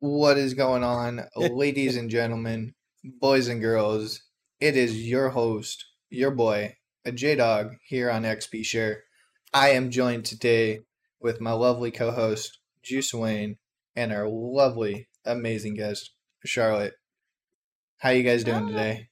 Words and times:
What 0.00 0.38
is 0.38 0.54
going 0.54 0.82
on, 0.82 1.26
ladies 1.36 1.96
and 1.98 2.10
gentlemen, 2.10 2.74
boys 3.04 3.48
and 3.48 3.60
girls? 3.60 4.22
It 4.58 4.76
is 4.76 5.06
your 5.08 5.30
host, 5.30 5.84
your 6.08 6.30
boy, 6.30 6.76
a 7.04 7.12
J 7.12 7.34
Dog, 7.36 7.74
here 7.84 8.10
on 8.10 8.22
XP 8.22 8.64
Share. 8.64 9.02
I 9.52 9.70
am 9.70 9.90
joined 9.90 10.24
today 10.24 10.80
with 11.20 11.40
my 11.40 11.52
lovely 11.52 11.90
co 11.90 12.10
host, 12.12 12.58
Juice 12.82 13.12
Wayne, 13.12 13.56
and 13.96 14.12
our 14.12 14.28
lovely, 14.28 15.08
amazing 15.24 15.74
guest, 15.74 16.10
Charlotte. 16.44 16.94
How 17.98 18.10
you 18.10 18.22
guys 18.22 18.44
doing 18.44 18.64
Oh. 18.64 18.68
today? 18.68 19.08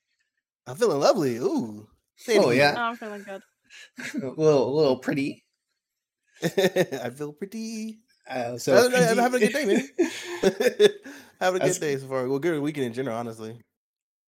I'm 0.67 0.77
feeling 0.77 1.01
lovely. 1.01 1.37
Ooh. 1.37 1.89
Say 2.17 2.39
Oh, 2.39 2.51
yeah. 2.51 2.75
Oh, 2.77 2.81
I'm 2.81 2.97
feeling 2.97 3.23
good. 3.23 3.43
a 4.23 4.27
little, 4.41 4.75
a 4.75 4.77
little 4.77 4.99
pretty. 4.99 5.45
I 6.43 7.11
feel 7.11 7.33
pretty. 7.33 8.01
Uh, 8.29 8.59
so 8.59 8.77
I'm 8.77 8.95
I'm 8.95 9.19
having 9.19 9.43
a 9.43 9.51
good 9.51 9.53
day, 9.53 9.65
man. 9.65 9.89
having 11.41 11.63
a 11.63 11.65
good 11.65 11.81
day 11.81 11.97
so 11.97 12.09
far. 12.09 12.29
Well, 12.29 12.39
good 12.39 12.61
weekend 12.61 12.87
in 12.87 12.93
general, 12.93 13.17
honestly. 13.17 13.61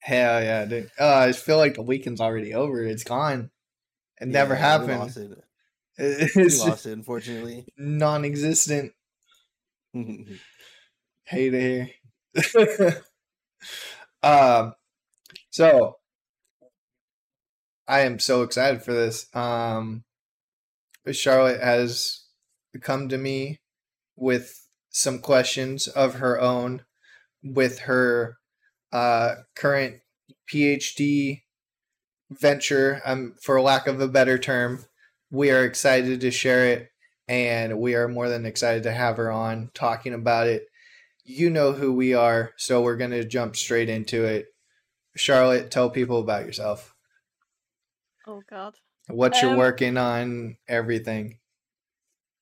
Hell 0.01 0.43
yeah, 0.43 0.65
dude. 0.65 0.91
Uh, 0.99 1.17
I 1.29 1.33
feel 1.33 1.57
like 1.59 1.75
the 1.75 1.83
weekend's 1.83 2.21
already 2.21 2.55
over. 2.55 2.83
It's 2.83 3.05
gone. 3.05 3.51
It 4.21 4.29
never 4.29 4.55
Yeah, 4.55 4.79
We 4.79 4.87
happened. 4.87 4.89
lost 4.89 5.17
it. 5.17 5.31
We 5.99 6.43
It's 6.45 6.57
lost 6.57 6.87
it, 6.87 6.93
unfortunately. 6.93 7.69
non-existent. 7.77 8.93
Hate 11.25 11.53
hear. 11.55 11.91
um, 14.23 14.75
so 15.51 15.99
I 17.87 18.01
am 18.01 18.19
so 18.19 18.43
excited 18.43 18.83
for 18.83 18.93
this. 18.95 19.27
Um, 19.35 20.05
Charlotte 21.13 21.61
has 21.61 22.25
come 22.81 23.09
to 23.11 23.19
me 23.19 23.60
with 24.21 24.69
some 24.91 25.19
questions 25.19 25.89
of 25.89 26.15
her 26.15 26.41
own 26.41 26.85
with 27.43 27.81
her 27.81 28.37
uh, 28.93 29.37
current 29.57 30.01
PhD 30.53 31.43
venture, 32.31 33.01
um, 33.05 33.35
for 33.43 33.61
lack 33.61 33.87
of 33.87 34.01
a 34.01 34.09
better 34.09 34.39
term. 34.39 34.85
We 35.31 35.51
are 35.51 35.65
excited 35.65 36.21
to 36.21 36.31
share 36.31 36.67
it, 36.67 36.89
and 37.29 37.79
we 37.79 37.95
are 37.95 38.09
more 38.09 38.29
than 38.29 38.47
excited 38.47 38.83
to 38.85 38.93
have 38.93 39.17
her 39.17 39.31
on 39.31 39.71
talking 39.75 40.13
about 40.13 40.49
it. 40.49 40.65
You 41.25 41.51
know 41.51 41.73
who 41.73 41.93
we 41.93 42.15
are, 42.15 42.53
so 42.57 42.83
we're 42.83 42.97
going 42.97 43.13
to 43.13 43.25
jump 43.25 43.57
straight 43.57 43.89
into 43.89 44.25
it. 44.25 44.47
Charlotte, 45.17 45.71
tell 45.71 45.91
people 45.91 46.19
about 46.21 46.47
yourself. 46.47 46.95
Oh 48.27 48.43
God. 48.49 48.75
What 49.09 49.41
you're 49.43 49.53
Um, 49.53 49.57
working 49.57 49.97
on, 49.97 50.57
everything. 50.69 51.40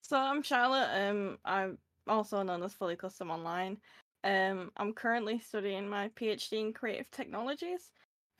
So 0.08 0.16
I'm 0.16 0.42
Charlotte. 0.42 0.88
Um, 0.94 1.36
I'm 1.44 1.76
also 2.06 2.42
known 2.42 2.62
as 2.62 2.72
Fully 2.72 2.96
Custom 2.96 3.30
Online. 3.30 3.76
Um, 4.24 4.72
I'm 4.78 4.94
currently 4.94 5.38
studying 5.38 5.86
my 5.86 6.08
PhD 6.18 6.60
in 6.60 6.72
Creative 6.72 7.10
Technologies, 7.10 7.90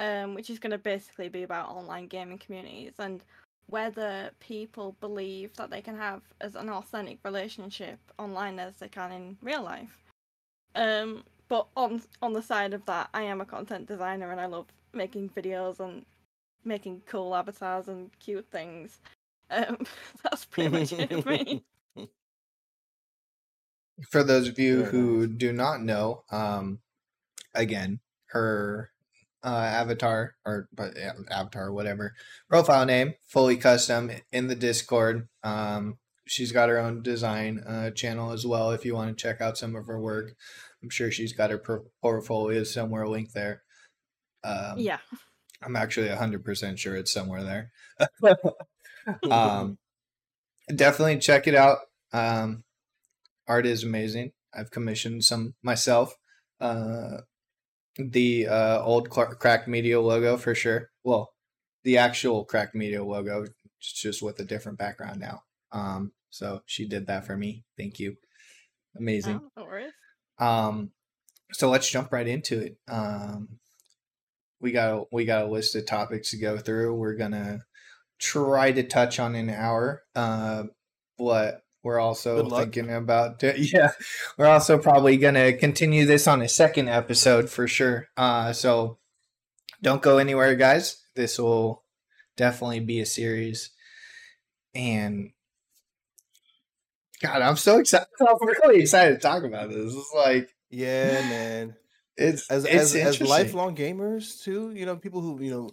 um, 0.00 0.32
which 0.32 0.48
is 0.48 0.58
going 0.58 0.70
to 0.70 0.78
basically 0.78 1.28
be 1.28 1.42
about 1.42 1.68
online 1.68 2.06
gaming 2.06 2.38
communities 2.38 2.94
and 2.98 3.22
whether 3.66 4.30
people 4.40 4.96
believe 5.02 5.54
that 5.56 5.68
they 5.68 5.82
can 5.82 5.94
have 5.94 6.22
as 6.40 6.54
an 6.54 6.70
authentic 6.70 7.18
relationship 7.22 7.98
online 8.18 8.58
as 8.58 8.76
they 8.76 8.88
can 8.88 9.12
in 9.12 9.36
real 9.42 9.62
life. 9.62 9.94
Um, 10.74 11.22
but 11.48 11.66
on 11.76 12.00
on 12.22 12.32
the 12.32 12.40
side 12.40 12.72
of 12.72 12.86
that, 12.86 13.10
I 13.12 13.24
am 13.24 13.42
a 13.42 13.44
content 13.44 13.86
designer 13.86 14.30
and 14.32 14.40
I 14.40 14.46
love 14.46 14.68
making 14.94 15.28
videos 15.36 15.80
and 15.80 16.06
making 16.64 17.02
cool 17.04 17.34
avatars 17.34 17.88
and 17.88 18.10
cute 18.20 18.46
things. 18.50 19.00
Um, 19.50 19.78
that's 20.22 20.44
pretty 20.44 20.70
much 20.70 20.92
it 20.92 21.22
for 21.22 21.28
me. 21.28 21.64
For 24.10 24.22
those 24.22 24.46
of 24.46 24.60
you 24.60 24.82
Very 24.82 24.90
who 24.92 25.26
do 25.26 25.52
not 25.52 25.82
know, 25.82 26.22
um, 26.30 26.78
again, 27.52 27.98
her 28.26 28.92
uh, 29.42 29.48
avatar 29.48 30.36
or 30.44 30.68
but 30.72 30.94
yeah, 30.96 31.14
avatar, 31.30 31.72
whatever 31.72 32.14
profile 32.48 32.84
name, 32.84 33.14
fully 33.26 33.56
custom 33.56 34.12
in 34.30 34.46
the 34.46 34.54
Discord. 34.54 35.28
Um, 35.42 35.98
she's 36.26 36.52
got 36.52 36.68
her 36.68 36.78
own 36.78 37.02
design 37.02 37.60
uh, 37.60 37.90
channel 37.90 38.30
as 38.30 38.46
well. 38.46 38.70
If 38.70 38.84
you 38.84 38.94
want 38.94 39.16
to 39.16 39.20
check 39.20 39.40
out 39.40 39.58
some 39.58 39.74
of 39.74 39.86
her 39.86 40.00
work, 40.00 40.36
I'm 40.82 40.90
sure 40.90 41.10
she's 41.10 41.32
got 41.32 41.50
her 41.50 41.58
por- 41.58 41.84
portfolio 42.00 42.62
somewhere 42.64 43.06
linked 43.08 43.34
there. 43.34 43.62
Um, 44.44 44.78
Yeah. 44.78 44.98
I'm 45.60 45.74
actually 45.74 46.08
100% 46.08 46.78
sure 46.78 46.94
it's 46.94 47.12
somewhere 47.12 47.42
there. 47.42 47.72
um, 49.30 49.78
definitely 50.74 51.18
check 51.18 51.46
it 51.46 51.54
out. 51.54 51.78
Um, 52.12 52.64
art 53.46 53.66
is 53.66 53.84
amazing. 53.84 54.32
I've 54.54 54.70
commissioned 54.70 55.24
some 55.24 55.54
myself. 55.62 56.14
Uh, 56.60 57.18
the 57.98 58.46
uh, 58.46 58.82
old 58.82 59.10
Cla- 59.10 59.34
Crack 59.34 59.68
Media 59.68 60.00
logo 60.00 60.36
for 60.36 60.54
sure. 60.54 60.90
Well, 61.04 61.32
the 61.84 61.98
actual 61.98 62.44
Crack 62.44 62.74
Media 62.74 63.02
logo, 63.02 63.44
it's 63.78 63.92
just 63.92 64.22
with 64.22 64.38
a 64.40 64.44
different 64.44 64.78
background 64.78 65.20
now. 65.20 65.42
Um, 65.72 66.12
so 66.30 66.62
she 66.66 66.86
did 66.86 67.06
that 67.06 67.26
for 67.26 67.36
me. 67.36 67.64
Thank 67.76 67.98
you. 67.98 68.16
Amazing. 68.96 69.40
Oh, 69.42 69.62
no 69.62 69.64
worries. 69.64 69.92
Um, 70.38 70.92
so 71.52 71.70
let's 71.70 71.90
jump 71.90 72.12
right 72.12 72.26
into 72.26 72.60
it. 72.60 72.78
Um, 72.88 73.58
we 74.60 74.72
got 74.72 74.92
a, 74.92 75.04
we 75.12 75.24
got 75.24 75.44
a 75.44 75.48
list 75.50 75.76
of 75.76 75.86
topics 75.86 76.30
to 76.30 76.38
go 76.38 76.58
through. 76.58 76.94
We're 76.94 77.14
gonna 77.14 77.60
try 78.18 78.72
to 78.72 78.82
touch 78.82 79.18
on 79.18 79.34
an 79.34 79.50
hour, 79.50 80.02
uh, 80.14 80.64
but 81.18 81.62
we're 81.82 82.00
also 82.00 82.48
thinking 82.48 82.90
about 82.90 83.42
yeah, 83.58 83.92
we're 84.36 84.46
also 84.46 84.78
probably 84.78 85.16
gonna 85.16 85.52
continue 85.52 86.04
this 86.04 86.26
on 86.26 86.42
a 86.42 86.48
second 86.48 86.88
episode 86.88 87.48
for 87.48 87.68
sure. 87.68 88.08
Uh, 88.16 88.52
so 88.52 88.98
don't 89.82 90.02
go 90.02 90.18
anywhere, 90.18 90.54
guys. 90.54 91.02
This 91.14 91.38
will 91.38 91.84
definitely 92.36 92.80
be 92.80 93.00
a 93.00 93.06
series, 93.06 93.70
and 94.74 95.30
God, 97.22 97.42
I'm 97.42 97.56
so 97.56 97.78
excited. 97.78 98.06
I'm 98.20 98.46
really 98.62 98.80
excited 98.80 99.14
to 99.14 99.20
talk 99.20 99.44
about 99.44 99.70
this. 99.70 99.94
It's 99.94 100.12
like 100.14 100.54
yeah, 100.70 101.20
man. 101.28 101.76
it's 102.16 102.50
As 102.50 102.64
it's 102.64 102.94
as, 102.94 103.20
as 103.20 103.20
lifelong 103.20 103.76
gamers 103.76 104.42
too, 104.42 104.72
you 104.74 104.86
know, 104.86 104.96
people 104.96 105.20
who 105.20 105.42
you 105.42 105.50
know, 105.50 105.70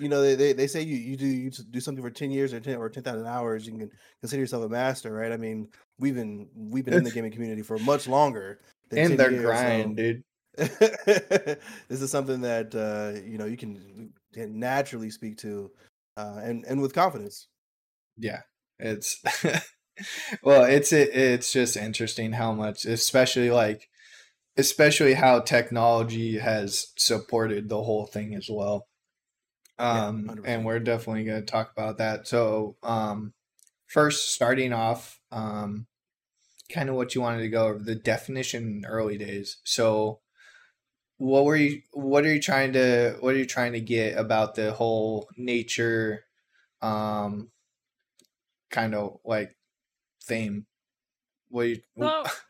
you 0.00 0.08
know, 0.08 0.22
they, 0.22 0.34
they, 0.34 0.52
they 0.52 0.66
say 0.66 0.82
you, 0.82 0.96
you 0.96 1.16
do 1.16 1.26
you 1.26 1.50
do 1.50 1.80
something 1.80 2.02
for 2.02 2.10
ten 2.10 2.30
years 2.30 2.52
or 2.52 2.60
ten 2.60 2.76
or 2.76 2.88
ten 2.88 3.02
thousand 3.02 3.26
hours, 3.26 3.66
you 3.66 3.72
can 3.72 3.90
consider 4.20 4.40
yourself 4.40 4.64
a 4.64 4.68
master, 4.68 5.12
right? 5.12 5.32
I 5.32 5.36
mean, 5.36 5.68
we've 5.98 6.14
been 6.14 6.48
we've 6.54 6.84
been 6.84 6.94
in 6.94 7.04
the 7.04 7.10
gaming 7.10 7.32
community 7.32 7.62
for 7.62 7.78
much 7.78 8.06
longer. 8.06 8.60
10 8.90 9.16
their 9.16 9.30
years, 9.30 9.42
so- 9.42 9.46
grind, 9.46 9.96
dude. 9.96 10.22
this 10.56 11.58
is 12.00 12.10
something 12.10 12.40
that 12.40 12.74
uh, 12.74 13.20
you 13.22 13.36
know 13.36 13.44
you 13.44 13.58
can 13.58 14.10
can 14.32 14.58
naturally 14.58 15.10
speak 15.10 15.36
to, 15.36 15.70
uh, 16.16 16.40
and 16.42 16.64
and 16.64 16.80
with 16.80 16.94
confidence. 16.94 17.48
Yeah, 18.16 18.40
it's 18.78 19.22
well, 20.42 20.64
it's 20.64 20.92
it, 20.92 21.14
it's 21.14 21.52
just 21.52 21.76
interesting 21.76 22.32
how 22.32 22.52
much, 22.52 22.86
especially 22.86 23.50
like, 23.50 23.88
especially 24.56 25.12
how 25.12 25.40
technology 25.40 26.38
has 26.38 26.86
supported 26.96 27.68
the 27.68 27.82
whole 27.82 28.06
thing 28.06 28.34
as 28.34 28.48
well. 28.50 28.86
Yeah, 29.78 30.06
Um, 30.06 30.24
100%. 30.28 30.46
and 30.46 30.64
we're 30.64 30.78
definitely 30.80 31.24
going 31.24 31.40
to 31.40 31.46
talk 31.46 31.70
about 31.72 31.98
that. 31.98 32.26
So, 32.26 32.76
um, 32.82 33.34
first, 33.86 34.32
starting 34.34 34.72
off, 34.72 35.20
um, 35.30 35.86
kind 36.72 36.88
of 36.88 36.96
what 36.96 37.14
you 37.14 37.20
wanted 37.20 37.42
to 37.42 37.48
go 37.48 37.66
over 37.68 37.78
the 37.78 37.94
definition 37.94 38.78
in 38.78 38.86
early 38.86 39.18
days. 39.18 39.58
So, 39.64 40.20
what 41.18 41.44
were 41.44 41.56
you? 41.56 41.82
What 41.92 42.24
are 42.24 42.32
you 42.32 42.40
trying 42.40 42.72
to? 42.74 43.16
What 43.20 43.34
are 43.34 43.38
you 43.38 43.46
trying 43.46 43.72
to 43.72 43.80
get 43.80 44.18
about 44.18 44.54
the 44.54 44.72
whole 44.72 45.28
nature? 45.36 46.24
Um, 46.82 47.50
kind 48.70 48.94
of 48.94 49.20
like 49.24 49.56
theme. 50.22 50.66
What 51.48 51.68
you? 51.68 51.82
So, 51.98 52.24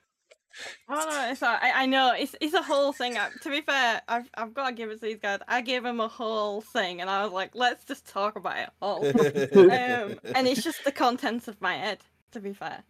I 0.88 0.94
don't 0.94 1.08
know. 1.10 1.28
It's 1.30 1.42
a, 1.42 1.46
I, 1.46 1.82
I 1.82 1.86
know 1.86 2.14
it's 2.16 2.34
it's 2.40 2.54
a 2.54 2.62
whole 2.62 2.92
thing. 2.92 3.16
Uh, 3.16 3.30
To 3.42 3.50
be 3.50 3.60
fair, 3.60 4.02
I've 4.08 4.28
I've 4.34 4.54
got 4.54 4.68
to 4.68 4.74
give 4.74 4.90
it 4.90 5.00
to 5.00 5.06
these 5.06 5.18
guys. 5.18 5.40
I 5.48 5.60
gave 5.60 5.82
them 5.82 6.00
a 6.00 6.08
whole 6.08 6.60
thing, 6.60 7.00
and 7.00 7.10
I 7.10 7.22
was 7.24 7.32
like, 7.32 7.50
let's 7.54 7.84
just 7.84 8.06
talk 8.06 8.36
about 8.36 8.58
it 8.58 8.70
all. 8.80 9.04
um, 9.06 10.18
and 10.34 10.46
it's 10.46 10.62
just 10.62 10.84
the 10.84 10.92
contents 10.92 11.48
of 11.48 11.60
my 11.60 11.74
head. 11.74 11.98
To 12.32 12.40
be 12.40 12.52
fair, 12.52 12.82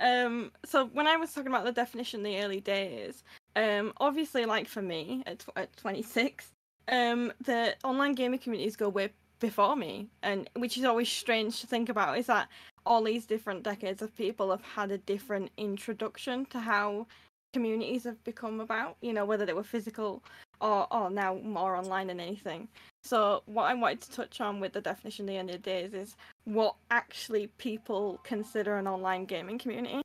um, 0.00 0.50
so 0.64 0.86
when 0.86 1.06
I 1.06 1.16
was 1.16 1.32
talking 1.32 1.48
about 1.48 1.64
the 1.64 1.72
definition 1.72 2.20
in 2.20 2.24
the 2.24 2.42
early 2.42 2.60
days, 2.60 3.22
um, 3.56 3.92
obviously, 3.98 4.44
like 4.44 4.68
for 4.68 4.82
me 4.82 5.22
at, 5.26 5.40
tw- 5.40 5.56
at 5.56 5.76
26, 5.76 6.48
um, 6.88 7.32
the 7.44 7.74
online 7.84 8.14
gaming 8.14 8.38
communities 8.38 8.76
go 8.76 8.88
way 8.88 9.10
before 9.38 9.76
me, 9.76 10.08
and 10.22 10.48
which 10.56 10.76
is 10.76 10.84
always 10.84 11.08
strange 11.08 11.60
to 11.60 11.66
think 11.66 11.88
about. 11.88 12.18
Is 12.18 12.26
that 12.26 12.48
all 12.86 13.02
these 13.02 13.26
different 13.26 13.62
decades 13.62 14.02
of 14.02 14.16
people 14.16 14.50
have 14.50 14.62
had 14.62 14.90
a 14.90 14.98
different 14.98 15.50
introduction 15.56 16.46
to 16.46 16.60
how 16.60 17.06
communities 17.52 18.04
have 18.04 18.22
become 18.24 18.60
about, 18.60 18.96
you 19.00 19.12
know, 19.12 19.24
whether 19.24 19.44
they 19.44 19.52
were 19.52 19.64
physical 19.64 20.22
or, 20.60 20.86
or 20.92 21.10
now 21.10 21.34
more 21.42 21.76
online 21.76 22.06
than 22.06 22.20
anything. 22.20 22.68
So, 23.02 23.42
what 23.46 23.64
I 23.64 23.74
wanted 23.74 24.02
to 24.02 24.10
touch 24.12 24.40
on 24.40 24.60
with 24.60 24.72
the 24.72 24.80
definition 24.80 25.26
at 25.26 25.32
the 25.32 25.38
end 25.38 25.50
of 25.50 25.56
the 25.56 25.62
days 25.62 25.94
is 25.94 26.16
what 26.44 26.76
actually 26.90 27.48
people 27.58 28.20
consider 28.24 28.76
an 28.76 28.86
online 28.86 29.24
gaming 29.24 29.58
community. 29.58 30.02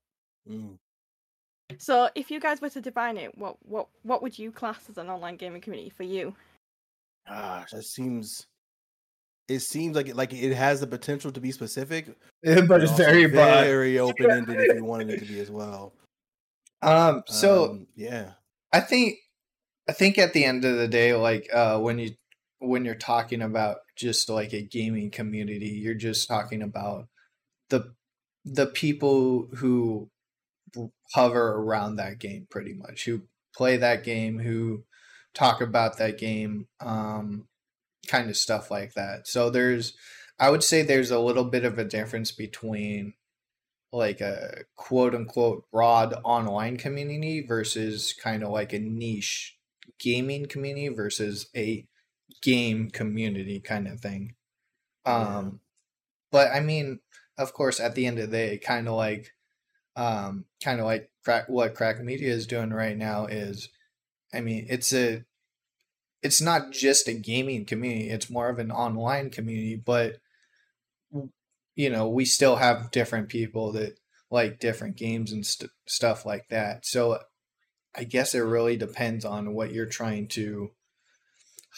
Mm. 0.49 0.75
So, 1.77 2.09
if 2.15 2.31
you 2.31 2.39
guys 2.39 2.61
were 2.61 2.69
to 2.69 2.81
define 2.81 3.17
it, 3.17 3.37
what 3.37 3.57
what 3.65 3.87
what 4.03 4.21
would 4.21 4.37
you 4.37 4.51
class 4.51 4.89
as 4.89 4.97
an 4.97 5.09
online 5.09 5.35
gaming 5.35 5.61
community 5.61 5.89
for 5.89 6.03
you? 6.03 6.35
Gosh, 7.27 7.71
that 7.71 7.83
seems. 7.83 8.47
It 9.47 9.59
seems 9.59 9.95
like 9.95 10.07
it, 10.07 10.15
like 10.15 10.33
it 10.33 10.55
has 10.55 10.79
the 10.79 10.87
potential 10.87 11.31
to 11.31 11.39
be 11.39 11.51
specific, 11.51 12.07
but 12.43 12.83
it's 12.83 12.97
very 12.97 13.25
very 13.25 13.99
open 13.99 14.31
ended 14.31 14.59
if 14.59 14.75
you 14.75 14.83
wanted 14.85 15.09
it 15.11 15.19
to 15.19 15.25
be 15.25 15.39
as 15.39 15.51
well. 15.51 15.93
Um, 16.81 17.23
so 17.27 17.71
Um, 17.71 17.87
yeah, 17.95 18.31
I 18.73 18.79
think 18.79 19.17
I 19.87 19.93
think 19.93 20.17
at 20.17 20.33
the 20.33 20.45
end 20.45 20.65
of 20.65 20.77
the 20.77 20.87
day, 20.87 21.13
like 21.13 21.47
uh, 21.53 21.79
when 21.79 21.99
you 21.99 22.11
when 22.59 22.85
you're 22.85 22.95
talking 22.95 23.41
about 23.41 23.77
just 23.95 24.29
like 24.29 24.53
a 24.53 24.61
gaming 24.61 25.11
community, 25.11 25.69
you're 25.69 25.93
just 25.93 26.27
talking 26.27 26.61
about 26.61 27.07
the 27.69 27.93
the 28.45 28.67
people 28.67 29.49
who 29.55 30.09
hover 31.13 31.53
around 31.53 31.95
that 31.95 32.19
game 32.19 32.47
pretty 32.49 32.73
much, 32.73 33.05
who 33.05 33.21
play 33.55 33.77
that 33.77 34.03
game, 34.03 34.39
who 34.39 34.83
talk 35.33 35.61
about 35.61 35.97
that 35.97 36.17
game, 36.17 36.67
um, 36.79 37.47
kind 38.07 38.29
of 38.29 38.37
stuff 38.37 38.71
like 38.71 38.93
that. 38.93 39.27
So 39.27 39.49
there's, 39.49 39.93
I 40.39 40.49
would 40.49 40.63
say 40.63 40.81
there's 40.81 41.11
a 41.11 41.19
little 41.19 41.45
bit 41.45 41.65
of 41.65 41.77
a 41.79 41.85
difference 41.85 42.31
between 42.31 43.13
like 43.91 44.21
a 44.21 44.63
quote 44.75 45.15
unquote 45.15 45.65
broad 45.71 46.13
online 46.23 46.77
community 46.77 47.45
versus 47.45 48.13
kind 48.13 48.43
of 48.43 48.49
like 48.49 48.73
a 48.73 48.79
niche 48.79 49.57
gaming 49.99 50.45
community 50.45 50.89
versus 50.89 51.47
a 51.55 51.87
game 52.41 52.89
community 52.89 53.59
kind 53.59 53.87
of 53.87 53.99
thing. 54.01 54.35
Yeah. 55.05 55.37
Um 55.37 55.59
but 56.31 56.51
I 56.51 56.59
mean, 56.59 56.99
of 57.37 57.53
course 57.53 57.79
at 57.79 57.95
the 57.95 58.05
end 58.05 58.19
of 58.19 58.31
the 58.31 58.37
day, 58.37 58.57
kind 58.57 58.87
of 58.87 58.95
like 58.95 59.31
um 59.95 60.45
kind 60.61 60.79
of 60.79 60.85
like 60.85 61.09
crack 61.23 61.47
what 61.47 61.75
crack 61.75 62.03
media 62.03 62.33
is 62.33 62.47
doing 62.47 62.71
right 62.71 62.97
now 62.97 63.27
is 63.27 63.69
I 64.33 64.41
mean, 64.41 64.67
it's 64.69 64.93
a 64.93 65.23
it's 66.25 66.41
not 66.41 66.71
just 66.71 67.07
a 67.07 67.13
gaming 67.13 67.65
community, 67.65 68.09
it's 68.09 68.31
more 68.31 68.49
of 68.49 68.57
an 68.57 68.71
online 68.71 69.29
community, 69.29 69.75
but 69.75 70.17
you 71.75 71.89
know, 71.91 72.09
we 72.09 72.25
still 72.25 72.55
have 72.55 72.89
different 72.89 73.29
people 73.29 73.73
that 73.73 73.99
like 74.31 74.59
different 74.59 74.95
games 74.97 75.31
and 75.31 75.45
st- 75.45 75.69
stuff 75.85 76.25
like 76.25 76.47
that. 76.49 76.83
So 76.83 77.19
I 77.93 78.05
guess 78.05 78.33
it 78.33 78.39
really 78.39 78.75
depends 78.75 79.23
on 79.23 79.53
what 79.53 79.71
you're 79.71 79.85
trying 79.85 80.27
to 80.29 80.71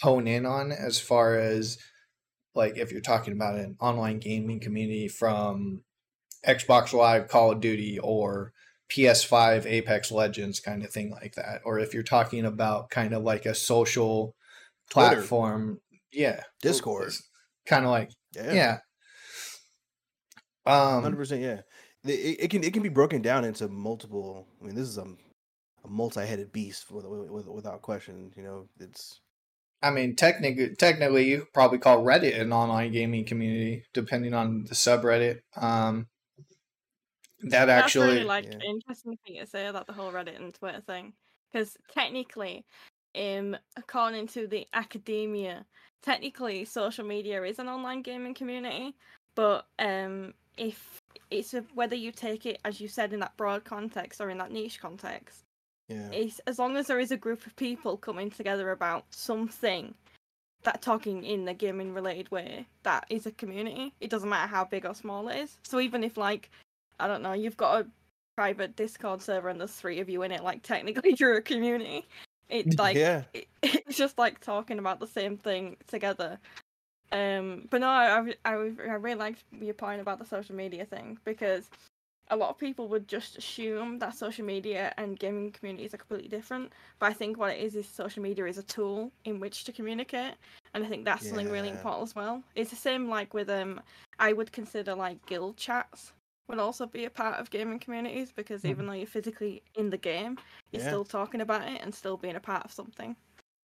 hone 0.01 0.27
in 0.27 0.45
on 0.45 0.71
as 0.71 0.97
far 0.97 1.37
as 1.37 1.77
like 2.55 2.77
if 2.77 2.93
you're 2.93 3.01
talking 3.01 3.33
about 3.33 3.55
an 3.55 3.75
online 3.81 4.19
gaming 4.19 4.61
community 4.61 5.09
from 5.09 5.81
Xbox 6.47 6.93
Live, 6.93 7.27
Call 7.27 7.51
of 7.51 7.59
Duty, 7.59 7.99
or 7.99 8.53
PS5 8.89 9.65
Apex 9.65 10.09
Legends 10.09 10.61
kind 10.61 10.85
of 10.85 10.89
thing 10.89 11.11
like 11.11 11.35
that. 11.35 11.59
Or 11.65 11.79
if 11.79 11.93
you're 11.93 12.03
talking 12.03 12.45
about 12.45 12.89
kind 12.89 13.13
of 13.13 13.23
like 13.23 13.45
a 13.45 13.53
social 13.53 14.36
Twitter. 14.89 15.15
platform, 15.15 15.79
yeah. 16.11 16.41
Discord. 16.61 17.13
Kind 17.65 17.85
of 17.85 17.91
like 17.91 18.09
yeah, 18.35 18.53
yeah. 18.53 18.77
hundred 20.65 21.09
Um 21.09 21.15
percent. 21.15 21.41
Yeah, 21.41 21.61
it, 22.05 22.37
it 22.39 22.49
can 22.49 22.63
it 22.63 22.73
can 22.73 22.83
be 22.83 22.89
broken 22.89 23.21
down 23.21 23.45
into 23.45 23.67
multiple. 23.67 24.47
I 24.61 24.65
mean, 24.65 24.75
this 24.75 24.87
is 24.87 24.97
a, 24.97 25.03
a 25.03 25.87
multi-headed 25.87 26.51
beast 26.51 26.91
with, 26.91 27.05
with, 27.05 27.47
without 27.47 27.81
question. 27.81 28.31
You 28.35 28.43
know, 28.43 28.69
it's 28.79 29.21
I 29.81 29.91
mean, 29.91 30.15
technically, 30.15 30.75
technically, 30.75 31.29
you 31.29 31.39
could 31.39 31.53
probably 31.53 31.77
call 31.77 32.03
Reddit 32.03 32.39
an 32.39 32.51
online 32.51 32.91
gaming 32.91 33.25
community, 33.25 33.83
depending 33.93 34.33
on 34.33 34.63
the 34.63 34.73
subreddit. 34.73 35.39
Um, 35.55 36.07
that 37.41 37.65
That's 37.65 37.83
actually, 37.85 38.07
really 38.07 38.23
like 38.23 38.45
yeah. 38.45 38.57
interesting 38.67 39.17
thing 39.25 39.39
to 39.39 39.45
say 39.45 39.67
about 39.67 39.85
the 39.85 39.93
whole 39.93 40.11
Reddit 40.11 40.37
and 40.37 40.53
Twitter 40.53 40.81
thing, 40.81 41.13
because 41.51 41.77
technically, 41.93 42.65
um, 43.17 43.57
according 43.75 44.27
to 44.29 44.47
the 44.47 44.67
academia, 44.73 45.65
technically 46.01 46.65
social 46.65 47.05
media 47.05 47.43
is 47.43 47.59
an 47.59 47.67
online 47.67 48.01
gaming 48.01 48.33
community, 48.33 48.95
but 49.35 49.67
um, 49.79 50.33
if 50.57 51.01
it's 51.29 51.53
a, 51.53 51.61
whether 51.73 51.95
you 51.95 52.11
take 52.11 52.45
it 52.45 52.59
as 52.63 52.79
you 52.79 52.87
said 52.87 53.13
in 53.13 53.19
that 53.19 53.35
broad 53.37 53.63
context 53.63 54.21
or 54.21 54.29
in 54.29 54.37
that 54.37 54.51
niche 54.51 54.79
context, 54.79 55.43
yeah, 55.89 56.09
it's 56.11 56.39
as 56.47 56.59
long 56.59 56.77
as 56.77 56.87
there 56.87 56.99
is 56.99 57.11
a 57.11 57.17
group 57.17 57.45
of 57.45 57.55
people 57.55 57.97
coming 57.97 58.29
together 58.29 58.71
about 58.71 59.05
something 59.09 59.93
that 60.63 60.81
talking 60.81 61.23
in 61.23 61.47
a 61.47 61.53
gaming 61.53 61.93
related 61.93 62.29
way 62.31 62.65
that 62.83 63.05
is 63.09 63.25
a 63.25 63.31
community. 63.31 63.93
It 64.01 64.09
doesn't 64.09 64.29
matter 64.29 64.47
how 64.47 64.65
big 64.65 64.85
or 64.85 64.93
small 64.93 65.29
it 65.29 65.37
is. 65.37 65.57
So 65.63 65.79
even 65.79 66.03
if 66.03 66.17
like 66.17 66.49
i 66.99 67.07
don't 67.07 67.21
know 67.21 67.33
you've 67.33 67.57
got 67.57 67.81
a 67.81 67.87
private 68.35 68.75
discord 68.75 69.21
server 69.21 69.49
and 69.49 69.59
there's 69.59 69.71
three 69.71 69.99
of 69.99 70.09
you 70.09 70.21
in 70.21 70.31
it 70.31 70.43
like 70.43 70.61
technically 70.61 71.15
you're 71.19 71.37
a 71.37 71.41
community 71.41 72.05
it's 72.49 72.77
like 72.79 72.95
yeah. 72.95 73.23
it, 73.33 73.47
it's 73.63 73.97
just 73.97 74.17
like 74.17 74.39
talking 74.39 74.79
about 74.79 74.99
the 74.99 75.07
same 75.07 75.37
thing 75.37 75.77
together 75.87 76.39
um 77.11 77.67
but 77.69 77.79
no 77.79 77.87
I, 77.87 78.33
I 78.43 78.51
i 78.51 78.51
really 78.51 79.15
liked 79.15 79.43
your 79.61 79.73
point 79.73 80.01
about 80.01 80.19
the 80.19 80.25
social 80.25 80.55
media 80.55 80.83
thing 80.85 81.17
because 81.23 81.69
a 82.29 82.35
lot 82.35 82.49
of 82.49 82.57
people 82.57 82.87
would 82.89 83.07
just 83.07 83.37
assume 83.37 83.99
that 83.99 84.15
social 84.15 84.45
media 84.45 84.93
and 84.97 85.17
gaming 85.17 85.51
communities 85.51 85.93
are 85.93 85.97
completely 85.97 86.27
different. 86.27 86.73
But 86.99 87.07
I 87.07 87.13
think 87.13 87.37
what 87.37 87.55
it 87.55 87.61
is 87.61 87.75
is 87.75 87.87
social 87.87 88.21
media 88.21 88.45
is 88.45 88.57
a 88.57 88.63
tool 88.63 89.11
in 89.25 89.39
which 89.39 89.63
to 89.65 89.71
communicate, 89.71 90.33
and 90.73 90.83
I 90.83 90.87
think 90.87 91.05
that's 91.05 91.27
something 91.27 91.49
really 91.49 91.69
important 91.69 92.03
as 92.03 92.15
well. 92.15 92.43
It's 92.55 92.69
the 92.69 92.75
same 92.75 93.09
like 93.09 93.33
with 93.33 93.49
um, 93.49 93.79
I 94.19 94.33
would 94.33 94.51
consider 94.51 94.93
like 94.93 95.25
guild 95.25 95.57
chats 95.57 96.11
would 96.47 96.59
also 96.59 96.85
be 96.85 97.05
a 97.05 97.09
part 97.09 97.39
of 97.39 97.49
gaming 97.49 97.79
communities 97.79 98.31
because 98.35 98.63
even 98.63 98.85
though 98.85 98.93
you're 98.93 99.05
physically 99.07 99.61
in 99.75 99.89
the 99.89 99.97
game, 99.97 100.37
you're 100.71 100.81
Yeah. 100.81 100.87
still 100.87 101.05
talking 101.05 101.41
about 101.41 101.67
it 101.67 101.81
and 101.81 101.93
still 101.93 102.17
being 102.17 102.35
a 102.35 102.39
part 102.39 102.63
of 102.63 102.71
something. 102.71 103.15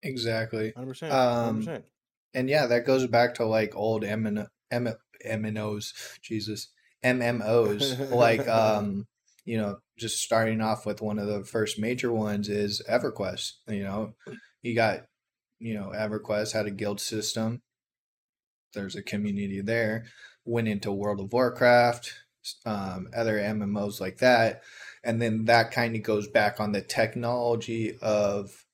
exactly. 0.01 0.71
Hundred 0.75 0.89
percent. 0.89 1.13
Um, 1.13 1.43
Hundred 1.45 1.57
percent. 1.59 1.85
And 2.33 2.49
yeah, 2.49 2.65
that 2.65 2.85
goes 2.85 3.07
back 3.07 3.35
to 3.35 3.45
like 3.45 3.75
old 3.75 4.03
MN, 4.03 4.47
M, 4.71 4.93
MNOs, 5.25 6.19
Jesus, 6.21 6.69
MMOs. 7.03 8.11
like, 8.11 8.47
um, 8.49 9.05
you 9.45 9.57
know, 9.57 9.77
just 9.97 10.19
starting 10.21 10.59
off 10.61 10.85
with 10.85 11.01
one 11.01 11.19
of 11.19 11.27
the 11.27 11.43
first 11.43 11.79
major 11.79 12.11
ones 12.11 12.49
is 12.49 12.81
EverQuest. 12.89 13.53
You 13.67 13.83
know, 13.83 14.13
you 14.61 14.73
got, 14.75 15.05
you 15.59 15.73
know, 15.75 15.91
EverQuest 15.95 16.51
had 16.53 16.65
a 16.65 16.71
guild 16.71 16.99
system. 16.99 17.61
There's 18.73 18.95
a 18.95 19.03
community 19.03 19.61
there. 19.61 20.05
Went 20.45 20.67
into 20.67 20.91
World 20.91 21.19
of 21.21 21.31
Warcraft, 21.31 22.13
um, 22.65 23.09
other 23.15 23.37
MMOs 23.37 23.99
like 23.99 24.17
that, 24.19 24.63
and 25.03 25.21
then 25.21 25.45
that 25.45 25.71
kind 25.71 25.95
of 25.95 26.03
goes 26.03 26.27
back 26.27 26.59
on 26.59 26.71
the 26.71 26.81
technology 26.81 27.97
of, 28.01 28.65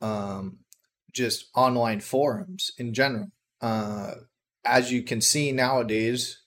um, 0.00 0.58
just 1.12 1.46
online 1.54 2.00
forums 2.00 2.70
in 2.78 2.94
general. 2.94 3.28
Uh, 3.60 4.14
as 4.64 4.92
you 4.92 5.02
can 5.02 5.20
see 5.20 5.50
nowadays, 5.52 6.42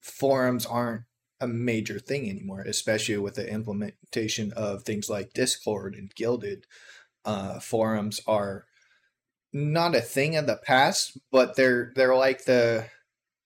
forums 0.00 0.64
aren't 0.64 1.02
a 1.40 1.46
major 1.46 1.98
thing 1.98 2.28
anymore, 2.30 2.62
especially 2.62 3.18
with 3.18 3.34
the 3.34 3.48
implementation 3.48 4.52
of 4.52 4.82
things 4.82 5.10
like 5.10 5.34
Discord 5.34 5.94
and 5.94 6.14
Guilded. 6.14 6.66
Uh, 7.24 7.60
forums 7.60 8.20
are 8.26 8.64
not 9.52 9.94
a 9.94 10.00
thing 10.00 10.36
of 10.36 10.46
the 10.46 10.56
past, 10.56 11.18
but 11.30 11.56
they're 11.56 11.92
they're 11.94 12.16
like 12.16 12.44
the 12.44 12.86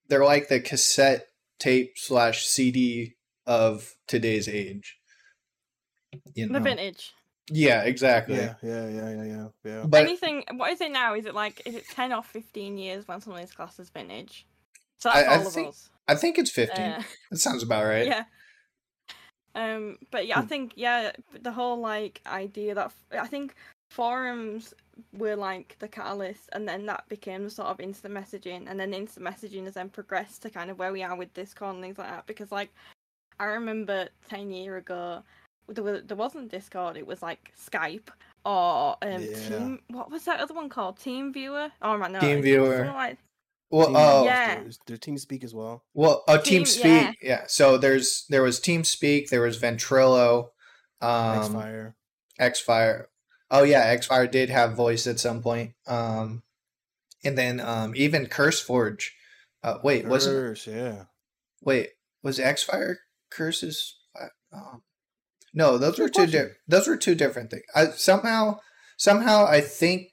they're 0.09 0.25
like 0.25 0.49
the 0.49 0.61
cassette 0.61 1.26
tape 1.61 1.93
slash 1.97 2.45
CD 2.47 3.14
of 3.47 3.95
today's 4.09 4.49
age. 4.49 4.97
You 6.35 6.49
The 6.49 6.59
vintage. 6.61 7.12
Yeah, 7.52 7.83
exactly. 7.83 8.37
Yeah, 8.37 8.55
yeah, 8.62 8.88
yeah, 8.88 9.11
yeah, 9.11 9.25
yeah, 9.25 9.47
yeah. 9.64 9.85
But 9.87 10.02
Anything. 10.02 10.45
What 10.55 10.73
is 10.73 10.81
it 10.81 10.90
now? 10.93 11.14
Is 11.14 11.26
it 11.26 11.35
like 11.35 11.62
is 11.67 11.75
it 11.75 11.85
ten 11.88 12.12
or 12.12 12.23
fifteen 12.23 12.79
years 12.79 13.07
when 13.07 13.21
something 13.21 13.43
is 13.43 13.52
classed 13.52 13.79
as 13.81 13.90
vintage? 13.90 14.47
So 14.99 15.11
that's 15.12 15.29
I 15.29 15.37
all 15.37 15.47
of 15.47 15.52
think- 15.52 15.69
us. 15.69 15.90
I 16.09 16.14
think 16.17 16.38
it's 16.38 16.50
fifteen. 16.50 16.85
Uh, 16.93 17.02
that 17.31 17.38
sounds 17.38 17.62
about 17.62 17.85
right. 17.85 18.07
Yeah. 18.07 18.25
Um, 19.55 19.99
but 20.11 20.26
yeah, 20.26 20.38
I 20.38 20.43
Mm. 20.43 20.49
think 20.49 20.73
yeah, 20.76 21.12
the 21.40 21.50
whole 21.52 21.79
like 21.81 22.21
idea 22.26 22.75
that 22.75 22.93
I 23.12 23.26
think 23.26 23.55
forums 23.90 24.75
were 25.12 25.37
like 25.37 25.76
the 25.78 25.88
catalyst, 25.88 26.49
and 26.52 26.69
then 26.69 26.87
that 26.87 27.09
became 27.09 27.49
sort 27.50 27.69
of 27.69 27.80
instant 27.80 28.14
messaging, 28.14 28.71
and 28.71 28.78
then 28.78 28.95
instant 28.95 29.26
messaging 29.26 29.64
has 29.64 29.75
then 29.75 29.88
progressed 29.88 30.42
to 30.42 30.50
kind 30.50 30.71
of 30.71 30.78
where 30.78 30.92
we 30.92 31.02
are 31.02 31.16
with 31.16 31.33
Discord 31.35 31.75
and 31.75 31.83
things 31.85 31.99
like 31.99 32.09
that. 32.11 32.26
Because 32.26 32.52
like, 32.52 32.71
I 33.38 33.45
remember 33.45 34.09
ten 34.28 34.50
year 34.50 34.76
ago, 34.76 35.23
there 35.69 35.85
was 35.85 36.02
there 36.07 36.16
wasn't 36.16 36.50
Discord; 36.50 36.97
it 36.97 37.07
was 37.07 37.23
like 37.23 37.52
Skype 37.59 38.09
or 38.45 38.97
um 39.02 39.23
Yeah. 39.23 39.49
Team. 39.49 39.80
What 39.88 40.11
was 40.11 40.25
that 40.25 40.40
other 40.40 40.54
one 40.54 40.69
called? 40.69 40.99
Team 40.99 41.33
Viewer. 41.33 41.71
Oh 41.83 41.97
my 41.99 42.09
no, 42.09 42.21
Team 42.21 42.42
Viewer. 42.42 42.87
Like, 42.87 43.19
Well, 43.71 43.87
Team- 43.87 43.97
oh, 43.97 44.25
Yeah. 44.25 44.61
There's, 44.61 44.78
there's 44.87 45.00
team 45.00 45.19
speak 45.19 45.45
as 45.45 45.54
well. 45.54 45.85
Well, 45.95 46.25
oh, 46.26 46.37
Team 46.38 46.64
Team- 46.64 46.66
Speak, 46.66 46.83
yeah. 46.85 47.12
yeah. 47.23 47.45
So 47.47 47.76
there's 47.78 48.26
there 48.28 48.42
was 48.42 48.59
Team 48.61 48.83
Speak, 48.85 49.28
there 49.30 49.42
was 49.42 49.59
Ventrilo, 49.59 50.49
X 51.02 51.47
um, 51.47 51.52
Fire. 51.52 51.95
Xfire. 52.40 53.04
Oh 53.50 53.62
yeah, 53.62 53.95
Xfire 53.95 54.30
did 54.30 54.50
have 54.50 54.75
voice 54.75 55.07
at 55.07 55.21
some 55.21 55.42
point. 55.42 55.73
Um, 55.87 56.42
and 57.25 57.37
then 57.37 57.61
um, 57.61 57.92
even 57.97 58.26
CurseForge. 58.26 59.09
Uh, 59.62 59.78
wait, 59.83 60.07
wasn't 60.07 60.66
yeah. 60.66 61.04
wait 61.62 61.90
was 62.23 62.38
Xfire 62.38 62.97
Curses? 63.30 63.97
Um, 64.52 64.83
No, 65.54 65.78
those 65.78 65.99
were 65.99 66.09
two. 66.09 66.26
Di- 66.26 66.54
those 66.66 66.88
were 66.88 66.97
two 66.97 67.14
different 67.14 67.50
things. 67.50 67.64
I 67.75 67.87
somehow, 67.87 68.59
somehow, 68.97 69.47
I 69.47 69.61
think 69.61 70.09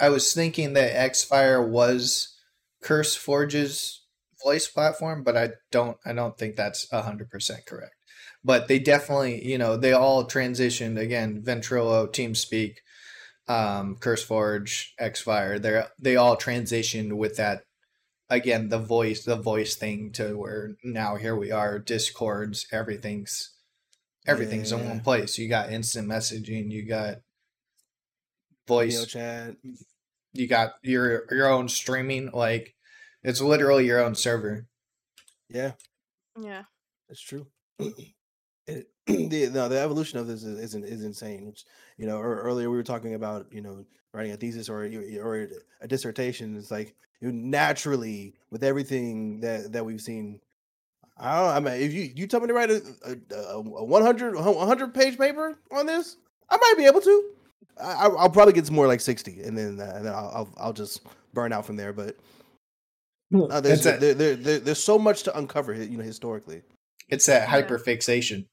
I 0.00 0.08
was 0.08 0.32
thinking 0.32 0.72
that 0.74 1.10
Xfire 1.10 1.66
was 1.66 2.34
Curse 2.82 3.16
Forge's 3.16 4.02
voice 4.42 4.66
platform, 4.66 5.22
but 5.22 5.36
I 5.36 5.50
don't. 5.70 5.96
I 6.04 6.12
don't 6.12 6.36
think 6.36 6.56
that's 6.56 6.90
hundred 6.90 7.30
percent 7.30 7.66
correct. 7.66 7.94
But 8.44 8.68
they 8.68 8.78
definitely, 8.78 9.46
you 9.46 9.56
know, 9.56 9.76
they 9.76 9.92
all 9.92 10.24
transitioned 10.24 10.98
again. 10.98 11.42
Ventrilo, 11.42 12.08
TeamSpeak, 12.08 12.76
um, 13.48 13.96
CurseForge, 13.96 14.88
Xfire. 15.00 15.60
They 15.60 15.82
they 15.98 16.16
all 16.16 16.36
transitioned 16.36 17.14
with 17.14 17.36
that 17.36 17.64
again 18.30 18.68
the 18.68 18.78
voice 18.78 19.24
the 19.24 19.36
voice 19.36 19.76
thing 19.76 20.10
to 20.12 20.36
where 20.36 20.76
now 20.82 21.16
here 21.16 21.36
we 21.36 21.50
are 21.50 21.78
discords 21.78 22.66
everything's 22.72 23.54
everything's 24.26 24.72
yeah. 24.72 24.78
in 24.78 24.88
one 24.88 25.00
place 25.00 25.38
you 25.38 25.48
got 25.48 25.70
instant 25.70 26.08
messaging 26.08 26.70
you 26.70 26.86
got 26.86 27.16
voice 28.66 29.04
Video 29.04 29.06
chat 29.06 29.56
you 30.32 30.48
got 30.48 30.74
your 30.82 31.24
your 31.30 31.48
own 31.48 31.68
streaming 31.68 32.30
like 32.32 32.74
it's 33.22 33.40
literally 33.40 33.86
your 33.86 34.00
own 34.00 34.14
server 34.14 34.66
yeah 35.50 35.72
yeah 36.40 36.62
it's 37.10 37.20
true 37.20 37.46
it, 38.66 38.88
the 39.06 39.50
no 39.52 39.68
the 39.68 39.78
evolution 39.78 40.18
of 40.18 40.26
this 40.26 40.42
is 40.42 40.74
is, 40.74 40.74
is 40.74 41.04
insane 41.04 41.46
which 41.46 41.64
you 41.98 42.06
know 42.06 42.20
earlier 42.20 42.70
we 42.70 42.76
were 42.76 42.82
talking 42.82 43.14
about 43.14 43.46
you 43.50 43.60
know 43.60 43.84
writing 44.12 44.32
a 44.32 44.36
thesis 44.36 44.68
or 44.68 44.84
or 45.22 45.48
a 45.80 45.88
dissertation 45.88 46.56
it's 46.56 46.70
like 46.70 46.94
you 47.24 47.32
naturally 47.32 48.34
with 48.50 48.62
everything 48.62 49.40
that 49.40 49.72
that 49.72 49.84
we've 49.84 50.00
seen. 50.00 50.40
I 51.16 51.40
don't. 51.40 51.50
I 51.50 51.60
mean, 51.60 51.82
if 51.82 51.92
you 51.92 52.10
you 52.14 52.26
tell 52.26 52.40
me 52.40 52.48
to 52.48 52.54
write 52.54 52.70
a, 52.70 52.82
a, 53.04 53.56
a 53.56 53.60
100 53.60 54.34
100 54.36 54.94
page 54.94 55.16
paper 55.16 55.58
on 55.72 55.86
this, 55.86 56.16
I 56.50 56.56
might 56.56 56.74
be 56.76 56.84
able 56.84 57.00
to. 57.00 57.30
I, 57.80 58.08
will 58.08 58.30
probably 58.30 58.52
get 58.52 58.66
some 58.66 58.74
more 58.74 58.86
like 58.86 59.00
sixty, 59.00 59.40
and 59.40 59.56
then 59.56 59.80
uh, 59.80 59.92
and 59.96 60.06
then 60.06 60.12
I'll, 60.12 60.32
I'll, 60.34 60.54
I'll 60.58 60.72
just 60.72 61.00
burn 61.32 61.52
out 61.52 61.66
from 61.66 61.76
there. 61.76 61.92
But 61.92 62.16
there's 63.30 63.84
there, 63.84 63.98
there, 63.98 64.36
there, 64.36 64.58
there's 64.58 64.82
so 64.82 64.98
much 64.98 65.24
to 65.24 65.36
uncover, 65.36 65.72
you 65.74 65.96
know, 65.96 66.04
historically. 66.04 66.62
It's 67.08 67.26
that 67.26 67.48
hyperfixation. 67.48 68.46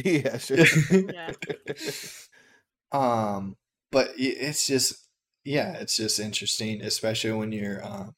Yeah, 0.04 0.38
sure. 0.38 0.66
yeah. 1.12 1.32
um, 2.92 3.56
but 3.90 4.10
it's 4.16 4.66
just 4.66 5.08
yeah, 5.44 5.74
it's 5.74 5.96
just 5.96 6.18
interesting, 6.18 6.80
especially 6.82 7.32
when 7.32 7.52
you're 7.52 7.84
uh, 7.84 8.10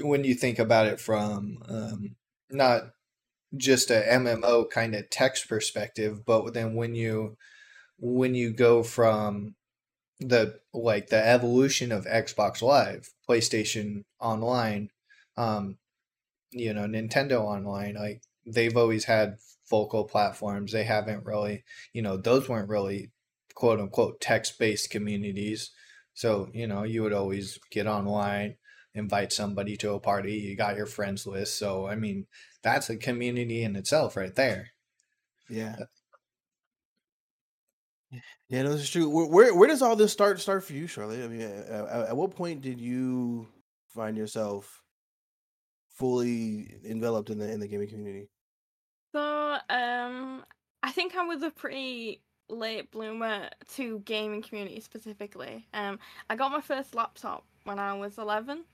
when 0.00 0.24
you 0.24 0.34
think 0.34 0.58
about 0.58 0.86
it 0.86 1.00
from 1.00 1.58
um, 1.68 2.16
not 2.50 2.90
just 3.56 3.90
a 3.90 4.04
MMO 4.08 4.68
kind 4.70 4.94
of 4.94 5.08
text 5.10 5.48
perspective, 5.48 6.24
but 6.26 6.52
then 6.54 6.74
when 6.74 6.94
you 6.94 7.36
when 7.98 8.34
you 8.34 8.52
go 8.52 8.82
from 8.82 9.54
the 10.20 10.60
like 10.74 11.08
the 11.08 11.26
evolution 11.26 11.92
of 11.92 12.04
Xbox 12.06 12.62
Live, 12.62 13.10
PlayStation 13.28 14.04
Online, 14.20 14.90
um, 15.36 15.78
you 16.50 16.74
know, 16.74 16.86
Nintendo 16.86 17.40
Online, 17.40 17.94
like 17.94 18.22
they've 18.46 18.76
always 18.76 19.04
had 19.04 19.38
focal 19.68 20.04
platforms. 20.04 20.72
They 20.72 20.84
haven't 20.84 21.24
really, 21.24 21.64
you 21.92 22.02
know, 22.02 22.16
those 22.16 22.48
weren't 22.48 22.68
really 22.68 23.10
quote 23.54 23.80
unquote 23.80 24.20
text 24.20 24.58
based 24.58 24.90
communities. 24.90 25.70
So, 26.14 26.48
you 26.52 26.66
know, 26.66 26.82
you 26.82 27.02
would 27.02 27.12
always 27.12 27.58
get 27.70 27.86
online, 27.86 28.56
invite 28.94 29.32
somebody 29.32 29.76
to 29.78 29.92
a 29.92 30.00
party, 30.00 30.34
you 30.34 30.56
got 30.56 30.76
your 30.76 30.86
friends 30.86 31.26
list. 31.26 31.58
So, 31.58 31.86
I 31.86 31.94
mean, 31.94 32.26
that's 32.62 32.90
a 32.90 32.96
community 32.96 33.62
in 33.62 33.76
itself 33.76 34.16
right 34.16 34.34
there. 34.34 34.70
Yeah. 35.48 35.76
Yeah, 38.48 38.62
no, 38.62 38.72
this 38.72 38.82
is 38.82 38.90
true. 38.90 39.08
Where, 39.08 39.26
where, 39.26 39.54
where 39.54 39.68
does 39.68 39.82
all 39.82 39.94
this 39.94 40.12
start 40.12 40.40
start 40.40 40.64
for 40.64 40.72
you, 40.72 40.86
Charlotte? 40.86 41.22
I 41.22 41.28
mean, 41.28 41.42
at, 41.42 42.08
at 42.08 42.16
what 42.16 42.34
point 42.34 42.62
did 42.62 42.80
you 42.80 43.46
find 43.88 44.16
yourself 44.16 44.82
fully 45.94 46.74
enveloped 46.84 47.28
in 47.28 47.38
the 47.38 47.50
in 47.50 47.60
the 47.60 47.68
gaming 47.68 47.88
community? 47.88 48.28
So, 49.12 49.58
um, 49.70 50.44
I 50.82 50.92
think 50.92 51.16
I 51.16 51.24
was 51.24 51.42
a 51.42 51.50
pretty 51.50 52.20
late 52.48 52.90
bloomer 52.90 53.48
to 53.74 54.00
gaming 54.00 54.42
community 54.42 54.80
specifically. 54.80 55.66
Um, 55.74 55.98
I 56.30 56.36
got 56.36 56.52
my 56.52 56.60
first 56.60 56.94
laptop 56.94 57.44
when 57.64 57.78
I 57.78 57.94
was 57.94 58.18
11, 58.18 58.64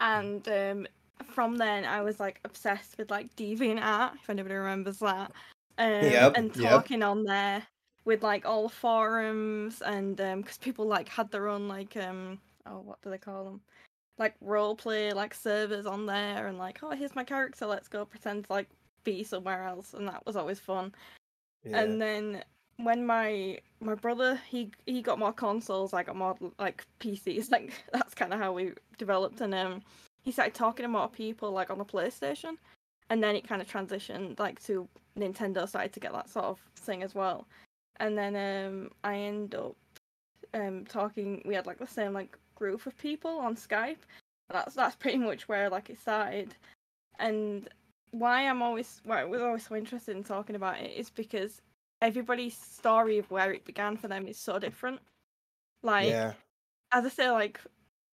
and 0.00 0.48
um, 0.48 0.86
from 1.24 1.56
then 1.56 1.84
I 1.84 2.02
was 2.02 2.20
like 2.20 2.40
obsessed 2.44 2.98
with 2.98 3.10
like 3.10 3.34
DeviantArt, 3.36 4.14
if 4.16 4.30
anybody 4.30 4.54
remembers 4.54 4.98
that. 4.98 5.32
Um, 5.78 6.04
yep, 6.04 6.36
and 6.36 6.52
talking 6.52 7.00
yep. 7.00 7.08
on 7.08 7.24
there 7.24 7.62
with 8.04 8.22
like 8.22 8.44
all 8.44 8.64
the 8.64 8.74
forums 8.74 9.82
and 9.82 10.20
um, 10.20 10.40
because 10.42 10.58
people 10.58 10.86
like 10.86 11.08
had 11.08 11.30
their 11.30 11.48
own 11.48 11.68
like 11.68 11.96
um, 11.96 12.38
oh 12.66 12.80
what 12.80 13.00
do 13.02 13.10
they 13.10 13.18
call 13.18 13.44
them? 13.44 13.60
Like 14.18 14.34
role 14.40 14.74
play 14.74 15.12
like 15.12 15.32
servers 15.32 15.86
on 15.86 16.06
there 16.06 16.46
and 16.46 16.58
like 16.58 16.80
oh 16.82 16.90
here's 16.90 17.14
my 17.14 17.24
character 17.24 17.66
let's 17.66 17.88
go 17.88 18.04
pretend 18.04 18.44
to 18.44 18.52
like 18.52 18.68
be 19.04 19.24
somewhere 19.24 19.64
else 19.64 19.94
and 19.94 20.08
that 20.08 20.24
was 20.26 20.36
always 20.36 20.60
fun. 20.60 20.94
Yeah. 21.64 21.80
And 21.80 22.00
then 22.00 22.42
when 22.84 23.04
my 23.06 23.58
my 23.80 23.94
brother 23.94 24.40
he 24.48 24.70
he 24.86 25.02
got 25.02 25.18
more 25.18 25.32
consoles, 25.32 25.92
I 25.92 26.02
got 26.02 26.16
more 26.16 26.36
like 26.58 26.84
PCs. 27.00 27.50
Like 27.50 27.72
that's 27.92 28.14
kind 28.14 28.32
of 28.32 28.40
how 28.40 28.52
we 28.52 28.72
developed. 28.98 29.40
And 29.40 29.54
um, 29.54 29.82
he 30.22 30.32
started 30.32 30.54
talking 30.54 30.84
to 30.84 30.88
more 30.88 31.08
people 31.08 31.50
like 31.50 31.70
on 31.70 31.78
the 31.78 31.84
PlayStation, 31.84 32.56
and 33.10 33.22
then 33.22 33.36
it 33.36 33.46
kind 33.46 33.62
of 33.62 33.68
transitioned 33.68 34.38
like 34.38 34.62
to 34.64 34.88
Nintendo 35.18 35.68
started 35.68 35.92
to 35.92 36.00
get 36.00 36.12
that 36.12 36.28
sort 36.28 36.46
of 36.46 36.60
thing 36.76 37.02
as 37.02 37.14
well. 37.14 37.46
And 37.98 38.16
then 38.16 38.36
um, 38.36 38.90
I 39.04 39.16
end 39.16 39.54
up 39.54 39.76
um 40.54 40.84
talking. 40.86 41.42
We 41.44 41.54
had 41.54 41.66
like 41.66 41.78
the 41.78 41.86
same 41.86 42.12
like 42.12 42.36
group 42.54 42.86
of 42.86 42.96
people 42.98 43.38
on 43.38 43.56
Skype. 43.56 44.04
That's 44.50 44.74
that's 44.74 44.96
pretty 44.96 45.18
much 45.18 45.48
where 45.48 45.68
like 45.70 45.90
it 45.90 46.00
started. 46.00 46.54
And 47.18 47.68
why 48.12 48.48
I'm 48.48 48.62
always 48.62 49.00
why 49.04 49.20
I 49.20 49.24
was 49.24 49.40
always 49.42 49.66
so 49.66 49.76
interested 49.76 50.16
in 50.16 50.24
talking 50.24 50.56
about 50.56 50.78
it 50.80 50.90
is 50.90 51.10
because 51.10 51.60
everybody's 52.02 52.56
story 52.56 53.18
of 53.18 53.30
where 53.30 53.52
it 53.52 53.64
began 53.64 53.96
for 53.96 54.08
them 54.08 54.26
is 54.26 54.38
so 54.38 54.58
different. 54.58 55.00
Like, 55.82 56.08
yeah. 56.08 56.32
as 56.92 57.04
I 57.04 57.08
say, 57.08 57.30
like 57.30 57.60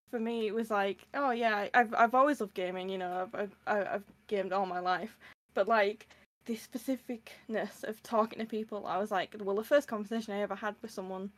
for 0.10 0.20
me, 0.20 0.48
it 0.48 0.54
was 0.54 0.70
like, 0.70 1.08
oh 1.14 1.32
yeah, 1.32 1.68
I've 1.74 1.94
I've 1.94 2.16
always 2.16 2.42
loved 2.42 2.54
gaming. 2.54 2.90
You 2.90 2.98
know, 3.00 3.30
I've 3.34 3.56
I've, 3.66 3.88
I've 3.88 4.14
gamed 4.28 4.54
all 4.54 4.66
my 4.66 4.80
life, 4.80 5.18
but 5.54 5.68
like 5.68 6.08
the 6.46 6.56
specificness 6.56 7.84
of 7.84 8.02
talking 8.04 8.40
to 8.40 8.46
people, 8.46 8.86
I 8.88 8.98
was 8.98 9.12
like, 9.12 9.36
well, 9.40 9.56
the 9.56 9.64
first 9.64 9.88
conversation 9.88 10.34
I 10.34 10.42
ever 10.42 10.56
had 10.56 10.76
with 10.82 10.92
someone 10.92 11.30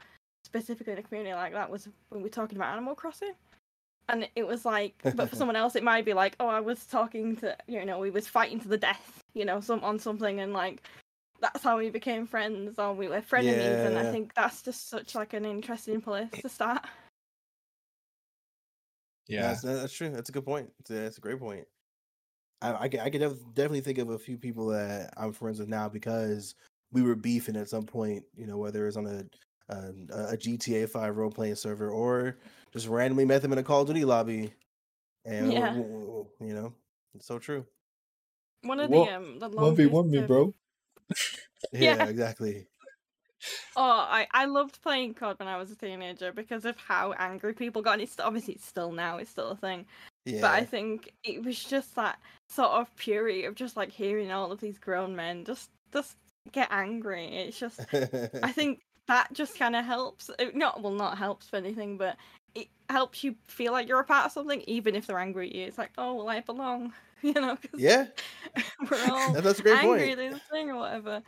specifically 0.46 0.94
in 0.94 1.00
a 1.00 1.04
community 1.04 1.34
like 1.34 1.54
that 1.54 1.70
was 1.70 1.88
when 2.10 2.22
we 2.22 2.24
were 2.24 2.30
talking 2.30 2.58
about 2.58 2.74
Animal 2.74 2.96
Crossing. 2.96 3.34
And 4.10 4.28
it 4.36 4.46
was 4.46 4.66
like, 4.66 4.96
but 5.16 5.30
for 5.30 5.36
someone 5.38 5.56
else, 5.56 5.76
it 5.76 5.84
might 5.84 6.04
be 6.04 6.14
like, 6.14 6.36
oh, 6.40 6.48
I 6.48 6.60
was 6.60 6.86
talking 6.86 7.36
to, 7.38 7.56
you 7.68 7.86
know, 7.86 8.00
we 8.00 8.10
was 8.10 8.28
fighting 8.28 8.60
to 8.62 8.68
the 8.68 8.78
death, 8.78 9.24
you 9.34 9.46
know, 9.46 9.62
some 9.62 9.84
on 9.84 10.00
something, 10.00 10.40
and 10.40 10.54
like 10.54 10.82
that's 11.42 11.64
how 11.64 11.78
we 11.78 11.90
became 11.90 12.28
friends 12.28 12.78
or 12.78 12.94
we 12.94 13.08
were 13.08 13.22
frenemies 13.22 13.56
yeah. 13.56 13.88
and 13.88 13.98
I 13.98 14.12
think 14.12 14.34
that's 14.34 14.62
just 14.62 14.90
such 14.90 15.16
like 15.16 15.34
an 15.34 15.46
interesting 15.46 16.02
place 16.02 16.30
to 16.42 16.50
start. 16.50 16.84
Yeah, 19.28 19.44
that's, 19.44 19.62
that's 19.62 19.94
true. 19.94 20.10
That's 20.10 20.30
a 20.30 20.32
good 20.34 20.44
point. 20.44 20.72
It's 20.80 20.90
a, 20.90 20.94
that's 20.94 21.18
a 21.18 21.22
great 21.22 21.40
point. 21.40 21.66
I, 22.62 22.72
I, 22.72 22.84
I 22.84 23.10
could 23.10 23.22
definitely 23.54 23.82
think 23.82 24.00
of 24.00 24.10
a 24.10 24.18
few 24.18 24.38
people 24.38 24.68
that 24.68 25.14
I'm 25.16 25.32
friends 25.32 25.60
with 25.60 25.70
now 25.70 25.88
because 25.88 26.56
we 26.92 27.04
were 27.04 27.16
beefing 27.16 27.56
at 27.56 27.70
some 27.70 27.86
point. 27.86 28.24
You 28.36 28.48
know, 28.48 28.58
whether 28.58 28.88
it's 28.88 28.98
on 28.98 29.06
a 29.06 29.24
um, 29.72 30.08
a, 30.12 30.34
a 30.34 30.38
GTA 30.38 30.90
Five 30.90 31.16
role 31.16 31.32
playing 31.32 31.56
server 31.56 31.92
or 31.92 32.38
just 32.72 32.88
randomly 32.88 33.26
met 33.26 33.42
them 33.42 33.54
in 33.54 33.58
a 33.58 33.64
Call 33.64 33.82
of 33.82 33.88
Duty 33.88 34.06
lobby, 34.06 34.54
and 35.26 35.52
yeah. 35.52 35.76
you 35.76 36.28
know, 36.40 36.74
it's 37.16 37.26
so 37.26 37.40
true. 37.40 37.66
One 38.64 38.80
of 38.80 38.92
the 38.92 38.98
um 38.98 39.40
the 39.40 39.50
one 39.50 39.76
v 39.76 39.86
one 39.86 40.12
me, 40.12 40.22
bro 40.22 40.54
yeah, 41.74 41.96
yeah, 41.96 42.06
exactly. 42.06 42.68
Oh, 43.76 43.82
I, 43.82 44.28
I 44.32 44.46
loved 44.46 44.82
playing 44.82 45.14
COD 45.14 45.40
when 45.40 45.48
I 45.48 45.58
was 45.58 45.72
a 45.72 45.76
teenager 45.76 46.34
because 46.34 46.66
of 46.66 46.78
how 46.78 47.14
angry 47.14 47.54
people 47.54 47.82
got. 47.82 47.94
And 47.94 48.02
it's 48.02 48.20
obviously 48.20 48.56
it's 48.56 48.66
still 48.66 48.92
now, 48.92 49.18
it's 49.18 49.32
still 49.32 49.50
a 49.50 49.56
thing. 49.56 49.86
Yeah. 50.26 50.42
But 50.42 50.52
I 50.52 50.66
think 50.66 51.14
it 51.24 51.44
was 51.44 51.64
just 51.64 51.96
that 51.96 52.20
sort 52.50 52.72
of 52.72 52.94
purity 52.98 53.46
of 53.46 53.56
just 53.56 53.78
like 53.78 53.92
hearing 53.92 54.32
all 54.32 54.52
of 54.52 54.60
these 54.60 54.78
grown 54.78 55.16
men 55.16 55.46
just 55.46 55.70
just 55.94 56.18
get 56.52 56.68
angry. 56.72 57.28
It's 57.28 57.58
just 57.58 57.80
I 58.44 58.52
think 58.52 58.82
that 59.08 59.32
just 59.34 59.58
kind 59.58 59.76
of 59.76 59.86
helps. 59.86 60.30
It 60.38 60.56
not 60.56 60.82
well, 60.82 60.94
not 60.94 61.18
helps 61.18 61.48
for 61.48 61.56
anything, 61.56 61.98
but 61.98 62.18
it 62.56 62.68
helps 62.90 63.24
you 63.24 63.36
feel 63.48 63.72
like 63.72 63.88
you're 63.88 64.00
a 64.00 64.06
part 64.06 64.26
of 64.26 64.32
something, 64.32 64.62
even 64.68 64.96
if 64.96 65.08
they're 65.08 65.20
angry 65.20 65.50
at 65.50 65.56
you. 65.56 65.66
It's 65.66 65.78
like, 65.78 65.92
oh 65.98 66.16
well, 66.16 66.30
I 66.30 66.42
belong. 66.42 66.94
you 67.22 67.34
know. 67.34 67.58
Yeah, 67.76 68.08
we're 68.90 69.06
all 69.12 69.34
that's 69.34 69.60
a 69.60 69.64
great 69.64 69.78
angry 69.78 70.16
point. 70.16 70.18
This 70.18 70.42
thing 70.52 70.70
or 70.70 70.78
whatever. 70.78 71.22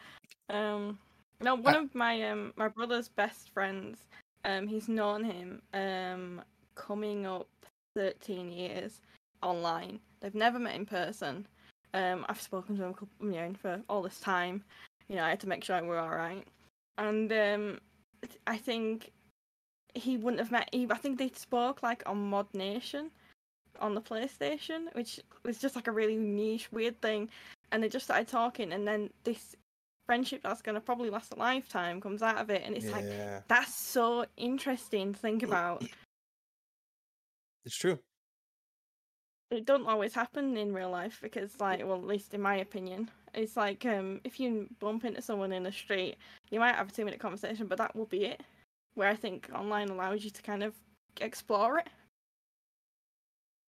Um, 0.49 0.99
no, 1.41 1.55
one 1.55 1.75
of 1.75 1.95
my 1.95 2.21
um 2.29 2.53
my 2.55 2.67
brother's 2.67 3.09
best 3.09 3.49
friends, 3.49 3.99
um, 4.45 4.67
he's 4.67 4.87
known 4.87 5.23
him 5.23 5.61
um 5.73 6.41
coming 6.75 7.25
up 7.25 7.47
thirteen 7.95 8.51
years 8.51 9.01
online. 9.41 9.99
They've 10.19 10.35
never 10.35 10.59
met 10.59 10.75
in 10.75 10.85
person. 10.85 11.47
Um, 11.93 12.25
I've 12.29 12.41
spoken 12.41 12.77
to 12.77 12.83
him, 12.85 12.95
you 13.21 13.31
know, 13.31 13.53
for 13.61 13.81
all 13.89 14.01
this 14.01 14.19
time. 14.19 14.63
you 15.09 15.17
know, 15.17 15.23
I 15.23 15.29
had 15.29 15.41
to 15.41 15.47
make 15.49 15.63
sure 15.63 15.81
we 15.81 15.89
were 15.89 15.99
all 15.99 16.09
right. 16.09 16.47
And 16.97 17.31
um, 17.33 17.79
I 18.47 18.57
think 18.57 19.11
he 19.93 20.17
wouldn't 20.17 20.39
have 20.39 20.51
met 20.51 20.69
Eve. 20.71 20.91
I 20.91 20.95
think 20.97 21.17
they 21.17 21.29
spoke 21.35 21.83
like 21.83 22.03
on 22.05 22.29
Mod 22.29 22.47
Nation 22.53 23.11
on 23.79 23.95
the 23.95 24.01
PlayStation, 24.01 24.93
which 24.93 25.19
was 25.43 25.57
just 25.57 25.75
like 25.75 25.87
a 25.87 25.91
really 25.91 26.17
niche, 26.17 26.71
weird 26.71 27.01
thing. 27.01 27.29
And 27.71 27.81
they 27.83 27.89
just 27.89 28.05
started 28.05 28.27
talking, 28.27 28.73
and 28.73 28.87
then 28.87 29.09
this 29.23 29.55
friendship 30.05 30.41
that's 30.43 30.61
going 30.61 30.75
to 30.75 30.81
probably 30.81 31.09
last 31.09 31.33
a 31.33 31.35
lifetime 31.39 32.01
comes 32.01 32.21
out 32.21 32.37
of 32.37 32.49
it. 32.49 32.63
And 32.65 32.75
it's 32.75 32.91
like, 32.91 33.05
that's 33.47 33.73
so 33.73 34.25
interesting 34.37 35.13
to 35.13 35.19
think 35.19 35.43
about. 35.43 35.83
it's 37.65 37.75
true. 37.77 37.99
it 39.51 39.65
don't 39.65 39.87
always 39.87 40.13
happen 40.13 40.57
in 40.57 40.73
real 40.73 40.89
life 40.89 41.19
because 41.21 41.59
like 41.59 41.79
well 41.85 41.95
at 41.97 42.05
least 42.07 42.33
in 42.33 42.41
my 42.41 42.55
opinion 42.57 43.09
it's 43.33 43.55
like 43.57 43.85
um 43.85 44.19
if 44.23 44.39
you 44.39 44.67
bump 44.79 45.05
into 45.05 45.21
someone 45.21 45.51
in 45.51 45.63
the 45.63 45.71
street 45.71 46.15
you 46.49 46.59
might 46.59 46.75
have 46.75 46.89
a 46.89 46.91
two 46.91 47.05
minute 47.05 47.19
conversation 47.19 47.67
but 47.67 47.77
that 47.77 47.95
will 47.95 48.05
be 48.05 48.25
it 48.25 48.41
where 48.95 49.09
i 49.09 49.15
think 49.15 49.49
online 49.53 49.89
allows 49.89 50.23
you 50.23 50.29
to 50.29 50.41
kind 50.41 50.63
of 50.63 50.75
explore 51.19 51.77
it 51.79 51.87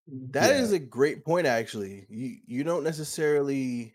That 0.07 0.51
is 0.55 0.71
Yeah. 0.71 0.73
a 0.73 0.79
great 0.79 1.23
point, 1.25 1.47
actually. 1.47 2.05
You 2.09 2.39
you 2.45 2.63
don't 2.63 2.83
necessarily. 2.83 3.93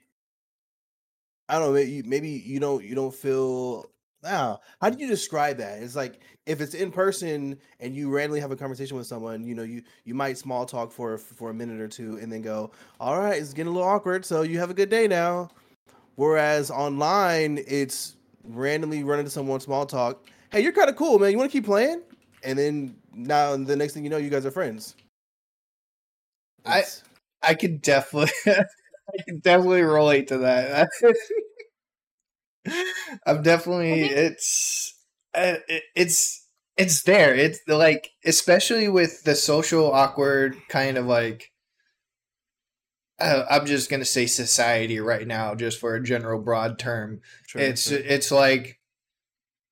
I 1.48 1.58
don't 1.58 1.68
know. 1.68 1.72
Maybe, 1.74 2.02
maybe 2.02 2.28
you 2.30 2.60
don't 2.60 2.84
you 2.84 2.94
don't 2.94 3.14
feel. 3.14 3.86
Now, 4.22 4.60
how 4.80 4.90
do 4.90 4.98
you 5.00 5.06
describe 5.08 5.58
that? 5.58 5.80
It's 5.82 5.94
like 5.94 6.20
if 6.46 6.60
it's 6.60 6.74
in 6.74 6.90
person 6.90 7.58
and 7.78 7.94
you 7.94 8.10
randomly 8.10 8.40
have 8.40 8.50
a 8.50 8.56
conversation 8.56 8.96
with 8.96 9.06
someone, 9.06 9.44
you 9.44 9.54
know, 9.54 9.62
you 9.62 9.82
you 10.04 10.14
might 10.14 10.36
small 10.38 10.66
talk 10.66 10.92
for 10.92 11.16
for 11.18 11.50
a 11.50 11.54
minute 11.54 11.80
or 11.80 11.88
two 11.88 12.18
and 12.18 12.30
then 12.32 12.42
go, 12.42 12.72
"All 13.00 13.18
right, 13.18 13.40
it's 13.40 13.52
getting 13.54 13.70
a 13.70 13.74
little 13.74 13.88
awkward, 13.88 14.24
so 14.26 14.42
you 14.42 14.58
have 14.58 14.70
a 14.70 14.74
good 14.74 14.90
day 14.90 15.06
now." 15.08 15.50
Whereas 16.16 16.70
online, 16.70 17.58
it's 17.68 18.16
randomly 18.44 19.04
run 19.04 19.20
into 19.20 19.30
someone 19.32 19.60
small 19.60 19.86
talk. 19.86 20.28
Hey, 20.50 20.62
you're 20.62 20.72
kind 20.72 20.88
of 20.88 20.96
cool, 20.96 21.18
man. 21.18 21.30
You 21.30 21.38
want 21.38 21.50
to 21.50 21.56
keep 21.56 21.66
playing? 21.66 22.02
And 22.42 22.58
then 22.58 22.96
now 23.12 23.56
the 23.56 23.76
next 23.76 23.94
thing 23.94 24.04
you 24.04 24.10
know, 24.10 24.16
you 24.16 24.30
guys 24.30 24.46
are 24.46 24.50
friends. 24.50 24.94
I- 26.64 26.78
It's- 26.78 27.02
I 27.42 27.54
could 27.54 27.82
definitely, 27.82 28.32
I 28.46 29.22
can 29.26 29.38
definitely 29.38 29.82
relate 29.82 30.28
to 30.28 30.38
that. 30.38 30.88
I'm 33.26 33.42
definitely. 33.42 34.08
think- 34.08 34.12
It's, 34.12 34.94
uh, 35.34 35.56
it's, 35.94 36.44
it's 36.76 37.02
there. 37.02 37.34
It's 37.34 37.60
like, 37.68 38.10
especially 38.24 38.88
with 38.88 39.22
the 39.24 39.34
social 39.36 39.90
awkward 39.92 40.56
kind 40.68 40.96
of 40.98 41.06
like. 41.06 41.50
Uh, 43.20 43.44
I'm 43.50 43.66
just 43.66 43.90
gonna 43.90 44.04
say 44.04 44.26
society 44.26 45.00
right 45.00 45.26
now, 45.26 45.56
just 45.56 45.80
for 45.80 45.96
a 45.96 46.02
general 46.02 46.40
broad 46.40 46.78
term. 46.78 47.20
Sure, 47.48 47.60
it's 47.60 47.88
sure. 47.88 47.98
it's 47.98 48.30
like 48.30 48.78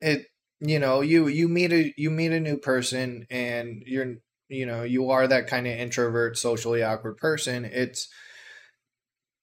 it 0.01 0.27
you 0.61 0.79
know 0.79 1.01
you 1.01 1.29
you 1.29 1.49
meet 1.49 1.73
a 1.73 1.93
you 1.97 2.11
meet 2.11 2.33
a 2.33 2.41
new 2.41 2.57
person 2.57 3.27
and 3.31 3.83
you're 3.87 4.17
you 4.49 4.65
know 4.65 4.83
you 4.83 5.11
are 5.11 5.27
that 5.27 5.47
kind 5.47 5.67
of 5.67 5.73
introvert 5.73 6.39
socially 6.39 6.83
awkward 6.83 7.17
person 7.17 7.65
it's 7.65 8.09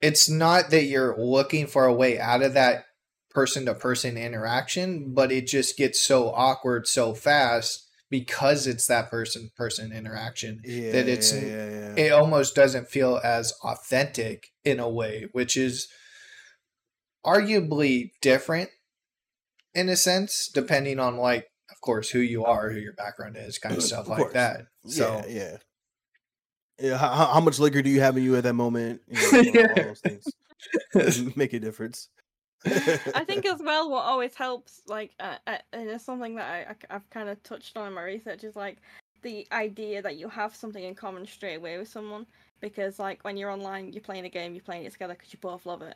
it's 0.01 0.29
not 0.29 0.69
that 0.71 0.83
you're 0.83 1.15
looking 1.17 1.67
for 1.67 1.85
a 1.85 1.93
way 1.93 2.19
out 2.19 2.41
of 2.41 2.53
that 2.53 2.85
person 3.29 3.65
to 3.65 3.73
person 3.73 4.17
interaction 4.17 5.13
but 5.13 5.31
it 5.31 5.47
just 5.47 5.77
gets 5.77 5.99
so 5.99 6.29
awkward 6.29 6.87
so 6.87 7.13
fast 7.13 7.87
because 8.09 8.67
it's 8.67 8.87
that 8.87 9.09
person 9.09 9.49
person 9.55 9.91
interaction 9.91 10.61
yeah, 10.63 10.91
that 10.91 11.07
it's- 11.07 11.33
yeah, 11.33 11.69
yeah, 11.95 11.95
it 11.95 12.11
almost 12.11 12.55
doesn't 12.55 12.89
feel 12.89 13.19
as 13.23 13.53
authentic 13.63 14.47
in 14.63 14.79
a 14.79 14.89
way, 14.89 15.27
which 15.31 15.57
is 15.57 15.87
arguably 17.25 18.11
different 18.21 18.69
in 19.75 19.89
a 19.89 19.95
sense, 19.95 20.49
depending 20.53 20.99
on 20.99 21.17
like, 21.17 21.47
of 21.71 21.79
course, 21.81 22.09
who 22.09 22.19
you 22.19 22.45
are, 22.45 22.69
who 22.69 22.79
your 22.79 22.93
background 22.93 23.37
is, 23.37 23.57
kind 23.57 23.73
of 23.75 23.77
Of 23.83 23.87
stuff 23.87 24.07
like 24.07 24.19
course. 24.19 24.33
that. 24.33 24.65
So 24.87 25.23
yeah, 25.27 25.33
yeah. 25.35 25.57
Yeah, 26.79 26.97
how, 26.97 27.09
how- 27.09 27.33
how 27.33 27.39
much 27.39 27.59
liquor 27.59 27.81
do 27.81 27.89
you 27.89 28.01
have 28.01 28.17
in 28.17 28.23
you 28.23 28.35
at 28.35 28.43
that 28.43 28.53
moment? 28.53 29.01
You 29.07 29.31
know, 29.31 29.51
Yeah. 29.53 29.73
those 29.83 30.01
things 30.01 31.35
make 31.35 31.53
a 31.53 31.59
difference. 31.59 32.09
i 32.65 33.25
think 33.25 33.45
as 33.53 33.59
well 33.61 33.89
what 33.89 34.03
always 34.05 34.33
helps 34.35 34.81
like 34.87 35.11
uh, 35.19 35.35
uh, 35.47 35.57
and 35.73 35.89
it's 35.89 36.05
something 36.05 36.35
that 36.35 36.49
I, 36.49 36.75
I, 36.89 36.93
have 36.93 37.09
kind 37.09 37.27
of 37.27 37.43
touched 37.43 37.75
on 37.75 37.87
in 37.87 37.93
my 37.93 38.03
research 38.03 38.45
is 38.45 38.55
like 38.55 38.77
the 39.21 39.45
idea 39.51 40.01
that 40.01 40.15
you 40.15 40.29
have 40.29 40.55
something 40.55 40.81
in 40.81 40.95
common 40.95 41.27
straight 41.27 41.55
away 41.55 41.77
with 41.77 41.89
someone 41.89 42.25
because 42.61 42.99
like 42.99 43.21
when 43.25 43.35
you're 43.35 43.51
online 43.51 43.91
you're 43.91 44.01
playing 44.01 44.23
a 44.25 44.29
game 44.29 44.53
you're 44.53 44.63
playing 44.63 44.85
it 44.85 44.93
together 44.93 45.13
because 45.13 45.33
you 45.33 45.39
both 45.41 45.65
love 45.65 45.81
it 45.81 45.95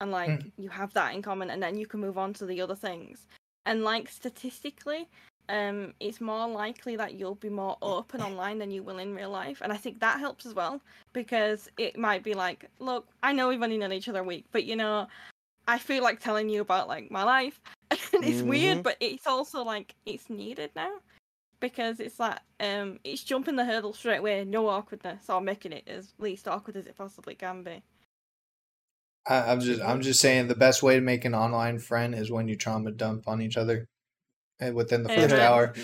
and 0.00 0.10
like 0.10 0.28
Mhm. 0.30 0.52
you 0.56 0.68
have 0.68 0.92
that 0.94 1.14
in 1.14 1.22
common 1.22 1.50
and 1.50 1.62
then 1.62 1.76
you 1.76 1.86
can 1.86 2.00
move 2.00 2.18
on 2.18 2.32
to 2.34 2.46
the 2.46 2.60
other 2.60 2.74
things 2.74 3.26
and 3.66 3.82
like 3.84 4.08
statistically 4.08 5.08
um 5.48 5.94
it's 6.00 6.20
more 6.20 6.46
likely 6.46 6.96
that 6.96 7.14
you'll 7.14 7.34
be 7.34 7.48
more 7.48 7.76
open 7.82 8.20
online 8.20 8.58
than 8.58 8.70
you 8.70 8.82
will 8.82 8.98
in 8.98 9.14
real 9.14 9.30
life 9.30 9.60
and 9.62 9.72
i 9.72 9.76
think 9.76 9.98
that 9.98 10.20
helps 10.20 10.46
as 10.46 10.54
well 10.54 10.80
because 11.12 11.68
it 11.78 11.98
might 11.98 12.22
be 12.22 12.34
like 12.34 12.68
look 12.78 13.08
i 13.22 13.32
know 13.32 13.48
we've 13.48 13.62
only 13.62 13.78
known 13.78 13.92
each 13.92 14.08
other 14.08 14.20
a 14.20 14.24
week 14.24 14.44
but 14.52 14.64
you 14.64 14.76
know 14.76 15.06
i 15.66 15.78
feel 15.78 16.02
like 16.02 16.20
telling 16.20 16.48
you 16.48 16.60
about 16.60 16.88
like 16.88 17.10
my 17.10 17.24
life 17.24 17.60
and 17.90 18.24
it's 18.24 18.42
weird 18.42 18.78
Mhm. 18.78 18.82
but 18.82 18.96
it's 19.00 19.26
also 19.26 19.62
like 19.62 19.94
it's 20.06 20.28
needed 20.30 20.70
now 20.76 20.92
because 21.60 22.00
it's 22.00 22.20
like 22.20 22.38
um 22.60 22.98
it's 23.04 23.24
jumping 23.24 23.56
the 23.56 23.64
hurdle 23.64 23.92
straight 23.92 24.18
away 24.18 24.44
no 24.44 24.68
awkwardness 24.68 25.28
or 25.30 25.40
making 25.40 25.72
it 25.72 25.84
as 25.88 26.14
least 26.18 26.46
awkward 26.48 26.76
as 26.76 26.86
it 26.86 26.96
possibly 26.96 27.34
can 27.34 27.62
be 27.62 27.82
I, 29.28 29.52
I'm 29.52 29.60
just 29.60 29.82
I'm 29.82 30.00
just 30.00 30.20
saying 30.20 30.48
the 30.48 30.54
best 30.54 30.82
way 30.82 30.94
to 30.94 31.00
make 31.00 31.24
an 31.24 31.34
online 31.34 31.78
friend 31.78 32.14
is 32.14 32.30
when 32.30 32.48
you 32.48 32.56
trauma 32.56 32.90
dump 32.90 33.28
on 33.28 33.42
each 33.42 33.56
other 33.56 33.88
eh, 34.60 34.70
within 34.70 35.02
the 35.02 35.10
first 35.10 35.34
hour. 35.34 35.74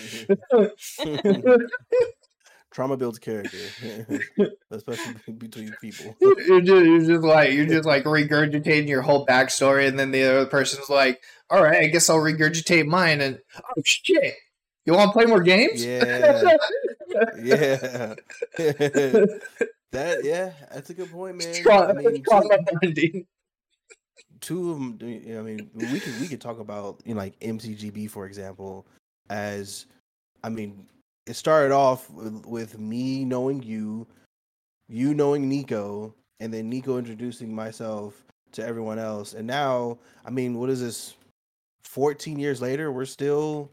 Trauma 2.71 2.97
builds 2.97 3.19
character, 3.19 3.57
especially 4.69 5.15
between 5.37 5.73
people. 5.79 6.13
you're 6.19 6.59
just, 6.59 6.85
you're 6.85 6.99
just 6.99 7.23
like 7.23 7.53
you're 7.53 7.65
just 7.65 7.85
like 7.85 8.03
regurgitating 8.03 8.89
your 8.89 9.01
whole 9.01 9.25
backstory, 9.25 9.87
and 9.87 9.97
then 9.97 10.11
the 10.11 10.23
other 10.23 10.45
person's 10.45 10.89
like, 10.89 11.23
"All 11.49 11.63
right, 11.63 11.83
I 11.83 11.87
guess 11.87 12.09
I'll 12.09 12.17
regurgitate 12.17 12.85
mine." 12.85 13.21
And 13.21 13.39
oh 13.57 13.81
shit, 13.85 14.33
you 14.85 14.91
want 14.91 15.07
to 15.07 15.13
play 15.13 15.25
more 15.25 15.39
games? 15.39 15.85
Yeah. 15.85 16.57
Yeah, 17.41 18.15
that 19.91 20.25
yeah, 20.25 20.51
that's 20.73 20.89
a 20.89 20.93
good 20.93 21.09
point, 21.09 21.37
man. 21.37 21.63
Trauma, 21.63 21.85
I 21.87 21.93
mean, 21.93 22.23
trauma 22.23 22.57
two, 22.57 22.65
bonding. 22.81 23.27
Two 24.45 24.71
of 24.71 24.77
them. 24.77 24.99
I 25.01 25.41
mean, 25.41 25.69
we 25.73 25.99
could 25.99 26.19
we 26.21 26.27
could 26.27 26.39
talk 26.39 26.59
about 26.59 27.01
you 27.03 27.15
know 27.15 27.19
like 27.19 27.37
MCGB 27.39 28.09
for 28.09 28.27
example, 28.27 28.85
as 29.29 29.87
I 30.43 30.49
mean, 30.49 30.85
it 31.25 31.33
started 31.33 31.73
off 31.73 32.09
with, 32.11 32.45
with 32.45 32.77
me 32.77 33.25
knowing 33.25 33.63
you, 33.63 34.05
you 34.87 35.15
knowing 35.15 35.49
Nico, 35.49 36.13
and 36.39 36.53
then 36.53 36.69
Nico 36.69 36.99
introducing 36.99 37.53
myself 37.53 38.23
to 38.51 38.63
everyone 38.63 38.99
else, 38.99 39.33
and 39.33 39.47
now 39.47 39.97
I 40.23 40.29
mean, 40.29 40.59
what 40.59 40.69
is 40.69 40.79
this? 40.79 41.15
Fourteen 41.83 42.37
years 42.37 42.61
later, 42.61 42.91
we're 42.91 43.05
still, 43.05 43.71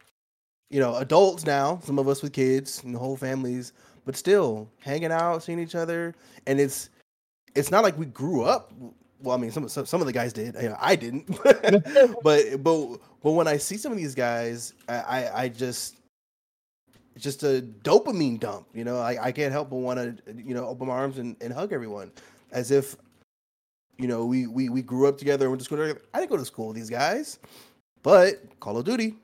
you 0.71 0.81
know, 0.81 0.97
adults 0.97 1.45
now. 1.45 1.81
Some 1.83 1.99
of 1.99 2.09
us 2.09 2.23
with 2.23 2.33
kids 2.33 2.83
and 2.85 2.97
whole 2.97 3.17
families, 3.17 3.73
but 4.07 4.17
still 4.17 4.69
hanging 4.81 5.13
out, 5.13 5.43
seeing 5.43 5.59
each 5.59 5.75
other, 5.75 6.15
and 6.47 6.59
it's 6.59 6.89
it's 7.55 7.71
not 7.71 7.83
like 7.83 7.99
we 7.99 8.07
grew 8.07 8.45
up. 8.45 8.73
Well, 9.23 9.37
I 9.37 9.41
mean, 9.41 9.51
some 9.53 9.69
some, 9.69 9.87
some 9.87 10.01
of 10.01 10.07
the 10.07 10.13
guys 10.13 10.33
did. 10.33 10.55
You 10.61 10.71
know, 10.71 10.77
I 10.79 10.97
didn't, 10.97 11.27
but 12.23 12.63
but 12.63 12.99
but 13.23 13.33
when 13.33 13.47
I 13.49 13.57
see 13.57 13.77
some 13.77 13.93
of 13.93 13.99
these 13.99 14.15
guys, 14.15 14.75
I 14.89 14.95
I, 14.95 15.43
I 15.45 15.49
just 15.49 15.97
just 17.19 17.43
a 17.43 17.65
dopamine 17.83 18.41
dump. 18.41 18.67
You 18.75 18.85
know, 18.85 18.99
I, 18.99 19.27
I 19.27 19.33
can't 19.33 19.53
help 19.53 19.71
but 19.71 19.77
want 19.77 19.99
to 20.27 20.35
you 20.35 20.55
know 20.55 20.67
open 20.67 20.89
my 20.89 20.95
arms 20.95 21.19
and, 21.19 21.37
and 21.41 21.53
hug 21.53 21.73
everyone, 21.73 22.11
as 22.51 22.71
if 22.71 22.97
you 23.99 24.09
know 24.09 24.25
we, 24.27 24.47
we 24.47 24.69
we 24.69 24.83
grew 24.83 25.09
up 25.09 25.19
together 25.19 25.47
and 25.47 25.53
went 25.53 25.61
to 25.61 25.65
school 25.65 25.79
together. 25.79 26.01
I 26.13 26.19
didn't 26.21 26.31
go 26.31 26.37
to 26.37 26.45
school 26.45 26.69
with 26.69 26.77
these 26.77 26.91
guys, 26.91 27.39
but 28.03 28.43
Call 28.61 28.79
of 28.79 28.85
Duty, 28.85 29.15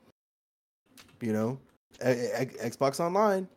you 1.21 1.33
know, 1.33 1.59
a- 2.01 2.43
a- 2.43 2.71
Xbox 2.71 3.01
Online. 3.01 3.49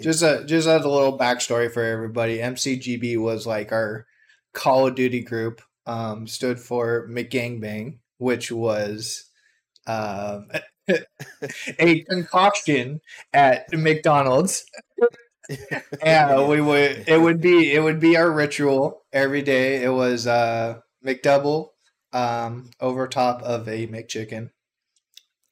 Just 0.00 0.22
a 0.22 0.44
just 0.44 0.66
as 0.66 0.84
a 0.84 0.88
little 0.88 1.16
backstory 1.16 1.70
for 1.72 1.82
everybody, 1.84 2.38
MCGB 2.38 3.16
was 3.16 3.46
like 3.46 3.70
our 3.70 4.06
Call 4.54 4.86
of 4.86 4.94
Duty 4.94 5.22
group. 5.22 5.60
Um, 5.86 6.26
stood 6.26 6.58
for 6.58 7.06
McGangbang, 7.08 7.98
which 8.18 8.50
was 8.50 9.26
um, 9.86 10.48
a 11.78 12.00
concoction 12.08 13.00
at 13.34 13.72
McDonald's. 13.72 14.64
Yeah, 16.02 16.46
we 16.46 16.60
would. 16.62 17.04
It 17.06 17.20
would 17.20 17.40
be. 17.42 17.70
It 17.72 17.82
would 17.82 18.00
be 18.00 18.16
our 18.16 18.30
ritual 18.32 19.02
every 19.12 19.42
day. 19.42 19.82
It 19.84 19.90
was 19.90 20.26
uh, 20.26 20.80
McDouble 21.04 21.68
um, 22.14 22.70
over 22.80 23.06
top 23.08 23.42
of 23.42 23.68
a 23.68 23.86
McChicken, 23.86 24.50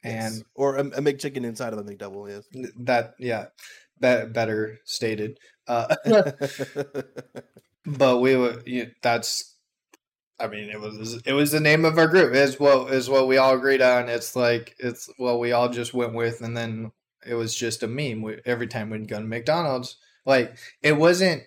and 0.02 0.34
Yes. 0.36 0.42
or 0.54 0.76
a, 0.76 0.80
a 0.86 1.00
McChicken 1.02 1.44
inside 1.44 1.74
of 1.74 1.78
a 1.78 1.84
McDouble. 1.84 2.28
Yes. 2.30 2.72
that 2.80 3.14
yeah, 3.18 3.46
that 4.00 4.32
better 4.32 4.78
stated. 4.86 5.38
Uh, 5.68 5.94
but 7.84 8.18
we 8.18 8.36
were 8.36 8.62
you, 8.66 8.90
that's 9.02 9.56
I 10.38 10.48
mean, 10.48 10.70
it 10.70 10.80
was 10.80 11.22
it 11.24 11.32
was 11.32 11.52
the 11.52 11.60
name 11.60 11.84
of 11.84 11.98
our 11.98 12.08
group. 12.08 12.34
Is 12.34 12.58
what 12.58 12.92
is 12.92 13.08
what 13.08 13.28
we 13.28 13.36
all 13.36 13.54
agreed 13.54 13.82
on. 13.82 14.08
It's 14.08 14.34
like 14.34 14.74
it's 14.78 15.08
what 15.16 15.38
we 15.38 15.52
all 15.52 15.68
just 15.68 15.94
went 15.94 16.14
with, 16.14 16.40
and 16.40 16.56
then 16.56 16.90
it 17.24 17.34
was 17.34 17.54
just 17.54 17.82
a 17.84 17.86
meme. 17.88 18.22
We, 18.22 18.40
every 18.44 18.66
time 18.66 18.90
we'd 18.90 19.06
go 19.08 19.20
to 19.20 19.26
McDonald's, 19.26 19.96
like 20.26 20.56
it 20.82 20.96
wasn't 20.96 21.44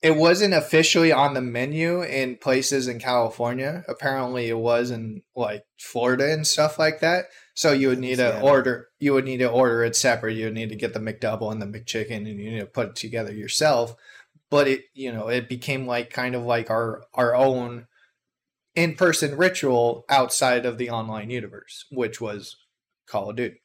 it 0.00 0.16
wasn't 0.16 0.54
officially 0.54 1.10
on 1.12 1.34
the 1.34 1.40
menu 1.40 2.02
in 2.02 2.36
places 2.36 2.86
in 2.88 2.98
California. 3.00 3.84
Apparently, 3.88 4.48
it 4.48 4.58
was 4.58 4.90
in 4.90 5.22
like 5.36 5.64
Florida 5.78 6.32
and 6.32 6.46
stuff 6.46 6.78
like 6.78 7.00
that. 7.00 7.26
So 7.54 7.72
you 7.72 7.88
would 7.88 7.98
need 7.98 8.16
to 8.16 8.22
Yeah. 8.22 8.40
order. 8.40 8.88
You 9.00 9.12
would 9.14 9.24
need 9.24 9.38
to 9.38 9.50
order 9.50 9.82
it 9.84 9.96
separate. 9.96 10.36
You 10.36 10.46
would 10.46 10.54
need 10.54 10.68
to 10.68 10.76
get 10.76 10.92
the 10.94 11.00
McDouble 11.00 11.50
and 11.50 11.60
the 11.60 11.66
McChicken, 11.66 12.16
and 12.18 12.28
you 12.28 12.50
need 12.50 12.60
to 12.60 12.66
put 12.66 12.90
it 12.90 12.96
together 12.96 13.32
yourself. 13.32 13.96
But 14.50 14.68
it, 14.68 14.84
you 14.94 15.12
know, 15.12 15.28
it 15.28 15.48
became 15.48 15.86
like 15.86 16.10
kind 16.10 16.34
of 16.34 16.42
like 16.42 16.70
our 16.70 17.04
our 17.14 17.34
own 17.34 17.86
in 18.74 18.94
person 18.94 19.36
ritual 19.36 20.04
outside 20.08 20.64
of 20.64 20.78
the 20.78 20.90
online 20.90 21.30
universe, 21.30 21.84
which 21.90 22.20
was 22.20 22.56
Call 23.06 23.30
of 23.30 23.36
Duty. 23.36 23.60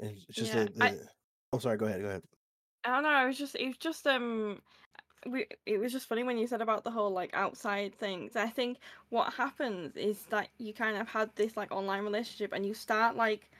And 0.00 0.10
it's 0.10 0.24
just 0.24 0.52
Yeah, 0.52 0.64
the, 0.64 0.84
I- 0.84 0.90
the 0.92 1.08
oh 1.52 1.58
sorry, 1.58 1.76
go 1.76 1.86
ahead, 1.86 2.00
go 2.00 2.08
ahead. 2.08 2.22
I 2.84 2.94
don't 2.94 3.02
know. 3.02 3.10
i 3.10 3.26
was 3.26 3.36
just, 3.36 3.54
it 3.56 3.66
was 3.66 3.76
just, 3.76 4.06
um, 4.06 4.62
we, 5.26 5.46
it 5.66 5.78
was 5.78 5.92
just 5.92 6.06
funny 6.08 6.22
when 6.22 6.38
you 6.38 6.46
said 6.46 6.62
about 6.62 6.82
the 6.82 6.90
whole 6.90 7.10
like 7.10 7.30
outside 7.34 7.94
things. 7.94 8.36
I 8.36 8.48
think 8.48 8.78
what 9.10 9.34
happens 9.34 9.96
is 9.96 10.22
that 10.30 10.48
you 10.58 10.72
kind 10.72 10.96
of 10.96 11.06
had 11.08 11.30
this 11.36 11.56
like 11.58 11.70
online 11.72 12.02
relationship, 12.04 12.52
and 12.54 12.64
you 12.64 12.72
start 12.72 13.16
like, 13.16 13.50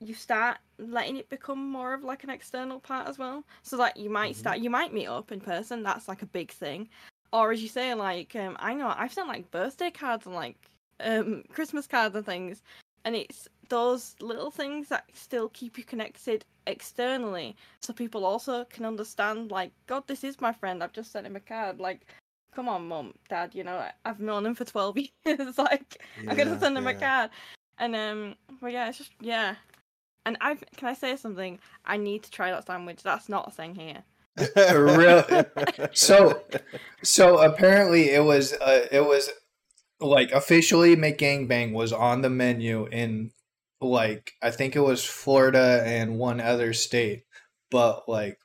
you 0.00 0.14
start 0.14 0.58
letting 0.78 1.16
it 1.16 1.28
become 1.28 1.70
more 1.70 1.92
of 1.94 2.04
like 2.04 2.24
an 2.24 2.30
external 2.30 2.80
part 2.80 3.08
as 3.08 3.18
well. 3.18 3.44
So 3.62 3.76
that 3.78 3.96
you 3.96 4.10
might 4.10 4.32
Mhm. 4.32 4.36
start, 4.36 4.58
you 4.58 4.70
might 4.70 4.92
meet 4.92 5.06
up 5.08 5.32
in 5.32 5.40
person. 5.40 5.82
That's 5.82 6.08
like 6.08 6.22
a 6.22 6.26
big 6.26 6.50
thing. 6.50 6.88
Or 7.32 7.52
as 7.52 7.62
you 7.62 7.68
say, 7.68 7.94
like, 7.94 8.34
um, 8.36 8.56
I 8.60 8.74
know 8.74 8.92
I've 8.96 9.12
sent 9.12 9.28
like 9.28 9.50
birthday 9.50 9.90
cards 9.90 10.26
and 10.26 10.34
like, 10.34 10.56
um, 11.00 11.44
Christmas 11.52 11.86
cards 11.86 12.14
and 12.16 12.24
things, 12.24 12.62
and 13.04 13.14
it's 13.16 13.48
those 13.68 14.14
little 14.20 14.50
things 14.50 14.88
that 14.88 15.04
still 15.14 15.48
keep 15.50 15.78
you 15.78 15.84
connected 15.84 16.44
externally 16.66 17.56
so 17.80 17.92
people 17.92 18.24
also 18.24 18.64
can 18.66 18.84
understand 18.84 19.50
like 19.50 19.72
god 19.86 20.06
this 20.06 20.22
is 20.22 20.40
my 20.40 20.52
friend 20.52 20.82
i've 20.82 20.92
just 20.92 21.10
sent 21.12 21.26
him 21.26 21.36
a 21.36 21.40
card 21.40 21.80
like 21.80 22.06
come 22.54 22.68
on 22.68 22.86
mum 22.86 23.14
dad 23.28 23.54
you 23.54 23.64
know 23.64 23.82
i've 24.04 24.20
known 24.20 24.44
him 24.44 24.54
for 24.54 24.64
12 24.64 24.98
years 25.24 25.58
like 25.58 26.02
i'm 26.26 26.36
gonna 26.36 26.58
send 26.58 26.76
him 26.76 26.86
a 26.86 26.92
card 26.94 27.30
and 27.78 27.94
um 27.96 28.34
but 28.60 28.72
yeah 28.72 28.88
it's 28.88 28.98
just 28.98 29.12
yeah 29.20 29.54
and 30.28 30.36
i 30.40 30.54
can 30.76 30.88
i 30.88 30.94
say 30.94 31.16
something 31.16 31.58
i 31.84 31.96
need 31.96 32.22
to 32.22 32.30
try 32.30 32.50
that 32.50 32.66
sandwich 32.66 33.02
that's 33.02 33.28
not 33.28 33.48
a 33.48 33.50
thing 33.50 33.74
here 33.74 34.02
Really? 34.56 35.44
So- 35.92 36.42
So 37.02 37.38
apparently, 37.38 38.10
it 38.10 38.22
was 38.22 38.52
uh, 38.52 38.86
it 38.92 39.04
was 39.04 39.30
like 40.00 40.30
officially 40.30 40.94
McGangbang 40.94 41.72
was 41.72 41.92
on 41.92 42.22
the 42.22 42.30
menu 42.30 42.86
in 42.86 43.32
like 43.80 44.32
I 44.40 44.50
think 44.52 44.76
it 44.76 44.80
was 44.90 45.04
Florida 45.04 45.82
and 45.84 46.18
one 46.18 46.40
other 46.40 46.72
state, 46.72 47.24
but 47.70 48.08
like 48.08 48.38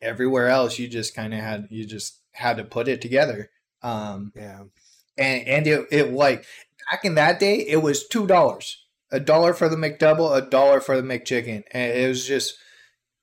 everywhere 0.00 0.48
else, 0.48 0.78
you 0.78 0.88
just 0.88 1.14
kind 1.14 1.34
of 1.34 1.40
had 1.40 1.68
you 1.70 1.84
just 1.86 2.20
had 2.32 2.56
to 2.56 2.64
put 2.64 2.88
it 2.88 3.02
together. 3.02 3.50
Um, 3.82 4.32
yeah. 4.34 4.62
and 5.18 5.46
and 5.46 5.66
it, 5.66 5.86
it 5.90 6.12
like 6.12 6.46
back 6.90 7.04
in 7.04 7.16
that 7.16 7.38
day, 7.38 7.56
it 7.56 7.82
was 7.82 8.08
two 8.08 8.26
dollars, 8.26 8.81
a 9.12 9.20
dollar 9.20 9.52
for 9.52 9.68
the 9.68 9.76
McDouble, 9.76 10.36
a 10.36 10.40
dollar 10.40 10.80
for 10.80 11.00
the 11.00 11.06
McChicken, 11.06 11.62
and 11.70 11.92
it 11.92 12.08
was 12.08 12.26
just 12.26 12.56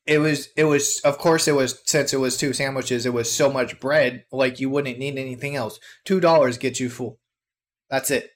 it 0.05 0.19
was 0.19 0.49
it 0.55 0.63
was 0.63 0.99
of 1.01 1.17
course 1.17 1.47
it 1.47 1.55
was 1.55 1.81
since 1.85 2.13
it 2.13 2.19
was 2.19 2.37
two 2.37 2.53
sandwiches 2.53 3.05
it 3.05 3.13
was 3.13 3.31
so 3.31 3.51
much 3.51 3.79
bread 3.79 4.23
like 4.31 4.59
you 4.59 4.69
wouldn't 4.69 4.99
need 4.99 5.17
anything 5.17 5.55
else. 5.55 5.79
Two 6.05 6.19
dollars 6.19 6.57
gets 6.57 6.79
you 6.79 6.89
full. 6.89 7.19
That's 7.89 8.11
it. 8.11 8.29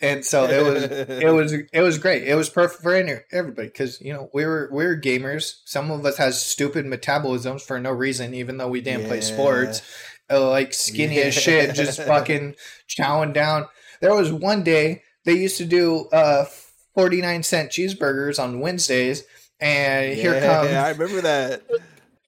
And 0.00 0.24
so 0.24 0.44
it 0.44 0.62
was 0.64 0.82
it 1.08 1.32
was 1.32 1.52
it 1.52 1.80
was 1.80 1.98
great. 1.98 2.24
It 2.24 2.34
was 2.34 2.48
perfect 2.48 2.82
for 2.82 2.94
any, 2.94 3.14
everybody 3.32 3.68
because 3.68 4.00
you 4.00 4.12
know 4.12 4.28
we 4.34 4.44
were 4.44 4.68
we 4.72 4.84
were 4.84 4.96
gamers. 4.96 5.54
Some 5.64 5.90
of 5.90 6.04
us 6.04 6.16
has 6.16 6.44
stupid 6.44 6.86
metabolisms 6.86 7.62
for 7.62 7.78
no 7.78 7.90
reason 7.90 8.34
even 8.34 8.56
though 8.56 8.68
we 8.68 8.80
didn't 8.80 9.06
play 9.06 9.20
sports. 9.20 9.82
Uh, 10.30 10.48
like 10.50 10.74
skinny 10.74 11.20
as 11.20 11.32
shit 11.32 11.74
just 11.74 12.02
fucking 12.06 12.54
chowing 12.86 13.32
down. 13.32 13.66
There 14.00 14.14
was 14.14 14.30
one 14.30 14.62
day 14.62 15.02
they 15.28 15.36
used 15.36 15.58
to 15.58 15.64
do 15.66 16.06
uh 16.12 16.46
49 16.94 17.42
cent 17.42 17.70
cheeseburgers 17.70 18.42
on 18.42 18.60
wednesdays 18.60 19.24
and 19.60 20.14
here 20.14 20.40
comes. 20.40 20.70
Yeah, 20.70 20.84
I 20.84 20.90
remember 20.90 21.20
that. 21.22 21.62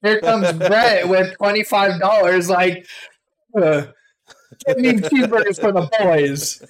here 0.01 0.19
comes 0.19 0.51
Brett 0.53 1.07
with 1.07 1.33
twenty 1.37 1.63
five 1.63 1.97
dollars. 1.99 2.49
Like, 2.49 2.85
uh, 3.55 3.83
give 4.67 4.77
me 4.77 4.93
cheeseburgers 4.95 5.59
for 5.59 5.71
the 5.71 5.87
boys. 5.97 6.61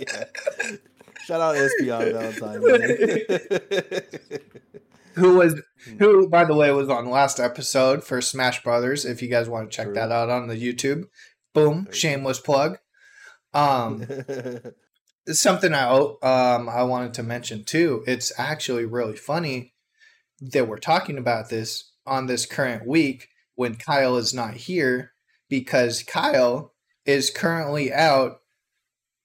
yeah. 0.00 0.24
Shout 1.26 1.40
out 1.40 1.54
SB 1.54 1.96
on 1.96 2.12
Valentine's. 2.12 2.64
Who 5.14 5.36
was 5.36 5.60
who? 5.98 6.28
By 6.28 6.44
the 6.44 6.54
way, 6.54 6.72
was 6.72 6.88
on 6.88 7.08
last 7.10 7.38
episode 7.38 8.02
for 8.02 8.20
Smash 8.20 8.62
Brothers. 8.64 9.04
If 9.04 9.22
you 9.22 9.28
guys 9.28 9.48
want 9.48 9.70
to 9.70 9.76
check 9.76 9.86
True. 9.86 9.94
that 9.94 10.10
out 10.10 10.30
on 10.30 10.48
the 10.48 10.56
YouTube, 10.56 11.04
boom, 11.54 11.72
There 11.72 11.78
you 11.80 11.84
go. 11.84 11.90
shameless 11.92 12.40
plug. 12.40 12.78
Um, 13.54 14.04
it's 15.26 15.40
something 15.40 15.72
I 15.74 15.88
o- 15.90 16.18
um 16.22 16.68
I 16.68 16.82
wanted 16.84 17.14
to 17.14 17.22
mention 17.22 17.64
too. 17.64 18.04
It's 18.06 18.32
actually 18.38 18.84
really 18.84 19.16
funny 19.16 19.74
that 20.40 20.66
we're 20.68 20.78
talking 20.78 21.18
about 21.18 21.48
this 21.50 21.92
on 22.06 22.26
this 22.26 22.46
current 22.46 22.86
week 22.86 23.28
when 23.54 23.76
Kyle 23.76 24.16
is 24.16 24.34
not 24.34 24.54
here 24.54 25.12
because 25.48 26.02
Kyle 26.02 26.72
is 27.04 27.30
currently 27.30 27.92
out 27.92 28.38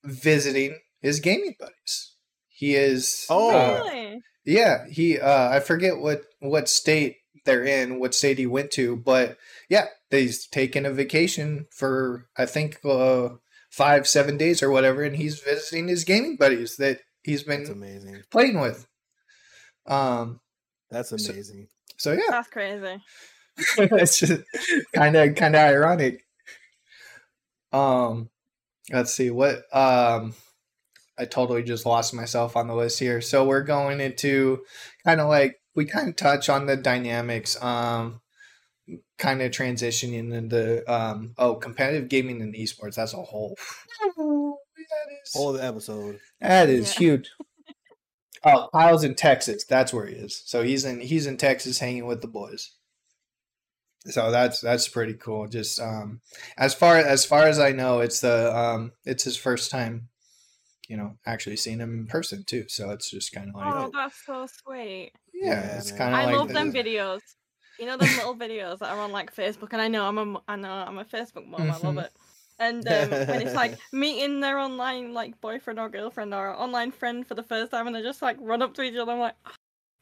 visiting 0.04 0.80
his 1.02 1.20
gaming 1.20 1.56
buddies. 1.60 2.16
He 2.48 2.76
is 2.76 3.26
Oh. 3.30 3.50
uh, 3.52 3.84
really 3.90 4.22
yeah, 4.46 4.86
he 4.90 5.20
uh 5.20 5.50
I 5.50 5.60
forget 5.60 5.98
what 5.98 6.24
what 6.40 6.70
state 6.70 7.18
they're 7.46 7.64
in, 7.66 8.00
what 8.00 8.14
state 8.16 8.38
he 8.38 8.46
went 8.46 8.72
to, 8.72 8.96
but 8.96 9.38
yeah, 9.70 9.88
he's 10.10 10.48
taken 10.48 10.86
a 10.86 10.92
vacation 10.92 11.68
for 11.72 12.28
I 12.38 12.46
think 12.46 12.80
uh 12.84 13.30
5 13.78 14.08
7 14.08 14.38
days 14.38 14.62
or 14.64 14.70
whatever 14.72 15.04
and 15.04 15.16
he's 15.16 15.40
visiting 15.40 15.88
his 15.88 16.04
gaming 16.04 16.36
buddies 16.36 16.78
that 16.78 17.00
he's 17.24 17.44
That's 17.46 17.70
been 17.70 17.78
amazing. 17.78 18.24
playing 18.32 18.60
with. 18.60 18.88
Um 19.86 20.40
That's 20.90 21.10
So- 21.10 21.32
amazing. 21.32 21.70
so 21.98 22.12
yeah, 22.14 22.22
that's 22.30 22.50
crazy 22.50 23.02
it's 23.80 24.20
just 24.20 24.44
kind 24.94 25.16
of 25.16 25.34
kind 25.36 25.56
of 25.56 25.62
ironic. 25.62 26.24
Um, 27.72 28.30
let's 28.92 29.14
see 29.14 29.30
what 29.32 29.64
um, 29.76 30.36
I 31.18 31.26
totally 31.26 31.64
just 31.64 31.86
lost 31.86 32.14
myself 32.14 32.56
on 32.56 32.68
the 32.68 32.76
list 32.76 33.00
here. 33.00 33.20
So 33.20 33.46
we're 33.46 33.64
going 33.64 34.00
into 34.00 34.62
kind 35.04 35.20
of 35.20 35.28
like 35.28 35.58
we 35.76 35.86
kind 35.86 36.08
of 36.10 36.16
touch 36.16 36.50
on 36.50 36.68
the 36.68 36.76
dynamics. 36.78 37.62
Um, 37.62 38.22
kind 39.18 39.42
of 39.42 39.52
transitioning 39.52 40.34
into 40.34 40.84
um 40.92 41.34
oh 41.38 41.56
competitive 41.56 42.10
gaming 42.10 42.42
and 42.42 42.54
esports. 42.56 42.96
That's 42.96 43.14
a 43.14 43.18
whole. 43.18 43.58
That 44.10 45.12
is, 45.24 45.34
Whole 45.34 45.50
other 45.50 45.62
episode. 45.64 46.20
that 46.40 46.70
is 46.70 46.94
Yeah. 46.94 46.98
huge. 47.00 47.32
Oh, 48.44 48.70
Kyle's 48.72 49.04
in 49.04 49.16
Texas. 49.16 49.66
That's 49.66 49.92
where 49.92 50.06
he 50.06 50.16
is. 50.16 50.44
So 50.46 50.64
he's 50.64 50.86
in 50.86 51.02
he's 51.02 51.28
in 51.28 51.38
Texas 51.38 51.80
hanging 51.80 52.06
with 52.06 52.22
the 52.22 52.28
boys. 52.28 52.72
So 54.06 54.32
that's 54.32 54.62
that's 54.62 54.88
pretty 54.88 55.16
cool. 55.16 55.48
Just 55.48 55.82
um 55.82 56.22
as 56.58 56.74
far 56.74 56.98
as 56.98 57.26
far 57.26 57.48
as 57.48 57.60
I 57.60 57.72
know, 57.72 58.00
it's 58.00 58.22
the 58.22 58.56
um 58.56 58.94
it's 59.04 59.24
his 59.24 59.36
first 59.36 59.70
time, 59.72 60.08
you 60.88 60.96
know, 60.96 61.18
actually 61.26 61.58
seeing 61.58 61.80
him 61.80 62.00
in 62.00 62.08
person 62.08 62.44
too. 62.46 62.66
So 62.70 62.92
it's 62.92 63.10
just 63.12 63.34
kind 63.34 63.50
of 63.50 63.56
like 63.56 63.74
oh 63.74 63.90
that's 63.94 64.24
so 64.26 64.48
sweet 64.64 65.12
yeah, 65.34 65.50
Yeah, 65.50 65.78
it's 65.78 65.92
kind 65.92 66.14
of 66.14 66.20
I 66.22 66.26
like 66.26 66.36
love 66.38 66.50
them 66.50 66.72
videos. 66.72 67.20
You 67.80 67.86
know 67.86 67.98
those 67.98 68.16
little 68.16 68.36
videos 68.36 68.80
that 68.80 68.90
are 68.90 69.00
on 69.00 69.12
like 69.12 69.34
Facebook, 69.36 69.70
and 69.74 69.82
I 69.82 69.88
know 69.88 70.06
I'm 70.08 70.18
a 70.18 70.22
m- 70.22 70.38
I 70.48 70.56
know 70.56 70.72
I'm 70.72 70.98
a 70.98 71.06
Facebook 71.06 71.48
mom. 71.48 71.62
I 71.62 71.78
love 71.78 71.96
Mhm. 71.96 72.06
it. 72.06 72.12
And 72.60 72.88
um, 72.88 73.10
when 73.28 73.42
it's 73.44 73.54
like 73.54 73.78
meeting 73.94 74.40
their 74.40 74.58
online 74.58 75.14
like 75.14 75.40
boyfriend 75.42 75.80
or 75.80 75.90
girlfriend 75.90 76.34
or 76.34 76.56
online 76.56 76.92
friend 76.92 77.26
for 77.28 77.36
the 77.36 77.44
first 77.44 77.72
time, 77.72 77.86
and 77.88 77.96
they 77.96 78.02
just 78.02 78.22
like 78.22 78.38
run 78.40 78.62
up 78.64 78.74
to 78.76 78.82
each 78.82 78.96
other, 78.96 79.12
I'm 79.12 79.20
like, 79.20 79.36
"Ah," 79.46 79.54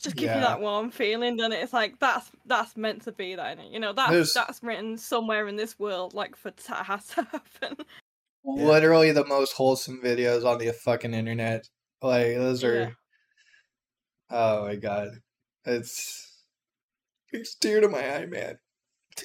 just 0.02 0.16
give 0.16 0.28
Yeah. 0.28 0.36
you 0.36 0.42
that 0.42 0.62
warm 0.62 0.90
feeling. 0.90 1.40
And 1.42 1.54
it's 1.54 1.74
like 1.74 2.00
that's 2.00 2.32
that's 2.46 2.78
meant 2.78 3.04
to 3.04 3.12
be 3.12 3.36
that. 3.36 3.60
You 3.72 3.80
know 3.80 3.92
that's 3.92 4.12
There's- 4.12 4.34
that's 4.34 4.64
written 4.64 4.98
somewhere 4.98 5.48
in 5.50 5.58
this 5.58 5.78
world, 5.78 6.14
like 6.14 6.36
for 6.38 6.52
that 6.52 6.86
has 6.86 7.08
to 7.10 7.24
happen. 7.32 7.86
literally 8.46 9.12
the 9.12 9.26
most 9.26 9.52
wholesome 9.54 10.00
videos 10.02 10.46
on 10.46 10.60
the 10.60 10.72
fucking 10.72 11.14
internet. 11.14 11.68
Like 12.02 12.36
those 12.36 12.64
are 12.64 12.80
Yeah. 12.80 12.90
Oh 14.30 14.66
my 14.66 14.76
god. 14.76 15.10
It's 15.66 16.35
it's 17.36 17.56
dear 17.56 17.82
to 17.82 17.90
my 17.90 18.16
eye, 18.16 18.26
man. 18.26 18.58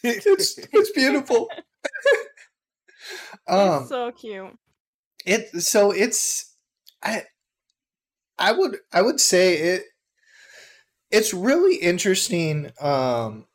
It's 0.02 0.58
it's 0.72 0.90
beautiful. 0.92 1.48
um 3.48 3.82
it's 3.82 3.88
so 3.88 4.12
cute. 4.12 4.56
it 5.26 5.62
so 5.62 5.90
it's 5.90 6.54
I 7.02 7.24
I 8.38 8.52
would 8.52 8.78
I 8.92 9.02
would 9.02 9.20
say 9.20 9.56
it 9.56 9.84
it's 11.10 11.34
really 11.34 11.76
interesting 11.76 12.70
um 12.80 13.46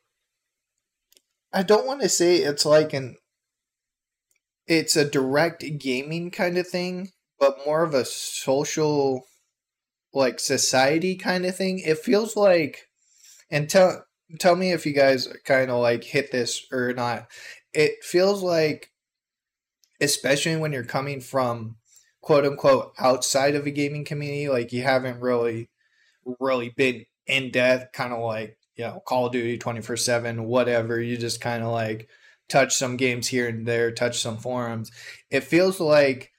I 1.52 1.62
don't 1.62 1.86
want 1.86 2.02
to 2.02 2.08
say 2.08 2.36
it's 2.36 2.66
like 2.66 2.92
an 2.92 3.16
it's 4.66 4.96
a 4.96 5.08
direct 5.08 5.64
gaming 5.78 6.30
kind 6.30 6.58
of 6.58 6.66
thing, 6.66 7.12
but 7.38 7.64
more 7.64 7.82
of 7.82 7.94
a 7.94 8.04
social 8.04 9.26
like 10.12 10.40
society 10.40 11.16
kind 11.16 11.46
of 11.46 11.56
thing. 11.56 11.78
It 11.78 11.98
feels 11.98 12.36
like 12.36 12.88
and 13.50 13.70
tell 13.70 14.05
tell 14.38 14.56
me 14.56 14.72
if 14.72 14.86
you 14.86 14.92
guys 14.92 15.28
kind 15.44 15.70
of 15.70 15.80
like 15.80 16.04
hit 16.04 16.32
this 16.32 16.66
or 16.72 16.92
not. 16.92 17.26
It 17.72 18.02
feels 18.02 18.42
like 18.42 18.90
especially 20.00 20.56
when 20.56 20.72
you're 20.72 20.84
coming 20.84 21.20
from 21.20 21.76
quote 22.20 22.44
unquote 22.44 22.92
outside 22.98 23.54
of 23.54 23.66
a 23.66 23.70
gaming 23.70 24.04
community, 24.04 24.48
like 24.48 24.72
you 24.72 24.82
haven't 24.82 25.20
really 25.20 25.68
really 26.40 26.70
been 26.76 27.04
in 27.26 27.50
depth, 27.50 27.92
kind 27.92 28.12
of 28.12 28.20
like, 28.20 28.58
you 28.76 28.84
know, 28.84 29.02
Call 29.06 29.26
of 29.26 29.32
Duty 29.32 29.58
24 29.58 29.96
7, 29.96 30.44
whatever. 30.44 31.00
You 31.00 31.16
just 31.16 31.40
kind 31.40 31.62
of 31.62 31.72
like 31.72 32.08
touch 32.48 32.76
some 32.76 32.96
games 32.96 33.28
here 33.28 33.48
and 33.48 33.66
there, 33.66 33.92
touch 33.92 34.20
some 34.20 34.38
forums. 34.38 34.90
It 35.30 35.44
feels 35.44 35.80
like 35.80 36.32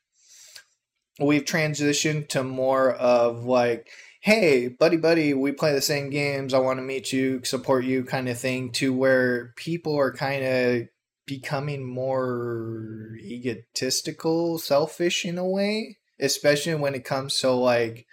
we've 1.19 1.45
transitioned 1.45 2.29
to 2.29 2.43
more 2.43 2.91
of 2.91 3.45
like, 3.45 3.89
hey, 4.27 4.67
buddy, 4.67 4.97
buddy, 4.97 5.33
we 5.33 5.53
play 5.53 5.71
the 5.71 5.81
same 5.81 6.09
games. 6.09 6.53
I 6.53 6.59
want 6.59 6.79
to 6.79 6.83
meet 6.83 7.13
you, 7.13 7.39
support 7.45 7.85
you, 7.85 8.03
kind 8.03 8.27
of 8.27 8.37
thing, 8.37 8.73
to 8.73 8.93
where 8.93 9.53
people 9.55 9.97
are 9.97 10.11
kind 10.11 10.43
of 10.43 10.87
becoming 11.25 11.85
more 11.85 13.15
egotistical, 13.21 14.57
selfish 14.57 15.23
in 15.23 15.37
a 15.37 15.47
way, 15.47 15.99
especially 16.19 16.75
when 16.75 16.93
it 16.93 17.05
comes 17.05 17.39
to 17.39 17.51
like, 17.51 18.05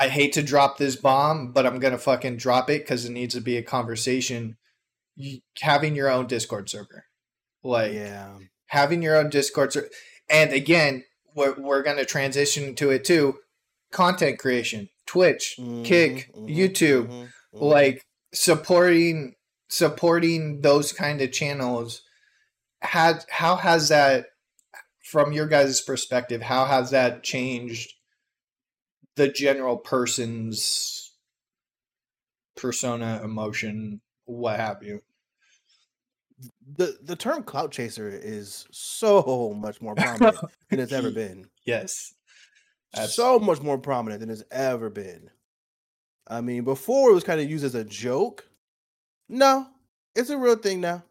I 0.00 0.08
hate 0.08 0.32
to 0.32 0.42
drop 0.42 0.78
this 0.78 0.96
bomb, 0.96 1.52
but 1.52 1.66
I'm 1.66 1.78
going 1.78 1.92
to 1.92 1.98
fucking 1.98 2.38
drop 2.38 2.70
it 2.70 2.80
because 2.80 3.04
it 3.04 3.12
needs 3.12 3.34
to 3.34 3.42
be 3.42 3.58
a 3.58 3.62
conversation. 3.62 4.56
having 5.60 5.94
your 5.94 6.08
own 6.08 6.26
Discord 6.26 6.70
server. 6.70 7.04
Like, 7.62 7.92
yeah. 7.92 8.38
having 8.68 9.02
your 9.02 9.18
own 9.18 9.28
Discord 9.28 9.74
server. 9.74 9.90
And 10.30 10.54
again, 10.54 11.04
we're, 11.36 11.54
we're 11.58 11.82
going 11.82 11.98
to 11.98 12.06
transition 12.06 12.74
to 12.76 12.88
it 12.88 13.04
too 13.04 13.34
content 13.90 14.38
creation, 14.38 14.88
Twitch, 15.06 15.56
mm-hmm, 15.58 15.82
Kick, 15.82 16.30
mm-hmm, 16.34 16.46
YouTube, 16.46 17.06
mm-hmm, 17.06 17.22
mm-hmm, 17.22 17.64
like 17.64 18.06
supporting 18.32 19.34
supporting 19.68 20.62
those 20.62 20.92
kind 20.92 21.20
of 21.20 21.30
channels 21.30 22.02
had 22.82 23.24
how 23.30 23.56
has 23.56 23.88
that 23.88 24.26
from 25.02 25.32
your 25.32 25.46
guys' 25.46 25.80
perspective, 25.80 26.42
how 26.42 26.64
has 26.66 26.90
that 26.90 27.22
changed 27.22 27.94
the 29.16 29.28
general 29.28 29.76
person's 29.76 31.12
persona, 32.56 33.20
emotion, 33.24 34.00
what 34.24 34.60
have 34.60 34.82
you? 34.82 35.02
The 36.76 36.96
the 37.02 37.16
term 37.16 37.42
clout 37.42 37.72
chaser 37.72 38.08
is 38.08 38.66
so 38.70 39.54
much 39.60 39.80
more 39.80 39.94
prominent 39.94 40.38
than 40.68 40.80
it's 40.80 40.92
ever 40.92 41.10
been. 41.22 41.46
Yes. 41.64 42.14
That's... 42.92 43.14
So 43.14 43.38
much 43.38 43.60
more 43.62 43.78
prominent 43.78 44.20
than 44.20 44.30
it's 44.30 44.44
ever 44.50 44.90
been. 44.90 45.30
I 46.26 46.40
mean, 46.40 46.64
before 46.64 47.10
it 47.10 47.14
was 47.14 47.24
kind 47.24 47.40
of 47.40 47.50
used 47.50 47.64
as 47.64 47.74
a 47.74 47.84
joke. 47.84 48.48
No, 49.28 49.66
it's 50.14 50.30
a 50.30 50.38
real 50.38 50.56
thing 50.56 50.80
now. 50.80 51.02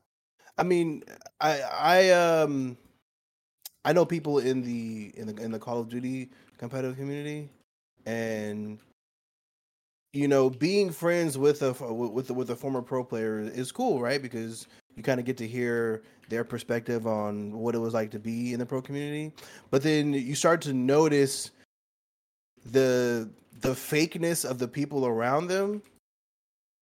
I 0.58 0.64
mean, 0.64 1.04
I 1.40 1.62
I 1.62 2.10
um 2.12 2.78
I 3.86 3.94
know 3.94 4.06
people 4.06 4.40
in 4.40 4.62
the 4.62 5.12
in 5.16 5.28
the 5.28 5.42
in 5.42 5.52
the 5.52 5.60
Call 5.60 5.80
of 5.80 5.90
Duty 5.90 6.30
competitive 6.58 6.98
community, 6.98 7.50
and 8.06 8.80
you 10.14 10.28
know, 10.28 10.50
being 10.50 10.92
friends 10.92 11.38
with 11.38 11.62
a 11.62 11.72
with 11.94 12.32
with 12.32 12.50
a 12.50 12.56
former 12.56 12.82
pro 12.82 13.04
player 13.04 13.40
is 13.40 13.72
cool, 13.72 14.02
right? 14.02 14.22
Because 14.22 14.68
you 14.96 15.04
kind 15.04 15.20
of 15.20 15.26
get 15.26 15.38
to 15.38 15.48
hear 15.48 16.04
their 16.30 16.44
perspective 16.44 17.08
on 17.08 17.58
what 17.58 17.76
it 17.76 17.80
was 17.80 17.94
like 17.94 18.12
to 18.12 18.20
be 18.20 18.54
in 18.54 18.60
the 18.60 18.66
pro 18.66 18.82
community. 18.82 19.32
But 19.72 19.84
then 19.84 20.14
you 20.14 20.36
start 20.36 20.62
to 20.62 20.74
notice 20.74 21.52
the 22.66 23.30
the 23.62 23.70
fakeness 23.70 24.50
of 24.50 24.60
the 24.60 24.68
people 24.68 25.06
around 25.06 25.48
them 25.48 25.82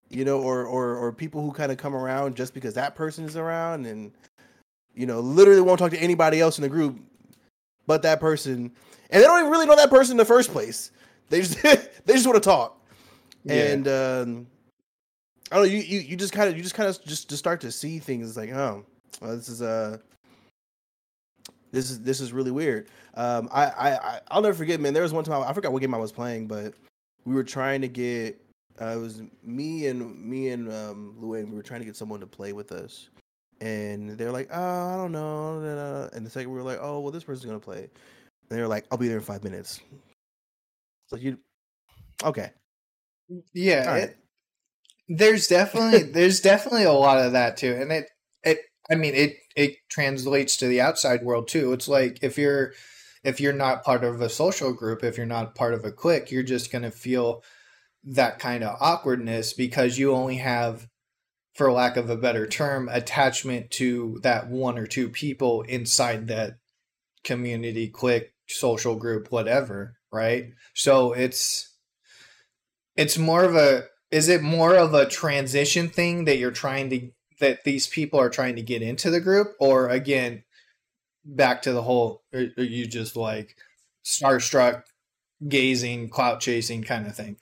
you 0.09 0.23
know 0.23 0.39
or 0.39 0.65
or 0.65 0.95
or 0.95 1.11
people 1.11 1.41
who 1.41 1.51
kind 1.51 1.71
of 1.71 1.77
come 1.77 1.95
around 1.95 2.35
just 2.35 2.53
because 2.53 2.73
that 2.73 2.95
person 2.95 3.25
is 3.25 3.35
around 3.35 3.85
and 3.85 4.11
you 4.95 5.05
know 5.05 5.19
literally 5.19 5.61
won't 5.61 5.79
talk 5.79 5.91
to 5.91 6.01
anybody 6.01 6.39
else 6.39 6.57
in 6.57 6.61
the 6.61 6.69
group 6.69 6.99
but 7.85 8.01
that 8.01 8.19
person 8.19 8.71
and 9.09 9.23
they 9.23 9.27
don't 9.27 9.39
even 9.39 9.51
really 9.51 9.65
know 9.65 9.75
that 9.75 9.89
person 9.89 10.13
in 10.13 10.17
the 10.17 10.25
first 10.25 10.51
place 10.51 10.91
they 11.29 11.41
just 11.41 11.61
they 11.61 12.13
just 12.13 12.25
want 12.25 12.41
to 12.41 12.49
talk 12.49 12.79
yeah. 13.43 13.53
and 13.63 13.87
um 13.87 14.47
I 15.51 15.55
don't 15.55 15.65
know. 15.65 15.71
You, 15.71 15.79
you, 15.79 15.99
you 15.99 16.17
just 16.17 16.33
kind 16.33 16.49
of 16.49 16.57
you 16.57 16.63
just 16.63 16.75
kind 16.75 16.89
of 16.89 17.03
just 17.05 17.29
just 17.29 17.39
start 17.39 17.61
to 17.61 17.71
see 17.71 17.99
things 17.99 18.35
like 18.35 18.51
oh 18.51 18.85
well, 19.21 19.35
this 19.35 19.49
is 19.49 19.61
uh 19.61 19.97
this 21.71 21.91
is 21.91 22.01
this 22.01 22.19
is 22.19 22.34
really 22.34 22.51
weird. 22.51 22.89
Um, 23.15 23.49
I, 23.51 23.65
I 23.65 24.19
I'll 24.30 24.41
never 24.41 24.53
forget, 24.53 24.80
man. 24.80 24.93
There 24.93 25.03
was 25.03 25.13
one 25.13 25.23
time 25.23 25.41
I, 25.43 25.49
I 25.49 25.53
forgot 25.53 25.71
what 25.71 25.82
game 25.82 25.93
I 25.93 25.97
was 25.97 26.12
playing, 26.12 26.47
but 26.47 26.73
we 27.25 27.34
were 27.34 27.43
trying 27.43 27.82
to 27.82 27.88
get. 27.88 28.41
Uh, 28.80 28.93
it 28.95 28.99
was 28.99 29.23
me 29.43 29.88
and 29.88 30.23
me 30.23 30.49
and 30.49 30.71
um, 30.71 31.15
Luann. 31.19 31.49
We 31.49 31.56
were 31.56 31.63
trying 31.63 31.82
to 31.82 31.86
get 31.86 31.95
someone 31.95 32.19
to 32.19 32.27
play 32.27 32.53
with 32.53 32.71
us, 32.71 33.10
and 33.60 34.12
they're 34.12 34.32
like, 34.32 34.49
"Oh, 34.51 34.93
I 34.93 34.95
don't 34.97 35.12
know." 35.12 36.10
And 36.13 36.25
the 36.25 36.30
second 36.30 36.51
we 36.51 36.58
were 36.58 36.63
like, 36.63 36.80
"Oh, 36.82 36.99
well, 36.99 37.12
this 37.12 37.23
person's 37.23 37.45
gonna 37.45 37.60
play," 37.60 37.89
and 38.49 38.58
they 38.58 38.62
were 38.62 38.67
like, 38.67 38.86
"I'll 38.91 38.97
be 38.97 39.08
there 39.08 39.17
in 39.17 39.23
five 39.23 39.43
minutes." 39.43 39.82
So 41.08 41.15
you, 41.15 41.39
okay, 42.23 42.51
yeah. 43.53 43.88
Right. 43.88 44.03
It, 44.03 44.17
there's 45.10 45.47
definitely 45.47 46.03
there's 46.03 46.41
definitely 46.41 46.84
a 46.84 46.91
lot 46.91 47.17
of 47.17 47.32
that 47.34 47.58
too, 47.58 47.73
and 47.73 47.91
it 47.91 48.10
it 48.43 48.60
I 48.89 48.95
mean 48.95 49.13
it 49.15 49.38
it 49.56 49.78
translates 49.89 50.58
to 50.58 50.67
the 50.67 50.82
outside 50.82 51.23
world 51.23 51.47
too. 51.47 51.73
It's 51.73 51.88
like 51.88 52.19
if 52.21 52.38
you're 52.38 52.73
if 53.23 53.41
you're 53.41 53.54
not 53.54 53.84
part 53.84 54.04
of 54.04 54.21
a 54.21 54.30
social 54.30 54.73
group, 54.73 55.04
if 55.04 55.17
you're 55.17 55.26
not 55.26 55.56
part 55.56 55.73
of 55.73 55.84
a 55.84 55.91
clique, 55.91 56.32
you're 56.32 56.43
just 56.43 56.71
going 56.71 56.84
to 56.84 56.91
feel 56.91 57.43
that 58.04 58.39
kind 58.39 58.63
of 58.63 58.78
awkwardness 58.80 59.54
because 59.54 59.97
you 59.97 60.13
only 60.13 60.38
have 60.38 60.88
for 61.56 61.71
lack 61.71 61.97
of 61.97 62.10
a 62.10 62.15
better 62.15 62.47
term 62.47 62.88
attachment 62.89 63.71
to 63.71 64.19
that 64.21 64.47
one 64.47 64.78
or 64.78 64.86
two 64.86 65.10
people 65.10 65.63
inside 65.63 66.28
that 66.28 66.58
community 67.23 67.89
clique 67.89 68.32
social 68.47 68.95
group 68.95 69.30
whatever 69.32 69.97
right 70.13 70.52
so 70.73 71.12
it's 71.12 71.76
it's 72.95 73.17
more 73.17 73.43
of 73.43 73.56
a 73.56 73.84
is 74.12 74.30
it 74.30 74.41
more 74.41 74.76
of 74.76 74.93
a 74.93 75.10
transition 75.10 75.89
thing 75.89 76.26
that 76.26 76.38
you're 76.38 76.52
trying 76.52 76.89
to 76.89 77.10
that 77.39 77.63
these 77.63 77.88
people 77.88 78.19
are 78.19 78.30
trying 78.30 78.56
to 78.56 78.62
get 78.62 78.82
into 78.82 79.10
the 79.10 79.19
group, 79.19 79.56
or 79.60 79.89
again, 79.89 80.43
back 81.26 81.62
to 81.63 81.71
the 81.71 81.82
whole, 81.82 82.23
are, 82.34 82.47
are 82.58 82.63
you 82.63 82.88
just 82.88 83.15
like 83.15 83.56
starstruck, 84.06 84.84
gazing, 85.47 86.10
clout 86.10 86.39
chasing 86.39 86.84
kind 86.84 87.08
of 87.08 87.15
thing? 87.15 87.38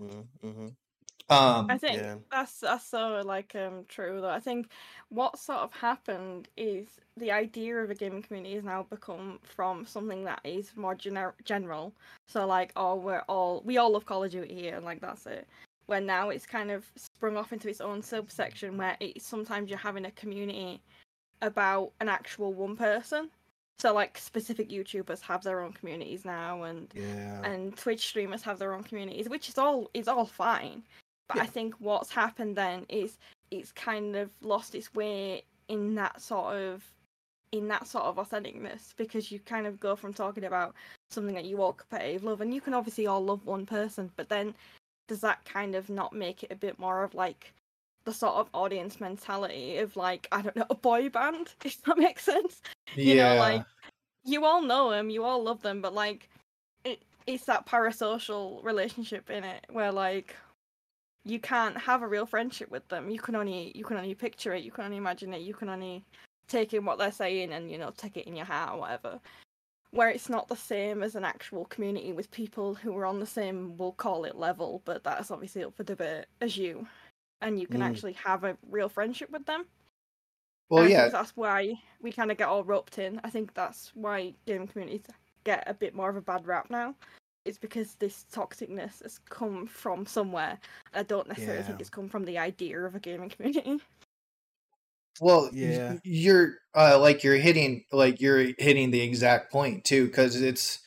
Mm-hmm. 0.00 0.46
mm-hmm. 0.46 0.66
Um, 1.30 1.66
I 1.68 1.76
think 1.76 1.98
yeah. 1.98 2.14
that's 2.30 2.60
that's 2.60 2.86
so 2.86 3.20
like 3.22 3.54
um 3.54 3.84
true 3.86 4.18
though. 4.22 4.30
I 4.30 4.40
think 4.40 4.70
what 5.10 5.38
sort 5.38 5.58
of 5.58 5.70
happened 5.74 6.48
is 6.56 6.86
the 7.18 7.32
idea 7.32 7.76
of 7.76 7.90
a 7.90 7.94
gaming 7.94 8.22
community 8.22 8.54
has 8.54 8.64
now 8.64 8.86
become 8.88 9.38
from 9.42 9.84
something 9.84 10.24
that 10.24 10.40
is 10.42 10.72
more 10.74 10.94
gener- 10.94 11.34
general. 11.44 11.92
So 12.28 12.46
like, 12.46 12.72
oh, 12.76 12.94
we're 12.94 13.24
all 13.28 13.60
we 13.62 13.76
all 13.76 13.92
love 13.92 14.06
Call 14.06 14.24
of 14.24 14.30
Duty 14.30 14.54
here, 14.54 14.76
and 14.76 14.86
like 14.86 15.02
that's 15.02 15.26
it 15.26 15.46
where 15.88 16.00
now 16.02 16.28
it's 16.28 16.46
kind 16.46 16.70
of 16.70 16.84
sprung 16.96 17.36
off 17.36 17.52
into 17.52 17.68
its 17.68 17.80
own 17.80 18.02
subsection 18.02 18.76
where 18.76 18.96
it's 19.00 19.26
sometimes 19.26 19.70
you're 19.70 19.78
having 19.78 20.04
a 20.04 20.10
community 20.12 20.82
about 21.40 21.92
an 22.00 22.10
actual 22.10 22.52
one 22.52 22.76
person. 22.76 23.30
So 23.78 23.94
like 23.94 24.18
specific 24.18 24.68
YouTubers 24.68 25.20
have 25.22 25.42
their 25.42 25.60
own 25.60 25.72
communities 25.72 26.24
now 26.24 26.64
and 26.64 26.92
yeah. 26.94 27.40
and 27.42 27.74
Twitch 27.76 28.06
streamers 28.06 28.42
have 28.42 28.58
their 28.58 28.74
own 28.74 28.82
communities, 28.82 29.30
which 29.30 29.48
is 29.48 29.56
all 29.56 29.90
is 29.94 30.08
all 30.08 30.26
fine. 30.26 30.82
But 31.28 31.38
yeah. 31.38 31.42
I 31.44 31.46
think 31.46 31.74
what's 31.78 32.10
happened 32.10 32.56
then 32.56 32.84
is 32.90 33.16
it's 33.50 33.72
kind 33.72 34.14
of 34.14 34.30
lost 34.42 34.74
its 34.74 34.92
way 34.94 35.42
in 35.68 35.94
that 35.94 36.20
sort 36.20 36.54
of 36.54 36.84
in 37.52 37.68
that 37.68 37.86
sort 37.86 38.04
of 38.04 38.16
authenticness 38.16 38.94
because 38.96 39.32
you 39.32 39.38
kind 39.40 39.66
of 39.66 39.80
go 39.80 39.96
from 39.96 40.12
talking 40.12 40.44
about 40.44 40.74
something 41.10 41.34
that 41.34 41.46
you 41.46 41.62
all 41.62 41.72
competitive 41.72 42.24
love 42.24 42.42
and 42.42 42.52
you 42.52 42.60
can 42.60 42.74
obviously 42.74 43.06
all 43.06 43.24
love 43.24 43.46
one 43.46 43.64
person, 43.64 44.10
but 44.16 44.28
then 44.28 44.54
does 45.08 45.20
that 45.22 45.44
kind 45.44 45.74
of 45.74 45.90
not 45.90 46.12
make 46.12 46.42
it 46.44 46.52
a 46.52 46.56
bit 46.56 46.78
more 46.78 47.02
of 47.02 47.14
like 47.14 47.52
the 48.04 48.12
sort 48.12 48.34
of 48.36 48.48
audience 48.54 49.00
mentality 49.00 49.78
of 49.78 49.96
like 49.96 50.28
I 50.30 50.40
don't 50.40 50.56
know 50.56 50.66
a 50.70 50.74
boy 50.74 51.08
band 51.08 51.54
if 51.64 51.82
that 51.82 51.98
makes 51.98 52.24
sense. 52.24 52.62
You 52.94 53.16
yeah. 53.16 53.34
know, 53.34 53.40
like 53.40 53.64
you 54.24 54.44
all 54.44 54.62
know 54.62 54.90
them, 54.90 55.10
you 55.10 55.24
all 55.24 55.42
love 55.42 55.62
them, 55.62 55.82
but 55.82 55.94
like 55.94 56.28
it 56.84 57.02
it's 57.26 57.44
that 57.46 57.66
parasocial 57.66 58.62
relationship 58.64 59.28
in 59.30 59.44
it 59.44 59.66
where 59.70 59.92
like 59.92 60.36
you 61.24 61.38
can't 61.38 61.76
have 61.76 62.02
a 62.02 62.08
real 62.08 62.24
friendship 62.24 62.70
with 62.70 62.86
them. 62.88 63.10
You 63.10 63.18
can 63.18 63.34
only 63.34 63.72
you 63.74 63.84
can 63.84 63.96
only 63.96 64.14
picture 64.14 64.54
it, 64.54 64.64
you 64.64 64.70
can 64.70 64.84
only 64.84 64.96
imagine 64.96 65.34
it, 65.34 65.42
you 65.42 65.54
can 65.54 65.68
only 65.68 66.04
take 66.48 66.72
in 66.72 66.84
what 66.84 66.98
they're 66.98 67.12
saying 67.12 67.52
and 67.52 67.70
you 67.70 67.76
know 67.76 67.92
take 67.96 68.16
it 68.16 68.26
in 68.26 68.34
your 68.34 68.46
heart 68.46 68.74
or 68.74 68.80
whatever 68.80 69.20
where 69.90 70.10
it's 70.10 70.28
not 70.28 70.48
the 70.48 70.56
same 70.56 71.02
as 71.02 71.14
an 71.14 71.24
actual 71.24 71.64
community 71.66 72.12
with 72.12 72.30
people 72.30 72.74
who 72.74 72.96
are 72.96 73.06
on 73.06 73.20
the 73.20 73.26
same 73.26 73.76
we'll 73.76 73.92
call 73.92 74.24
it 74.24 74.36
level 74.36 74.82
but 74.84 75.02
that's 75.04 75.30
obviously 75.30 75.64
up 75.64 75.74
for 75.74 75.82
debate 75.84 76.26
as 76.40 76.56
you 76.56 76.86
and 77.40 77.58
you 77.60 77.66
can 77.66 77.80
Mm. 77.80 77.86
actually 77.86 78.12
have 78.14 78.44
a 78.44 78.56
real 78.70 78.88
friendship 78.88 79.30
with 79.30 79.46
them. 79.46 79.66
Well, 80.68 80.80
And 80.80 80.88
I 80.88 80.90
yeah, 80.90 81.00
think 81.02 81.12
that's 81.12 81.36
why 81.36 81.80
we 82.00 82.12
kind 82.12 82.30
of 82.30 82.36
get 82.36 82.48
all 82.48 82.64
roped 82.64 82.98
in. 82.98 83.20
I 83.24 83.30
think 83.30 83.54
that's 83.54 83.90
why 83.94 84.34
gaming 84.46 84.68
communities 84.68 85.06
get 85.44 85.64
a 85.66 85.74
bit 85.74 85.94
more 85.94 86.10
of 86.10 86.16
a 86.16 86.20
bad 86.20 86.46
rap 86.46 86.68
now. 86.70 86.94
It's 87.44 87.58
because 87.58 87.94
this 87.94 88.26
toxicness 88.32 89.02
has 89.02 89.20
come 89.30 89.66
from 89.66 90.04
somewhere. 90.04 90.58
I 90.94 91.04
don't 91.04 91.28
necessarily 91.28 91.62
think 91.62 91.80
it's 91.80 91.88
come 91.88 92.08
from 92.08 92.24
the 92.24 92.38
idea 92.38 92.80
of 92.80 92.94
a 92.94 93.00
gaming 93.00 93.30
community. 93.30 93.80
Well, 95.20 95.50
Yeah. 95.52 95.98
you're 96.04 96.54
uh, 96.76 96.98
like 97.00 97.24
you're 97.24 97.36
hitting 97.36 97.84
like 97.92 98.20
you're 98.20 98.46
hitting 98.58 98.90
the 98.90 99.00
exact 99.00 99.50
point 99.52 99.84
too, 99.84 100.06
because 100.06 100.40
it's 100.40 100.78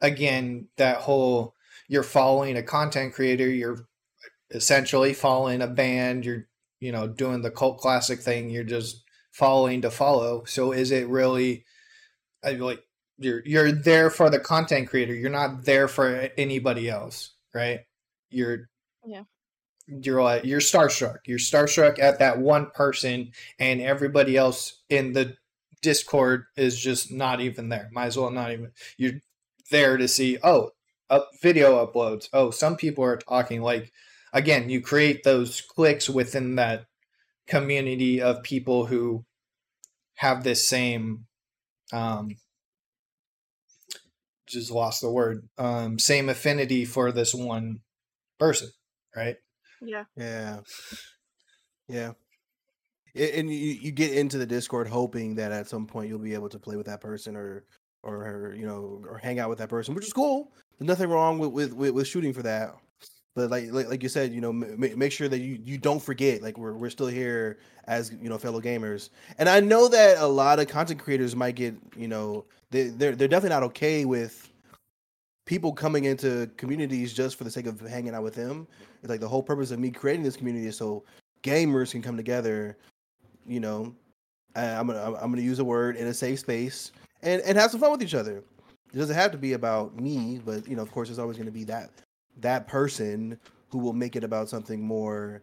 again 0.00 0.68
that 0.76 0.98
whole 0.98 1.54
you're 1.88 2.02
following 2.04 2.56
a 2.56 2.62
content 2.62 3.14
creator, 3.14 3.48
you're 3.48 3.86
essentially 4.50 5.14
following 5.14 5.62
a 5.62 5.66
band, 5.68 6.24
you're 6.24 6.48
you 6.80 6.92
know 6.92 7.08
doing 7.08 7.42
the 7.42 7.50
cult 7.50 7.78
classic 7.78 8.20
thing, 8.20 8.50
you're 8.50 8.64
just 8.64 9.02
following 9.32 9.82
to 9.82 9.90
follow. 9.90 10.44
So 10.44 10.72
is 10.72 10.90
it 10.92 11.08
really 11.08 11.64
I 12.44 12.52
like 12.52 12.82
you're 13.18 13.42
you're 13.46 13.72
there 13.72 14.10
for 14.10 14.30
the 14.30 14.40
content 14.40 14.88
creator, 14.90 15.14
you're 15.14 15.30
not 15.30 15.64
there 15.64 15.88
for 15.88 16.30
anybody 16.38 16.88
else, 16.90 17.32
right? 17.54 17.80
You're 18.30 18.68
Yeah. 19.06 19.24
You're 20.02 20.22
like 20.22 20.44
you're 20.44 20.60
starstruck. 20.60 21.18
You're 21.26 21.38
starstruck 21.38 21.98
at 21.98 22.18
that 22.18 22.38
one 22.38 22.70
person, 22.70 23.32
and 23.58 23.80
everybody 23.80 24.36
else 24.36 24.80
in 24.88 25.12
the 25.12 25.36
Discord 25.82 26.44
is 26.56 26.80
just 26.80 27.12
not 27.12 27.40
even 27.40 27.68
there. 27.68 27.88
Might 27.92 28.06
as 28.06 28.16
well 28.16 28.30
not 28.30 28.52
even. 28.52 28.72
You're 28.96 29.20
there 29.70 29.96
to 29.96 30.08
see. 30.08 30.38
Oh, 30.42 30.70
up 31.10 31.30
video 31.42 31.84
uploads. 31.84 32.28
Oh, 32.32 32.50
some 32.50 32.76
people 32.76 33.04
are 33.04 33.16
talking. 33.16 33.62
Like 33.62 33.92
again, 34.32 34.70
you 34.70 34.80
create 34.80 35.24
those 35.24 35.60
clicks 35.60 36.08
within 36.08 36.56
that 36.56 36.86
community 37.46 38.22
of 38.22 38.42
people 38.42 38.86
who 38.86 39.24
have 40.14 40.44
this 40.44 40.66
same. 40.66 41.26
Um, 41.92 42.36
just 44.46 44.70
lost 44.70 45.00
the 45.00 45.10
word. 45.10 45.48
Um, 45.58 45.98
same 45.98 46.28
affinity 46.28 46.84
for 46.84 47.10
this 47.10 47.34
one 47.34 47.80
person, 48.38 48.70
right? 49.16 49.36
Yeah. 49.82 50.04
Yeah. 50.16 50.60
Yeah. 51.88 52.12
And 53.14 53.50
you, 53.50 53.56
you 53.56 53.92
get 53.92 54.12
into 54.14 54.38
the 54.38 54.46
Discord 54.46 54.88
hoping 54.88 55.34
that 55.34 55.52
at 55.52 55.68
some 55.68 55.86
point 55.86 56.08
you'll 56.08 56.18
be 56.18 56.34
able 56.34 56.48
to 56.48 56.58
play 56.58 56.76
with 56.76 56.86
that 56.86 57.00
person 57.00 57.36
or 57.36 57.64
or 58.02 58.54
you 58.56 58.66
know 58.66 59.02
or 59.08 59.18
hang 59.18 59.38
out 59.38 59.50
with 59.50 59.58
that 59.58 59.68
person, 59.68 59.94
which 59.94 60.06
is 60.06 60.12
cool. 60.12 60.52
There's 60.78 60.88
nothing 60.88 61.10
wrong 61.10 61.38
with 61.38 61.50
with, 61.52 61.72
with, 61.74 61.90
with 61.90 62.06
shooting 62.08 62.32
for 62.32 62.42
that. 62.42 62.74
But 63.34 63.50
like, 63.50 63.70
like 63.72 63.88
like 63.88 64.02
you 64.02 64.08
said, 64.08 64.32
you 64.32 64.40
know, 64.40 64.50
m- 64.50 64.98
make 64.98 65.12
sure 65.12 65.28
that 65.28 65.40
you, 65.40 65.58
you 65.62 65.78
don't 65.78 66.00
forget. 66.02 66.42
Like 66.42 66.58
we're 66.58 66.74
we're 66.74 66.90
still 66.90 67.06
here 67.06 67.58
as 67.86 68.12
you 68.12 68.28
know 68.30 68.38
fellow 68.38 68.60
gamers, 68.60 69.10
and 69.38 69.48
I 69.48 69.60
know 69.60 69.88
that 69.88 70.18
a 70.18 70.26
lot 70.26 70.58
of 70.58 70.68
content 70.68 71.00
creators 71.00 71.36
might 71.36 71.54
get 71.54 71.74
you 71.96 72.08
know 72.08 72.44
they 72.70 72.84
they're 72.88 73.16
they're 73.16 73.28
definitely 73.28 73.54
not 73.56 73.62
okay 73.64 74.04
with 74.04 74.51
people 75.44 75.72
coming 75.72 76.04
into 76.04 76.48
communities 76.56 77.12
just 77.12 77.36
for 77.36 77.44
the 77.44 77.50
sake 77.50 77.66
of 77.66 77.80
hanging 77.80 78.14
out 78.14 78.22
with 78.22 78.34
them. 78.34 78.66
It's 79.00 79.10
like 79.10 79.20
the 79.20 79.28
whole 79.28 79.42
purpose 79.42 79.70
of 79.70 79.78
me 79.78 79.90
creating 79.90 80.22
this 80.22 80.36
community 80.36 80.66
is 80.66 80.76
so 80.76 81.04
gamers 81.42 81.90
can 81.92 82.02
come 82.02 82.16
together. 82.16 82.76
You 83.46 83.60
know, 83.60 83.94
I- 84.54 84.66
I'm 84.74 84.86
gonna 84.86 85.02
I'm 85.14 85.30
gonna 85.30 85.42
use 85.42 85.58
a 85.58 85.64
word 85.64 85.96
in 85.96 86.06
a 86.06 86.14
safe 86.14 86.40
space 86.40 86.92
and 87.22 87.42
and 87.42 87.58
have 87.58 87.70
some 87.70 87.80
fun 87.80 87.90
with 87.90 88.02
each 88.02 88.14
other. 88.14 88.44
It 88.92 88.98
doesn't 88.98 89.16
have 89.16 89.32
to 89.32 89.38
be 89.38 89.54
about 89.54 89.98
me, 89.98 90.40
but 90.44 90.68
you 90.68 90.76
know, 90.76 90.82
of 90.82 90.92
course, 90.92 91.08
there's 91.08 91.18
always 91.18 91.36
going 91.36 91.46
to 91.46 91.52
be 91.52 91.64
that 91.64 91.90
that 92.38 92.68
person 92.68 93.38
who 93.70 93.78
will 93.78 93.94
make 93.94 94.16
it 94.16 94.24
about 94.24 94.48
something 94.48 94.80
more 94.82 95.42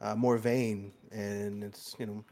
uh, 0.00 0.14
more 0.14 0.36
vain. 0.38 0.92
And 1.10 1.64
it's 1.64 1.96
you 1.98 2.06
know 2.06 2.24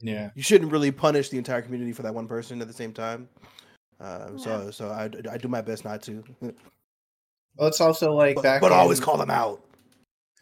Yeah. 0.00 0.30
you 0.34 0.42
shouldn't 0.42 0.70
really 0.72 0.90
punish 0.90 1.28
the 1.30 1.38
entire 1.38 1.62
community 1.62 1.92
for 1.92 2.02
that 2.02 2.14
one 2.14 2.26
person 2.28 2.60
at 2.60 2.66
the 2.68 2.74
same 2.74 2.92
time. 2.92 3.28
Uh, 4.00 4.36
So 4.38 4.70
so 4.70 4.90
I, 4.90 5.10
I 5.30 5.38
do 5.38 5.48
my 5.48 5.60
best 5.60 5.84
not 5.84 6.02
to, 6.02 6.22
Well, 7.56 7.68
it's 7.68 7.80
also 7.80 8.12
like 8.14 8.36
but, 8.36 8.42
back. 8.42 8.60
but 8.60 8.72
always 8.72 9.00
call 9.00 9.16
them 9.18 9.30
out. 9.30 9.62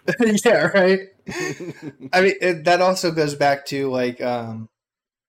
yeah, 0.44 0.66
right. 0.68 1.00
I 2.12 2.20
mean, 2.20 2.34
it, 2.40 2.64
that 2.64 2.80
also 2.80 3.10
goes 3.10 3.34
back 3.34 3.66
to 3.66 3.90
like, 3.90 4.20
um, 4.20 4.68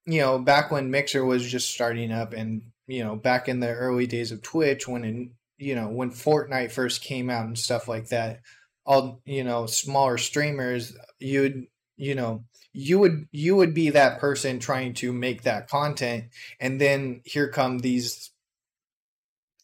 you 0.05 0.21
know, 0.21 0.37
back 0.39 0.69
when 0.71 0.91
Mixer 0.91 1.25
was 1.25 1.49
just 1.49 1.71
starting 1.71 2.11
up, 2.11 2.33
and 2.33 2.61
you 2.87 3.03
know, 3.03 3.15
back 3.15 3.49
in 3.49 3.59
the 3.59 3.69
early 3.73 4.05
days 4.07 4.31
of 4.31 4.41
Twitch, 4.41 4.87
when 4.87 5.03
in, 5.03 5.31
you 5.57 5.75
know, 5.75 5.89
when 5.89 6.11
Fortnite 6.11 6.71
first 6.71 7.01
came 7.01 7.29
out 7.29 7.45
and 7.45 7.57
stuff 7.57 7.87
like 7.87 8.09
that, 8.09 8.41
all 8.85 9.21
you 9.25 9.43
know, 9.43 9.65
smaller 9.65 10.17
streamers, 10.17 10.95
you'd, 11.19 11.65
you 11.95 12.13
know, 12.15 12.43
you 12.77 12.99
would 12.99 13.25
you 13.31 13.55
would 13.55 13.73
be 13.73 13.89
that 13.89 14.19
person 14.19 14.59
trying 14.59 14.93
to 14.95 15.11
make 15.11 15.43
that 15.43 15.67
content, 15.67 16.25
and 16.59 16.79
then 16.79 17.21
here 17.25 17.49
come 17.49 17.79
these, 17.79 18.31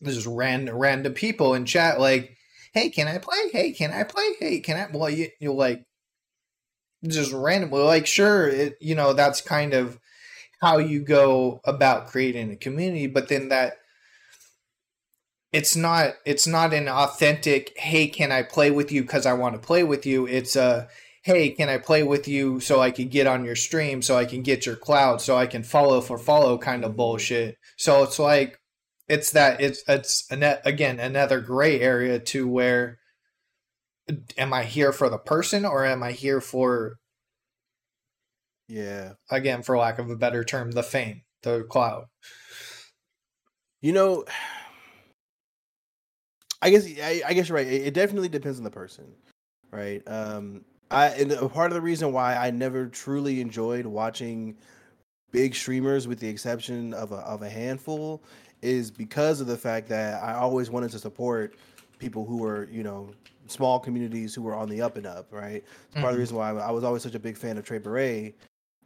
this 0.02 0.26
random 0.26 0.76
random 0.76 1.14
people 1.14 1.54
in 1.54 1.66
chat 1.66 2.00
like 2.00 2.38
hey, 2.74 2.90
can 2.90 3.08
I 3.08 3.20
play? 3.20 3.50
Hey, 3.52 3.72
can 3.72 3.92
I 3.92 4.04
play? 4.04 4.34
Hey, 4.40 4.60
can 4.60 4.78
I? 4.78 4.88
Well, 4.92 5.10
you, 5.10 5.30
you're 5.40 5.54
like, 5.54 5.86
just 7.08 7.32
randomly, 7.32 7.82
like, 7.82 8.08
sure, 8.08 8.48
it, 8.48 8.78
you 8.82 8.96
know, 8.96 9.14
that's 9.14 9.42
kind 9.42 9.74
of 9.74 10.00
how 10.62 10.80
you 10.80 11.02
go 11.02 11.62
about 11.66 12.08
creating 12.08 12.52
a 12.52 12.56
community, 12.56 13.08
but 13.08 13.28
then 13.28 13.50
that 13.50 13.74
it's 15.52 15.76
not 15.76 16.16
it's 16.26 16.48
not 16.48 16.74
an 16.74 16.90
authentic 16.90 17.78
hey 17.78 18.08
can 18.08 18.32
i 18.32 18.42
play 18.42 18.72
with 18.72 18.92
you 18.92 19.04
because 19.04 19.28
i 19.28 19.34
want 19.34 19.54
to 19.54 19.60
play 19.60 19.84
with 19.84 20.04
you 20.04 20.26
it's 20.26 20.56
a 20.56 20.88
hey 21.24 21.50
can 21.50 21.70
i 21.70 21.78
play 21.78 22.04
with 22.04 22.28
you 22.28 22.60
so 22.60 22.82
i 22.82 22.92
can 22.92 23.08
get 23.08 23.28
on 23.28 23.46
your 23.46 23.56
stream 23.56 24.02
so 24.02 24.16
i 24.18 24.26
can 24.26 24.42
get 24.42 24.66
your 24.66 24.76
cloud 24.76 25.22
so 25.22 25.36
i 25.36 25.48
can 25.48 25.64
follow 25.64 26.02
for 26.02 26.18
follow 26.18 26.58
kind 26.58 26.84
of 26.86 26.96
bullshit 26.96 27.58
so 27.78 28.04
it's 28.04 28.20
like 28.20 28.60
it's 29.08 29.32
that 29.32 29.60
it's 29.62 29.84
it's 29.88 30.30
an, 30.32 30.44
again 30.66 31.00
another 31.00 31.42
gray 31.42 31.80
area 31.80 32.20
to 32.20 32.48
where 32.48 33.00
am 34.38 34.54
I 34.54 34.64
here 34.64 34.92
for 34.92 35.10
the 35.10 35.18
person 35.18 35.66
or 35.66 35.86
am 35.86 36.04
I 36.04 36.12
here 36.12 36.42
for 36.42 36.98
yeah. 38.68 39.14
again 39.30 39.64
for 39.64 39.78
lack 39.78 40.00
of 40.00 40.10
a 40.10 40.16
better 40.16 40.44
term 40.44 40.72
the 40.72 40.84
fame 40.84 41.22
the 41.44 41.64
cloud 41.64 42.06
You 43.82 43.92
know, 43.92 44.26
I 46.62 46.70
guess 46.70 46.86
I, 46.86 47.22
I 47.28 47.34
guess 47.34 47.50
you're 47.50 47.58
right. 47.58 47.68
It, 47.68 47.88
it 47.88 47.94
definitely 47.94 48.30
depends 48.30 48.58
on 48.58 48.64
the 48.64 48.72
person, 48.72 49.14
right? 49.72 50.02
Um, 50.08 50.64
I 50.94 51.08
and 51.10 51.52
part 51.52 51.72
of 51.72 51.76
the 51.76 51.82
reason 51.82 52.12
why 52.14 52.36
I 52.36 52.52
never 52.52 52.88
truly 52.88 53.42
enjoyed 53.42 53.86
watching 53.86 54.56
big 55.32 55.56
streamers, 55.56 56.08
with 56.08 56.20
the 56.20 56.28
exception 56.28 56.94
of 56.94 57.12
a 57.12 57.18
of 57.18 57.42
a 57.42 57.50
handful, 57.50 58.24
is 58.62 58.92
because 58.92 59.42
of 59.42 59.48
the 59.48 59.58
fact 59.58 59.90
that 59.90 60.24
I 60.24 60.36
always 60.36 60.70
wanted 60.70 60.92
to 60.92 61.00
support 61.00 61.56
people 62.00 62.26
who 62.26 62.38
were 62.38 62.68
you 62.72 62.84
know 62.84 63.10
small 63.48 63.80
communities 63.80 64.34
who 64.34 64.42
were 64.42 64.56
on 64.56 64.70
the 64.70 64.82
up 64.82 64.96
and 64.96 65.06
up, 65.06 65.28
right? 65.32 65.64
It's 65.88 65.96
part 65.96 66.06
of 66.06 66.12
the 66.12 66.18
Mhm. 66.18 66.20
reason 66.20 66.38
why 66.38 66.50
I 66.52 66.72
was 66.72 66.84
always 66.84 67.02
such 67.02 67.16
a 67.16 67.20
big 67.20 67.38
fan 67.38 67.58
of 67.58 67.66
Trey 67.66 67.80
Beret. 67.80 68.36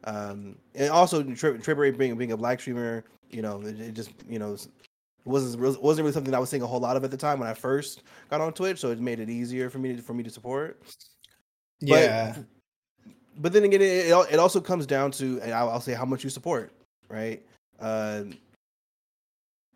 Um, 0.04 0.58
and 0.76 0.90
also 0.90 1.22
Trey, 1.24 1.58
Trey 1.58 1.74
Beret 1.74 1.98
being 1.98 2.16
being 2.18 2.32
a 2.32 2.38
black 2.38 2.60
streamer, 2.62 3.04
you 3.30 3.42
know, 3.42 3.62
it, 3.62 3.80
it 3.80 3.92
just 3.94 4.12
you 4.30 4.40
know 4.40 4.56
wasn't 5.26 5.62
wasn't 5.82 6.04
really 6.04 6.14
something 6.14 6.34
I 6.34 6.40
was 6.40 6.50
seeing 6.50 6.64
a 6.64 6.68
whole 6.68 6.80
lot 6.80 6.96
of 6.96 7.04
at 7.04 7.12
the 7.12 7.18
time 7.18 7.40
when 7.40 7.50
I 7.50 7.54
first 7.54 8.04
got 8.30 8.40
on 8.40 8.54
Twitch, 8.54 8.80
so 8.80 8.92
it 8.92 9.00
made 9.02 9.20
it 9.20 9.30
easier 9.30 9.70
for 9.70 9.80
me 9.80 9.96
to, 9.98 10.02
for 10.02 10.14
me 10.14 10.24
to 10.24 10.30
support. 10.30 10.82
But- 11.82 11.90
yeah 11.90 12.36
But 13.40 13.54
then 13.54 13.64
again, 13.64 13.82
it, 13.82 14.08
it 14.32 14.40
also 14.40 14.60
comes 14.60 14.86
down 14.88 15.12
to, 15.12 15.40
and 15.42 15.52
I'll, 15.54 15.70
I'll 15.70 15.82
say 15.82 15.94
how 15.94 16.06
much 16.06 16.24
you 16.24 16.30
support, 16.32 16.72
right? 17.08 17.42
Uh, 17.80 18.24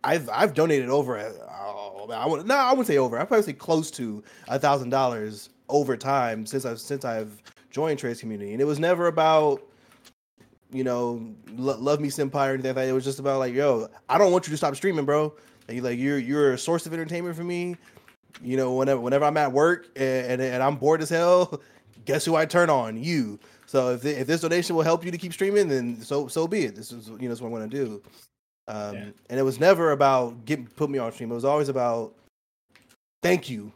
I've 0.04 0.28
I've 0.30 0.54
donated 0.56 0.90
over, 0.90 1.20
oh, 1.20 2.10
I 2.12 2.26
would 2.26 2.48
no, 2.48 2.56
I 2.56 2.72
wouldn't 2.72 2.88
say 2.88 2.98
over. 2.98 3.19
I 3.19 3.23
probably 3.25 3.44
say 3.44 3.54
close 3.54 3.92
to 3.92 4.23
a 4.48 4.58
thousand 4.58 4.90
dollars 4.90 5.50
over 5.69 5.96
time 5.96 6.46
since 6.48 6.65
I've 6.65 6.80
since 6.80 7.06
I've 7.06 7.42
joined 7.69 8.00
Trey's 8.00 8.19
community, 8.19 8.52
and 8.54 8.60
it 8.62 8.65
was 8.65 8.80
never 8.80 9.06
about 9.08 9.62
you 10.71 10.84
know 10.84 11.23
lo- 11.54 11.78
love 11.78 12.00
me 12.00 12.10
senpai 12.10 12.34
or 12.50 12.54
anything 12.54 12.69
like 12.69 12.75
that. 12.78 12.88
It 12.90 12.94
was 12.94 13.04
just 13.04 13.19
about 13.19 13.38
like, 13.38 13.54
yo, 13.54 13.88
I 14.10 14.17
don't 14.17 14.32
want 14.32 14.48
you 14.48 14.52
to 14.52 14.58
stop 14.58 14.75
streaming, 14.75 15.06
bro. 15.06 15.34
Like, 15.67 15.75
you- 15.75 15.82
like 15.84 16.00
you're 16.00 16.17
you're 16.17 16.54
a 16.54 16.58
source 16.58 16.88
of 16.88 16.94
entertainment 16.94 17.36
for 17.36 17.44
me. 17.44 17.75
You 18.42 18.58
know, 18.58 18.73
whenever 18.73 19.00
whenever 19.00 19.25
I'm 19.25 19.38
at 19.38 19.52
work 19.52 19.86
and 19.96 20.32
and, 20.32 20.42
and 20.42 20.63
I'm 20.63 20.78
bored 20.78 21.04
as 21.04 21.10
hell, 21.10 21.62
guess 22.06 22.25
who 22.25 22.35
I 22.35 22.45
turn 22.45 22.69
on? 22.69 23.02
You. 23.02 23.39
So 23.65 23.91
if, 23.91 24.06
if 24.06 24.27
this 24.27 24.41
donation 24.41 24.75
will 24.75 24.83
help 24.83 25.06
you 25.06 25.12
to 25.12 25.17
keep 25.17 25.33
streaming, 25.33 25.67
then 25.67 26.02
so 26.02 26.27
so 26.27 26.47
be 26.47 26.65
it. 26.65 26.75
This 26.75 26.91
is 26.91 27.08
you 27.08 27.17
know 27.19 27.29
that's 27.29 27.41
what 27.41 27.47
I'm 27.47 27.54
gonna 27.54 27.67
do. 27.67 28.02
Um, 28.67 28.95
Yeah. 28.95 29.10
And 29.29 29.39
it 29.39 29.43
was 29.43 29.60
never 29.60 29.91
about 29.91 30.45
get 30.45 30.75
put 30.75 30.89
me 30.89 30.99
on 30.99 31.12
stream. 31.12 31.31
It 31.31 31.35
was 31.35 31.45
always 31.45 31.69
about 31.69 32.13
thank 33.23 33.49
you. 33.49 33.71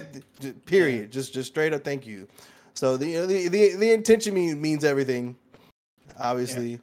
Period. 0.66 1.10
Just 1.10 1.32
just 1.32 1.50
straight 1.50 1.72
up 1.72 1.84
thank 1.84 2.06
you. 2.06 2.28
So 2.74 2.96
the 2.96 3.06
you 3.06 3.18
know, 3.20 3.26
the, 3.26 3.48
the 3.48 3.76
the 3.76 3.92
intention 3.92 4.34
mean, 4.34 4.60
means 4.60 4.84
everything. 4.84 5.36
Obviously. 6.18 6.80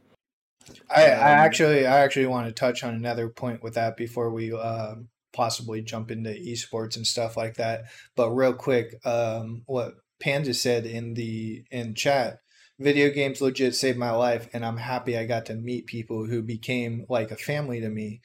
I, 0.93 1.05
I 1.05 1.13
Um, 1.13 1.39
actually 1.39 1.87
I 1.87 1.99
actually 1.99 2.25
want 2.25 2.47
to 2.47 2.53
touch 2.53 2.83
on 2.83 2.93
another 2.93 3.29
point 3.29 3.63
with 3.63 3.75
that 3.75 3.95
before 3.95 4.31
we 4.31 4.51
um, 4.53 5.07
possibly 5.33 5.81
jump 5.81 6.11
into 6.11 6.31
esports 6.31 6.97
and 6.97 7.07
stuff 7.07 7.37
like 7.37 7.55
that. 7.55 7.85
But 8.15 8.31
real 8.31 8.53
quick, 8.53 8.99
um, 9.05 9.61
what 9.65 9.95
Panda 10.19 10.53
said 10.53 10.85
in 10.85 11.13
the 11.13 11.63
in 11.71 11.95
chat, 11.95 12.39
video 12.79 13.09
games 13.09 13.41
legit 13.41 13.75
saved 13.75 13.97
my 13.97 14.11
life, 14.11 14.49
and 14.53 14.65
I'm 14.65 14.77
happy 14.77 15.17
I 15.17 15.25
got 15.25 15.45
to 15.47 15.55
meet 15.55 15.85
people 15.85 16.25
who 16.25 16.41
became 16.41 17.05
like 17.09 17.31
a 17.31 17.37
family 17.37 17.79
to 17.81 17.89
me. 17.89 18.21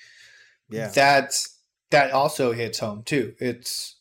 Yeah. 0.68 0.88
That's 0.88 1.58
that 1.90 2.12
also 2.12 2.52
hits 2.52 2.78
home 2.78 3.02
too. 3.04 3.34
It's 3.38 3.98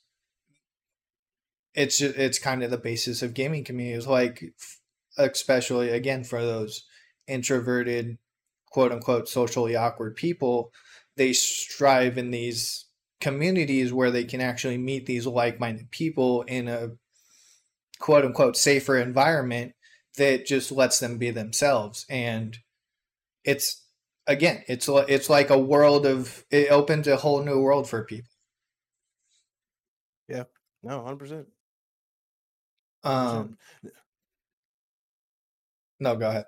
it's 1.73 2.01
it's 2.01 2.39
kind 2.39 2.63
of 2.63 2.71
the 2.71 2.77
basis 2.77 3.21
of 3.21 3.33
gaming 3.33 3.63
communities, 3.63 4.07
like 4.07 4.43
especially 5.17 5.89
again 5.89 6.23
for 6.23 6.41
those 6.41 6.85
introverted, 7.27 8.17
quote 8.67 8.91
unquote, 8.91 9.27
socially 9.27 9.75
awkward 9.75 10.15
people. 10.15 10.71
They 11.17 11.33
strive 11.33 12.17
in 12.17 12.31
these 12.31 12.85
communities 13.19 13.93
where 13.93 14.11
they 14.11 14.23
can 14.23 14.41
actually 14.41 14.77
meet 14.77 15.05
these 15.05 15.27
like-minded 15.27 15.91
people 15.91 16.41
in 16.43 16.67
a 16.67 16.89
quote 18.01 18.25
unquote 18.25 18.57
safer 18.57 18.97
environment 18.97 19.73
that 20.17 20.45
just 20.45 20.71
lets 20.71 20.99
them 20.99 21.17
be 21.17 21.31
themselves 21.31 22.05
and 22.09 22.57
it's 23.45 23.85
again 24.27 24.63
it's 24.67 24.89
it's 24.89 25.29
like 25.29 25.49
a 25.49 25.57
world 25.57 26.05
of 26.05 26.43
it 26.51 26.69
opens 26.69 27.07
a 27.07 27.15
whole 27.15 27.41
new 27.43 27.59
world 27.61 27.87
for 27.89 28.03
people 28.03 28.29
yeah 30.27 30.43
No, 30.83 31.03
hundred 31.03 31.19
percent. 31.19 31.47
um 33.03 33.57
no 35.99 36.15
go 36.15 36.29
ahead 36.29 36.45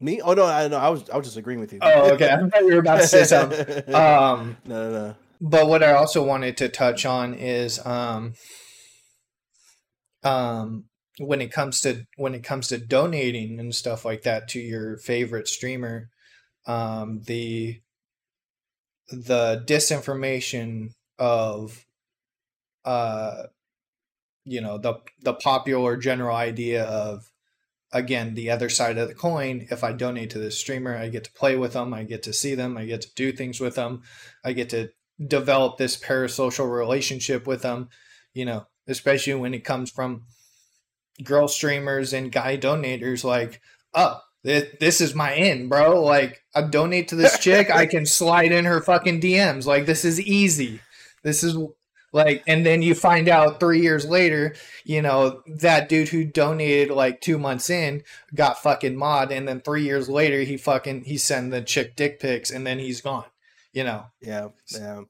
Me? 0.00 0.20
Oh 0.20 0.34
no, 0.34 0.44
I 0.44 0.68
no, 0.68 0.76
I 0.76 0.88
was 0.90 1.08
I 1.08 1.16
was 1.16 1.26
just 1.26 1.36
agreeing 1.38 1.60
with 1.60 1.72
you. 1.72 1.78
oh 1.82 2.12
okay 2.12 2.28
i 2.30 2.36
thought 2.48 2.60
you 2.64 2.74
were 2.74 2.80
about 2.80 3.00
to 3.00 3.06
say 3.08 3.24
something 3.24 3.94
um 3.94 4.56
no, 4.66 4.90
no, 4.90 5.06
no. 5.08 5.14
but 5.40 5.66
what 5.66 5.82
I 5.82 5.92
also 5.94 6.22
wanted 6.22 6.56
to 6.58 6.68
touch 6.68 7.06
on 7.06 7.34
is 7.34 7.84
um 7.86 8.34
um 10.24 10.84
when 11.18 11.40
it 11.40 11.52
comes 11.52 11.80
to 11.80 12.06
when 12.16 12.34
it 12.34 12.42
comes 12.42 12.68
to 12.68 12.78
donating 12.78 13.60
and 13.60 13.74
stuff 13.74 14.04
like 14.04 14.22
that 14.22 14.48
to 14.48 14.60
your 14.60 14.96
favorite 14.96 15.48
streamer 15.48 16.10
um 16.66 17.20
the 17.26 17.80
the 19.10 19.62
disinformation 19.66 20.90
of 21.18 21.86
uh 22.84 23.44
you 24.44 24.60
know 24.60 24.78
the 24.78 24.94
the 25.22 25.34
popular 25.34 25.96
general 25.96 26.36
idea 26.36 26.84
of 26.84 27.30
again 27.92 28.34
the 28.34 28.50
other 28.50 28.68
side 28.68 28.98
of 28.98 29.08
the 29.08 29.14
coin 29.14 29.66
if 29.70 29.84
i 29.84 29.92
donate 29.92 30.30
to 30.30 30.38
this 30.38 30.58
streamer 30.58 30.96
i 30.96 31.08
get 31.08 31.24
to 31.24 31.32
play 31.32 31.56
with 31.56 31.74
them 31.74 31.94
i 31.94 32.02
get 32.02 32.22
to 32.22 32.32
see 32.32 32.54
them 32.54 32.76
i 32.76 32.84
get 32.84 33.00
to 33.00 33.14
do 33.14 33.32
things 33.32 33.60
with 33.60 33.74
them 33.76 34.02
i 34.44 34.52
get 34.52 34.70
to 34.70 34.88
develop 35.28 35.78
this 35.78 35.96
parasocial 35.96 36.70
relationship 36.70 37.46
with 37.46 37.62
them 37.62 37.88
you 38.34 38.44
know 38.44 38.66
especially 38.86 39.34
when 39.34 39.54
it 39.54 39.64
comes 39.64 39.90
from 39.90 40.22
girl 41.22 41.46
streamers 41.48 42.12
and 42.12 42.32
guy 42.32 42.56
donators 42.56 43.22
like 43.22 43.60
oh 43.94 44.20
thi- 44.44 44.68
this 44.80 45.00
is 45.00 45.14
my 45.14 45.32
in 45.34 45.68
bro 45.68 46.02
like 46.02 46.42
i 46.54 46.60
donate 46.62 47.08
to 47.08 47.14
this 47.14 47.38
chick 47.38 47.70
i 47.70 47.86
can 47.86 48.04
slide 48.20 48.50
in 48.50 48.64
her 48.64 48.80
fucking 48.80 49.20
dms 49.20 49.64
like 49.64 49.86
this 49.86 50.04
is 50.04 50.20
easy 50.20 50.80
this 51.22 51.44
is 51.44 51.56
like 52.12 52.42
and 52.48 52.66
then 52.66 52.82
you 52.82 52.94
find 52.96 53.28
out 53.28 53.60
three 53.60 53.80
years 53.80 54.04
later 54.06 54.54
you 54.84 55.00
know 55.00 55.40
that 55.46 55.88
dude 55.88 56.08
who 56.08 56.24
donated 56.24 56.90
like 56.90 57.20
two 57.20 57.38
months 57.38 57.70
in 57.70 58.02
got 58.34 58.60
fucking 58.60 58.96
mod 58.96 59.30
and 59.30 59.46
then 59.46 59.60
three 59.60 59.84
years 59.84 60.08
later 60.08 60.40
he 60.40 60.56
fucking 60.56 61.04
he 61.04 61.16
sent 61.16 61.52
the 61.52 61.62
chick 61.62 61.94
dick 61.94 62.18
pics 62.18 62.50
and 62.50 62.66
then 62.66 62.78
he's 62.80 63.00
gone 63.00 63.24
you 63.72 63.84
know 63.84 64.06
Yeah, 64.20 64.48
yeah. 64.72 65.02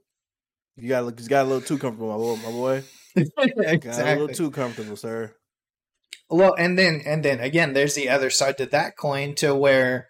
You 0.76 0.88
got 0.88 1.20
you 1.20 1.28
got 1.28 1.44
a 1.44 1.48
little 1.48 1.60
too 1.60 1.78
comfortable, 1.78 2.08
my 2.08 2.16
boy. 2.16 2.36
My 2.44 2.50
boy. 2.50 2.84
Got 3.36 3.98
a 3.98 4.16
little 4.16 4.28
too 4.28 4.50
comfortable, 4.50 4.96
sir. 4.96 5.34
Well, 6.30 6.54
and 6.58 6.78
then 6.78 7.02
and 7.04 7.24
then 7.24 7.40
again, 7.40 7.72
there's 7.72 7.94
the 7.94 8.08
other 8.08 8.30
side 8.30 8.58
to 8.58 8.66
that 8.66 8.96
coin 8.96 9.34
to 9.36 9.54
where, 9.54 10.08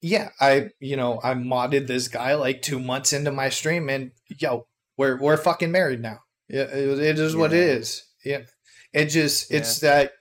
yeah, 0.00 0.30
I 0.40 0.70
you 0.78 0.96
know 0.96 1.20
I 1.22 1.34
modded 1.34 1.86
this 1.86 2.08
guy 2.08 2.34
like 2.34 2.62
two 2.62 2.78
months 2.78 3.12
into 3.12 3.32
my 3.32 3.48
stream, 3.48 3.88
and 3.88 4.12
yo, 4.28 4.66
we're 4.96 5.18
we're 5.18 5.36
fucking 5.36 5.72
married 5.72 6.00
now. 6.00 6.20
Yeah, 6.48 6.62
it, 6.62 6.98
it 6.98 7.18
is 7.18 7.34
what 7.34 7.52
it 7.52 7.58
is. 7.58 8.04
Yeah. 8.24 8.38
Yeah, 8.38 8.44
it 8.92 9.06
just 9.06 9.52
it's 9.52 9.80
that 9.80 10.12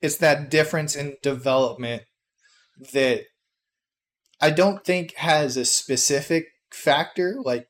it's 0.00 0.16
that 0.18 0.50
difference 0.50 0.96
in 0.96 1.16
development 1.22 2.02
that 2.92 3.22
I 4.40 4.50
don't 4.50 4.84
think 4.84 5.14
has 5.14 5.56
a 5.56 5.64
specific 5.64 6.46
factor 6.72 7.36
like 7.42 7.68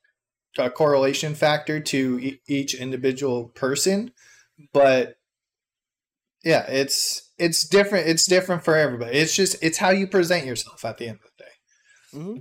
a 0.58 0.70
correlation 0.70 1.34
factor 1.34 1.80
to 1.80 2.18
e- 2.20 2.40
each 2.46 2.74
individual 2.74 3.48
person, 3.48 4.12
but 4.72 5.16
yeah, 6.44 6.64
it's 6.68 7.30
it's 7.38 7.66
different. 7.66 8.08
It's 8.08 8.26
different 8.26 8.64
for 8.64 8.76
everybody. 8.76 9.16
It's 9.16 9.34
just 9.34 9.62
it's 9.62 9.78
how 9.78 9.90
you 9.90 10.06
present 10.06 10.44
yourself 10.46 10.84
at 10.84 10.98
the 10.98 11.08
end 11.08 11.18
of 11.24 11.30
the 11.36 11.44
day. 11.44 11.50
hmm 12.12 12.36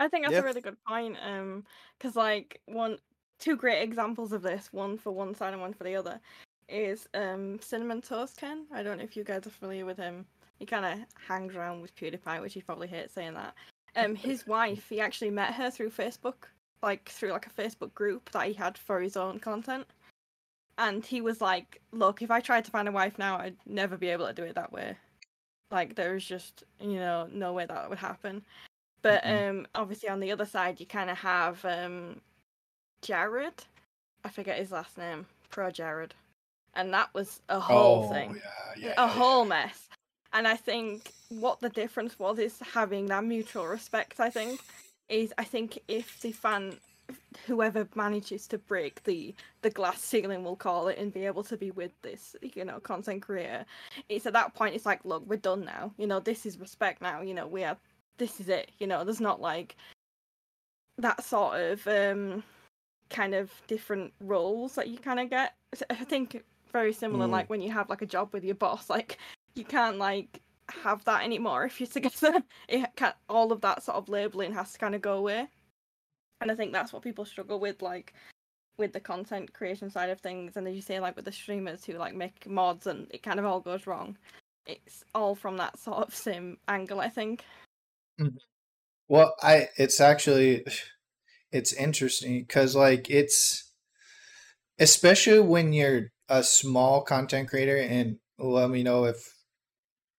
I 0.00 0.08
think 0.08 0.24
that's 0.24 0.34
Yeah. 0.34 0.40
a 0.40 0.44
really 0.44 0.60
good 0.60 0.76
point. 0.86 1.16
Um, 1.22 1.64
because 1.98 2.16
like 2.16 2.60
one, 2.66 2.98
two 3.38 3.56
great 3.56 3.82
examples 3.82 4.32
of 4.32 4.42
this, 4.42 4.72
one 4.72 4.96
for 4.96 5.10
one 5.10 5.34
side 5.34 5.52
and 5.52 5.60
one 5.60 5.74
for 5.74 5.84
the 5.84 5.96
other, 5.96 6.20
is 6.68 7.08
um 7.14 7.58
Cinnamon 7.60 8.00
Toast 8.00 8.36
Ken. 8.38 8.66
I 8.72 8.82
don't 8.82 8.98
know 8.98 9.04
if 9.04 9.16
you 9.16 9.24
guys 9.24 9.46
are 9.46 9.50
familiar 9.50 9.84
with 9.84 9.96
him. 9.98 10.24
He 10.58 10.66
kind 10.66 10.84
of 10.84 11.06
hangs 11.26 11.54
around 11.54 11.82
with 11.82 11.94
PewDiePie, 11.96 12.40
which 12.40 12.54
he 12.54 12.62
probably 12.62 12.88
hates 12.88 13.14
saying 13.14 13.34
that. 13.34 13.54
Um, 13.96 14.14
his 14.14 14.46
wife, 14.46 14.86
he 14.88 15.00
actually 15.00 15.30
met 15.30 15.54
her 15.54 15.70
through 15.70 15.90
Facebook, 15.90 16.44
like 16.82 17.08
through 17.08 17.32
like 17.32 17.46
a 17.46 17.50
Facebook 17.50 17.94
group 17.94 18.30
that 18.30 18.46
he 18.46 18.52
had 18.54 18.78
for 18.78 19.00
his 19.00 19.16
own 19.16 19.38
content. 19.38 19.86
And 20.76 21.04
he 21.04 21.20
was 21.20 21.40
like, 21.40 21.80
"Look, 21.92 22.22
if 22.22 22.30
I 22.30 22.40
tried 22.40 22.64
to 22.66 22.70
find 22.70 22.88
a 22.88 22.92
wife 22.92 23.18
now, 23.18 23.36
I'd 23.38 23.56
never 23.66 23.96
be 23.96 24.08
able 24.08 24.26
to 24.26 24.32
do 24.32 24.44
it 24.44 24.54
that 24.54 24.72
way. 24.72 24.96
Like, 25.70 25.96
there's 25.96 26.24
just, 26.24 26.62
you 26.80 26.96
know, 27.00 27.28
no 27.32 27.52
way 27.52 27.66
that 27.66 27.88
would 27.90 27.98
happen." 27.98 28.44
But 29.02 29.22
Mhm. 29.24 29.50
um, 29.50 29.66
obviously 29.74 30.08
on 30.08 30.20
the 30.20 30.32
other 30.32 30.46
side, 30.46 30.80
you 30.80 30.86
kind 30.86 31.10
of 31.10 31.18
have 31.18 31.64
um, 31.64 32.20
Jared. 33.02 33.64
I 34.24 34.28
forget 34.30 34.58
his 34.58 34.72
last 34.72 34.98
name. 34.98 35.26
Pro 35.50 35.70
Jared, 35.70 36.14
and 36.74 36.92
that 36.92 37.12
was 37.14 37.40
a 37.48 37.58
whole 37.58 38.02
thing, 38.02 38.30
Oh, 38.30 38.34
yeah, 38.34 38.88
yeah, 38.88 38.92
a 38.98 39.06
yeah. 39.06 39.08
whole 39.08 39.44
mess. 39.44 39.88
And 40.32 40.46
I 40.46 40.56
think 40.56 41.12
what 41.30 41.60
the 41.60 41.70
difference 41.70 42.18
was 42.18 42.38
is 42.38 42.58
having 42.60 43.06
that 43.06 43.24
mutual 43.24 43.66
respect. 43.66 44.20
I 44.20 44.28
think 44.30 44.60
is 45.08 45.32
I 45.38 45.44
think 45.44 45.78
if 45.88 46.20
the 46.20 46.32
fan, 46.32 46.76
whoever 47.46 47.88
manages 47.94 48.46
to 48.48 48.58
break 48.58 49.02
the 49.04 49.34
the 49.62 49.70
glass 49.70 50.00
ceiling, 50.00 50.44
we'll 50.44 50.56
call 50.56 50.88
it, 50.88 50.98
and 50.98 51.12
be 51.12 51.26
able 51.26 51.42
to 51.44 51.56
be 51.56 51.70
with 51.70 51.92
this, 52.02 52.36
you 52.42 52.64
know, 52.64 52.80
content 52.80 53.22
creator, 53.22 53.64
it's 54.08 54.26
at 54.26 54.32
that 54.34 54.54
point 54.54 54.74
it's 54.74 54.86
like, 54.86 55.04
look, 55.04 55.24
we're 55.26 55.36
done 55.36 55.64
now. 55.64 55.92
You 55.98 56.06
know, 56.06 56.20
this 56.20 56.46
is 56.46 56.58
respect 56.58 57.00
now. 57.02 57.22
You 57.22 57.34
know, 57.34 57.46
we 57.46 57.64
are. 57.64 57.76
This 58.18 58.40
is 58.40 58.48
it. 58.48 58.70
You 58.78 58.86
know, 58.86 59.04
there's 59.04 59.20
not 59.20 59.40
like 59.40 59.76
that 60.98 61.22
sort 61.24 61.60
of 61.60 61.86
um 61.86 62.42
kind 63.10 63.34
of 63.34 63.50
different 63.68 64.12
roles 64.20 64.74
that 64.74 64.88
you 64.88 64.98
kind 64.98 65.20
of 65.20 65.30
get. 65.30 65.54
I 65.90 65.94
think 65.94 66.44
very 66.72 66.92
similar, 66.92 67.26
Mm. 67.26 67.30
like 67.30 67.48
when 67.48 67.62
you 67.62 67.70
have 67.72 67.88
like 67.88 68.02
a 68.02 68.06
job 68.06 68.32
with 68.32 68.44
your 68.44 68.54
boss, 68.54 68.90
like 68.90 69.18
you 69.54 69.64
can't 69.64 69.98
like 69.98 70.40
have 70.70 71.04
that 71.04 71.24
anymore 71.24 71.64
if 71.66 71.80
you're 71.80 71.88
together. 71.88 72.42
It 72.68 72.88
can 72.96 73.12
all 73.28 73.52
of 73.52 73.60
that 73.62 73.82
sort 73.82 73.96
of 73.96 74.08
labeling 74.08 74.52
has 74.54 74.72
to 74.72 74.78
kind 74.78 74.94
of 74.94 75.02
go 75.02 75.14
away, 75.14 75.48
and 76.40 76.50
I 76.50 76.54
think 76.54 76.72
that's 76.72 76.92
what 76.92 77.02
people 77.02 77.24
struggle 77.24 77.60
with, 77.60 77.82
like 77.82 78.14
with 78.78 78.92
the 78.92 79.00
content 79.00 79.52
creation 79.52 79.90
side 79.90 80.10
of 80.10 80.20
things. 80.20 80.56
And 80.56 80.68
as 80.68 80.74
you 80.74 80.82
say, 80.82 81.00
like 81.00 81.16
with 81.16 81.24
the 81.24 81.32
streamers 81.32 81.84
who 81.84 81.94
like 81.94 82.14
make 82.14 82.48
mods, 82.48 82.86
and 82.86 83.06
it 83.10 83.22
kind 83.22 83.38
of 83.38 83.44
all 83.44 83.60
goes 83.60 83.86
wrong. 83.86 84.16
It's 84.66 85.02
all 85.14 85.34
from 85.34 85.56
that 85.56 85.78
sort 85.78 86.06
of 86.06 86.14
same 86.14 86.58
angle, 86.68 87.00
I 87.00 87.08
think. 87.08 87.44
Mm-hmm. 88.20 88.36
Well, 89.08 89.34
I 89.42 89.68
it's 89.76 90.00
actually 90.00 90.64
it's 91.52 91.72
interesting 91.72 92.40
because 92.40 92.76
like 92.76 93.10
it's 93.10 93.72
especially 94.78 95.40
when 95.40 95.72
you're 95.72 96.12
a 96.28 96.42
small 96.42 97.02
content 97.02 97.48
creator 97.48 97.76
and 97.78 98.18
let 98.38 98.70
me 98.70 98.82
know 98.82 99.04
if 99.04 99.34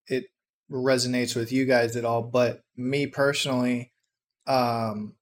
it 0.08 0.26
resonates 0.72 1.36
with 1.36 1.51
you 1.51 1.65
guys 1.65 1.95
at 1.95 2.05
all 2.05 2.22
but 2.22 2.61
me 2.78 3.07
personally 3.07 3.91
um 4.47 5.15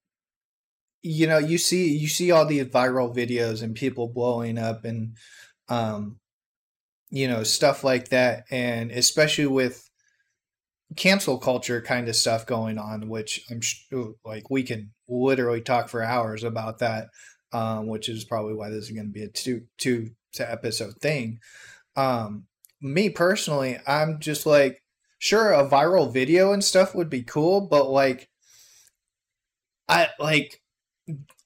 you 1.02 1.28
know 1.28 1.38
you 1.38 1.58
see 1.58 1.96
you 1.96 2.08
see 2.08 2.32
all 2.32 2.46
these 2.46 2.66
viral 2.66 3.16
videos 3.16 3.62
and 3.62 3.76
people 3.76 4.08
blowing 4.08 4.58
up 4.58 4.84
and 4.84 5.16
um 5.70 6.20
you 7.10 7.28
know 7.28 7.44
stuff 7.44 7.84
like 7.84 8.10
that 8.10 8.44
and 8.52 8.92
especially 8.92 9.48
with 9.48 9.88
cancel 10.96 11.38
culture 11.38 11.82
kind 11.82 12.08
of 12.08 12.16
stuff 12.16 12.46
going 12.46 12.78
on, 12.78 13.10
which 13.10 13.46
I'm 13.52 13.62
like 14.24 14.50
we 14.50 14.64
can 14.64 14.92
literally 15.08 15.62
talk 15.62 15.90
for 15.90 16.02
hours 16.02 16.44
about 16.44 16.80
that, 16.80 17.10
um, 17.52 17.88
which 17.88 18.10
is 18.10 18.24
probably 18.24 18.54
why 18.54 18.70
this 18.70 18.86
is 18.86 18.92
going 18.92 19.08
to 19.08 19.12
be 19.12 19.24
a 19.24 19.30
two 19.30 19.64
two 19.78 20.12
episode 20.40 20.94
thing. 21.02 21.40
Um, 21.96 22.46
me 22.82 23.10
personally, 23.10 23.80
I'm 23.88 24.20
just 24.20 24.46
like, 24.46 24.82
sure, 25.18 25.52
a 25.52 25.68
viral 25.68 26.12
video 26.12 26.52
and 26.54 26.64
stuff 26.64 26.96
would 26.96 27.10
be 27.10 27.24
cool, 27.24 27.62
but 27.62 27.90
like, 27.90 28.30
I 29.88 30.10
like, 30.20 30.62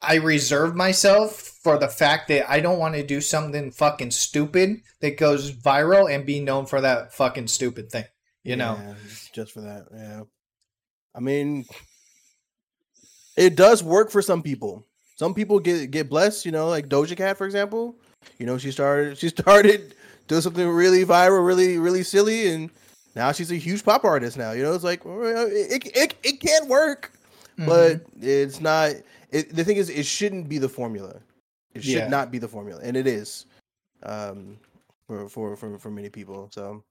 I 0.01 0.15
reserve 0.15 0.76
myself 0.76 1.36
for 1.63 1.78
the 1.78 1.88
fact 1.88 2.28
that 2.30 2.49
I 2.49 2.59
don't 2.59 2.80
want 2.80 2.95
to 2.95 3.05
do 3.05 3.22
something 3.22 3.72
fucking 3.72 4.11
stupid 4.11 4.82
that 5.01 5.17
goes 5.17 5.51
viral 5.51 6.13
and 6.13 6.26
be 6.26 6.39
known 6.39 6.65
for 6.65 6.82
that 6.82 7.13
fucking 7.13 7.47
stupid 7.47 7.91
thing. 7.91 8.05
You 8.43 8.55
know, 8.55 8.95
just 9.34 9.51
for 9.51 9.61
that. 9.61 9.86
Yeah. 9.93 10.24
I 11.13 11.19
mean, 11.19 11.65
it 13.38 13.55
does 13.55 13.84
work 13.84 14.09
for 14.09 14.22
some 14.22 14.41
people. 14.41 14.88
Some 15.15 15.36
people 15.36 15.59
get 15.59 15.91
get 15.91 16.09
blessed, 16.09 16.45
you 16.45 16.51
know, 16.51 16.67
like 16.67 16.89
Doja 16.89 17.15
Cat, 17.15 17.38
for 17.38 17.45
example. 17.45 17.95
You 18.39 18.47
know, 18.47 18.57
she 18.57 18.72
started 18.72 19.17
she 19.19 19.30
started 19.38 19.93
doing 20.28 20.41
something 20.41 20.67
really 20.67 21.05
viral, 21.05 21.45
really 21.45 21.78
really 21.78 22.01
silly, 22.01 22.47
and 22.47 22.72
now 23.16 23.32
she's 23.32 23.51
a 23.51 23.55
huge 23.55 23.84
pop 23.84 24.03
artist. 24.05 24.38
Now, 24.38 24.51
you 24.51 24.64
know, 24.64 24.74
it's 24.74 24.84
like 24.84 25.01
it 25.05 25.91
it 25.95 26.16
it 26.24 26.39
can 26.39 26.68
work, 26.68 27.12
Mm-hmm. 27.57 27.66
but 27.68 28.01
it's 28.22 28.62
not. 28.62 28.93
It, 29.32 29.53
the 29.55 29.64
thing 29.64 29.78
is, 29.78 29.89
it 29.89 30.05
shouldn't 30.05 30.47
be 30.49 30.57
the 30.57 30.70
formula. 30.70 31.20
It 31.74 31.84
should 31.84 31.93
Yeah. 31.93 32.07
not 32.07 32.32
be 32.32 32.38
the 32.38 32.47
formula, 32.47 32.80
and 32.84 32.95
it 32.97 33.07
is, 33.07 33.45
um, 34.03 34.57
for 35.07 35.28
for 35.30 35.55
for 35.55 35.78
for 35.78 35.91
many 35.91 36.09
people. 36.09 36.49
So, 36.51 36.84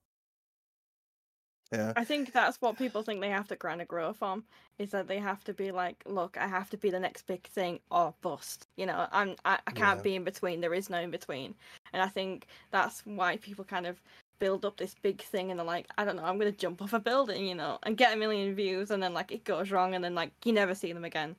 yeah. 1.73 1.93
I 1.97 2.05
think 2.05 2.33
that's 2.33 2.61
what 2.61 2.77
people 2.79 3.03
think 3.03 3.21
they 3.21 3.31
have 3.31 3.49
to 3.49 3.57
kind 3.57 3.81
of 3.81 3.89
grow 3.89 4.13
from 4.13 4.45
is 4.79 4.91
that 4.91 5.07
they 5.07 5.19
have 5.19 5.45
to 5.45 5.55
be 5.55 5.71
like, 5.71 6.03
look, 6.07 6.37
I 6.39 6.47
have 6.47 6.69
to 6.71 6.77
be 6.77 6.91
the 6.91 7.01
next 7.01 7.27
big 7.27 7.47
thing 7.49 7.79
or 7.91 8.15
bust. 8.23 8.67
You 8.77 8.87
know, 8.87 9.07
I'm 9.13 9.37
I, 9.45 9.59
I 9.67 9.71
can't 9.73 9.99
Yeah. 9.99 10.03
be 10.03 10.15
in 10.17 10.25
between. 10.25 10.61
There 10.61 10.75
is 10.75 10.91
no 10.91 10.99
in 11.01 11.11
between, 11.11 11.55
and 11.93 12.03
I 12.03 12.09
think 12.09 12.47
that's 12.71 13.01
why 13.07 13.37
people 13.39 13.65
kind 13.65 13.87
of 13.87 14.01
build 14.41 14.65
up 14.65 14.77
this 14.77 14.97
big 15.01 15.23
thing 15.23 15.51
and 15.53 15.61
they're 15.61 15.67
like, 15.67 15.87
I 15.97 16.05
don't 16.05 16.17
know, 16.17 16.25
I'm 16.25 16.39
gonna 16.39 16.51
jump 16.51 16.83
off 16.83 16.93
a 16.93 16.99
building, 16.99 17.47
you 17.47 17.55
know, 17.55 17.79
and 17.85 17.97
get 17.97 18.13
a 18.13 18.17
million 18.17 18.55
views, 18.57 18.91
and 18.91 19.01
then 19.01 19.15
like 19.15 19.31
it 19.31 19.45
goes 19.45 19.71
wrong, 19.71 19.95
and 19.95 20.03
then 20.03 20.17
like 20.17 20.33
you 20.45 20.53
never 20.53 20.75
see 20.75 20.93
them 20.93 21.05
again. 21.05 21.37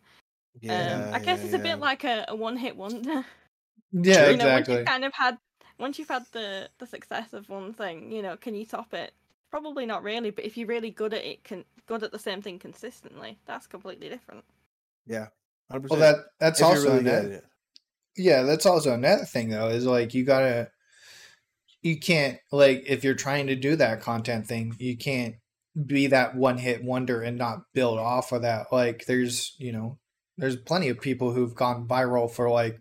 Yeah, 0.61 1.07
um, 1.07 1.13
I 1.13 1.19
guess 1.19 1.39
yeah, 1.39 1.45
it's 1.45 1.53
a 1.53 1.57
yeah. 1.57 1.63
bit 1.63 1.79
like 1.79 2.05
a, 2.05 2.25
a 2.29 2.35
one 2.35 2.55
hit 2.55 2.77
wonder. 2.77 3.25
yeah, 3.91 4.29
you 4.29 4.37
know, 4.37 4.45
once 4.47 4.69
exactly. 4.69 4.75
you've 4.77 4.85
kind 4.85 5.03
of 5.03 5.13
had 5.13 5.37
once 5.79 5.99
you've 5.99 6.07
had 6.07 6.23
the 6.31 6.69
the 6.77 6.85
success 6.85 7.33
of 7.33 7.49
one 7.49 7.73
thing, 7.73 8.11
you 8.11 8.21
know, 8.21 8.37
can 8.37 8.55
you 8.55 8.65
top 8.65 8.93
it? 8.93 9.13
Probably 9.49 9.85
not 9.85 10.03
really, 10.03 10.29
but 10.29 10.45
if 10.45 10.55
you're 10.55 10.67
really 10.67 10.91
good 10.91 11.13
at 11.13 11.25
it, 11.25 11.43
can 11.43 11.65
good 11.87 12.03
at 12.03 12.11
the 12.11 12.19
same 12.19 12.41
thing 12.41 12.57
consistently, 12.57 13.37
that's 13.45 13.67
completely 13.67 14.07
different. 14.07 14.45
Yeah, 15.05 15.27
100%. 15.71 15.89
Well, 15.89 15.99
that 15.99 16.15
that's 16.39 16.61
If 16.61 16.65
also 16.67 16.85
really 16.85 16.99
an 16.99 17.03
good 17.03 17.13
ed- 17.13 17.25
at 17.25 17.31
it. 17.31 17.45
yeah, 18.15 18.43
that's 18.43 18.65
also 18.65 18.93
another 18.93 19.25
thing 19.25 19.49
though. 19.49 19.69
Is 19.69 19.85
like 19.85 20.13
you 20.13 20.23
gotta, 20.23 20.69
you 21.81 21.99
can't 21.99 22.37
like 22.51 22.83
if 22.87 23.03
you're 23.03 23.15
trying 23.15 23.47
to 23.47 23.55
do 23.55 23.75
that 23.75 24.01
content 24.01 24.47
thing, 24.47 24.75
you 24.79 24.97
can't 24.97 25.35
be 25.85 26.07
that 26.07 26.35
one 26.35 26.57
hit 26.57 26.83
wonder 26.83 27.21
and 27.21 27.37
not 27.37 27.61
build 27.73 27.99
off 27.99 28.31
of 28.31 28.43
that. 28.43 28.67
Like 28.71 29.05
there's 29.05 29.55
you 29.57 29.71
know 29.71 29.97
there's 30.37 30.55
plenty 30.55 30.89
of 30.89 31.01
people 31.01 31.31
who've 31.31 31.55
gone 31.55 31.87
viral 31.87 32.29
for 32.29 32.49
like 32.49 32.79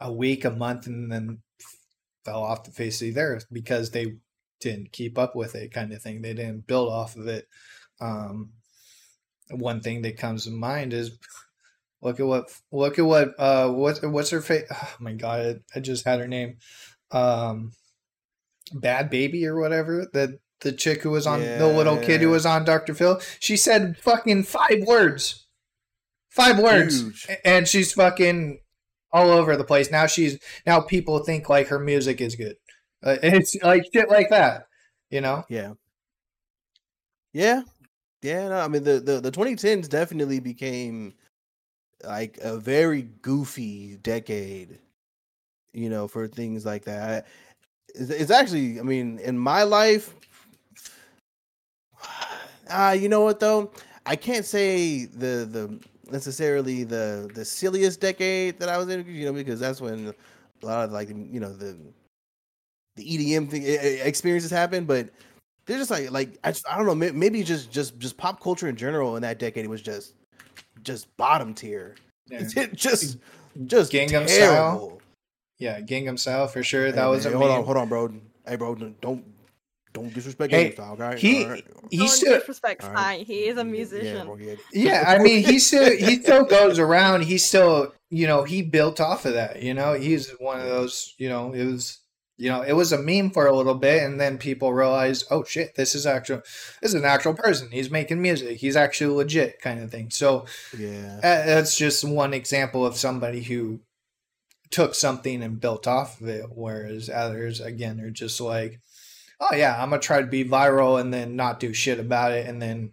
a 0.00 0.12
week, 0.12 0.44
a 0.44 0.50
month, 0.50 0.86
and 0.86 1.10
then 1.10 1.38
fell 2.24 2.42
off 2.42 2.64
the 2.64 2.70
face 2.70 3.00
of 3.02 3.14
the 3.14 3.20
earth 3.20 3.46
because 3.50 3.90
they 3.90 4.14
didn't 4.60 4.92
keep 4.92 5.18
up 5.18 5.34
with 5.34 5.54
it, 5.54 5.72
kind 5.72 5.92
of 5.92 6.02
thing. 6.02 6.22
They 6.22 6.34
didn't 6.34 6.66
build 6.66 6.92
off 6.92 7.16
of 7.16 7.26
it. 7.28 7.46
Um, 8.00 8.50
one 9.50 9.80
thing 9.80 10.02
that 10.02 10.18
comes 10.18 10.44
to 10.44 10.50
mind 10.50 10.92
is 10.92 11.18
look 12.00 12.20
at 12.20 12.26
what 12.26 12.50
look 12.70 12.98
at 12.98 13.04
what 13.04 13.38
uh 13.38 13.70
what 13.70 14.04
what's 14.04 14.30
her 14.30 14.40
face? 14.40 14.66
Oh 14.70 14.96
my 15.00 15.12
god, 15.12 15.60
I 15.74 15.80
just 15.80 16.04
had 16.04 16.20
her 16.20 16.28
name. 16.28 16.58
Um, 17.10 17.72
Bhad 18.74 19.10
Bhabie 19.10 19.44
or 19.44 19.58
whatever 19.58 20.06
that 20.12 20.38
the 20.60 20.72
chick 20.72 21.02
who 21.02 21.10
was 21.10 21.26
on 21.26 21.40
the 21.40 21.66
little 21.66 21.98
kid 21.98 22.20
who 22.20 22.30
was 22.30 22.46
on 22.46 22.64
Dr. 22.64 22.94
Phil. 22.94 23.20
She 23.40 23.56
said 23.56 23.96
fucking 23.98 24.44
five 24.44 24.82
words, 24.86 25.46
five 26.30 26.58
words, 26.58 27.00
Huge. 27.00 27.28
And 27.44 27.68
she's 27.68 27.92
fucking 27.92 28.60
all 29.12 29.30
over 29.30 29.56
the 29.56 29.64
place. 29.64 29.90
Now 29.90 30.06
she's 30.06 30.38
now 30.66 30.80
people 30.80 31.18
think 31.20 31.48
like 31.48 31.68
her 31.68 31.78
music 31.78 32.20
is 32.20 32.36
good. 32.36 32.56
Uh, 33.02 33.16
it's 33.22 33.56
like 33.62 33.84
shit 33.92 34.08
like 34.08 34.30
that, 34.30 34.66
you 35.10 35.20
know. 35.20 35.44
Yeah. 35.48 35.72
Yeah. 37.32 37.62
Yeah, 38.22 38.48
no, 38.48 38.60
I 38.60 38.68
mean 38.68 38.84
the, 38.84 39.00
the 39.00 39.20
the 39.20 39.32
2010s 39.32 39.88
definitely 39.88 40.38
became 40.38 41.14
like 42.04 42.38
a 42.40 42.56
very 42.56 43.02
goofy 43.02 43.96
decade, 43.96 44.78
you 45.72 45.90
know, 45.90 46.06
for 46.06 46.28
things 46.28 46.64
like 46.64 46.84
that. 46.84 47.26
It's, 47.94 48.30
actually, 48.30 48.80
I 48.80 48.82
mean, 48.82 49.18
in 49.18 49.38
my 49.38 49.62
life, 49.64 50.14
ah, 52.70 52.92
you 52.92 53.08
know 53.08 53.20
what 53.20 53.40
though? 53.40 53.70
I 54.06 54.16
can't 54.16 54.44
say 54.44 55.04
the 55.04 55.46
the 55.46 55.80
necessarily 56.10 56.84
the 56.84 57.30
the 57.34 57.44
silliest 57.44 58.00
decade 58.00 58.58
that 58.60 58.68
I 58.68 58.78
was 58.78 58.88
in, 58.88 59.06
you 59.06 59.26
know, 59.26 59.32
because 59.32 59.60
that's 59.60 59.80
when 59.80 60.14
a 60.62 60.66
lot 60.66 60.84
of 60.84 60.92
like 60.92 61.08
you 61.08 61.40
know 61.40 61.52
the 61.52 61.76
the 62.96 63.04
EDM 63.04 63.48
thing 63.48 63.62
experiences 64.06 64.50
happen, 64.50 64.84
but 64.84 65.08
they're 65.66 65.78
just 65.78 65.90
like 65.90 66.10
like 66.10 66.38
I, 66.44 66.52
just, 66.52 66.68
I 66.68 66.76
don't 66.76 66.86
know 66.86 66.94
maybe 66.94 67.42
just 67.42 67.70
just 67.70 67.98
just 67.98 68.16
pop 68.16 68.40
culture 68.40 68.68
in 68.68 68.76
general 68.76 69.16
in 69.16 69.22
that 69.22 69.38
decade 69.38 69.66
was 69.66 69.82
just 69.82 70.14
just 70.82 71.14
bottom 71.16 71.54
tier 71.54 71.94
just 72.74 73.18
just 73.66 73.92
Gangnam 73.92 74.28
Style? 74.28 75.00
Terrible. 75.62 75.80
Yeah, 75.90 76.00
Gangnam 76.00 76.18
Style 76.18 76.48
for 76.48 76.62
sure. 76.62 76.86
Hey, 76.86 76.92
that 76.92 77.06
was 77.06 77.26
a 77.26 77.30
man, 77.30 77.38
hold 77.38 77.50
on 77.50 77.64
hold 77.64 77.76
on 77.76 77.88
bro 77.88 78.14
hey 78.46 78.56
bro 78.56 78.74
don't 78.74 79.24
don't 79.92 80.12
disrespect 80.14 80.52
Hey, 80.52 80.70
Gangnam 80.70 80.74
Style 80.74 80.96
okay 81.00 81.18
he- 81.18 81.44
Alright. 81.44 81.66
He 81.90 81.98
Don't 81.98 82.08
still, 82.08 82.38
disrespect 82.38 82.82
All 82.82 82.88
Psy. 82.90 82.94
right. 82.94 83.26
He 83.26 83.44
is 83.46 83.56
a 83.56 83.60
Yeah, 83.60 83.64
musician. 83.64 84.26
bro, 84.26 84.36
yeah. 84.36 84.54
yeah. 84.72 85.04
I 85.08 85.18
mean, 85.18 85.44
he 85.44 85.58
still 85.58 85.94
he 85.94 86.22
still 86.22 86.44
goes 86.44 86.78
around. 86.78 87.24
He 87.24 87.36
still, 87.36 87.92
you 88.08 88.26
know, 88.26 88.44
he 88.44 88.62
built 88.62 88.98
off 89.00 89.26
of 89.26 89.34
that. 89.34 89.62
You 89.62 89.74
know, 89.74 89.92
he's 89.92 90.30
one 90.38 90.58
of 90.60 90.66
those. 90.66 91.12
You 91.18 91.28
know, 91.28 91.52
it 91.52 91.66
was, 91.66 91.98
you 92.38 92.48
know, 92.48 92.62
it 92.62 92.72
was 92.72 92.92
a 92.92 92.98
meme 92.98 93.30
for 93.32 93.46
a 93.46 93.54
little 93.54 93.74
bit, 93.74 94.02
and 94.02 94.18
then 94.18 94.38
people 94.38 94.72
realized, 94.72 95.26
oh 95.30 95.44
shit, 95.44 95.74
this 95.74 95.94
is 95.94 96.06
actual, 96.06 96.38
this 96.80 96.92
is 96.92 96.94
an 96.94 97.04
actual 97.04 97.34
person. 97.34 97.68
He's 97.70 97.90
making 97.90 98.22
music. 98.22 98.56
He's 98.56 98.76
actually 98.76 99.14
legit, 99.14 99.60
kind 99.60 99.80
of 99.82 99.90
thing. 99.90 100.08
So 100.08 100.46
yeah 100.78 101.18
that's 101.22 101.76
just 101.76 102.02
one 102.04 102.32
example 102.32 102.86
of 102.86 102.96
somebody 102.96 103.42
who 103.42 103.80
took 104.72 104.94
something 104.94 105.42
and 105.42 105.60
built 105.60 105.86
off 105.86 106.20
of 106.20 106.28
it 106.28 106.46
whereas 106.50 107.08
others 107.08 107.60
again 107.60 108.00
are 108.00 108.10
just 108.10 108.40
like 108.40 108.80
oh 109.40 109.54
yeah 109.54 109.80
i'm 109.80 109.90
gonna 109.90 110.00
try 110.00 110.20
to 110.20 110.26
be 110.26 110.44
viral 110.44 111.00
and 111.00 111.12
then 111.12 111.36
not 111.36 111.60
do 111.60 111.72
shit 111.72 112.00
about 112.00 112.32
it 112.32 112.46
and 112.46 112.60
then 112.60 112.90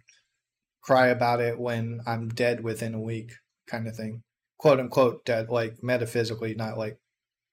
cry 0.82 1.08
about 1.08 1.40
it 1.40 1.58
when 1.58 2.00
i'm 2.06 2.28
dead 2.28 2.62
within 2.62 2.94
a 2.94 3.00
week 3.00 3.32
kind 3.70 3.86
of 3.86 3.96
thing. 3.96 4.22
Quote 4.58 4.80
unquote 4.80 5.24
dead 5.24 5.48
like 5.48 5.82
metaphysically 5.82 6.54
not 6.54 6.76
like 6.76 6.98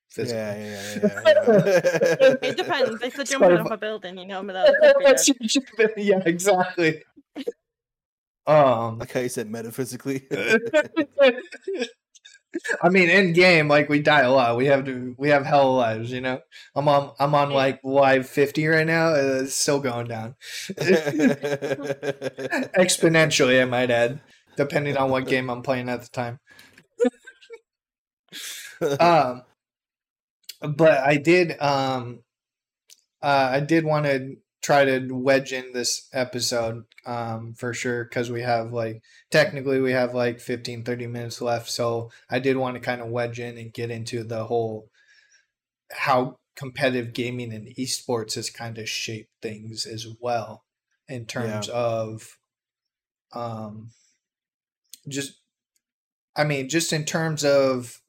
physically. 0.10 0.42
yeah 0.42 0.58
yeah 0.58 0.96
yeah, 0.96 1.22
yeah, 1.24 2.16
yeah. 2.22 2.36
It 2.42 2.58
depends. 2.58 3.02
If 3.02 3.14
they're 3.14 3.22
It's 3.22 3.32
jumping 3.32 3.50
quite 3.50 3.60
a 3.60 3.64
off 3.64 3.72
a 3.72 3.78
building, 3.78 4.18
you 4.18 4.26
know, 4.26 4.44
but 4.44 4.74
that's 5.04 5.30
yeah 5.96 6.22
exactly. 6.26 7.04
um 8.46 9.00
like 9.00 9.12
how 9.12 9.22
you 9.22 9.30
said 9.30 9.50
metaphysically 9.50 10.28
I 12.82 12.90
mean, 12.90 13.10
in 13.10 13.34
game, 13.34 13.68
like 13.68 13.90
we 13.90 14.02
die 14.02 14.22
a 14.22 14.32
lot. 14.32 14.58
We 14.58 14.66
have 14.68 14.86
to, 14.86 15.16
we 15.18 15.30
have 15.30 15.46
hell 15.46 15.76
lives. 15.76 16.12
You 16.12 16.22
know, 16.22 16.40
I'm 16.76 16.88
on, 16.88 17.12
I'm 17.20 17.36
on 17.36 17.52
like 17.52 17.80
live 17.84 18.28
fifty 18.28 18.66
right 18.68 18.86
now. 18.88 19.10
uh, 19.10 19.42
It's 19.44 19.56
still 19.56 19.80
going 19.80 20.08
down 20.08 20.36
exponentially. 22.78 23.62
I 23.62 23.66
might 23.66 23.92
add, 23.92 24.20
depending 24.56 24.98
on 24.98 25.10
what 25.12 25.28
game 25.28 25.50
I'm 25.50 25.62
playing 25.62 25.90
at 25.90 26.02
the 26.02 26.10
time. 26.10 26.40
Um, 29.00 29.44
but 30.62 31.00
I 31.00 31.18
did, 31.18 31.60
um, 31.62 32.24
uh, 33.22 33.50
I 33.54 33.60
did 33.60 33.86
want 33.86 34.06
to 34.06 34.36
try 34.62 34.86
to 34.86 35.08
wedge 35.12 35.54
in 35.54 35.72
this 35.74 36.08
episode, 36.14 36.84
um, 37.06 37.54
for 37.54 37.74
sure, 37.74 38.04
because 38.04 38.30
we 38.30 38.42
have 38.42 38.74
like 38.74 39.02
technically 39.32 39.80
we 39.82 39.92
have 39.92 40.14
like 40.14 40.40
15 40.40 40.84
30 40.84 41.08
minutes 41.08 41.42
left 41.42 41.70
so 41.70 42.10
i 42.30 42.40
did 42.40 42.58
want 42.58 42.76
to 42.76 42.82
kind 42.82 43.02
of 43.02 43.10
wedge 43.10 43.40
in 43.40 43.58
and 43.58 43.74
get 43.74 43.92
into 43.92 44.24
the 44.24 44.46
whole 44.46 44.90
how 45.92 46.38
competitive 46.56 47.14
gaming 47.14 47.54
and 47.54 47.68
esports 47.78 48.36
has 48.36 48.50
kind 48.50 48.78
of 48.78 48.90
shaped 48.90 49.32
things 49.42 49.86
as 49.86 50.08
well 50.20 50.64
in 51.08 51.26
terms 51.26 51.68
of 51.70 52.38
um 53.34 53.92
just 55.08 55.42
i 56.36 56.44
mean 56.44 56.68
just 56.68 56.94
in 56.94 57.04
terms 57.04 57.44
of 57.44 58.02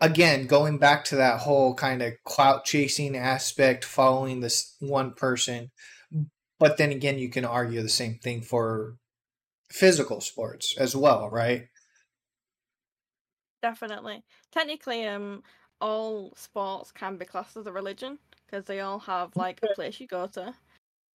again 0.00 0.46
going 0.46 0.78
back 0.78 1.04
to 1.04 1.16
that 1.16 1.40
whole 1.40 1.74
kind 1.74 2.02
of 2.02 2.12
clout 2.24 2.64
chasing 2.64 3.16
aspect 3.16 3.84
following 3.84 4.40
this 4.40 4.76
one 4.80 5.12
person 5.12 5.70
but 6.58 6.76
then 6.76 6.90
again 6.90 7.18
you 7.18 7.28
can 7.28 7.44
argue 7.44 7.82
the 7.82 7.88
same 7.88 8.14
thing 8.22 8.40
for 8.40 8.96
physical 9.70 10.20
sports 10.20 10.74
as 10.78 10.94
well 10.94 11.28
right 11.30 11.68
Definitely. 13.66 14.22
Technically, 14.52 15.06
um, 15.06 15.42
all 15.80 16.32
sports 16.36 16.92
can 16.92 17.16
be 17.16 17.24
classed 17.24 17.56
as 17.56 17.66
a 17.66 17.72
religion 17.72 18.16
because 18.46 18.64
they 18.64 18.78
all 18.78 19.00
have 19.00 19.34
like 19.34 19.58
a 19.62 19.74
place 19.74 19.98
you 19.98 20.06
go 20.06 20.28
to, 20.28 20.54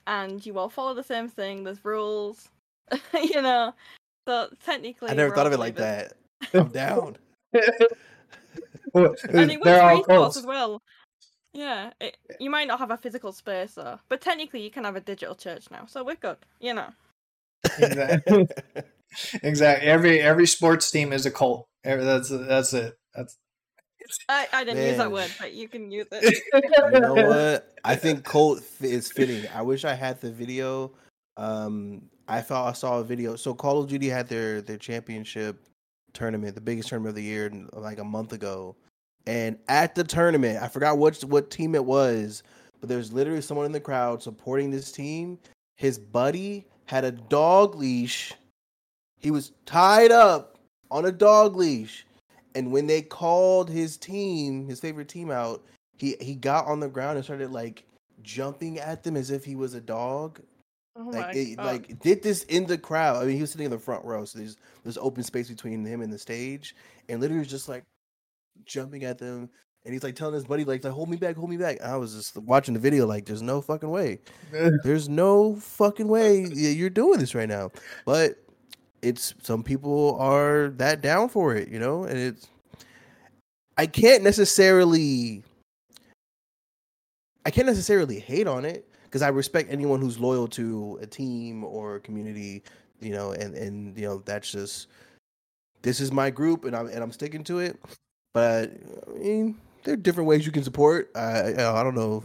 and 0.06 0.46
you 0.46 0.58
all 0.60 0.68
follow 0.68 0.94
the 0.94 1.02
same 1.02 1.30
thing. 1.30 1.64
There's 1.64 1.84
rules, 1.86 2.50
you 3.14 3.42
know. 3.42 3.74
So 4.28 4.50
technically, 4.66 5.10
I 5.10 5.14
never 5.14 5.34
thought 5.34 5.48
of 5.48 5.54
it 5.54 5.60
like 5.60 5.76
that. 5.76 6.14
I'm 6.54 6.68
down. 6.68 7.16
Well, 8.94 9.16
And 9.30 9.52
it 9.52 9.60
was 9.60 9.66
they're 9.66 9.82
esports 9.82 10.38
as 10.38 10.46
well. 10.46 10.82
Yeah, 11.54 11.92
it, 12.00 12.18
you 12.40 12.50
might 12.50 12.68
not 12.68 12.80
have 12.80 12.92
a 12.92 12.98
physical 12.98 13.32
space 13.34 13.74
though, 13.74 14.00
but 14.10 14.22
technically 14.22 14.64
you 14.64 14.72
can 14.72 14.86
have 14.86 14.96
a 14.96 15.02
digital 15.02 15.36
church 15.36 15.70
now, 15.70 15.86
so 15.86 16.04
we're 16.04 16.16
good. 16.16 16.38
You 16.60 16.74
know. 16.74 16.90
Exactly. 17.78 18.48
exactly. 19.44 19.88
Every 19.88 20.20
every 20.22 20.48
sports 20.48 20.90
team 20.90 21.12
is 21.12 21.26
a 21.26 21.32
cult. 21.32 21.68
Every- 21.84 22.06
That's 22.06 22.30
that's 22.30 22.74
it. 22.74 22.98
That's 23.14 23.38
I, 24.28 24.48
I 24.52 24.64
didn't 24.64 24.86
use 24.86 24.98
that 24.98 25.12
word, 25.12 25.32
but 25.40 25.54
you 25.54 25.68
can 25.68 25.92
use 25.92 26.08
it. 26.12 26.42
you 26.94 27.00
know 27.00 27.14
what? 27.14 27.76
I 27.84 27.96
think 27.96 28.24
cult 28.24 28.62
is 28.82 29.12
fitting. 29.12 29.48
I 29.54 29.62
wish 29.62 29.86
I 29.86 29.94
had 29.94 30.20
the 30.22 30.32
video. 30.32 30.94
Um, 31.38 32.04
I 32.28 32.42
thought 32.42 32.70
I 32.70 32.74
saw 32.74 33.00
a 33.00 33.04
video. 33.04 33.36
So 33.36 33.54
Call 33.54 33.82
of 33.82 33.90
Duty 33.90 34.10
had 34.10 34.28
their 34.28 34.62
their 34.62 34.78
championship 34.78 35.66
tournament, 36.14 36.56
the 36.56 36.62
biggest 36.62 36.90
tournament 36.90 37.10
of 37.10 37.16
the 37.16 37.24
year, 37.24 37.52
like 37.74 38.00
a 38.00 38.04
month 38.04 38.34
ago. 38.34 38.76
And 39.28 39.58
at 39.68 39.96
the 39.96 40.04
tournament, 40.04 40.62
I 40.62 40.68
forgot 40.68 40.98
what 40.98 41.22
what 41.24 41.52
team 41.52 41.76
it 41.76 41.86
was, 41.86 42.44
but 42.80 42.90
there's 42.90 43.14
literally 43.14 43.42
someone 43.42 43.66
in 43.66 43.72
the 43.72 43.80
crowd 43.80 44.24
supporting 44.24 44.72
this 44.72 44.92
team. 44.92 45.38
His 45.78 46.00
buddy 46.00 46.66
had 46.86 47.06
a 47.06 47.12
dog 47.12 47.76
leash. 47.76 48.34
He 49.20 49.32
was 49.32 49.52
tied 49.66 50.12
up 50.12 50.58
on 50.90 51.06
a 51.06 51.12
dog 51.12 51.56
leash. 51.56 52.06
And 52.56 52.72
when 52.72 52.88
they 52.88 53.02
called 53.02 53.70
his 53.70 53.96
team, 53.96 54.68
his 54.68 54.80
favorite 54.80 55.08
team 55.08 55.32
out, 55.32 55.64
he 55.98 56.16
he 56.20 56.36
got 56.36 56.66
on 56.66 56.80
the 56.80 56.90
ground 56.90 57.18
and 57.18 57.24
started 57.24 57.52
like 57.52 57.86
jumping 58.24 58.80
at 58.80 59.04
them 59.04 59.16
as 59.16 59.32
if 59.32 59.46
he 59.46 59.56
was 59.56 59.74
a 59.74 59.82
dog. 59.82 60.42
Oh 60.96 61.04
Like 61.10 61.56
God. 61.56 61.66
like 61.66 62.00
did 62.00 62.22
this 62.22 62.44
in 62.44 62.66
the 62.66 62.78
crowd. 62.78 63.22
I 63.22 63.26
mean, 63.26 63.36
he 63.36 63.42
was 63.42 63.52
sitting 63.52 63.66
in 63.66 63.72
the 63.72 63.80
front 63.80 64.04
row, 64.06 64.26
so 64.26 64.40
there's 64.40 64.58
there's 64.84 64.98
open 64.98 65.24
space 65.24 65.50
between 65.50 65.86
him 65.86 66.02
and 66.02 66.12
the 66.12 66.20
stage, 66.20 66.76
and 67.10 67.22
literally 67.22 67.46
just 67.46 67.70
like 67.70 67.84
jumping 68.66 69.04
at 69.04 69.18
them. 69.18 69.50
And 69.84 69.94
he's 69.94 70.04
like 70.04 70.16
telling 70.16 70.36
his 70.36 70.46
buddy, 70.46 70.64
like, 70.64 70.84
like 70.84 70.94
hold 70.94 71.10
me 71.10 71.18
back, 71.18 71.36
hold 71.36 71.50
me 71.50 71.58
back. 71.58 71.78
And 71.82 71.92
I 71.92 71.98
was 71.98 72.14
just 72.14 72.38
watching 72.38 72.76
the 72.76 72.80
video, 72.80 73.08
like, 73.08 73.26
there's 73.26 73.42
no 73.42 73.62
fucking 73.62 73.90
way. 73.90 74.20
There's 74.84 75.10
no 75.10 75.56
fucking 75.56 76.08
way 76.08 76.46
you're 76.54 76.92
doing 76.92 77.20
this 77.20 77.34
right 77.34 77.50
now. 77.50 77.72
But 78.06 78.38
it's 79.02 79.34
some 79.42 79.64
people 79.64 80.18
are 80.20 80.70
that 80.78 81.02
down 81.02 81.30
for 81.30 81.56
it, 81.56 81.70
you 81.70 81.80
know, 81.80 82.04
and 82.04 82.18
it's 82.18 82.48
I 83.78 83.88
can't 83.88 84.24
necessarily 84.24 85.44
I 87.46 87.50
can't 87.50 87.66
necessarily 87.68 88.20
hate 88.20 88.48
on 88.48 88.66
it 88.66 88.88
because 89.12 89.22
I 89.22 89.28
respect 89.28 89.70
anyone 89.70 90.00
who's 90.00 90.18
loyal 90.20 90.48
to 90.50 90.98
a 91.02 91.06
team 91.06 91.66
or 91.66 91.98
a 91.98 92.00
community, 92.00 92.64
you 93.02 93.12
know, 93.12 93.34
and 93.34 93.54
and 93.56 93.98
you 93.98 94.08
know 94.08 94.22
that's 94.26 94.50
just 94.50 94.88
this 95.82 96.00
is 96.00 96.14
my 96.14 96.30
group 96.30 96.64
and 96.64 96.74
I'm 96.74 96.88
and 96.88 97.04
I'm 97.04 97.12
sticking 97.12 97.44
to 97.46 97.60
it. 97.60 97.78
But 98.34 98.72
I 99.14 99.18
mean, 99.20 99.58
there 99.84 99.96
are 99.96 99.98
different 99.98 100.30
ways 100.30 100.46
you 100.46 100.52
can 100.54 100.64
support. 100.64 101.12
I 101.14 101.50
I 101.50 101.84
don't 101.84 101.96
know. 101.96 102.24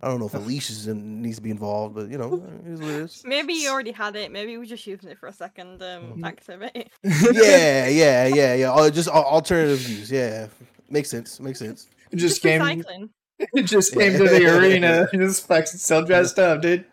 I 0.00 0.08
don't 0.08 0.20
know 0.20 0.26
if 0.26 0.34
a 0.34 0.38
leash 0.38 0.68
is 0.70 0.86
in, 0.86 1.22
needs 1.22 1.36
to 1.36 1.42
be 1.42 1.50
involved, 1.50 1.94
but 1.94 2.10
you 2.10 2.18
know, 2.18 2.34
it 2.66 2.70
is 2.72 2.80
what 2.80 2.90
it 2.90 2.96
is. 2.96 3.22
Maybe 3.24 3.54
you 3.54 3.70
already 3.70 3.90
had 3.92 4.14
it. 4.16 4.30
Maybe 4.30 4.56
we're 4.58 4.66
just 4.66 4.86
using 4.86 5.08
it 5.10 5.18
for 5.18 5.28
a 5.28 5.32
second 5.32 5.82
um, 5.82 6.18
Mhm. 6.18 6.26
activity. 6.26 6.90
yeah, 7.02 7.88
yeah, 7.88 8.26
yeah, 8.26 8.54
yeah. 8.54 8.68
Al- 8.70 8.90
Just 8.90 9.08
al- 9.08 9.24
alternative 9.24 9.78
views. 9.78 10.10
Yeah, 10.12 10.48
makes 10.90 11.08
sense. 11.08 11.40
Makes 11.40 11.58
sense. 11.58 11.88
Just 12.12 12.20
Just 12.20 12.42
came 12.42 12.60
recycling. 12.60 13.08
it 13.54 13.62
just 13.64 13.94
came 13.94 14.12
to 14.12 14.24
the 14.24 14.58
arena 14.58 15.08
just 15.12 15.46
fucking 15.46 15.66
still 15.66 16.04
dressed 16.04 16.38
up, 16.38 16.62
dude. 16.62 16.84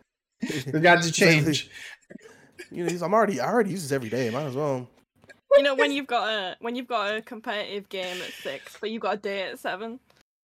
Forgot 0.72 1.04
to 1.04 1.12
change. 1.12 1.70
You 2.72 2.84
know, 2.84 2.90
he's- 2.90 3.02
I'm 3.02 3.14
already. 3.14 3.40
I 3.40 3.48
already 3.52 3.72
use 3.72 3.84
this 3.84 3.92
every 3.92 4.10
day. 4.10 4.30
Might 4.30 4.46
as 4.46 4.56
well. 4.56 4.88
You 5.58 5.64
know 5.64 5.76
when 5.76 5.92
you've 5.92 6.08
got 6.08 6.30
a 6.30 6.56
when 6.62 6.76
you've 6.76 6.88
got 6.88 7.16
a 7.16 7.22
competitive 7.22 7.90
game 7.90 8.22
at 8.22 8.32
six, 8.32 8.78
but 8.80 8.90
you've 8.90 9.02
got 9.02 9.16
a 9.16 9.18
day 9.18 9.44
at 9.44 9.60
seven. 9.60 10.00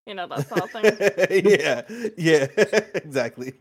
You 0.06 0.16
know 0.16 0.28
that 0.28 0.48
sort 0.48 0.62
of 0.64 0.72
thing. 0.72 1.46
yeah, 1.46 1.82
yeah, 2.18 2.48
exactly. 2.96 3.54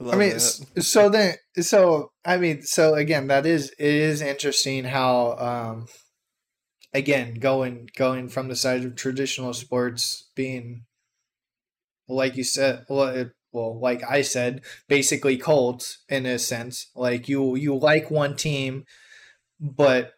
I 0.00 0.16
mean, 0.16 0.30
that. 0.30 0.82
so 0.82 1.08
then, 1.08 1.34
so 1.60 2.10
I 2.24 2.36
mean, 2.36 2.62
so 2.62 2.94
again, 2.94 3.28
that 3.28 3.46
is 3.46 3.70
it 3.78 3.94
is 3.94 4.20
interesting 4.22 4.84
how, 4.84 5.36
um, 5.38 5.86
again, 6.92 7.34
going 7.34 7.90
going 7.96 8.28
from 8.28 8.48
the 8.48 8.56
side 8.56 8.84
of 8.84 8.96
traditional 8.96 9.52
sports 9.54 10.28
being, 10.34 10.84
like 12.08 12.36
you 12.36 12.44
said, 12.44 12.84
well, 12.88 13.08
it, 13.08 13.32
well, 13.52 13.78
like 13.78 14.02
I 14.08 14.22
said, 14.22 14.62
basically 14.88 15.36
cults 15.36 15.98
in 16.08 16.26
a 16.26 16.38
sense. 16.38 16.90
Like 16.94 17.28
you 17.28 17.54
you 17.56 17.76
like 17.76 18.10
one 18.10 18.36
team, 18.36 18.84
but 19.60 20.12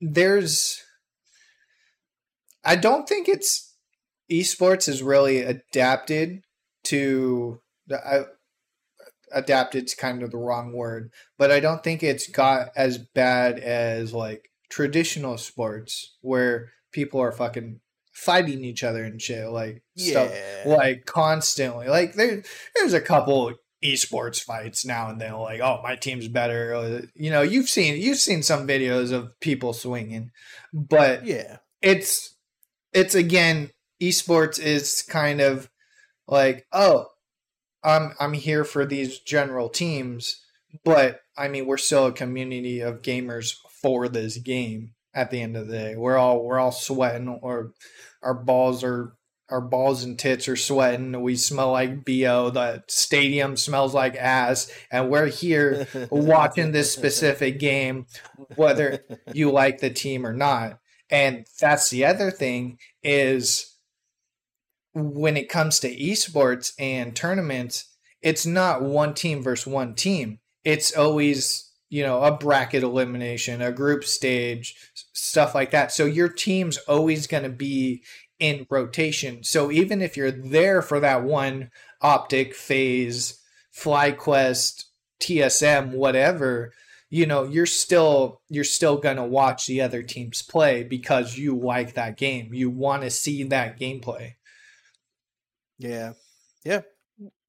there's, 0.00 0.82
I 2.64 2.76
don't 2.76 3.08
think 3.08 3.28
it's 3.28 3.74
esports 4.30 4.88
is 4.88 5.02
really 5.02 5.40
adapted 5.40 6.42
to 6.84 7.60
the 7.86 8.06
I, 8.06 8.24
adapted's 9.34 9.94
kind 9.94 10.22
of 10.22 10.30
the 10.30 10.38
wrong 10.38 10.72
word, 10.72 11.10
but 11.38 11.50
I 11.50 11.60
don't 11.60 11.82
think 11.82 12.02
it's 12.02 12.28
got 12.28 12.68
as 12.76 12.98
bad 12.98 13.58
as 13.58 14.12
like 14.12 14.50
traditional 14.70 15.36
sports 15.36 16.16
where 16.20 16.72
people 16.92 17.20
are 17.20 17.32
fucking 17.32 17.80
fighting 18.12 18.64
each 18.64 18.84
other 18.84 19.04
and 19.04 19.20
shit 19.20 19.48
like 19.48 19.82
stuff 19.96 20.32
like 20.64 21.04
constantly. 21.04 21.88
Like 21.88 22.14
there 22.14 22.42
there's 22.74 22.92
a 22.92 23.00
couple 23.00 23.54
esports 23.84 24.42
fights 24.42 24.86
now 24.86 25.10
and 25.10 25.20
then 25.20 25.34
like 25.34 25.60
oh 25.60 25.78
my 25.82 25.94
team's 25.94 26.26
better 26.26 27.06
you 27.14 27.30
know 27.30 27.42
you've 27.42 27.68
seen 27.68 28.00
you've 28.00 28.18
seen 28.18 28.42
some 28.42 28.66
videos 28.66 29.12
of 29.12 29.38
people 29.40 29.74
swinging 29.74 30.30
but 30.72 31.26
yeah, 31.26 31.58
it's 31.82 32.34
it's 32.94 33.14
again 33.14 33.70
esports 34.02 34.58
is 34.58 35.02
kind 35.02 35.40
of 35.40 35.68
like 36.26 36.66
oh 36.72 37.06
i'm 37.84 38.12
i'm 38.18 38.32
here 38.32 38.64
for 38.64 38.84
these 38.84 39.18
general 39.20 39.68
teams 39.68 40.42
but 40.84 41.20
i 41.36 41.48
mean 41.48 41.66
we're 41.66 41.76
still 41.76 42.06
a 42.06 42.12
community 42.12 42.80
of 42.80 43.02
gamers 43.02 43.54
for 43.82 44.08
this 44.08 44.38
game 44.38 44.92
at 45.14 45.30
the 45.30 45.40
end 45.40 45.56
of 45.56 45.68
the 45.68 45.76
day 45.76 45.96
we're 45.96 46.16
all 46.16 46.44
we're 46.44 46.58
all 46.58 46.72
sweating 46.72 47.28
or 47.28 47.72
our 48.22 48.34
balls 48.34 48.82
are 48.82 49.14
our 49.50 49.60
balls 49.60 50.02
and 50.02 50.18
tits 50.18 50.48
are 50.48 50.56
sweating 50.56 51.20
we 51.20 51.36
smell 51.36 51.70
like 51.70 52.04
bo 52.04 52.50
the 52.50 52.82
stadium 52.88 53.56
smells 53.56 53.92
like 53.92 54.16
ass 54.16 54.72
and 54.90 55.10
we're 55.10 55.26
here 55.26 55.86
watching 56.10 56.72
this 56.72 56.92
specific 56.92 57.58
game 57.58 58.06
whether 58.56 59.04
you 59.32 59.50
like 59.50 59.78
the 59.78 59.90
team 59.90 60.26
or 60.26 60.32
not. 60.32 60.78
And 61.10 61.46
that's 61.60 61.90
the 61.90 62.04
other 62.06 62.30
thing 62.30 62.78
is 63.02 63.73
when 64.94 65.36
it 65.36 65.48
comes 65.48 65.80
to 65.80 65.96
esports 65.96 66.72
and 66.78 67.14
tournaments, 67.14 67.86
it's 68.22 68.46
not 68.46 68.82
one 68.82 69.12
team 69.12 69.42
versus 69.42 69.66
one 69.66 69.94
team. 69.94 70.38
It's 70.64 70.96
always, 70.96 71.70
you 71.90 72.02
know, 72.02 72.22
a 72.22 72.36
bracket 72.36 72.82
elimination, 72.82 73.60
a 73.60 73.72
group 73.72 74.04
stage, 74.04 74.74
stuff 75.12 75.54
like 75.54 75.72
that. 75.72 75.92
So 75.92 76.06
your 76.06 76.28
team's 76.28 76.78
always 76.78 77.26
going 77.26 77.42
to 77.42 77.50
be 77.50 78.02
in 78.38 78.66
rotation. 78.70 79.44
So 79.44 79.70
even 79.70 80.00
if 80.00 80.16
you're 80.16 80.30
there 80.30 80.80
for 80.80 81.00
that 81.00 81.24
one 81.24 81.70
OpTic 82.02 82.54
FaZe, 82.54 83.40
FlyQuest, 83.76 84.84
TSM, 85.20 85.90
whatever, 85.92 86.72
you 87.10 87.26
know 87.26 87.44
you're 87.44 87.66
still 87.66 88.40
you're 88.48 88.64
still 88.64 88.96
going 88.96 89.18
to 89.18 89.22
watch 89.22 89.66
the 89.66 89.80
other 89.80 90.02
teams 90.02 90.42
play 90.42 90.82
because 90.82 91.38
you 91.38 91.56
like 91.56 91.94
that 91.94 92.16
game 92.16 92.52
you 92.52 92.68
want 92.68 93.02
to 93.02 93.10
see 93.10 93.44
that 93.44 93.78
gameplay 93.78 94.32
yeah, 95.84 96.12
Yeah. 96.64 96.80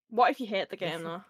What 0.09 0.31
if 0.31 0.39
you 0.39 0.47
hate 0.47 0.69
the 0.69 0.77
game 0.77 1.03
though? 1.03 1.23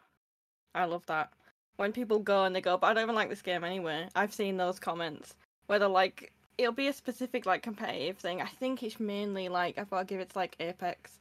I 0.73 0.85
love 0.85 1.05
that. 1.07 1.31
When 1.77 1.91
people 1.91 2.19
go 2.19 2.45
and 2.45 2.55
they 2.55 2.61
go, 2.61 2.77
but 2.77 2.87
I 2.87 2.93
don't 2.93 3.03
even 3.03 3.15
like 3.15 3.29
this 3.29 3.41
game 3.41 3.63
anyway. 3.63 4.07
I've 4.15 4.33
seen 4.33 4.57
those 4.57 4.79
comments 4.79 5.35
where 5.67 5.79
they're 5.79 5.87
like, 5.87 6.31
it'll 6.57 6.71
be 6.71 6.87
a 6.87 6.93
specific 6.93 7.45
like 7.45 7.61
competitive 7.61 8.17
thing. 8.17 8.41
I 8.41 8.47
think 8.47 8.83
it's 8.83 8.99
mainly 8.99 9.49
like 9.49 9.77
I've 9.77 9.89
got 9.89 9.99
to 9.99 10.05
give 10.05 10.19
it 10.19 10.29
to 10.31 10.37
like 10.37 10.55
Apex 10.59 11.19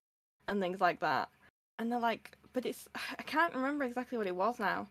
and 0.49 0.61
things 0.61 0.81
like 0.81 1.01
that. 1.01 1.29
And 1.79 1.91
they're 1.91 2.01
like, 2.01 2.37
but 2.53 2.67
it's 2.67 2.89
I 3.19 3.23
can't 3.23 3.55
remember 3.55 3.85
exactly 3.85 4.19
what 4.19 4.27
it 4.27 4.37
was 4.37 4.59
now. 4.59 4.89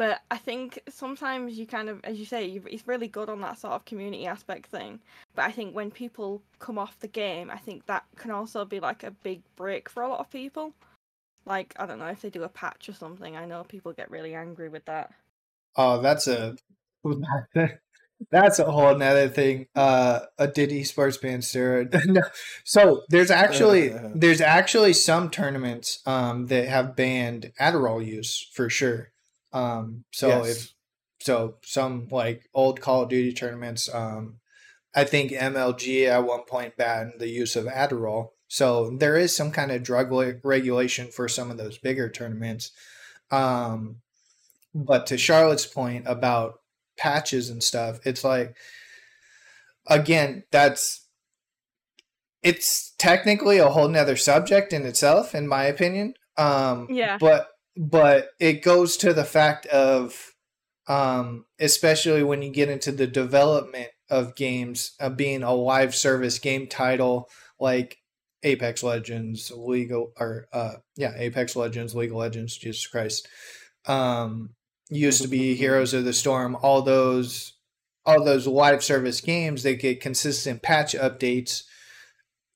But 0.00 0.22
I 0.30 0.38
think 0.38 0.78
sometimes 0.88 1.58
you 1.58 1.66
kind 1.66 1.90
of, 1.90 2.00
as 2.04 2.18
you 2.18 2.24
say, 2.24 2.46
you 2.46 2.62
it's 2.66 2.88
really 2.88 3.06
good 3.06 3.28
on 3.28 3.42
that 3.42 3.58
sort 3.58 3.74
of 3.74 3.84
community 3.84 4.26
aspect 4.26 4.70
thing. 4.70 5.00
But 5.34 5.44
I 5.44 5.52
think 5.52 5.74
when 5.74 5.90
people 5.90 6.40
come 6.58 6.78
off 6.78 6.98
the 7.00 7.06
game, 7.06 7.50
I 7.50 7.58
think 7.58 7.84
that 7.84 8.04
can 8.16 8.30
also 8.30 8.64
be 8.64 8.80
like 8.80 9.02
a 9.04 9.10
big 9.10 9.42
break 9.56 9.90
for 9.90 10.02
a 10.02 10.08
lot 10.08 10.20
of 10.20 10.30
people 10.30 10.72
like 11.44 11.74
I 11.78 11.84
don't 11.84 11.98
know 11.98 12.06
if 12.06 12.22
they 12.22 12.30
do 12.30 12.44
a 12.44 12.48
patch 12.48 12.88
or 12.88 12.94
something. 12.94 13.36
I 13.36 13.44
know 13.44 13.64
people 13.64 13.92
get 13.92 14.10
really 14.10 14.34
angry 14.34 14.70
with 14.70 14.86
that. 14.86 15.12
oh 15.76 16.00
that's 16.00 16.26
a 16.26 16.56
that's 18.30 18.58
a 18.58 18.70
whole 18.70 18.88
another 18.88 19.28
thing 19.28 19.66
uh 19.74 20.20
a 20.38 20.46
did 20.46 20.70
esports 20.70 21.20
ban 21.20 21.40
steroid 21.40 22.04
no. 22.06 22.22
so 22.64 23.02
there's 23.08 23.30
actually 23.30 23.88
there's 24.14 24.40
actually 24.40 24.92
some 24.92 25.30
tournaments 25.30 26.00
um 26.06 26.46
that 26.46 26.68
have 26.68 26.96
banned 26.96 27.52
adderall 27.58 28.04
use 28.04 28.48
for 28.52 28.68
sure 28.68 29.09
Um, 29.52 30.04
so 30.12 30.28
Yes. 30.28 30.48
if 30.48 30.74
so, 31.22 31.56
some 31.62 32.08
like 32.10 32.48
old 32.54 32.80
Call 32.80 33.02
of 33.02 33.08
Duty 33.10 33.32
tournaments. 33.32 33.92
Um, 33.92 34.40
I 34.94 35.04
think 35.04 35.32
MLG 35.32 36.06
at 36.06 36.24
one 36.24 36.44
point 36.44 36.76
banned 36.76 37.14
the 37.18 37.28
use 37.28 37.56
of 37.56 37.66
Adderall. 37.66 38.30
So 38.48 38.96
there 38.98 39.16
is 39.16 39.34
some 39.36 39.52
kind 39.52 39.70
of 39.70 39.82
drug 39.82 40.10
le- 40.10 40.34
regulation 40.42 41.08
for 41.08 41.28
some 41.28 41.50
of 41.50 41.56
those 41.58 41.78
bigger 41.78 42.08
tournaments. 42.08 42.72
Um, 43.30 43.96
but 44.74 45.06
to 45.08 45.18
Charlotte's 45.18 45.66
point 45.66 46.04
about 46.08 46.60
patches 46.96 47.50
and 47.50 47.62
stuff, 47.62 48.00
it's 48.04 48.24
like 48.24 48.56
again, 49.86 50.44
that's 50.50 51.06
it's 52.42 52.94
technically 52.98 53.58
a 53.58 53.68
whole 53.68 53.88
nother 53.88 54.16
subject 54.16 54.72
in 54.72 54.86
itself, 54.86 55.34
in 55.34 55.46
my 55.46 55.64
opinion. 55.64 56.14
Um, 56.36 56.86
Yeah. 56.90 57.18
But 57.20 57.48
but 57.80 58.28
it 58.38 58.62
goes 58.62 58.98
to 58.98 59.14
the 59.14 59.24
fact 59.24 59.64
of, 59.68 60.34
um, 60.86 61.46
especially 61.58 62.22
when 62.22 62.42
you 62.42 62.50
get 62.50 62.68
into 62.68 62.92
the 62.92 63.06
development 63.06 63.88
of 64.10 64.36
games, 64.36 64.92
uh, 65.00 65.08
being 65.08 65.42
a 65.42 65.54
live 65.54 65.94
service 65.94 66.38
game 66.38 66.66
title 66.66 67.30
like 67.58 67.96
Apex 68.42 68.82
Legends, 68.82 69.50
Legal 69.56 70.12
or 70.20 70.46
uh, 70.52 70.74
yeah, 70.96 71.14
Apex 71.16 71.56
Legends, 71.56 71.94
League 71.94 72.10
of 72.10 72.16
Legends, 72.16 72.54
Jesus 72.54 72.86
Christ. 72.86 73.26
Um, 73.86 74.50
used 74.90 75.22
to 75.22 75.28
be 75.28 75.54
Heroes 75.54 75.94
of 75.94 76.04
the 76.04 76.12
Storm. 76.12 76.58
All 76.60 76.82
those 76.82 77.54
all 78.04 78.22
those 78.22 78.46
live 78.46 78.84
service 78.84 79.22
games, 79.22 79.62
they 79.62 79.74
get 79.74 80.02
consistent 80.02 80.62
patch 80.62 80.92
updates 80.92 81.62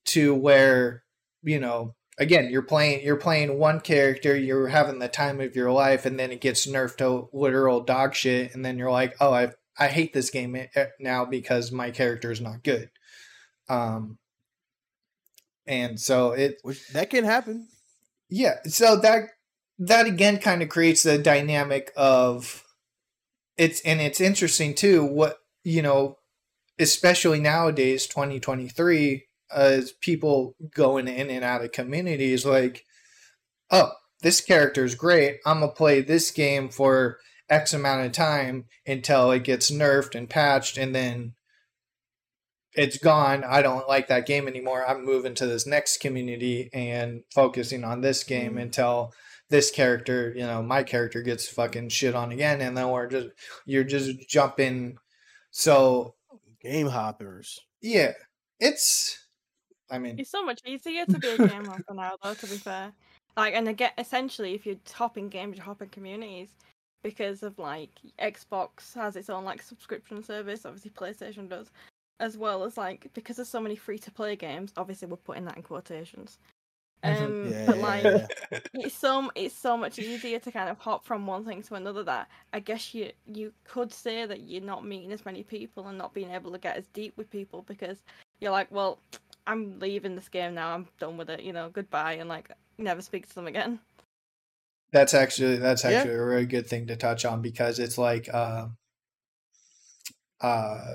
to 0.07 0.35
where 0.35 1.03
you 1.43 1.59
know 1.59 1.95
again 2.19 2.49
you're 2.51 2.62
playing 2.62 3.05
you're 3.05 3.17
playing 3.17 3.59
one 3.59 3.81
character 3.81 4.37
you're 4.37 4.69
having 4.69 4.99
the 4.99 5.09
time 5.09 5.41
of 5.41 5.57
your 5.57 5.71
life 5.71 6.07
and 6.07 6.19
then 6.19 6.31
it 6.31 6.41
gets 6.41 6.67
nerfed 6.67 6.97
to 6.97 7.29
literal 7.33 7.81
dog 7.81 8.15
shit 8.15 8.55
and 8.55 8.65
then 8.65 8.79
you're 8.79 8.91
like 8.91 9.15
oh 9.21 9.33
i 9.33 9.51
i 9.79 9.89
hate 9.89 10.12
this 10.12 10.31
game 10.31 10.55
eh, 10.57 10.87
now 11.01 11.25
because 11.25 11.73
my 11.73 11.91
character 11.91 12.31
is 12.31 12.41
not 12.41 12.62
good 12.62 12.91
um 13.69 14.19
and 15.67 15.99
so 15.99 16.33
it 16.33 16.59
Which 16.62 16.87
that 16.89 17.11
can 17.11 17.25
happen. 17.25 17.69
yeah 18.29 18.57
so 18.67 18.97
that 18.97 19.31
that 19.79 20.07
again 20.07 20.39
kind 20.39 20.62
of 20.62 20.69
creates 20.69 21.03
the 21.03 21.19
dynamic 21.19 21.91
of 21.97 22.62
it's 23.57 23.81
and 23.81 24.01
it's 24.01 24.21
interesting 24.21 24.75
too 24.75 25.05
what 25.05 25.39
you 25.65 25.83
know 25.83 26.19
especially 26.79 27.41
nowadays 27.41 28.07
2023 28.07 29.25
as 29.55 29.93
people 29.93 30.55
going 30.75 31.09
in 31.09 31.31
and 31.31 31.45
out 31.45 31.65
of 31.65 31.73
communities 31.73 32.45
like 32.45 32.85
oh 33.71 33.93
this 34.23 34.41
character 34.41 34.85
is 34.85 34.95
great 34.95 35.39
i'm 35.47 35.61
gonna 35.61 35.73
play 35.73 36.01
this 36.01 36.31
game 36.31 36.69
for 36.69 37.19
x 37.49 37.73
amount 37.73 38.05
of 38.05 38.13
time 38.13 38.65
until 38.87 39.31
it 39.31 39.45
gets 39.45 39.71
nerfed 39.71 40.15
and 40.15 40.29
patched 40.31 40.77
and 40.79 40.95
then 40.95 41.35
it's 42.75 42.99
gone 42.99 43.45
i 43.45 43.63
don't 43.63 43.89
like 43.89 44.09
that 44.09 44.27
game 44.27 44.49
anymore 44.49 44.85
i'm 44.89 45.05
moving 45.05 45.35
to 45.35 45.47
this 45.47 45.67
next 45.67 46.01
community 46.01 46.69
and 46.73 47.23
focusing 47.33 47.85
on 47.85 48.01
this 48.01 48.25
game 48.25 48.55
Mm. 48.55 48.63
until 48.63 49.13
this 49.51 49.71
character 49.71 50.33
you 50.35 50.45
know 50.47 50.63
my 50.63 50.83
character 50.83 51.23
gets 51.23 51.47
fucking 51.47 51.91
shit 51.91 52.15
on 52.15 52.33
again 52.33 52.61
and 52.61 52.77
then 52.77 52.89
we're 52.89 53.07
just 53.07 53.29
you're 53.67 53.85
just 53.85 54.29
jumping 54.29 54.97
so 55.51 56.15
Game 56.63 56.87
hoppers. 56.89 57.61
yeah 57.83 58.13
it's 58.59 59.24
i 59.91 59.99
mean 59.99 60.18
It's 60.18 60.30
so 60.30 60.45
much 60.45 60.61
easier 60.66 61.07
to 61.07 61.18
be 61.18 61.28
a 61.28 61.39
game 61.49 61.64
hopper 61.66 61.95
now, 61.95 62.16
though. 62.22 62.35
To 62.35 62.47
be 62.47 62.57
fair, 62.57 62.93
like, 63.37 63.55
and 63.55 63.68
again, 63.68 63.93
essentially, 63.99 64.55
if 64.55 64.64
you're 64.66 64.76
hopping 64.93 65.28
games, 65.28 65.57
you're 65.57 65.64
hopping 65.64 65.89
communities 65.91 66.51
because 67.03 67.43
of 67.43 67.59
like 67.59 67.91
Xbox 68.18 68.95
has 68.95 69.16
its 69.16 69.28
own 69.30 69.45
like 69.45 69.62
subscription 69.62 70.22
service. 70.22 70.64
Obviously, 70.64 70.91
PlayStation 70.91 71.49
does, 71.49 71.70
as 72.20 72.37
well 72.39 72.64
as 72.64 72.76
like 72.78 73.11
because 73.14 73.37
there's 73.37 73.49
so 73.49 73.61
many 73.61 73.76
free 73.76 73.99
to 73.99 74.11
play 74.11 74.37
games. 74.37 74.72
Obviously, 74.76 75.09
we're 75.09 75.16
putting 75.16 75.45
that 75.47 75.57
in 75.57 75.62
quotations. 75.62 76.39
Mhm. 77.05 77.22
Um, 77.22 77.51
Yeah, 77.53 77.66
but 77.66 77.76
yeah, 77.76 77.82
like, 77.82 78.05
yeah. 78.05 78.59
it's 78.72 78.95
so 78.95 79.30
it's 79.35 79.55
so 79.55 79.76
much 79.76 79.99
easier 79.99 80.39
to 80.39 80.51
kind 80.51 80.70
of 80.70 80.78
hop 80.78 81.05
from 81.05 81.26
one 81.26 81.45
thing 81.45 81.62
to 81.64 81.74
another 81.74 82.03
that 82.05 82.28
I 82.55 82.61
guess 82.61 82.95
you 82.95 83.12
you 83.26 83.53
could 83.64 83.93
say 83.93 84.24
that 84.24 84.41
you're 84.41 84.62
not 84.62 84.87
meeting 84.87 85.12
as 85.12 85.26
many 85.26 85.43
people 85.43 85.87
and 85.89 85.99
not 85.99 86.14
being 86.14 86.30
able 86.30 86.51
to 86.53 86.59
get 86.59 86.76
as 86.78 86.87
deep 86.95 87.14
with 87.18 87.28
people 87.30 87.62
because 87.68 87.99
you're 88.41 88.53
like, 88.53 88.70
well, 88.70 89.01
I'm 89.47 89.79
leaving 89.79 90.17
this 90.17 90.29
game 90.29 90.55
now. 90.55 90.75
I'm 90.75 90.89
done 90.99 91.17
with 91.17 91.31
it. 91.31 91.43
You 91.43 91.53
know, 91.53 91.71
goodbye, 91.71 92.15
and 92.15 92.29
like 92.29 92.51
never 92.79 93.03
speak 93.03 93.29
to 93.29 93.35
them 93.35 93.47
again. 93.47 93.79
That's 94.93 95.15
actually 95.15 95.57
that's 95.57 95.85
Yeah. 95.85 95.91
actually 95.91 96.15
a 96.15 96.25
really 96.25 96.47
good 96.47 96.67
thing 96.67 96.87
to 96.87 96.97
touch 96.97 97.25
on 97.25 97.43
because 97.43 97.79
it's 97.79 97.99
like 97.99 98.29
uh, 98.33 98.69
uh, 100.41 100.95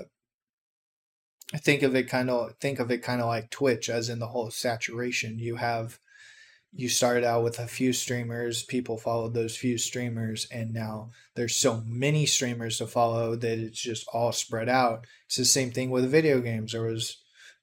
think 1.58 1.82
of 1.82 1.94
it 1.94 2.04
kind 2.04 2.30
of 2.30 2.54
think 2.60 2.78
of 2.78 2.90
it 2.90 3.02
kind 3.02 3.20
of 3.20 3.26
like 3.26 3.50
Twitch, 3.50 3.88
as 3.90 4.08
in 4.08 4.18
the 4.18 4.28
whole 4.28 4.50
saturation. 4.50 5.38
You 5.38 5.56
have 5.56 5.98
you 6.72 6.88
started 6.88 7.24
out 7.24 7.42
with 7.42 7.58
a 7.58 7.66
few 7.66 7.92
streamers, 7.92 8.62
people 8.62 8.96
followed 8.96 9.34
those 9.34 9.56
few 9.56 9.76
streamers, 9.76 10.46
and 10.52 10.72
now 10.72 11.10
there's 11.34 11.56
so 11.56 11.82
many 11.84 12.26
streamers 12.26 12.78
to 12.78 12.86
follow 12.86 13.34
that 13.34 13.58
it's 13.58 13.80
just 13.80 14.06
all 14.12 14.30
spread 14.32 14.68
out. 14.68 15.06
It's 15.26 15.36
the 15.36 15.44
same 15.44 15.72
thing 15.72 15.90
with 15.90 16.10
video 16.10 16.40
games. 16.40 16.72
There 16.72 16.82
was 16.82 17.18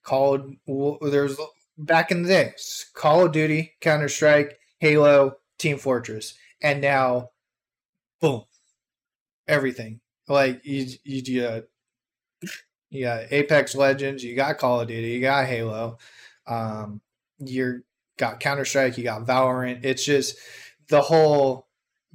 called 0.08 0.56
there 0.66 1.24
was 1.24 1.38
back 1.78 2.12
in 2.12 2.24
the 2.24 2.30
days 2.30 2.90
Call 2.94 3.26
of 3.26 3.34
Duty, 3.34 3.74
Counter 3.82 4.08
Strike, 4.08 4.58
Halo, 4.80 5.38
Team 5.60 5.78
Fortress, 5.78 6.36
and 6.62 6.82
now, 6.82 7.32
boom, 8.22 8.44
everything. 9.48 10.00
Like 10.28 10.66
you, 10.66 10.88
you, 11.04 11.22
you, 11.26 11.42
got, 11.42 11.64
you 12.90 13.04
got 13.04 13.32
Apex 13.32 13.76
Legends, 13.76 14.24
you 14.24 14.36
got 14.36 14.58
Call 14.58 14.82
of 14.82 14.88
Duty, 14.88 15.10
you 15.10 15.22
got 15.22 15.46
Halo, 15.46 15.98
um, 16.48 17.02
you 17.40 17.84
got 18.18 18.40
Counter 18.40 18.66
Strike, 18.66 18.98
you 18.98 19.04
got 19.04 19.28
Valorant. 19.28 19.84
It's 19.84 20.06
just 20.06 20.38
the 20.88 21.02
whole 21.02 21.68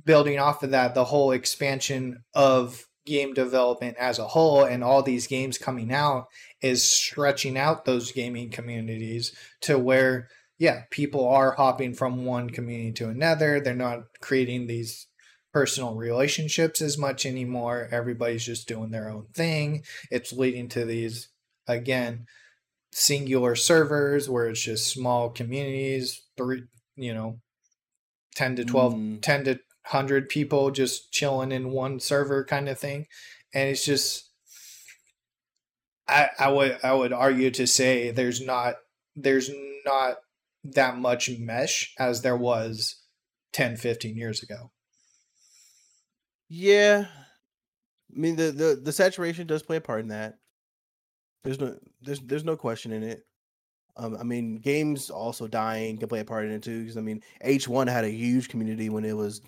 building 0.04 0.38
off 0.38 0.62
of 0.62 0.70
that, 0.70 0.94
the 0.94 1.04
whole 1.04 1.32
expansion 1.32 2.24
of 2.34 2.86
game 3.04 3.34
development 3.34 3.96
as 3.98 4.18
a 4.18 4.26
whole, 4.26 4.64
and 4.64 4.82
all 4.82 5.02
these 5.02 5.26
games 5.26 5.58
coming 5.58 5.92
out 5.92 6.28
is 6.62 6.82
stretching 6.84 7.58
out 7.58 7.84
those 7.84 8.12
gaming 8.12 8.50
communities 8.50 9.34
to 9.62 9.78
where 9.78 10.28
yeah, 10.58 10.82
people 10.90 11.26
are 11.28 11.52
hopping 11.52 11.92
from 11.92 12.24
one 12.24 12.48
community 12.48 12.92
to 12.92 13.08
another. 13.08 13.60
They're 13.60 13.74
not 13.74 14.04
creating 14.20 14.68
these 14.68 15.08
personal 15.52 15.96
relationships 15.96 16.80
as 16.80 16.96
much 16.96 17.26
anymore. 17.26 17.88
Everybody's 17.90 18.44
just 18.46 18.68
doing 18.68 18.90
their 18.92 19.10
own 19.10 19.26
thing. 19.34 19.82
It's 20.10 20.32
leading 20.32 20.68
to 20.68 20.84
these, 20.84 21.30
again, 21.66 22.26
singular 22.92 23.56
servers 23.56 24.28
where 24.30 24.46
it's 24.48 24.62
just 24.62 24.86
small 24.86 25.30
communities, 25.30 26.22
three, 26.36 26.62
you 26.96 27.12
know, 27.12 27.40
10 28.36 28.56
to 28.56 28.64
12, 28.64 28.94
Mm. 28.94 29.22
10 29.22 29.44
to 29.44 29.50
100 29.50 30.28
people 30.28 30.70
just 30.70 31.12
chilling 31.12 31.50
in 31.52 31.70
one 31.72 31.98
server 32.00 32.44
kind 32.44 32.68
of 32.68 32.78
thing. 32.78 33.06
And 33.52 33.68
it's 33.68 33.84
just, 33.84 34.30
I, 36.12 36.30
I 36.38 36.48
would 36.50 36.78
I 36.82 36.92
would 36.92 37.12
argue 37.12 37.50
to 37.52 37.66
say 37.66 38.10
there's 38.10 38.40
not 38.44 38.74
there's 39.16 39.50
not 39.84 40.16
that 40.64 40.96
much 40.96 41.30
mesh 41.38 41.94
as 41.98 42.22
there 42.22 42.36
was 42.36 42.96
10 43.52 43.76
15 43.76 44.16
years 44.16 44.42
ago 44.42 44.70
Yeah, 46.48 47.06
I 48.14 48.18
mean 48.18 48.36
the, 48.36 48.52
the 48.52 48.80
the 48.82 48.92
saturation 48.92 49.46
does 49.46 49.62
play 49.62 49.76
a 49.76 49.80
part 49.80 50.00
in 50.00 50.08
that. 50.08 50.38
There's 51.44 51.58
no 51.58 51.78
there's 52.02 52.20
there's 52.20 52.44
no 52.44 52.56
question 52.56 52.92
in 52.92 53.02
it. 53.02 53.22
Um, 53.96 54.16
I 54.18 54.22
mean, 54.22 54.56
games 54.56 55.10
also 55.10 55.48
dying 55.48 55.98
can 55.98 56.08
play 56.08 56.20
a 56.20 56.24
part 56.24 56.44
in 56.44 56.52
it 56.52 56.62
too. 56.62 56.80
Because 56.80 56.96
I 56.96 57.00
mean, 57.00 57.22
H 57.40 57.68
one 57.68 57.86
had 57.86 58.04
a 58.04 58.10
huge 58.10 58.48
community 58.48 58.90
when 58.90 59.04
it 59.04 59.16
was 59.16 59.40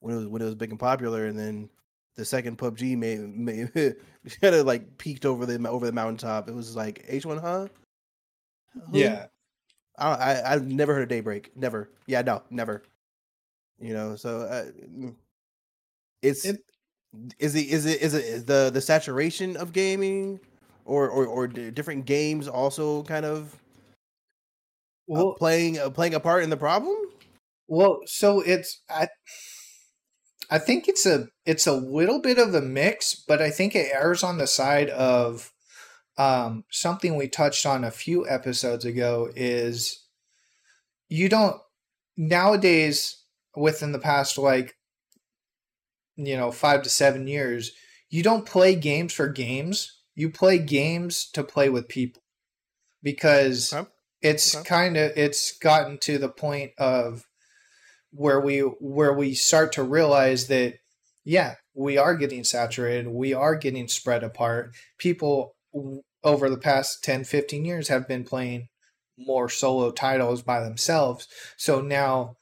when 0.00 0.14
it 0.14 0.18
was 0.18 0.26
when 0.28 0.42
it 0.42 0.46
was 0.46 0.54
big 0.54 0.70
and 0.70 0.78
popular, 0.78 1.26
and 1.26 1.38
then 1.38 1.68
the 2.16 2.24
second 2.24 2.58
PUBG 2.58 2.96
may 2.96 3.16
may 3.16 3.66
kind 4.40 4.54
of 4.54 4.66
like 4.66 4.98
peaked 4.98 5.26
over 5.26 5.46
the 5.46 5.68
over 5.68 5.86
the 5.86 5.92
mountaintop. 5.92 6.48
It 6.48 6.54
was 6.54 6.76
like 6.76 7.04
H 7.08 7.26
one, 7.26 7.38
huh? 7.38 7.68
Yeah 8.92 9.26
I, 9.98 10.08
I 10.08 10.52
I've 10.54 10.66
never 10.66 10.94
heard 10.94 11.04
of 11.04 11.08
Daybreak. 11.08 11.56
Never. 11.56 11.90
Yeah, 12.06 12.22
no, 12.22 12.42
never. 12.50 12.82
You 13.80 13.94
know, 13.94 14.16
so 14.16 14.42
uh, 14.42 14.64
mm, 14.88 15.14
it's 16.22 16.44
It- 16.44 16.64
is 17.38 17.54
it 17.54 17.66
is 17.68 17.84
it 17.84 18.00
is 18.00 18.14
it 18.14 18.24
is 18.24 18.44
the 18.46 18.70
the 18.72 18.80
saturation 18.80 19.56
of 19.58 19.72
gaming, 19.72 20.40
or 20.86 21.10
or 21.10 21.26
or 21.26 21.46
different 21.46 22.06
games 22.06 22.48
also 22.48 23.02
kind 23.02 23.26
of 23.26 23.54
uh, 25.14 25.32
playing 25.32 25.78
uh, 25.78 25.90
playing 25.90 26.14
a 26.14 26.20
part 26.20 26.42
in 26.42 26.50
the 26.50 26.56
problem? 26.56 26.96
well 27.68 28.00
so 28.06 28.40
it's 28.40 28.82
i 28.90 29.08
i 30.52 30.58
think 30.58 30.88
it's 30.88 31.06
a 31.06 31.28
it's 31.46 31.66
a 31.66 31.72
little 31.72 32.20
bit 32.20 32.38
of 32.38 32.54
a 32.54 32.62
mix 32.62 33.14
but 33.16 33.42
i 33.42 33.50
think 33.50 33.74
it 33.74 33.90
errs 33.92 34.22
on 34.22 34.38
the 34.38 34.46
side 34.46 34.90
of 34.90 35.52
um 36.18 36.64
something 36.70 37.16
we 37.16 37.28
touched 37.28 37.66
on 37.66 37.84
a 37.84 37.90
few 37.90 38.28
episodes 38.28 38.84
ago 38.84 39.30
is 39.34 40.06
you 41.08 41.28
don't 41.28 41.60
nowadays 42.16 43.24
within 43.56 43.92
the 43.92 43.98
past 43.98 44.38
like 44.38 44.76
you 46.16 46.36
know, 46.36 46.50
five 46.50 46.82
to 46.82 46.90
seven 46.90 47.26
years, 47.26 47.72
you 48.10 48.22
don't 48.22 48.46
play 48.46 48.74
games 48.74 49.12
for 49.12 49.28
games. 49.28 50.00
You 50.14 50.30
play 50.30 50.58
games 50.58 51.30
to 51.32 51.42
play 51.42 51.70
with 51.70 51.88
people 51.88 52.22
because 53.02 53.72
Okay. 53.72 53.88
it's 54.20 54.54
Okay. 54.54 54.68
kind 54.68 54.96
of 54.96 55.12
it's 55.16 55.56
gotten 55.58 55.98
to 55.98 56.18
the 56.18 56.28
point 56.28 56.72
of 56.78 57.26
where 58.12 58.40
we 58.40 58.60
where 58.60 59.12
we 59.12 59.34
start 59.34 59.72
to 59.72 59.82
realize 59.82 60.46
that 60.48 60.74
yeah 61.24 61.54
we 61.74 61.96
are 61.96 62.14
getting 62.16 62.44
saturated 62.44 63.08
we 63.08 63.34
are 63.34 63.56
getting 63.56 63.88
spread 63.88 64.22
apart. 64.22 64.74
People 64.98 65.54
over 66.22 66.48
the 66.48 66.58
past 66.58 67.02
10 67.02 67.24
15 67.24 67.64
years 67.64 67.88
have 67.88 68.06
been 68.06 68.24
playing 68.24 68.68
more 69.18 69.48
solo 69.48 69.90
titles 69.90 70.42
by 70.42 70.60
themselves. 70.60 71.26
So 71.56 71.80
now 71.80 72.36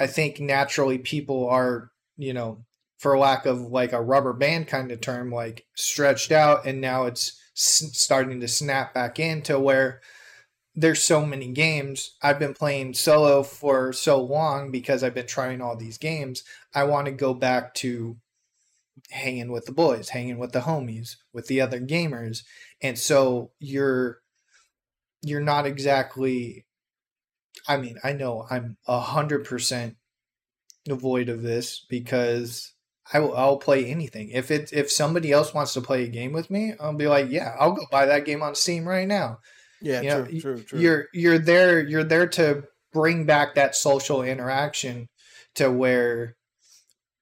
i 0.00 0.06
think 0.06 0.40
naturally 0.40 0.98
people 0.98 1.48
are 1.48 1.90
you 2.16 2.32
know 2.32 2.64
for 2.98 3.18
lack 3.18 3.46
of 3.46 3.60
like 3.60 3.92
a 3.92 4.00
rubber 4.00 4.32
band 4.32 4.68
kind 4.68 4.90
of 4.92 5.00
term 5.00 5.30
like 5.30 5.64
stretched 5.74 6.30
out 6.30 6.64
and 6.64 6.80
now 6.80 7.04
it's 7.04 7.38
starting 7.54 8.40
to 8.40 8.48
snap 8.48 8.94
back 8.94 9.18
into 9.18 9.58
where 9.58 10.00
there's 10.74 11.02
so 11.02 11.24
many 11.24 11.48
games. 11.48 12.16
I've 12.22 12.38
been 12.38 12.54
playing 12.54 12.94
solo 12.94 13.42
for 13.42 13.92
so 13.92 14.22
long 14.22 14.70
because 14.70 15.02
I've 15.02 15.14
been 15.14 15.26
trying 15.26 15.60
all 15.60 15.76
these 15.76 15.98
games. 15.98 16.44
I 16.74 16.84
want 16.84 17.06
to 17.06 17.12
go 17.12 17.34
back 17.34 17.74
to 17.74 18.16
hanging 19.10 19.52
with 19.52 19.66
the 19.66 19.72
boys, 19.72 20.10
hanging 20.10 20.38
with 20.38 20.52
the 20.52 20.60
homies, 20.60 21.16
with 21.32 21.46
the 21.46 21.60
other 21.60 21.80
gamers. 21.80 22.42
And 22.80 22.98
so 22.98 23.52
you're 23.58 24.20
you're 25.22 25.40
not 25.40 25.66
exactly 25.66 26.64
I 27.68 27.76
mean, 27.76 27.98
I 28.02 28.12
know 28.12 28.46
I'm 28.50 28.76
a 28.88 28.98
hundred 28.98 29.44
percent 29.44 29.96
devoid 30.84 31.28
of 31.28 31.42
this 31.42 31.84
because 31.88 32.72
I 33.12 33.20
will 33.20 33.36
I'll 33.36 33.58
play 33.58 33.84
anything. 33.86 34.30
If 34.30 34.50
it 34.50 34.72
if 34.72 34.90
somebody 34.90 35.32
else 35.32 35.52
wants 35.52 35.74
to 35.74 35.82
play 35.82 36.04
a 36.04 36.08
game 36.08 36.32
with 36.32 36.50
me, 36.50 36.74
I'll 36.80 36.94
be 36.94 37.08
like, 37.08 37.30
yeah, 37.30 37.54
I'll 37.60 37.72
go 37.72 37.84
buy 37.90 38.06
that 38.06 38.24
game 38.24 38.42
on 38.42 38.54
Steam 38.54 38.88
right 38.88 39.06
now 39.06 39.38
Yeah, 39.82 40.00
you 40.00 40.08
know, 40.08 40.24
true, 40.24 40.40
true, 40.40 40.62
true. 40.62 40.80
you're 40.80 41.08
you're 41.12 41.38
there 41.38 41.80
you're 41.80 42.04
there 42.04 42.28
to 42.28 42.64
bring 42.92 43.26
back 43.26 43.54
that 43.54 43.74
social 43.74 44.22
interaction 44.22 45.08
to 45.56 45.70
where 45.70 46.36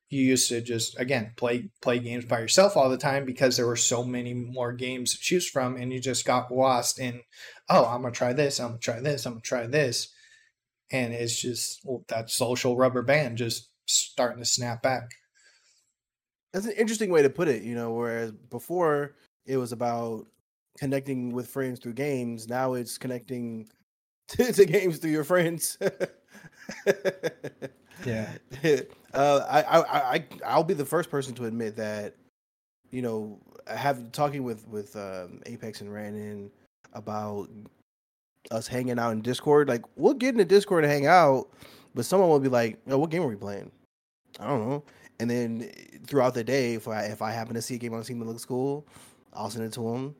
you 0.08 0.22
used 0.22 0.48
to 0.48 0.60
just 0.60 0.98
again 0.98 1.32
play 1.36 1.70
play 1.80 1.98
games 1.98 2.24
by 2.24 2.40
yourself 2.40 2.76
all 2.76 2.90
the 2.90 2.98
time 2.98 3.24
because 3.24 3.56
there 3.56 3.66
were 3.66 3.76
so 3.76 4.04
many 4.04 4.34
more 4.34 4.72
games 4.72 5.12
to 5.12 5.18
choose 5.20 5.48
from 5.48 5.76
and 5.76 5.92
you 5.92 6.00
just 6.00 6.24
got 6.24 6.52
lost 6.52 6.98
in 6.98 7.20
oh 7.68 7.84
i'm 7.86 8.02
gonna 8.02 8.12
try 8.12 8.32
this 8.32 8.58
i'm 8.58 8.70
gonna 8.70 8.78
try 8.78 9.00
this 9.00 9.24
i'm 9.24 9.34
gonna 9.34 9.40
try 9.40 9.66
this 9.66 10.12
and 10.90 11.12
it's 11.12 11.40
just 11.40 11.80
well, 11.84 12.04
that 12.08 12.30
social 12.30 12.76
rubber 12.76 13.02
band 13.02 13.38
just 13.38 13.70
starting 13.86 14.38
to 14.38 14.44
snap 14.44 14.82
back 14.82 15.10
That's 16.52 16.66
an 16.66 16.72
interesting 16.72 17.10
way 17.10 17.22
to 17.22 17.30
put 17.30 17.48
it, 17.48 17.62
you 17.62 17.74
know, 17.74 17.92
whereas 17.92 18.32
before 18.32 19.14
it 19.46 19.56
was 19.56 19.72
about 19.72 20.26
connecting 20.80 21.30
with 21.30 21.46
friends 21.46 21.78
through 21.78 21.92
games, 21.92 22.48
now 22.48 22.74
it's 22.74 22.98
connecting 22.98 23.68
to, 24.28 24.52
to 24.52 24.64
games 24.64 24.98
through 24.98 25.12
your 25.12 25.24
friends. 25.24 25.78
Yeah. 28.04 28.30
uh, 29.14 29.44
I, 29.48 29.62
I, 29.62 30.14
I, 30.14 30.24
I'll 30.46 30.64
be 30.64 30.74
the 30.74 30.84
first 30.84 31.10
person 31.10 31.34
to 31.34 31.44
admit 31.46 31.76
that, 31.76 32.14
you 32.90 33.02
know, 33.02 33.38
I 33.68 33.76
have 33.76 34.10
talking 34.12 34.42
with 34.42 34.66
with 34.68 34.96
um, 34.96 35.40
Apex 35.46 35.80
and 35.80 35.90
Rannon 35.90 36.50
about 36.92 37.48
us 38.50 38.66
hanging 38.66 38.98
out 38.98 39.12
in 39.12 39.22
Discord. 39.22 39.68
Like, 39.68 39.82
we'll 39.96 40.14
get 40.14 40.30
in 40.30 40.38
the 40.38 40.44
Discord 40.44 40.82
to 40.82 40.88
hang 40.88 41.06
out, 41.06 41.48
but 41.94 42.04
someone 42.04 42.28
will 42.30 42.40
be 42.40 42.48
like, 42.48 42.78
"Oh, 42.88 42.98
what 42.98 43.10
game 43.10 43.22
are 43.22 43.28
we 43.28 43.36
playing?" 43.36 43.70
I 44.40 44.48
don't 44.48 44.68
know. 44.68 44.84
And 45.20 45.30
then 45.30 45.70
throughout 46.06 46.34
the 46.34 46.42
day, 46.42 46.74
if 46.74 46.88
I 46.88 47.02
if 47.02 47.22
I 47.22 47.30
happen 47.30 47.54
to 47.54 47.62
see 47.62 47.76
a 47.76 47.78
game 47.78 47.94
on 47.94 48.02
Steam 48.02 48.18
that 48.18 48.24
looks 48.24 48.44
cool, 48.44 48.86
I'll 49.32 49.50
send 49.50 49.66
it 49.66 49.72
to 49.74 49.82
them. 49.82 50.16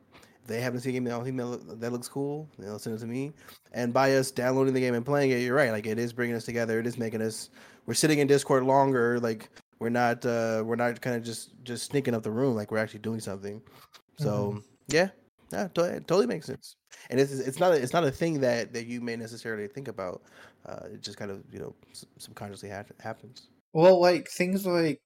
They 0.51 0.61
haven't 0.61 0.81
seen 0.81 0.91
a 0.91 0.99
game 0.99 1.13
on 1.13 1.21
Steam 1.23 1.37
that, 1.37 1.45
look, 1.45 1.79
that 1.79 1.91
looks 1.91 2.07
cool, 2.07 2.47
they'll 2.59 2.79
send 2.79 2.95
it 2.95 2.99
to 2.99 3.07
me. 3.07 3.31
And 3.73 3.93
by 3.93 4.15
us 4.15 4.31
downloading 4.31 4.73
the 4.73 4.79
game 4.79 4.93
and 4.93 5.05
playing 5.05 5.31
it, 5.31 5.37
you're 5.37 5.55
right. 5.55 5.71
Like 5.71 5.87
it 5.87 5.97
is 5.97 6.13
bringing 6.13 6.35
us 6.35 6.45
together. 6.45 6.79
It 6.79 6.87
is 6.87 6.97
making 6.97 7.21
us. 7.21 7.49
We're 7.85 7.93
sitting 7.93 8.19
in 8.19 8.27
Discord 8.27 8.63
longer. 8.63 9.19
Like 9.19 9.49
we're 9.79 9.89
not. 9.89 10.25
uh 10.25 10.61
We're 10.65 10.75
not 10.75 10.99
kind 11.01 11.15
of 11.15 11.23
just 11.23 11.51
just 11.63 11.85
sneaking 11.85 12.13
up 12.13 12.23
the 12.23 12.31
room. 12.31 12.55
Like 12.55 12.71
we're 12.71 12.77
actually 12.79 12.99
doing 12.99 13.19
something. 13.19 13.61
So 14.17 14.61
yeah, 14.87 15.09
yeah, 15.51 15.67
to- 15.69 15.99
totally 16.01 16.27
makes 16.27 16.45
sense. 16.45 16.75
And 17.09 17.19
it's 17.19 17.31
it's 17.31 17.59
not 17.59 17.71
a, 17.71 17.75
it's 17.81 17.93
not 17.93 18.03
a 18.03 18.11
thing 18.11 18.41
that 18.41 18.73
that 18.73 18.85
you 18.85 19.01
may 19.01 19.15
necessarily 19.15 19.67
think 19.67 19.87
about. 19.87 20.21
Uh, 20.65 20.87
it 20.93 21.01
just 21.01 21.17
kind 21.17 21.31
of 21.31 21.43
you 21.51 21.59
know 21.59 21.73
subconsciously 22.17 22.69
ha- 22.69 22.83
happens. 22.99 23.47
Well, 23.73 23.99
like 24.01 24.27
things 24.29 24.65
like, 24.65 24.99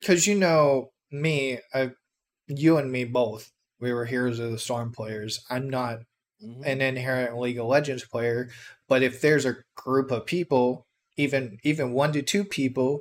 because 0.00 0.26
you 0.26 0.34
know 0.36 0.90
me, 1.12 1.58
I, 1.74 1.90
you 2.48 2.78
and 2.78 2.90
me 2.90 3.04
both, 3.04 3.50
we 3.80 3.92
were 3.92 4.04
Heroes 4.04 4.38
of 4.38 4.50
the 4.50 4.58
Storm 4.58 4.92
players. 4.92 5.44
I'm 5.50 5.68
not 5.68 6.00
Mhm. 6.42 6.64
an 6.64 6.80
inherent 6.80 7.38
League 7.38 7.58
of 7.58 7.66
Legends 7.66 8.04
player, 8.06 8.50
but 8.88 9.02
if 9.02 9.20
there's 9.20 9.44
a 9.44 9.58
group 9.74 10.10
of 10.10 10.26
people, 10.26 10.86
even 11.16 11.58
even 11.62 11.92
one 11.92 12.12
to 12.12 12.22
two 12.22 12.44
people, 12.44 13.00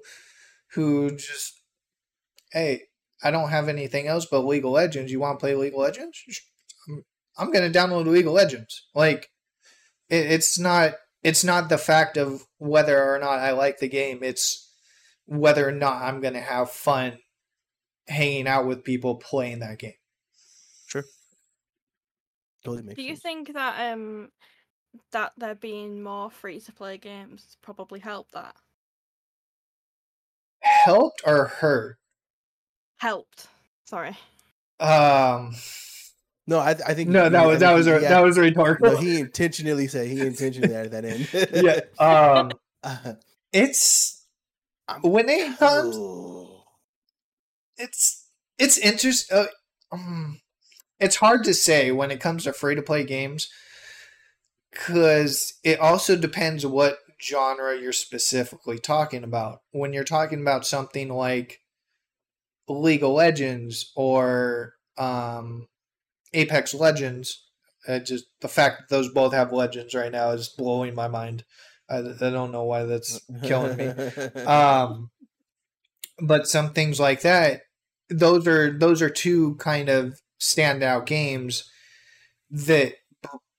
who 0.73 1.11
just, 1.15 1.61
hey, 2.51 2.84
I 3.23 3.32
don't 3.32 3.49
have 3.49 3.67
anything 3.69 4.07
else 4.07 4.25
but 4.25 4.41
League 4.41 4.65
of 4.65 4.71
Legends. 4.71 5.11
You 5.11 5.19
want 5.19 5.39
to 5.39 5.43
play 5.43 5.55
League 5.55 5.73
of 5.73 5.80
Legends? 5.80 6.21
I'm, 6.88 7.05
I'm 7.38 7.51
gonna 7.51 7.69
download 7.69 8.07
League 8.07 8.27
of 8.27 8.34
Legends. 8.34 8.88
Like, 8.93 9.30
it, 10.09 10.32
it's 10.32 10.59
not 10.59 10.93
it's 11.23 11.43
not 11.43 11.67
the 11.69 11.77
fact 11.77 12.17
of 12.17 12.45
whether 12.57 13.13
or 13.13 13.19
not 13.19 13.39
I 13.39 13.51
like 13.51 13.80
the 13.80 13.89
game. 13.89 14.19
It's 14.23 14.69
whether 15.25 15.67
or 15.67 15.71
not 15.73 16.01
I'm 16.01 16.21
gonna 16.21 16.41
have 16.41 16.71
fun 16.71 17.19
hanging 18.07 18.47
out 18.47 18.65
with 18.65 18.84
people 18.84 19.15
playing 19.15 19.59
that 19.59 19.80
game. 19.80 19.93
Totally 22.64 22.84
makes 22.84 22.97
Do 22.97 23.03
you 23.03 23.10
sense. 23.16 23.22
think 23.22 23.53
that 23.53 23.93
um 23.93 24.30
that 25.12 25.34
there 25.38 25.55
being 25.55 26.01
more 26.01 26.30
free 26.32 26.60
to 26.60 26.72
play 26.74 26.97
games 26.97 27.57
probably 27.62 27.99
helped 27.99 28.34
that? 28.34 28.55
Helped 30.62 31.22
or 31.26 31.45
hurt? 31.45 31.97
Helped. 32.97 33.47
Sorry. 33.86 34.18
Um, 34.80 35.53
No, 36.47 36.60
I, 36.60 36.74
th- 36.74 36.86
I 36.88 36.93
think 36.95 37.10
no, 37.10 37.30
that 37.30 37.45
was 37.45 37.60
that 37.60 37.74
was 37.74 37.88
a, 37.88 37.99
that 37.99 38.24
was 38.24 38.38
rhetorical. 38.38 38.93
No, 38.93 38.97
he 39.01 39.20
intentionally 39.20 39.88
said 39.88 40.07
he 40.07 40.26
intentionally 40.26 40.74
added 40.76 40.91
that 40.91 41.05
in. 41.05 41.28
yeah. 41.64 41.80
Um, 41.99 42.51
Uh, 42.82 43.16
it's 43.51 44.26
when 45.01 45.28
it 45.28 45.60
comes, 45.60 45.97
it's 47.78 48.30
it's 48.57 48.78
interesting. 48.78 49.38
Uh, 49.38 49.45
um, 49.91 50.39
it's 51.00 51.18
hard 51.18 51.43
to 51.45 51.54
say 51.54 51.91
when 51.91 52.12
it 52.12 52.20
comes 52.20 52.43
to 52.43 52.54
free 52.54 52.76
to 52.76 52.82
play 52.82 53.04
games 53.04 53.50
because 54.72 55.54
it 55.64 55.80
also 55.80 56.16
depends 56.16 56.66
what 56.66 57.00
genre 57.22 57.78
you're 57.78 57.91
specifically 57.91 58.80
talking 58.80 59.24
about. 59.24 59.62
When 59.72 59.93
you're 59.93 60.04
talking 60.04 60.41
about 60.41 60.66
something 60.66 61.10
like 61.10 61.62
League 62.68 63.04
of 63.04 63.12
Legends 63.12 63.91
or 63.95 64.74
um, 64.97 65.68
Apex 66.34 66.74
Legends, 66.74 67.45
uh, 67.88 68.00
just 68.00 68.26
the 68.41 68.47
fact 68.47 68.78
that 68.80 68.95
those 68.95 69.10
both 69.10 69.34
have 69.34 69.52
legends 69.52 69.95
right 69.95 70.12
now 70.12 70.32
is 70.32 70.50
blowing 70.50 70.93
my 70.93 71.08
mind. 71.08 71.43
I, 71.89 72.00
I 72.00 72.30
don't 72.30 72.52
know 72.52 72.64
why 72.64 72.84
that's 72.84 73.22
killing 73.43 73.78
me. 73.78 73.93
Um, 74.45 75.10
but 76.22 76.47
some 76.47 76.74
things 76.74 77.00
like 77.00 77.22
that, 77.22 77.62
those 78.10 78.45
are 78.47 78.78
those 78.78 79.02
are 79.02 79.10
two 79.10 79.56
kind 79.56 79.88
of 79.89 80.20
standout 80.39 81.05
games 81.05 81.69
that 82.51 82.95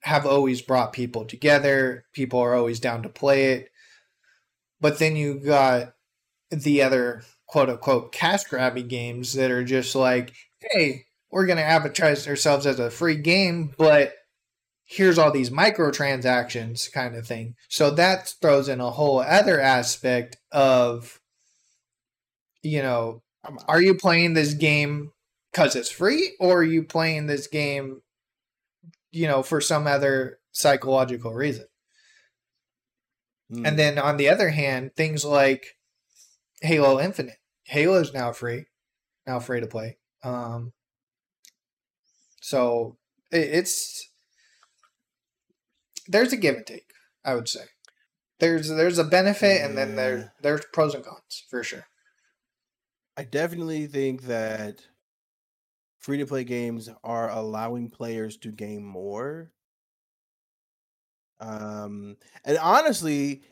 have 0.02 0.26
always 0.26 0.62
brought 0.62 0.92
people 0.92 1.24
together. 1.24 2.04
People 2.12 2.40
are 2.40 2.54
always 2.54 2.80
down 2.80 3.02
to 3.02 3.08
play 3.08 3.52
it. 3.52 3.70
But 4.80 4.98
then 4.98 5.14
you 5.14 5.34
got 5.34 5.94
the 6.50 6.82
other 6.82 7.22
quote 7.46 7.68
unquote 7.68 8.12
cash 8.12 8.44
grabby 8.44 8.86
games 8.86 9.34
that 9.34 9.50
are 9.50 9.64
just 9.64 9.94
like, 9.94 10.32
hey, 10.60 11.04
we're 11.30 11.46
gonna 11.46 11.60
advertise 11.60 12.26
ourselves 12.26 12.66
as 12.66 12.80
a 12.80 12.90
free 12.90 13.16
game, 13.16 13.72
but 13.76 14.14
here's 14.84 15.18
all 15.18 15.30
these 15.30 15.50
microtransactions 15.50 16.90
kind 16.90 17.14
of 17.14 17.26
thing. 17.26 17.54
So 17.68 17.90
that 17.92 18.34
throws 18.40 18.68
in 18.68 18.80
a 18.80 18.90
whole 18.90 19.20
other 19.20 19.60
aspect 19.60 20.36
of 20.50 21.20
you 22.62 22.82
know, 22.82 23.22
are 23.68 23.80
you 23.80 23.94
playing 23.94 24.34
this 24.34 24.54
game 24.54 25.12
because 25.51 25.76
it's 25.76 25.90
free 25.90 26.36
or 26.38 26.59
are 26.59 26.64
you 26.64 26.82
playing 26.82 27.26
this 27.26 27.46
game 27.46 28.03
you 29.11 29.26
know 29.26 29.42
for 29.42 29.61
some 29.61 29.86
other 29.86 30.38
psychological 30.53 31.32
reason? 31.32 31.66
Mm. 33.53 33.66
and 33.66 33.78
then 33.78 33.98
on 33.98 34.16
the 34.16 34.28
other 34.28 34.51
hand 34.51 34.94
things 34.96 35.24
like 35.24 35.76
halo 36.62 37.01
infinite. 37.01 37.38
Halo's 37.64 38.14
now 38.14 38.32
free 38.32 38.66
now 39.26 39.40
free 39.40 39.61
to 39.61 39.66
play. 39.66 39.98
Um 40.22 40.72
so 42.40 42.96
it, 43.32 43.48
it's 43.55 44.09
there's 46.07 46.32
a 46.32 46.36
give 46.36 46.57
and 46.57 46.66
take 46.66 46.90
i 47.24 47.34
would 47.34 47.48
say. 47.48 47.64
There's 48.38 48.68
there's 48.68 48.98
a 48.98 49.05
benefit 49.05 49.62
and 49.62 49.76
then 49.76 49.96
there 49.96 50.32
there's 50.40 50.64
pros 50.72 50.94
and 50.94 51.05
cons 51.05 51.44
for 51.51 51.62
sure. 51.62 51.86
I 53.16 53.24
definitely 53.24 53.86
think 53.86 54.22
that 54.22 54.80
free 56.01 56.18
to 56.18 56.26
play 56.26 56.44
games 56.44 56.88
are 57.05 57.30
allowing 57.30 57.88
players 57.88 58.36
to 58.38 58.51
game 58.51 58.82
more. 58.82 59.51
Um, 61.40 62.16
and 62.44 62.59
honestly, 62.59 63.42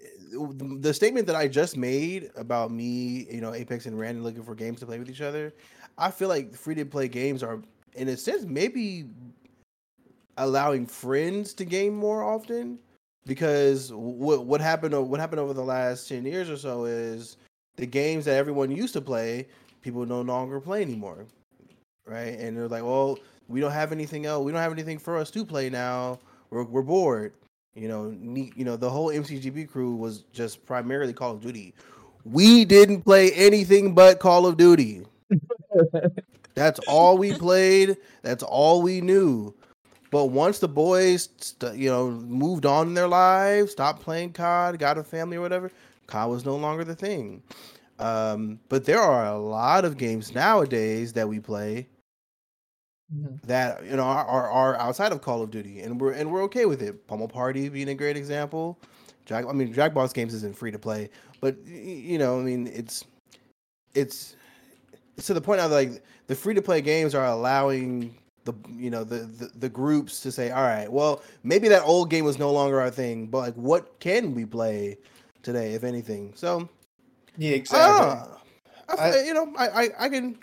eh, 0.00 0.36
the 0.56 0.92
statement 0.92 1.26
that 1.26 1.36
I 1.36 1.48
just 1.48 1.76
made 1.76 2.30
about 2.36 2.70
me, 2.70 3.26
you 3.30 3.40
know, 3.40 3.54
Apex 3.54 3.86
and 3.86 3.98
Random 3.98 4.24
looking 4.24 4.42
for 4.42 4.54
games 4.54 4.80
to 4.80 4.86
play 4.86 4.98
with 4.98 5.10
each 5.10 5.20
other, 5.20 5.54
I 5.96 6.10
feel 6.10 6.28
like 6.28 6.54
free 6.54 6.74
to 6.74 6.84
play 6.84 7.08
games 7.08 7.42
are, 7.42 7.60
in 7.94 8.08
a 8.08 8.16
sense, 8.16 8.44
maybe 8.44 9.06
allowing 10.36 10.86
friends 10.86 11.52
to 11.54 11.64
game 11.64 11.94
more 11.94 12.22
often. 12.22 12.78
Because 13.26 13.92
what 13.92 14.46
what 14.46 14.60
happened 14.62 14.94
what 15.10 15.20
happened 15.20 15.40
over 15.40 15.52
the 15.52 15.62
last 15.62 16.08
ten 16.08 16.24
years 16.24 16.48
or 16.48 16.56
so 16.56 16.86
is 16.86 17.36
the 17.76 17.84
games 17.84 18.24
that 18.24 18.36
everyone 18.36 18.70
used 18.70 18.94
to 18.94 19.02
play, 19.02 19.48
people 19.82 20.06
no 20.06 20.22
longer 20.22 20.60
play 20.60 20.80
anymore, 20.80 21.26
right? 22.08 22.38
And 22.38 22.56
they're 22.56 22.68
like, 22.68 22.82
well, 22.82 23.18
we 23.48 23.60
don't 23.60 23.72
have 23.72 23.92
anything 23.92 24.26
else. 24.26 24.44
We 24.44 24.52
don't 24.52 24.60
have 24.60 24.72
anything 24.72 24.98
for 24.98 25.16
us 25.16 25.30
to 25.32 25.44
play 25.44 25.70
now. 25.70 26.18
We're 26.50 26.64
we're 26.64 26.82
bored. 26.82 27.32
You 27.74 27.88
know, 27.88 28.10
you 28.10 28.64
know, 28.64 28.76
the 28.76 28.90
whole 28.90 29.08
MCGB 29.08 29.70
crew 29.70 29.94
was 29.94 30.24
just 30.32 30.66
primarily 30.66 31.12
Call 31.12 31.32
of 31.32 31.40
Duty. 31.40 31.74
We 32.24 32.64
didn't 32.64 33.02
play 33.02 33.30
anything 33.32 33.94
but 33.94 34.18
Call 34.18 34.46
of 34.46 34.56
Duty. 34.56 35.04
That's 36.54 36.80
all 36.88 37.16
we 37.16 37.34
played. 37.34 37.96
That's 38.22 38.42
all 38.42 38.82
we 38.82 39.00
knew. 39.00 39.54
But 40.10 40.26
once 40.26 40.58
the 40.58 40.68
boys, 40.68 41.28
st- 41.38 41.76
you 41.76 41.88
know, 41.88 42.10
moved 42.10 42.66
on 42.66 42.88
in 42.88 42.94
their 42.94 43.06
lives, 43.06 43.72
stopped 43.72 44.02
playing 44.02 44.32
COD, 44.32 44.78
got 44.78 44.98
a 44.98 45.04
family 45.04 45.36
or 45.36 45.40
whatever, 45.40 45.70
COD 46.08 46.30
was 46.30 46.44
no 46.44 46.56
longer 46.56 46.82
the 46.82 46.96
thing. 46.96 47.42
Um, 48.00 48.58
but 48.68 48.84
there 48.84 49.00
are 49.00 49.26
a 49.26 49.38
lot 49.38 49.84
of 49.84 49.96
games 49.96 50.34
nowadays 50.34 51.12
that 51.12 51.28
we 51.28 51.38
play 51.38 51.86
mm-hmm. 53.14 53.36
that 53.46 53.84
you 53.84 53.96
know 53.96 54.04
are, 54.04 54.24
are, 54.26 54.50
are 54.50 54.76
outside 54.76 55.12
of 55.12 55.22
Call 55.22 55.42
of 55.42 55.50
Duty, 55.50 55.80
and 55.80 56.00
we're 56.00 56.12
and 56.12 56.30
we're 56.30 56.42
okay 56.44 56.66
with 56.66 56.82
it. 56.82 57.06
Pummel 57.06 57.28
Party 57.28 57.68
being 57.68 57.88
a 57.88 57.94
great 57.94 58.16
example. 58.16 58.78
Jack, 59.26 59.44
I 59.46 59.52
mean, 59.52 59.74
Jackbox 59.74 60.14
Games 60.14 60.32
isn't 60.32 60.56
free 60.56 60.70
to 60.70 60.78
play, 60.78 61.10
but 61.40 61.56
you 61.66 62.18
know, 62.18 62.40
I 62.40 62.42
mean, 62.42 62.66
it's 62.68 63.04
it's 63.94 64.36
it's 65.16 65.26
to 65.26 65.34
the 65.34 65.40
point 65.40 65.60
of 65.60 65.70
like 65.70 66.02
the 66.28 66.34
free 66.34 66.54
to 66.54 66.62
play 66.62 66.80
games 66.80 67.14
are 67.14 67.26
allowing 67.26 68.14
the 68.44 68.54
you 68.76 68.90
know 68.90 69.04
the, 69.04 69.18
the, 69.18 69.50
the 69.58 69.68
groups 69.68 70.20
to 70.20 70.32
say, 70.32 70.50
all 70.50 70.62
right, 70.62 70.90
well, 70.90 71.22
maybe 71.42 71.68
that 71.68 71.82
old 71.82 72.08
game 72.08 72.24
was 72.24 72.38
no 72.38 72.50
longer 72.52 72.80
our 72.80 72.90
thing, 72.90 73.26
but 73.26 73.38
like, 73.38 73.54
what 73.54 73.98
can 74.00 74.34
we 74.34 74.46
play 74.46 74.96
today, 75.42 75.74
if 75.74 75.84
anything? 75.84 76.32
So, 76.34 76.68
yeah, 77.36 77.52
exactly. 77.52 78.36
Uh, 78.88 78.96
I, 78.98 79.10
I, 79.10 79.22
you 79.24 79.34
know, 79.34 79.52
I 79.58 79.68
I, 79.68 79.88
I 79.98 80.08
can. 80.08 80.38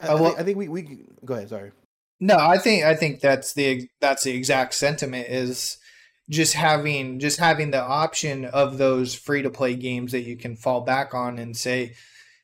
I, 0.00 0.14
well, 0.14 0.24
I, 0.24 0.28
think, 0.28 0.38
I 0.38 0.42
think 0.44 0.58
we 0.58 0.68
we 0.68 1.04
go 1.24 1.34
ahead. 1.34 1.48
Sorry. 1.48 1.72
No, 2.20 2.36
I 2.36 2.58
think 2.58 2.84
I 2.84 2.94
think 2.94 3.20
that's 3.20 3.54
the 3.54 3.88
that's 4.00 4.24
the 4.24 4.32
exact 4.32 4.74
sentiment 4.74 5.28
is 5.28 5.78
just 6.28 6.54
having 6.54 7.18
just 7.18 7.38
having 7.38 7.70
the 7.70 7.82
option 7.82 8.44
of 8.44 8.78
those 8.78 9.14
free 9.14 9.42
to 9.42 9.50
play 9.50 9.74
games 9.74 10.12
that 10.12 10.22
you 10.22 10.36
can 10.36 10.56
fall 10.56 10.82
back 10.82 11.14
on 11.14 11.38
and 11.38 11.56
say, 11.56 11.94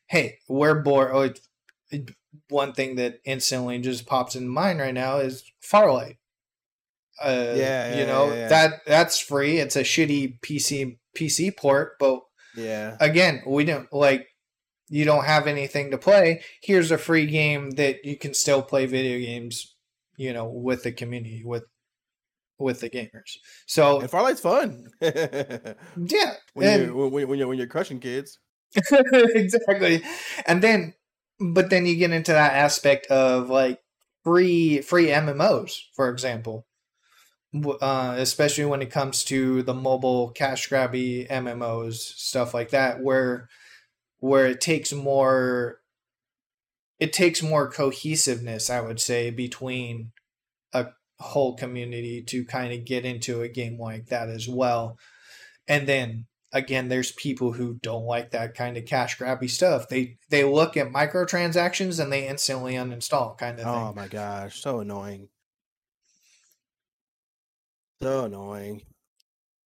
"Hey, 0.07 0.38
we're 0.48 0.82
bored." 0.82 1.11
Oh, 1.92 2.00
one 2.48 2.72
thing 2.72 2.96
that 2.96 3.20
instantly 3.24 3.78
just 3.78 4.07
pops 4.07 4.34
in 4.34 4.48
mind 4.48 4.80
right 4.80 4.94
now 4.94 5.18
is 5.18 5.44
Farlight. 5.62 6.16
Uh, 7.22 7.54
yeah, 7.54 7.54
yeah, 7.54 7.98
you 7.98 8.07
know 8.07 8.28
yeah, 8.28 8.34
yeah. 8.34 8.48
that 8.48 8.72
that's 8.86 9.18
free. 9.18 9.59
It's 9.59 9.76
a 9.76 9.82
shitty 9.82 10.40
PC 10.40 10.98
PC 11.16 11.57
port, 11.57 11.92
but 11.98 12.20
yeah, 12.57 12.96
again, 13.00 13.42
we 13.46 13.64
don't 13.64 13.90
like 13.92 14.26
you 14.89 15.05
don't 15.05 15.24
have 15.24 15.47
anything 15.47 15.91
to 15.91 15.99
play. 15.99 16.43
Here's 16.62 16.91
a 16.91 16.99
free 16.99 17.26
game 17.26 17.72
that 17.72 18.05
you 18.05 18.16
can 18.16 18.34
still 18.34 18.62
play 18.62 18.87
video 18.87 19.18
games, 19.18 19.74
you 20.16 20.32
know, 20.32 20.47
with 20.47 20.82
the 20.82 20.93
community 20.93 21.43
with 21.45 21.64
with 22.59 22.80
the 22.80 22.91
gamers. 22.91 23.37
So 23.66 24.01
and 24.01 24.11
Farlight's 24.11 24.41
fun. 24.41 24.89
yeah, 25.01 25.14
when 26.55 26.68
and, 26.68 26.87
you're 26.87 27.09
when, 27.09 27.28
when 27.28 27.39
you're 27.39 27.49
when 27.49 27.59
you're 27.59 27.66
crushing 27.66 28.01
kids. 28.01 28.39
exactly, 29.12 30.03
and 30.47 30.62
then 30.62 30.95
but 31.41 31.70
then 31.70 31.87
you 31.87 31.97
get 31.97 32.12
into 32.12 32.32
that 32.32 32.55
aspect 32.55 33.07
of 33.07 33.51
like 33.51 33.80
free 34.24 34.80
free 34.80 35.09
MMOs, 35.09 35.80
for 35.95 36.11
example. 36.11 36.66
Uh, 37.80 38.16
especially 38.18 38.66
when 38.66 38.82
it 38.82 38.91
comes 38.91 39.24
to 39.24 39.62
the 39.62 39.72
mobile 39.72 40.30
cash 40.30 40.68
grabby 40.68 41.26
MMOs, 41.28 41.95
stuff 41.95 42.53
like 42.53 42.70
that, 42.70 43.01
where 43.03 43.49
where 44.21 44.47
it 44.47 44.61
takes 44.61 44.93
more 44.93 45.81
it 46.99 47.12
takes 47.12 47.43
more 47.43 47.71
cohesiveness, 47.71 48.71
I 48.71 48.81
would 48.81 49.01
say, 49.01 49.31
between 49.31 50.12
a 50.73 50.87
whole 51.21 51.55
community 51.55 52.23
to 52.23 52.45
kind 52.45 52.73
of 52.73 52.87
get 52.87 53.05
into 53.05 53.43
a 53.43 53.49
game 53.49 53.79
like 53.79 54.07
that 54.07 54.29
as 54.31 54.49
well. 54.49 54.99
And 55.69 55.87
then 55.87 56.27
again, 56.53 56.89
there's 56.89 57.12
people 57.12 57.53
who 57.53 57.75
don't 57.83 58.07
like 58.07 58.31
that 58.31 58.55
kind 58.55 58.77
of 58.77 58.87
cash 58.87 59.19
grabby 59.19 59.51
stuff. 59.51 59.89
They 59.89 60.19
they 60.31 60.45
look 60.45 60.77
at 60.77 60.89
microtransactions 60.89 62.03
and 62.03 62.12
they 62.12 62.27
instantly 62.27 62.75
uninstall 62.75 63.37
kind 63.37 63.61
of 63.61 63.67
oh 63.67 63.73
thing. 63.73 63.83
Oh 63.83 63.93
my 63.95 64.09
gosh, 64.09 64.61
so 64.61 64.81
annoying. 64.81 65.29
So 68.03 68.25
annoying. 68.25 68.83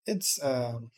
It's 0.07 0.43
um 0.43 0.91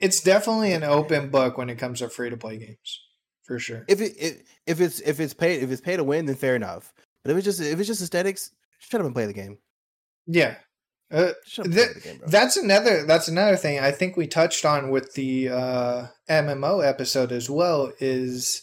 it's 0.00 0.20
definitely 0.20 0.72
an 0.72 0.84
open 0.84 1.30
book 1.30 1.58
when 1.58 1.70
it 1.70 1.78
comes 1.78 2.00
to 2.00 2.08
free 2.08 2.30
to 2.30 2.36
play 2.36 2.58
games. 2.58 3.00
For 3.44 3.58
sure. 3.58 3.84
If 3.88 4.00
it 4.00 4.12
if, 4.18 4.42
if 4.66 4.80
it's 4.80 5.00
if 5.00 5.20
it's 5.20 5.34
paid 5.34 5.62
if 5.62 5.70
it's 5.70 5.80
pay 5.80 5.96
to 5.96 6.04
win, 6.04 6.26
then 6.26 6.36
fair 6.36 6.54
enough. 6.54 6.92
But 7.24 7.32
if 7.32 7.38
it's 7.38 7.44
just 7.44 7.60
if 7.60 7.78
it's 7.78 7.88
just 7.88 8.02
aesthetics, 8.02 8.50
shut 8.78 9.00
up 9.00 9.06
and 9.06 9.14
play 9.14 9.26
the 9.26 9.32
game. 9.32 9.58
Yeah, 10.26 10.56
uh, 11.10 11.32
th- 11.46 12.02
game, 12.04 12.20
that's 12.26 12.58
another 12.58 13.06
that's 13.06 13.28
another 13.28 13.56
thing 13.56 13.80
I 13.80 13.90
think 13.90 14.16
we 14.16 14.26
touched 14.26 14.66
on 14.66 14.90
with 14.90 15.14
the 15.14 15.48
uh, 15.48 16.06
MMO 16.28 16.86
episode 16.86 17.32
as 17.32 17.48
well 17.48 17.92
is 17.98 18.62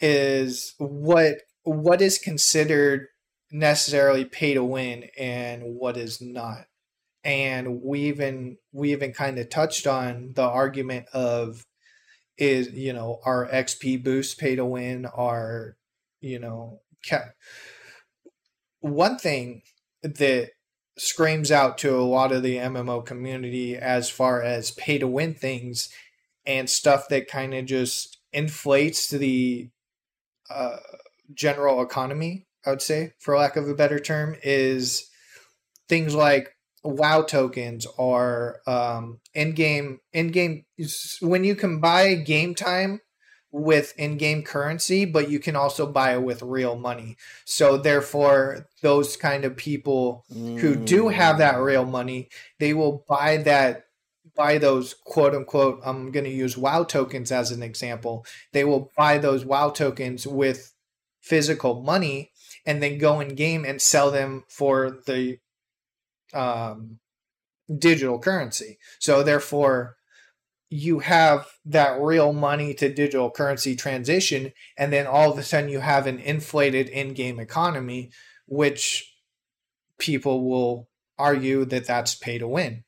is 0.00 0.74
what 0.76 1.36
what 1.62 2.02
is 2.02 2.18
considered 2.18 3.06
necessarily 3.50 4.26
pay 4.26 4.52
to 4.52 4.62
win 4.62 5.04
and 5.18 5.62
what 5.62 5.96
is 5.96 6.20
not. 6.20 6.66
And 7.24 7.82
we 7.82 8.02
even 8.02 8.58
we 8.72 8.92
even 8.92 9.12
kind 9.12 9.38
of 9.38 9.48
touched 9.48 9.86
on 9.86 10.32
the 10.34 10.42
argument 10.42 11.06
of 11.12 11.64
is 12.36 12.72
you 12.72 12.92
know 12.92 13.20
our 13.24 13.48
XP 13.48 14.02
boost 14.02 14.38
pay 14.38 14.56
to 14.56 14.64
win 14.64 15.06
are 15.06 15.76
you 16.20 16.38
know 16.38 16.80
ca- 17.08 17.30
one 18.80 19.16
thing 19.16 19.62
that 20.02 20.50
screams 20.98 21.50
out 21.50 21.78
to 21.78 21.96
a 21.96 22.02
lot 22.02 22.32
of 22.32 22.42
the 22.42 22.56
MMO 22.56 23.04
community 23.04 23.76
as 23.76 24.10
far 24.10 24.42
as 24.42 24.70
pay 24.72 24.98
to 24.98 25.08
win 25.08 25.34
things 25.34 25.88
and 26.46 26.68
stuff 26.68 27.08
that 27.08 27.28
kind 27.28 27.54
of 27.54 27.64
just 27.64 28.18
inflates 28.32 29.08
the 29.08 29.70
uh, 30.50 30.76
general 31.32 31.82
economy, 31.82 32.46
I 32.66 32.70
would 32.70 32.82
say, 32.82 33.12
for 33.18 33.36
lack 33.36 33.56
of 33.56 33.68
a 33.68 33.74
better 33.74 33.98
term, 33.98 34.36
is 34.42 35.08
things 35.88 36.14
like 36.14 36.53
WoW 36.84 37.22
tokens 37.22 37.86
are 37.98 38.60
um, 38.66 39.20
in-game 39.32 40.00
in-game 40.12 40.64
when 41.20 41.42
you 41.42 41.56
can 41.56 41.80
buy 41.80 42.14
game 42.14 42.54
time 42.54 43.00
with 43.50 43.94
in-game 43.96 44.42
currency, 44.42 45.04
but 45.04 45.30
you 45.30 45.38
can 45.38 45.56
also 45.56 45.86
buy 45.86 46.14
it 46.14 46.22
with 46.22 46.42
real 46.42 46.76
money. 46.76 47.16
So 47.44 47.76
therefore, 47.76 48.66
those 48.82 49.16
kind 49.16 49.44
of 49.44 49.56
people 49.56 50.24
mm. 50.32 50.58
who 50.58 50.74
do 50.74 51.08
have 51.08 51.38
that 51.38 51.54
mm. 51.54 51.64
real 51.64 51.84
money, 51.84 52.28
they 52.58 52.74
will 52.74 53.04
buy 53.08 53.38
that 53.38 53.84
buy 54.36 54.58
those 54.58 54.94
quote 55.04 55.34
unquote 55.34 55.80
I'm 55.84 56.10
going 56.10 56.24
to 56.24 56.30
use 56.30 56.56
wow 56.56 56.84
tokens 56.84 57.30
as 57.30 57.50
an 57.50 57.62
example. 57.62 58.26
They 58.52 58.64
will 58.64 58.90
buy 58.96 59.18
those 59.18 59.44
wow 59.44 59.70
tokens 59.70 60.26
with 60.26 60.72
physical 61.20 61.82
money 61.82 62.32
and 62.66 62.82
then 62.82 62.98
go 62.98 63.20
in 63.20 63.34
game 63.34 63.64
and 63.64 63.80
sell 63.80 64.10
them 64.10 64.44
for 64.48 64.98
the 65.06 65.38
um, 66.34 66.98
digital 67.78 68.18
currency. 68.18 68.78
So 68.98 69.22
therefore 69.22 69.96
you 70.70 70.98
have 71.00 71.46
that 71.64 72.00
real 72.00 72.32
money 72.32 72.74
to 72.74 72.92
digital 72.92 73.30
currency 73.30 73.76
transition, 73.76 74.52
and 74.76 74.92
then 74.92 75.06
all 75.06 75.30
of 75.30 75.38
a 75.38 75.42
sudden 75.42 75.70
you 75.70 75.80
have 75.80 76.06
an 76.06 76.18
inflated 76.18 76.88
in 76.88 77.14
game 77.14 77.38
economy, 77.38 78.10
which 78.46 79.14
people 79.98 80.48
will 80.48 80.88
argue 81.18 81.64
that 81.64 81.86
that's 81.86 82.14
pay 82.14 82.38
to 82.38 82.48
win 82.48 82.84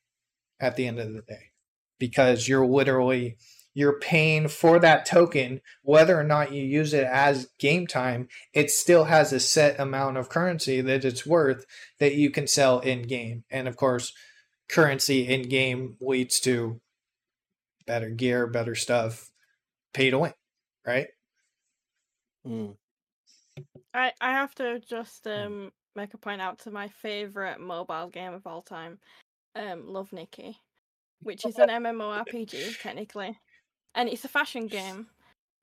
at 0.59 0.77
the 0.77 0.87
end 0.87 0.99
of 0.99 1.13
the 1.13 1.23
day 1.23 1.51
because 1.99 2.49
you're 2.49 2.67
literally 2.67 3.37
you're 3.77 3.99
paying 4.01 4.49
for 4.49 4.79
that 4.79 5.05
token 5.05 5.61
whether 5.83 6.19
or 6.19 6.25
not 6.25 6.53
you 6.53 6.63
use 6.63 6.95
it 6.95 7.05
as 7.05 7.49
game 7.59 7.87
time 7.87 8.27
it 8.55 8.71
still 8.71 9.05
has 9.05 9.33
a 9.33 9.41
set 9.41 9.79
amount 9.79 10.17
of 10.17 10.29
currency 10.29 10.81
that 10.81 11.05
it's 11.05 11.27
worth 11.27 11.67
that 11.99 12.15
you 12.15 12.31
can 12.31 12.47
sell 12.47 12.79
in 12.81 13.03
game 13.03 13.45
and 13.51 13.69
of 13.69 13.77
course 13.77 14.13
currency 14.69 15.27
in 15.29 15.43
game 15.43 15.97
leads 16.01 16.41
to 16.41 16.81
better 17.87 18.11
gear, 18.11 18.47
better 18.47 18.75
stuff, 18.75 19.31
pay 19.95 20.11
to 20.11 20.19
win, 20.19 20.33
right? 20.87 21.09
Mm. 22.47 22.77
I 23.95 24.13
I 24.21 24.33
have 24.33 24.55
to 24.57 24.81
just 24.81 25.27
um 25.27 25.73
make 25.95 26.13
a 26.15 26.19
point 26.19 26.41
out 26.41 26.59
to 26.61 26.71
my 26.71 26.89
favorite 26.89 27.61
mobile 27.61 28.09
game 28.09 28.35
of 28.35 28.47
all 28.47 28.63
time, 28.63 28.99
um, 29.55 29.87
Love 29.87 30.13
Nikki, 30.13 30.59
which 31.23 31.47
is 31.47 31.59
an 31.59 31.71
MMORPG 31.71 32.81
technically, 32.81 33.39
and 33.95 34.09
it's 34.09 34.25
a 34.25 34.29
fashion 34.29 34.67
game, 34.67 35.07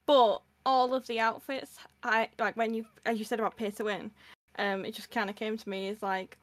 but 0.06 0.42
all 0.66 0.94
of 0.94 1.06
the 1.08 1.20
outfits, 1.20 1.78
I 2.04 2.30
like 2.40 2.56
when 2.58 2.74
you 2.74 2.86
as 3.06 3.20
you 3.20 3.26
said 3.26 3.40
about 3.40 3.58
pay 3.58 3.72
to 3.72 3.84
win, 3.84 4.12
um, 4.58 4.86
it 4.86 4.94
just 4.94 5.12
kind 5.12 5.30
of 5.30 5.36
came 5.36 5.58
to 5.58 5.70
me 5.70 5.90
is 5.90 6.02
like, 6.02 6.38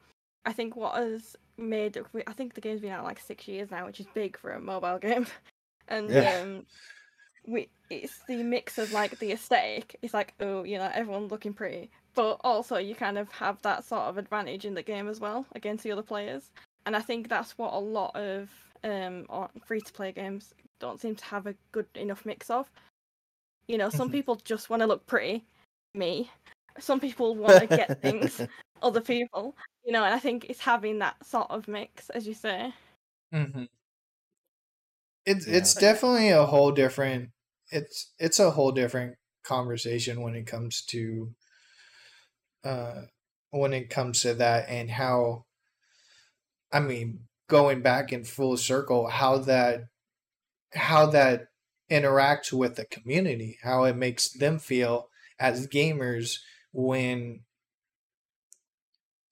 I 0.45 0.53
think 0.53 0.75
what 0.75 0.95
has 0.95 1.35
made 1.57 1.97
I 2.27 2.33
think 2.33 2.53
the 2.53 2.61
game's 2.61 2.81
been 2.81 2.91
out 2.91 3.03
like 3.03 3.19
six 3.19 3.47
years 3.47 3.71
now, 3.71 3.85
which 3.85 3.99
is 3.99 4.07
big 4.13 4.37
for 4.37 4.51
a 4.51 4.59
mobile 4.59 4.99
game, 4.99 5.27
and 5.87 6.09
Yeah. 6.09 6.41
um, 6.41 6.65
we 7.47 7.69
it's 7.89 8.19
the 8.27 8.43
mix 8.43 8.77
of 8.77 8.91
like 8.91 9.19
the 9.19 9.31
aesthetic. 9.31 9.97
It's 10.01 10.13
like 10.13 10.33
oh, 10.39 10.63
you 10.63 10.77
know, 10.77 10.89
everyone 10.93 11.27
looking 11.27 11.53
pretty, 11.53 11.89
but 12.15 12.39
also 12.43 12.77
you 12.77 12.95
kind 12.95 13.17
of 13.17 13.31
have 13.31 13.61
that 13.63 13.83
sort 13.83 14.03
of 14.03 14.17
advantage 14.17 14.65
in 14.65 14.73
the 14.73 14.83
game 14.83 15.07
as 15.07 15.19
well 15.19 15.45
against 15.55 15.83
the 15.83 15.91
other 15.91 16.03
players. 16.03 16.51
And 16.85 16.95
I 16.95 17.01
think 17.01 17.29
that's 17.29 17.57
what 17.57 17.73
a 17.73 17.79
lot 17.79 18.15
of 18.15 18.49
um 18.83 19.25
free 19.65 19.81
to 19.81 19.93
play 19.93 20.11
games 20.11 20.53
don't 20.81 20.99
seem 20.99 21.15
to 21.15 21.25
have 21.25 21.47
a 21.47 21.55
good 21.71 21.87
enough 21.95 22.25
mix 22.25 22.49
of. 22.49 22.69
You 23.67 23.77
know, 23.77 23.89
some 23.89 24.09
Mhm. 24.09 24.13
people 24.13 24.35
just 24.37 24.69
want 24.69 24.81
to 24.81 24.87
look 24.87 25.07
pretty, 25.07 25.45
me. 25.93 26.29
Some 26.79 26.99
people 26.99 27.35
want 27.35 27.59
to 27.59 27.67
get 27.67 28.01
things, 28.01 28.41
other 28.81 29.01
people. 29.01 29.55
You 29.85 29.93
know, 29.93 30.03
and 30.03 30.13
I 30.13 30.19
think 30.19 30.45
it's 30.49 30.59
having 30.59 30.99
that 30.99 31.25
sort 31.25 31.49
of 31.49 31.67
mix, 31.67 32.09
as 32.09 32.27
you 32.27 32.33
say. 32.33 32.73
Mm-hmm. 33.33 33.63
It's 35.25 35.47
Yeah. 35.47 35.57
it's 35.57 35.73
definitely 35.75 36.29
a 36.29 36.45
whole 36.45 36.71
different. 36.71 37.29
It's 37.71 38.11
it's 38.19 38.39
a 38.39 38.51
whole 38.51 38.71
different 38.71 39.17
conversation 39.43 40.21
when 40.21 40.35
it 40.35 40.45
comes 40.47 40.81
to, 40.87 41.33
uh, 42.63 43.03
when 43.51 43.73
it 43.73 43.89
comes 43.89 44.21
to 44.21 44.33
that 44.35 44.67
and 44.69 44.89
how. 44.89 45.45
I 46.73 46.79
mean, 46.79 47.27
going 47.49 47.81
back 47.81 48.13
in 48.13 48.23
full 48.23 48.55
circle, 48.57 49.07
how 49.07 49.37
that, 49.39 49.81
how 50.73 51.05
that 51.07 51.47
interacts 51.89 52.53
with 52.53 52.75
the 52.75 52.85
community, 52.85 53.57
how 53.63 53.83
it 53.83 53.95
makes 53.95 54.29
them 54.29 54.59
feel 54.59 55.09
as 55.39 55.67
gamers 55.67 56.37
when 56.71 57.41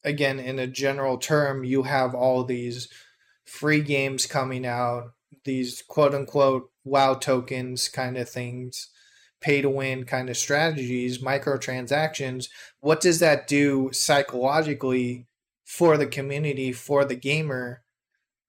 again 0.03 0.39
in 0.39 0.59
a 0.59 0.67
general 0.67 1.17
term 1.17 1.63
you 1.63 1.83
have 1.83 2.15
all 2.15 2.43
these 2.43 2.89
free 3.45 3.81
games 3.81 4.25
coming 4.25 4.65
out 4.65 5.11
these 5.43 5.83
quote 5.87 6.13
unquote 6.13 6.69
wow 6.83 7.13
tokens 7.13 7.87
kind 7.87 8.17
of 8.17 8.29
things 8.29 8.89
pay 9.41 9.61
to 9.61 9.69
win 9.69 10.03
kind 10.03 10.29
of 10.29 10.37
strategies 10.37 11.19
microtransactions. 11.19 12.49
What 12.79 13.01
does 13.01 13.19
that 13.19 13.47
do 13.47 13.89
psychologically 13.93 15.27
for 15.65 15.97
the 15.97 16.07
community 16.07 16.73
for 16.73 17.05
the 17.05 17.15
gamer 17.15 17.83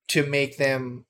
to 0.09 0.27
make 0.27 0.57
them 0.57 1.05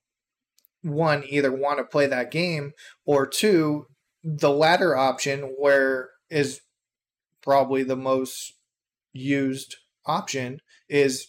one 0.82 1.24
either 1.28 1.52
want 1.52 1.78
to 1.78 1.84
play 1.84 2.06
that 2.06 2.30
game 2.30 2.72
or 3.04 3.26
two 3.26 3.86
the 4.22 4.50
latter 4.50 4.96
option 4.96 5.54
where 5.58 6.10
is 6.28 6.60
probably 7.42 7.82
the 7.82 7.96
most 7.96 8.54
used 9.12 9.76
option 10.06 10.60
is 10.88 11.28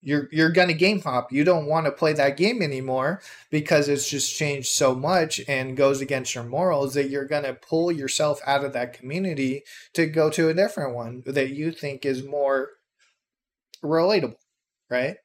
you're 0.00 0.28
you're 0.30 0.52
gonna 0.52 0.74
game 0.74 1.00
hop. 1.00 1.32
You 1.32 1.42
don't 1.44 1.66
want 1.66 1.86
to 1.86 1.92
play 1.92 2.12
that 2.12 2.36
game 2.36 2.62
anymore 2.62 3.20
because 3.50 3.88
it's 3.88 4.08
just 4.08 4.34
changed 4.34 4.68
so 4.68 4.94
much 4.94 5.40
and 5.48 5.76
goes 5.76 6.00
against 6.00 6.34
your 6.34 6.44
morals 6.44 6.94
that 6.94 7.10
you're 7.10 7.26
gonna 7.26 7.54
pull 7.54 7.90
yourself 7.90 8.40
out 8.46 8.64
of 8.64 8.72
that 8.74 8.92
community 8.92 9.64
to 9.94 10.06
go 10.06 10.30
to 10.30 10.48
a 10.48 10.54
different 10.54 10.94
one 10.94 11.22
that 11.26 11.50
you 11.50 11.72
think 11.72 12.06
is 12.06 12.24
more 12.24 12.70
relatable, 13.82 14.36
right? 14.88 15.16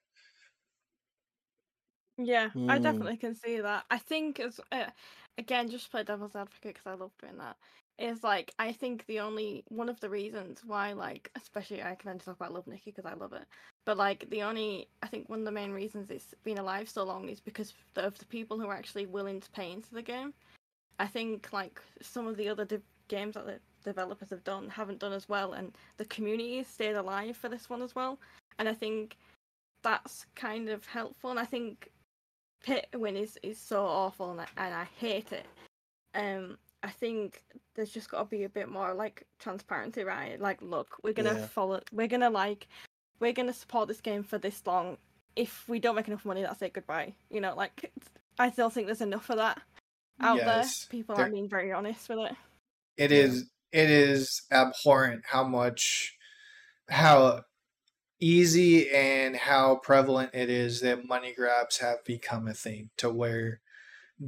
Yeah, 2.18 2.51
I 2.68 2.78
Mm. 2.78 2.84
definitely 2.84 3.18
can 3.18 3.36
see 3.36 3.59
that. 3.59 3.86
I 3.89 3.97
think 3.97 4.39
as 4.39 4.59
uh, 4.72 4.91
again, 5.38 5.70
just 5.70 5.86
to 5.86 5.91
play 5.91 6.03
devil's 6.03 6.36
advocate 6.36 6.76
because 6.76 6.86
I 6.88 6.93
love 6.95 7.11
doing 7.18 7.38
that. 7.38 7.57
Is 7.99 8.24
like 8.24 8.53
I 8.59 8.72
think 8.74 9.05
the 9.05 9.20
only 9.20 9.64
one 9.70 9.89
of 9.89 9.99
the 9.99 10.09
reasons 10.09 10.64
why 10.66 10.93
like 10.93 11.32
especially 11.36 11.84
I 11.84 11.95
can 11.95 12.09
only 12.09 12.22
talk 12.22 12.36
about 12.38 12.53
Love 12.53 12.68
Nikki 12.68 12.91
because 12.91 13.05
I 13.05 13.14
love 13.14 13.34
it, 13.34 13.45
but 13.86 13.97
like 13.97 14.30
the 14.30 14.43
only 14.43 14.89
I 15.03 15.07
think 15.07 15.30
one 15.30 15.39
of 15.39 15.45
the 15.45 15.51
main 15.51 15.72
reasons 15.72 16.09
it's 16.09 16.34
been 16.43 16.57
alive 16.59 16.89
so 16.89 17.03
long 17.03 17.30
is 17.30 17.39
because 17.39 17.72
of 17.72 17.78
the, 17.93 18.01
of 18.05 18.18
the 18.20 18.26
people 18.26 18.59
who 18.59 18.68
are 18.68 18.76
actually 18.76 19.05
willing 19.05 19.39
to 19.41 19.51
pay 19.51 19.72
into 19.72 19.93
the 19.93 20.01
game. 20.01 20.34
I 20.99 21.07
think 21.07 21.53
like 21.53 21.82
some 22.01 22.28
of 22.28 22.38
the 22.38 22.49
other 22.49 22.66
de- 22.66 22.82
games 23.07 23.36
that 23.36 23.45
the 23.45 23.59
developers 23.84 24.30
have 24.32 24.43
done 24.43 24.70
haven't 24.70 24.99
done 24.99 25.14
as 25.14 25.30
well, 25.30 25.53
and 25.53 25.76
the 25.97 26.05
community 26.05 26.64
stayed 26.64 26.95
alive 26.95 27.38
for 27.38 27.49
this 27.49 27.70
one 27.70 27.82
as 27.84 27.95
well. 27.95 28.20
And 28.59 28.68
I 28.70 28.74
think 28.74 29.18
that's 29.84 30.26
kind 30.36 30.70
of 30.70 30.86
helpful. 30.88 31.32
And 31.32 31.39
I 31.39 31.45
think 31.45 31.91
pit 32.64 32.88
win 32.95 33.16
is, 33.16 33.38
is 33.43 33.59
so 33.59 33.86
awful 33.86 34.32
and 34.32 34.41
I, 34.41 34.47
and 34.57 34.74
I 34.74 34.86
hate 34.99 35.32
it. 35.32 35.45
Um, 36.16 36.57
I 36.82 36.89
think 36.89 37.43
there's 37.76 37.91
just 37.91 38.09
got 38.09 38.20
to 38.20 38.26
be 38.26 38.43
a 38.43 38.49
bit 38.49 38.70
more 38.70 38.93
like 38.93 39.26
transparency, 39.39 40.03
right? 40.03 40.39
Like, 40.39 40.61
look, 40.61 40.97
we're 41.03 41.14
gonna 41.14 41.34
Yeah. 41.34 41.45
follow, 41.47 41.82
we're 41.91 42.07
gonna 42.07 42.30
like, 42.30 42.68
we're 43.20 43.34
gonna 43.34 43.53
support 43.53 43.88
this 43.88 44.01
game 44.01 44.24
for 44.24 44.38
this 44.38 44.61
long. 44.66 44.97
If 45.36 45.68
we 45.68 45.80
don't 45.80 45.95
make 45.95 46.07
enough 46.07 46.26
money, 46.26 46.41
that's 46.41 46.61
it. 46.61 46.74
Goodbye. 46.74 47.14
You 47.30 47.41
know, 47.41 47.55
like 47.55 47.91
I 48.39 48.51
still 48.51 48.70
think 48.70 48.88
there's 48.88 49.01
enough 49.01 49.30
of 49.30 49.38
that 49.38 49.61
out 50.20 50.38
Yes. 50.38 50.86
there. 50.86 50.89
People 50.99 51.16
There- 51.16 51.28
are 51.28 51.30
being 51.30 51.47
very 51.49 51.72
honest 51.72 52.09
with 52.09 52.20
it. 52.20 52.36
It 52.97 53.11
Yeah. 53.11 53.18
is 53.24 53.49
it 53.72 53.89
is 53.89 54.43
abhorrent 54.51 55.26
how 55.26 55.43
much 55.43 56.16
how 56.89 57.43
easy 58.24 58.89
and 58.89 59.36
how 59.36 59.76
prevalent 59.76 60.32
it 60.34 60.49
is 60.49 60.80
that 60.80 61.05
money 61.05 61.34
grabs 61.36 61.80
have 61.80 62.03
become 62.05 62.47
a 62.47 62.53
thing 62.53 62.89
to 62.95 63.09
where 63.09 63.59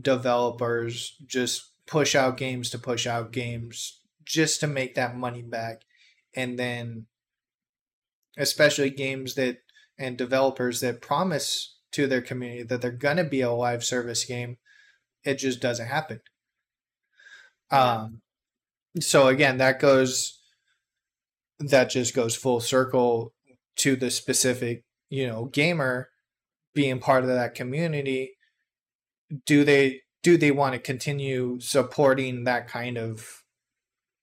developers 0.02 1.16
just 1.26 1.72
push 1.88 2.14
out 2.14 2.36
games 2.36 2.70
to 2.70 2.78
push 2.78 3.08
out 3.08 3.32
games 3.32 4.02
just 4.26 4.60
to 4.60 4.68
make 4.68 4.96
that 4.96 5.16
money 5.16 5.42
back. 5.42 5.84
And 6.36 6.60
then 6.60 7.06
especially 8.38 8.90
games 8.90 9.36
that 9.36 9.60
and 9.98 10.18
developers 10.18 10.82
that 10.82 11.02
promise 11.02 11.78
to 11.94 12.06
their 12.06 12.22
community 12.22 12.64
that 12.64 12.82
they're 12.82 12.92
going 12.92 13.16
to 13.16 13.24
be 13.24 13.40
a 13.40 13.52
live 13.52 13.84
service 13.84 14.26
game 14.26 14.58
it 15.24 15.36
just 15.36 15.62
doesn't 15.62 15.88
happen. 15.88 16.20
Um 17.72 18.22
so 19.00 19.28
again 19.28 19.58
that 19.60 19.80
goes 19.80 20.42
that 21.60 21.90
just 21.90 22.14
goes 22.14 22.36
full 22.36 22.60
circle 22.60 23.34
to 23.78 23.96
the 23.96 24.10
specific 24.12 24.84
you 25.10 25.28
know 25.28 25.46
gamer 25.46 26.10
being 26.74 27.00
part 27.00 27.24
of 27.24 27.30
that 27.30 27.56
community 27.56 28.36
do 29.46 29.64
they 29.64 30.02
do 30.24 30.38
they 30.38 30.52
want 30.52 30.74
to 30.74 30.80
continue 30.80 31.60
supporting 31.60 32.44
that 32.44 32.68
kind 32.68 32.98
of 32.98 33.44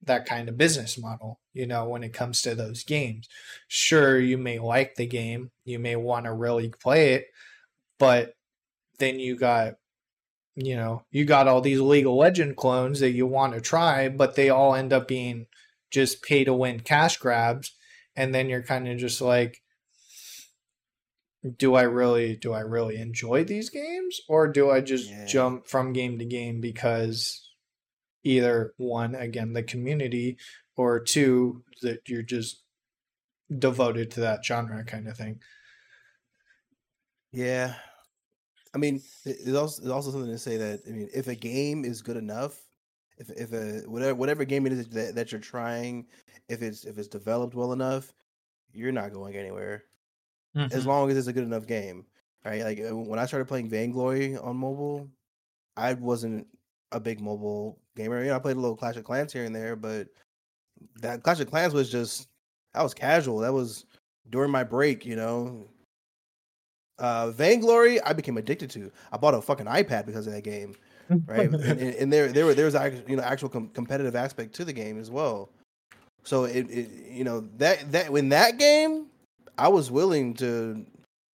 that 0.05 0.27
kind 0.27 0.49
of 0.49 0.59
business 0.59 0.99
model 0.99 1.41
you 1.53 1.67
know 1.67 1.89
when 1.89 2.03
it 2.03 2.13
comes 2.13 2.43
to 2.43 2.55
those 2.55 2.83
games? 2.83 3.29
Sure 3.69 4.19
you 4.19 4.37
may 4.37 4.59
like 4.59 4.95
the 4.97 5.07
game 5.07 5.51
you 5.65 5.79
may 5.79 5.97
want 5.97 6.27
to 6.27 6.33
really 6.33 6.69
play 6.69 7.15
it 7.15 7.27
but 7.99 8.35
then 8.99 9.19
you 9.19 9.37
got 9.37 9.75
you 10.57 10.77
know 10.77 11.03
you 11.11 11.25
got 11.25 11.49
all 11.49 11.61
these 11.61 11.81
league 11.81 12.07
of 12.07 12.13
legend 12.13 12.57
clones 12.57 13.01
that 13.01 13.13
you 13.13 13.27
want 13.27 13.55
to 13.55 13.61
try 13.61 14.09
but 14.09 14.35
they 14.35 14.51
all 14.51 14.75
end 14.75 14.93
up 14.93 15.09
being 15.09 15.47
just 15.91 16.23
pay 16.23 16.45
to 16.45 16.53
win 16.53 16.81
cash 16.81 17.17
grabs 17.17 17.77
and 18.17 18.35
then 18.35 18.49
you're 18.49 18.63
kind 18.63 18.89
of 18.89 18.99
just 18.99 19.21
like 19.21 19.63
do 21.57 21.75
i 21.75 21.83
really 21.83 22.37
do 22.37 22.53
i 22.53 22.61
really 22.61 22.97
enjoy 22.97 23.43
these 23.45 23.69
games? 23.71 24.21
Or 24.29 24.47
do 24.47 24.71
i 24.71 24.81
just 24.81 25.11
Yeah. 25.11 25.27
jump 25.27 25.67
from 25.67 25.93
game 25.93 26.19
to 26.19 26.25
game 26.25 26.61
because 26.61 27.51
either 28.23 28.75
one 28.77 29.15
again 29.17 29.53
the 29.53 29.63
community 29.65 30.39
or 30.77 31.01
two 31.01 31.65
that 31.83 32.09
you're 32.09 32.23
just 32.23 32.63
devoted 33.59 34.11
to 34.13 34.21
that 34.21 34.45
genre 34.45 34.85
kind 34.85 35.09
of 35.09 35.17
thing? 35.17 35.41
Yeah, 37.33 37.75
I 38.75 38.79
mean, 38.79 38.97
it- 39.25 39.39
it's 39.41 39.57
also, 39.57 39.83
it's 39.83 39.91
also 39.91 40.11
something 40.13 40.31
to 40.31 40.39
say 40.39 40.59
that 40.59 40.83
I 40.87 40.91
mean, 40.91 41.09
if 41.15 41.27
a 41.29 41.35
game 41.35 41.85
is 41.85 42.03
good 42.03 42.17
enough, 42.17 42.61
if 43.19 43.31
if 43.31 43.53
a 43.53 43.89
whatever 43.89 44.15
whatever 44.15 44.45
game 44.45 44.67
it 44.67 44.73
is 44.73 44.89
that, 44.89 45.15
that 45.15 45.33
you're 45.33 45.41
trying, 45.41 46.07
if 46.49 46.63
it's 46.63 46.85
if 46.85 46.99
it's 46.99 47.09
developed 47.09 47.55
well 47.55 47.73
enough, 47.73 48.13
you're 48.73 48.93
not 48.93 49.13
going 49.13 49.37
anywhere 49.37 49.85
as 50.55 50.87
long 50.87 51.11
as 51.11 51.17
it's 51.17 51.29
a 51.29 51.33
good 51.33 51.45
enough 51.45 51.67
game, 51.67 52.05
right? 52.45 52.63
Like 52.63 52.81
uh, 52.81 52.97
when 52.97 53.19
I 53.19 53.27
started 53.27 53.49
playing 53.49 53.69
Vainglory 53.69 54.37
on 54.37 54.57
mobile, 54.57 55.09
I 55.77 55.95
wasn't 55.95 56.47
a 56.93 57.01
big 57.01 57.21
mobile 57.21 57.79
gamer. 57.97 58.23
You 58.23 58.31
know, 58.31 58.37
I 58.37 58.39
played 58.39 58.57
a 58.57 58.61
little 58.61 58.77
Clash 58.77 58.97
of 58.97 59.05
Clans 59.05 59.33
here 59.33 59.45
and 59.45 59.55
there, 59.55 59.77
but 59.77 60.09
that 61.01 61.23
Clash 61.23 61.41
of 61.41 61.49
Clans 61.49 61.75
was 61.75 61.91
just 61.91 62.29
that 62.75 62.83
was 62.83 62.95
casual. 62.95 63.39
That 63.39 63.53
was 63.53 63.87
during 64.31 64.51
my 64.51 64.65
break, 64.65 65.07
you 65.07 65.17
know. 65.17 65.67
Uh 66.99 67.31
Vainglory, 67.31 68.01
I 68.03 68.13
became 68.13 68.37
addicted 68.37 68.71
to. 68.71 68.93
I 69.11 69.17
bought 69.17 69.35
a 69.35 69.41
fucking 69.41 69.67
iPad 69.67 70.07
because 70.07 70.27
of 70.27 70.35
that 70.35 70.45
game. 70.45 70.75
Right? 71.27 71.53
and, 71.53 71.81
and 71.81 72.13
there 72.13 72.29
there 72.29 72.55
there 72.55 72.67
was 72.67 72.75
you 73.07 73.17
know 73.17 73.23
actual 73.23 73.49
com- 73.49 73.69
competitive 73.69 74.17
aspect 74.17 74.55
to 74.55 74.65
the 74.65 74.73
game 74.73 74.99
as 74.99 75.11
well. 75.11 75.51
So 76.25 76.45
it, 76.45 76.71
it 76.71 76.91
you 77.11 77.25
know 77.25 77.49
that 77.59 77.91
that 77.93 78.11
in 78.11 78.29
that 78.31 78.59
game, 78.59 79.07
I 79.59 79.69
was 79.69 79.91
willing 79.91 80.35
to, 80.35 80.85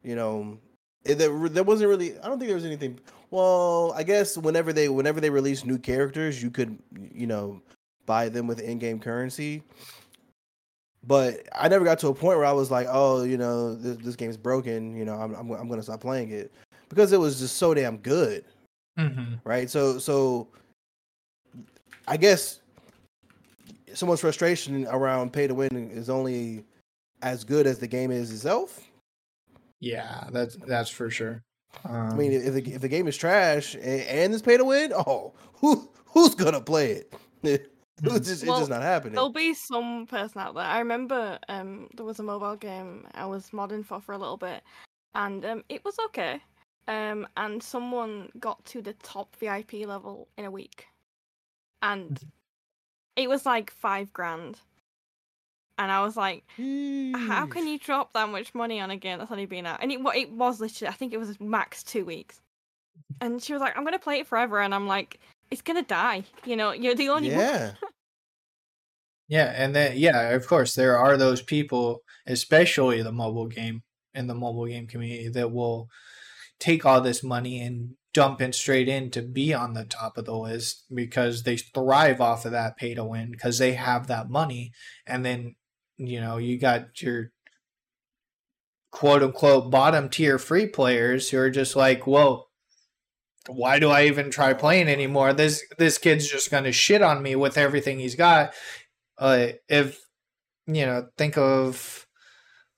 you 0.03 0.17
know, 0.17 0.59
it, 1.05 1.17
there, 1.17 1.49
there 1.49 1.65
wasn't 1.65 1.89
really. 1.89 2.19
I 2.19 2.29
don't 2.29 2.39
think 2.39 2.49
there 2.49 2.57
was 2.57 2.65
anything. 2.65 2.99
Well, 3.31 3.93
I 3.97 4.03
guess 4.03 4.37
whenever 4.39 4.73
they 4.73 4.89
whenever 4.89 5.21
they 5.21 5.31
release 5.31 5.65
new 5.65 5.79
characters, 5.79 6.43
you 6.43 6.51
could 6.51 6.79
you 7.13 7.27
know 7.27 7.63
buy 8.07 8.29
them 8.29 8.47
with 8.47 8.61
in-game 8.61 9.01
currency. 9.01 9.63
But 11.07 11.47
I 11.55 11.69
never 11.69 11.85
got 11.85 11.99
to 12.01 12.09
a 12.09 12.15
point 12.15 12.39
where 12.39 12.47
I 12.47 12.53
was 12.53 12.71
like, 12.71 12.87
oh, 12.91 13.23
you 13.23 13.39
know, 13.39 13.75
this, 13.75 13.97
this 13.99 14.17
game's 14.17 14.37
broken. 14.37 14.97
You 14.97 15.05
know, 15.05 15.15
I'm 15.15 15.35
I'm, 15.35 15.51
I'm 15.53 15.69
going 15.69 15.81
to 15.81 15.85
stop 15.85 16.01
playing 16.01 16.31
it 16.31 16.53
because 16.89 17.13
it 17.13 17.21
was 17.21 17.39
just 17.39 17.57
so 17.57 17.75
damn 17.75 17.99
good, 17.99 18.45
Mm-hmm. 18.99 19.35
right? 19.45 19.71
So 19.71 19.99
so 19.99 20.49
I 22.07 22.17
guess 22.17 22.61
someone's 23.95 24.21
frustration 24.21 24.87
around 24.89 25.33
pay 25.33 25.47
to 25.47 25.55
win 25.55 25.91
is 25.91 26.11
only 26.11 26.65
as 27.23 27.45
good 27.45 27.67
as 27.67 27.79
the 27.79 27.87
game 27.87 28.11
is 28.11 28.33
itself. 28.33 28.81
Yeah, 29.81 30.25
that's 30.33 30.57
that's 30.57 30.91
for 30.91 31.11
sure. 31.11 31.43
Um, 31.85 32.13
I 32.13 32.15
mean, 32.15 32.33
if 32.33 32.55
the, 32.55 32.75
if 32.75 32.81
the 32.81 32.89
game 32.89 33.07
is 33.09 33.17
trash 33.17 33.75
and, 33.75 33.85
and 33.85 34.33
it's 34.33 34.43
pay 34.43 34.57
to 34.57 34.65
win, 34.65 34.93
oh, 34.93 35.35
who 35.55 35.89
who's 36.07 36.35
gonna 36.35 36.61
play 36.61 36.93
it? 36.93 37.15
it's 37.43 38.29
just, 38.29 38.47
Well, 38.47 38.57
it's 38.57 38.61
just 38.61 38.71
not 38.71 38.83
happening. 38.83 39.15
There'll 39.15 39.31
be 39.31 39.55
some 39.55 40.07
person 40.07 40.41
out 40.41 40.55
there. 40.55 40.65
I 40.65 40.79
remember 40.79 41.39
um 41.49 41.89
there 41.97 42.07
was 42.07 42.19
a 42.19 42.23
mobile 42.23 42.57
game 42.57 43.07
I 43.15 43.27
was 43.27 43.51
modding 43.51 43.85
for 43.85 44.01
for 44.01 44.13
a 44.13 44.19
little 44.19 44.37
bit, 44.37 44.63
and 45.15 45.45
um 45.45 45.65
it 45.69 45.85
was 45.85 45.97
okay. 46.07 46.41
Um 46.89 47.29
and 47.37 47.63
someone 47.63 48.31
got 48.41 48.65
to 48.67 48.83
the 48.83 48.95
top 48.95 49.37
VIP 49.37 49.87
level 49.87 50.29
in 50.37 50.45
a 50.47 50.51
week, 50.51 50.89
and 51.83 52.19
it 53.17 53.29
was 53.29 53.47
like 53.47 53.71
five 53.71 54.13
grand. 54.13 54.59
And 55.79 55.93
I 55.93 56.03
was 56.03 56.17
like, 56.17 56.43
how 56.57 57.47
can 57.47 57.69
you 57.69 57.79
drop 57.79 58.13
that 58.15 58.29
much 58.31 58.53
money 58.53 58.81
on 58.81 58.91
a 58.91 58.97
game 58.97 59.19
that's 59.19 59.31
only 59.31 59.47
been 59.47 59.67
out? 59.67 59.81
And 59.81 59.93
it 59.93 60.01
it 60.17 60.31
was 60.33 60.61
literally, 60.61 60.89
I 60.89 60.95
think 60.97 61.13
it 61.13 61.19
was 61.19 61.39
max 61.41 61.85
two 61.85 62.05
weeks. 62.05 62.41
And 63.21 63.41
she 63.43 63.53
was 63.53 63.61
like, 63.61 63.77
I'm 63.77 63.85
gonna 63.85 63.99
play 63.99 64.19
it 64.21 64.27
forever, 64.27 64.61
and 64.61 64.75
I'm 64.75 64.87
like, 64.89 65.21
it's 65.51 65.63
gonna 65.63 65.83
die. 65.83 66.25
You 66.45 66.57
know, 66.57 66.73
you're 66.73 66.97
the 66.97 67.11
only 67.11 67.31
one. 67.31 67.39
Yeah, 67.41 67.73
Yeah, 69.29 69.53
and 69.55 69.77
then 69.77 69.97
yeah, 69.97 70.31
of 70.31 70.47
course 70.47 70.75
there 70.75 70.99
are 70.99 71.17
those 71.17 71.43
people, 71.43 72.03
especially 72.27 73.03
the 73.03 73.13
mobile 73.13 73.47
game 73.47 73.83
in 74.15 74.27
the 74.27 74.35
mobile 74.35 74.67
game 74.67 74.87
community 74.87 75.29
that 75.29 75.53
will 75.53 75.89
take 76.59 76.85
all 76.85 77.01
this 77.01 77.23
money 77.23 77.61
and 77.61 77.95
dump 78.15 78.41
it 78.41 78.55
straight 78.55 78.89
in 78.89 79.11
to 79.11 79.23
be 79.23 79.55
on 79.55 79.75
the 79.75 79.85
top 79.85 80.19
of 80.19 80.25
the 80.25 80.37
list 80.37 80.85
because 80.93 81.43
they 81.43 81.57
thrive 81.57 82.21
off 82.21 82.45
of 82.45 82.53
that 82.53 82.77
pay 82.77 82.95
to 82.95 83.05
win 83.05 83.31
because 83.31 83.59
they 83.59 83.75
have 83.75 84.07
that 84.07 84.31
money. 84.31 84.73
And 85.07 85.25
then 85.25 85.55
you 85.97 86.21
know 86.21 86.37
you 86.37 86.59
got 86.59 87.03
your 87.03 87.33
quote 88.91 89.23
unquote 89.23 89.71
bottom 89.71 90.09
tier 90.09 90.39
free 90.39 90.67
players 90.67 91.31
who 91.31 91.39
are 91.39 91.51
just 91.51 91.77
like 91.77 92.07
well 92.07 92.49
why 93.49 93.79
do 93.79 93.89
i 93.91 94.05
even 94.05 94.31
try 94.31 94.53
playing 94.53 94.89
anymore? 94.89 95.33
This 95.33 95.65
this 95.79 95.99
kid's 95.99 96.29
just 96.29 96.51
to 96.51 96.73
shit 96.73 97.03
on 97.03 97.23
me 97.23 97.35
with 97.37 97.57
everything 97.57 97.99
he's 97.99 98.15
got. 98.15 98.53
Uh, 99.17 99.49
if 99.69 99.99
you 100.67 100.85
know, 100.85 101.09
think 101.17 101.39
of 101.39 102.07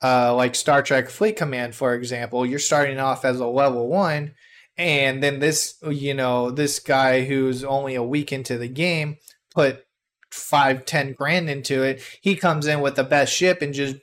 uh, 0.03 0.35
like 0.35 0.55
Star 0.55 0.83
Trek 0.83 1.11
Fleet 1.11 1.37
Command, 1.37 1.75
for 1.75 1.95
example. 1.95 2.47
You're 2.47 2.59
starting 2.59 2.99
off 2.99 3.25
as 3.25 3.41
a 3.41 3.47
level 3.47 3.89
one, 3.89 4.35
and 4.77 5.23
then 5.23 5.41
this, 5.41 5.77
you 5.89 6.15
know, 6.15 6.51
this 6.51 6.79
guy 6.79 7.25
who's 7.25 7.65
only 7.65 7.95
a 7.95 8.03
week 8.03 8.33
into 8.33 8.57
the 8.59 8.69
game 8.69 9.17
put 9.55 9.85
five, 10.31 10.85
ten 10.85 11.13
grand 11.13 11.51
into 11.51 11.83
it. 11.83 12.03
He 12.21 12.37
comes 12.37 12.67
in 12.67 12.81
with 12.81 12.97
the 12.97 13.05
best 13.05 13.33
ship 13.33 13.63
and 13.63 13.75
just 13.75 13.97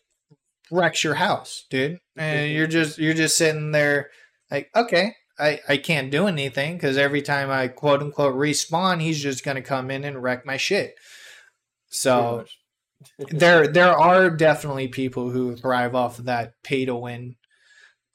wrecks 0.72 1.04
your 1.04 1.16
house, 1.16 1.66
dude. 1.70 2.00
And 2.16 2.52
you're 2.52 2.68
just 2.68 2.98
you're 2.98 3.14
just 3.14 3.38
sitting 3.38 3.72
there 3.72 4.10
like, 4.52 4.70
okay, 4.76 5.16
I, 5.40 5.60
I 5.68 5.78
can't 5.78 6.12
do 6.12 6.28
anything 6.28 6.76
because 6.76 6.98
every 6.98 7.22
time 7.22 7.50
I 7.50 7.68
quote 7.68 8.02
unquote 8.02 8.36
respawn, 8.36 9.02
he's 9.02 9.22
just 9.22 9.44
gonna 9.44 9.62
come 9.62 9.92
in 9.92 10.04
and 10.04 10.22
wreck 10.22 10.46
my 10.46 10.58
shit. 10.58 10.96
So 11.90 12.46
there 13.30 13.68
there 13.68 13.98
are 13.98 14.30
definitely 14.30 14.88
people 14.88 15.30
who 15.30 15.56
thrive 15.56 15.96
off 15.96 16.20
of 16.20 16.26
that 16.26 16.54
pay 16.64 16.86
to 16.86 16.96
win 16.96 17.36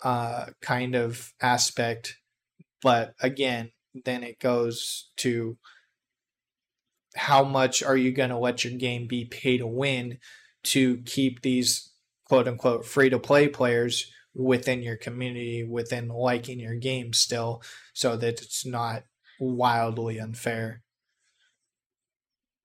uh, 0.02 0.46
kind 0.60 0.94
of 0.94 1.32
aspect, 1.40 2.16
but 2.82 3.14
again, 3.20 3.70
then 4.04 4.22
it 4.22 4.38
goes 4.40 5.10
to 5.18 5.56
how 7.14 7.44
much 7.44 7.82
are 7.82 7.96
you 7.96 8.10
going 8.10 8.30
to 8.30 8.38
let 8.38 8.64
your 8.64 8.72
game 8.74 9.06
be 9.06 9.24
pay 9.24 9.58
to 9.58 9.66
win 9.66 10.18
to 10.64 10.98
keep 10.98 11.42
these 11.42 11.92
quote 12.26 12.48
unquote 12.48 12.86
free 12.86 13.10
to 13.10 13.18
play 13.18 13.48
players 13.48 14.10
within 14.34 14.82
your 14.82 14.96
community, 14.96 15.62
within 15.62 16.08
liking 16.08 16.58
your 16.58 16.74
game 16.74 17.12
still, 17.12 17.62
so 17.92 18.16
that 18.16 18.40
it's 18.40 18.64
not 18.64 19.04
wildly 19.38 20.18
unfair. 20.18 20.82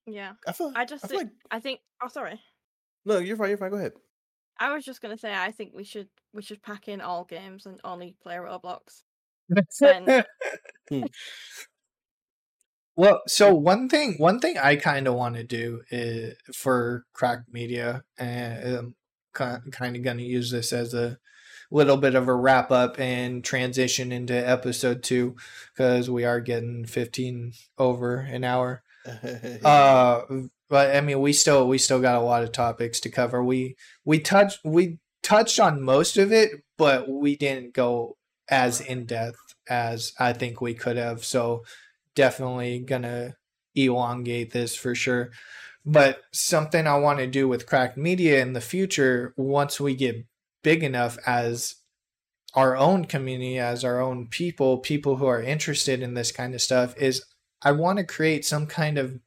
Yeah. 0.08 0.34
I 0.48 0.54
feel. 0.54 0.72
I 0.76 0.86
just 0.86 1.06
I 1.06 1.08
think, 1.08 1.22
like 1.22 1.32
I 1.52 1.60
think 1.60 1.80
oh 2.02 2.08
sorry. 2.08 2.40
no, 3.06 3.20
you're 3.20 3.38
fine. 3.38 3.50
You're 3.50 3.58
fine. 3.58 3.72
Go 3.72 3.78
ahead. 3.78 3.94
I 4.60 4.74
was 4.74 4.86
just 4.86 5.02
gonna 5.02 5.18
say 5.18 5.34
I 5.34 5.52
think 5.52 5.74
we 5.76 5.84
should 5.84 6.08
we 6.34 6.42
should 6.42 6.64
pack 6.64 6.88
in 6.88 7.02
all 7.02 7.26
games 7.26 7.66
and 7.66 7.80
only 7.84 8.16
play 8.24 8.36
Roblox. 8.36 9.04
Then- 9.80 10.24
hmm. 10.90 11.04
Well, 13.00 13.22
so 13.28 13.56
hmm. 13.56 13.64
one 13.64 13.90
thing, 13.90 14.16
one 14.18 14.40
thing 14.40 14.58
I 14.58 14.76
kind 14.76 15.08
of 15.08 15.14
want 15.14 15.36
to 15.36 15.44
do 15.44 15.84
is 15.92 16.36
for 16.54 17.06
Crack 17.14 17.42
Media, 17.52 18.04
eh, 18.18 18.26
and 18.26 18.96
kind 19.34 19.96
of 19.96 20.02
going 20.02 20.18
to 20.18 20.24
use 20.24 20.50
this 20.50 20.74
as 20.74 20.96
a 20.96 21.20
little 21.70 21.98
bit 21.98 22.16
of 22.16 22.28
a 22.28 22.34
wrap 22.34 22.72
up 22.72 23.00
and 23.00 23.44
transition 23.44 24.12
into 24.12 24.34
episode 24.34 25.04
two 25.04 25.36
because 25.76 26.10
we 26.10 26.26
are 26.26 26.40
getting 26.40 26.86
fifteen 26.86 27.54
over 27.78 28.18
an 28.18 28.44
hour. 28.44 28.82
Uh, 29.64 30.22
but 30.70 30.96
I 30.96 31.02
mean, 31.02 31.22
we 31.22 31.34
still 31.34 31.68
we 31.68 31.78
still 31.78 32.02
got 32.02 32.16
a 32.16 32.26
lot 32.26 32.44
of 32.44 32.52
topics 32.52 33.00
to 33.02 33.10
cover. 33.10 33.44
We 33.44 33.76
we 34.06 34.20
touched 34.20 34.60
we 34.64 35.00
touched 35.24 35.60
on 35.60 35.82
most 35.82 36.18
of 36.18 36.32
it, 36.32 36.52
but 36.78 37.10
we 37.10 37.36
didn't 37.36 37.74
go 37.74 38.18
as 38.50 38.82
in 38.82 39.06
depth 39.06 39.56
as 39.70 40.14
I 40.20 40.34
think 40.34 40.62
we 40.62 40.74
could 40.74 40.98
have. 40.98 41.24
So 41.24 41.64
definitely 42.16 42.80
gonna 42.80 43.36
elongate 43.76 44.52
this 44.52 44.76
for 44.76 44.94
sure. 44.96 45.32
But 45.86 46.22
something 46.34 46.86
I 46.86 46.98
want 46.98 47.20
to 47.20 47.28
do 47.28 47.48
with 47.48 47.66
Cracked 47.66 47.98
Media 47.98 48.42
in 48.42 48.52
the 48.52 48.62
future, 48.62 49.34
once 49.38 49.80
we 49.80 49.96
get 49.96 50.26
big 50.62 50.84
enough 50.84 51.18
as 51.26 51.76
our 52.54 52.76
own 52.76 53.06
community, 53.06 53.58
as 53.58 53.86
our 53.86 54.02
own 54.02 54.28
people, 54.28 54.80
people 54.80 55.16
who 55.16 55.28
are 55.28 55.42
interested 55.42 56.02
in 56.02 56.14
this 56.14 56.32
kind 56.32 56.54
of 56.54 56.62
stuff, 56.62 56.94
is 56.98 57.24
I 57.62 57.72
want 57.72 58.00
to 58.00 58.06
create 58.06 58.46
some 58.46 58.68
kind 58.68 58.98
of 58.98 59.20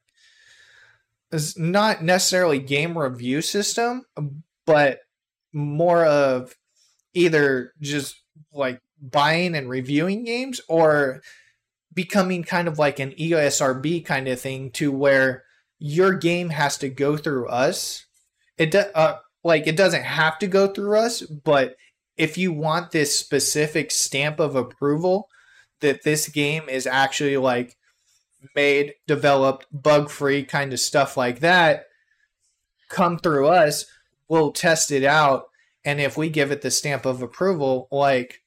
is 1.31 1.57
not 1.57 2.03
necessarily 2.03 2.59
game 2.59 2.97
review 2.97 3.41
system, 3.41 4.05
but 4.65 4.99
more 5.53 6.05
of 6.05 6.55
either 7.13 7.73
just 7.79 8.21
like 8.53 8.81
buying 9.01 9.55
and 9.55 9.69
reviewing 9.69 10.23
games 10.23 10.61
or 10.67 11.21
becoming 11.93 12.43
kind 12.43 12.67
of 12.67 12.79
like 12.79 12.99
an 12.99 13.13
E 13.19 13.31
ESRB 13.31 14.05
kind 14.05 14.27
of 14.27 14.39
thing 14.39 14.71
to 14.71 14.91
where 14.91 15.43
your 15.79 16.13
game 16.13 16.49
has 16.49 16.77
to 16.77 16.89
go 16.89 17.17
through 17.17 17.47
us. 17.47 18.05
It 18.57 18.71
do, 18.71 18.83
uh, 18.93 19.17
like 19.43 19.67
it 19.67 19.75
doesn't 19.75 20.03
have 20.03 20.37
to 20.39 20.47
go 20.47 20.67
through 20.67 20.97
us, 20.97 21.21
but 21.21 21.75
if 22.17 22.37
you 22.37 22.53
want 22.53 22.91
this 22.91 23.17
specific 23.17 23.89
stamp 23.89 24.39
of 24.39 24.55
approval 24.55 25.27
that 25.79 26.03
this 26.03 26.29
game 26.29 26.69
is 26.69 26.85
actually 26.85 27.37
like 27.37 27.75
made, 28.55 28.93
developed, 29.07 29.67
bug 29.71 30.09
free 30.09 30.43
kind 30.43 30.73
of 30.73 30.79
stuff 30.79 31.17
like 31.17 31.39
that, 31.39 31.85
come 32.89 33.17
through 33.17 33.47
us. 33.47 33.85
We'll 34.27 34.51
test 34.51 34.91
it 34.91 35.03
out. 35.03 35.45
And 35.83 35.99
if 35.99 36.15
we 36.17 36.29
give 36.29 36.51
it 36.51 36.61
the 36.61 36.71
stamp 36.71 37.05
of 37.05 37.21
approval, 37.21 37.87
like 37.91 38.41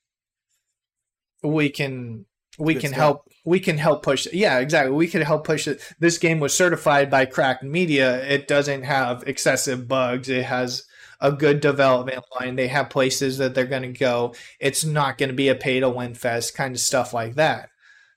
we 1.43 1.71
can 1.71 2.27
we 2.59 2.75
Good 2.75 2.81
can 2.81 2.89
step. 2.91 2.99
help 2.99 3.29
we 3.45 3.61
can 3.61 3.79
help 3.79 4.03
push 4.03 4.27
it. 4.27 4.35
yeah 4.35 4.59
exactly 4.59 4.95
we 4.95 5.07
can 5.09 5.23
help 5.23 5.45
push 5.45 5.67
it 5.69 5.81
this 5.99 6.19
game 6.19 6.41
was 6.41 6.55
certified 6.57 7.11
by 7.11 7.27
cracked 7.27 7.63
media 7.63 8.25
it 8.27 8.49
doesn't 8.49 8.83
have 8.85 9.25
excessive 9.27 9.87
bugs 9.89 10.29
it 10.29 10.45
has 10.45 10.85
a 11.21 11.33
good 11.33 11.61
development 11.61 12.25
line 12.39 12.57
they 12.57 12.69
have 12.69 12.91
places 12.91 13.39
that 13.39 13.55
they're 13.55 13.67
going 13.67 13.83
to 13.83 13.99
go 13.99 14.35
it's 14.61 14.85
not 14.85 15.19
going 15.19 15.29
to 15.29 15.35
be 15.35 15.49
a 15.49 15.55
pay 15.55 15.81
to 15.81 15.91
win 15.91 16.15
fest 16.15 16.55
kind 16.55 16.75
of 16.75 16.81
stuff 16.81 17.13
like 17.13 17.35
that 17.35 17.69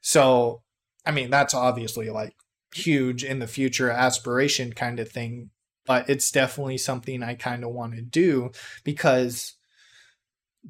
so 0.02 0.62
i 1.08 1.12
mean 1.12 1.30
that's 1.30 1.54
obviously 1.54 2.10
like 2.10 2.36
huge 2.76 3.24
in 3.24 3.40
the 3.40 3.48
future 3.48 3.90
aspiration 3.90 4.74
kind 4.74 5.00
of 5.00 5.10
thing 5.10 5.50
but 5.86 6.08
it's 6.10 6.30
definitely 6.30 6.78
something 6.78 7.24
i 7.24 7.34
kind 7.34 7.64
of 7.64 7.72
want 7.72 7.96
to 7.96 8.02
do 8.02 8.52
because 8.84 9.58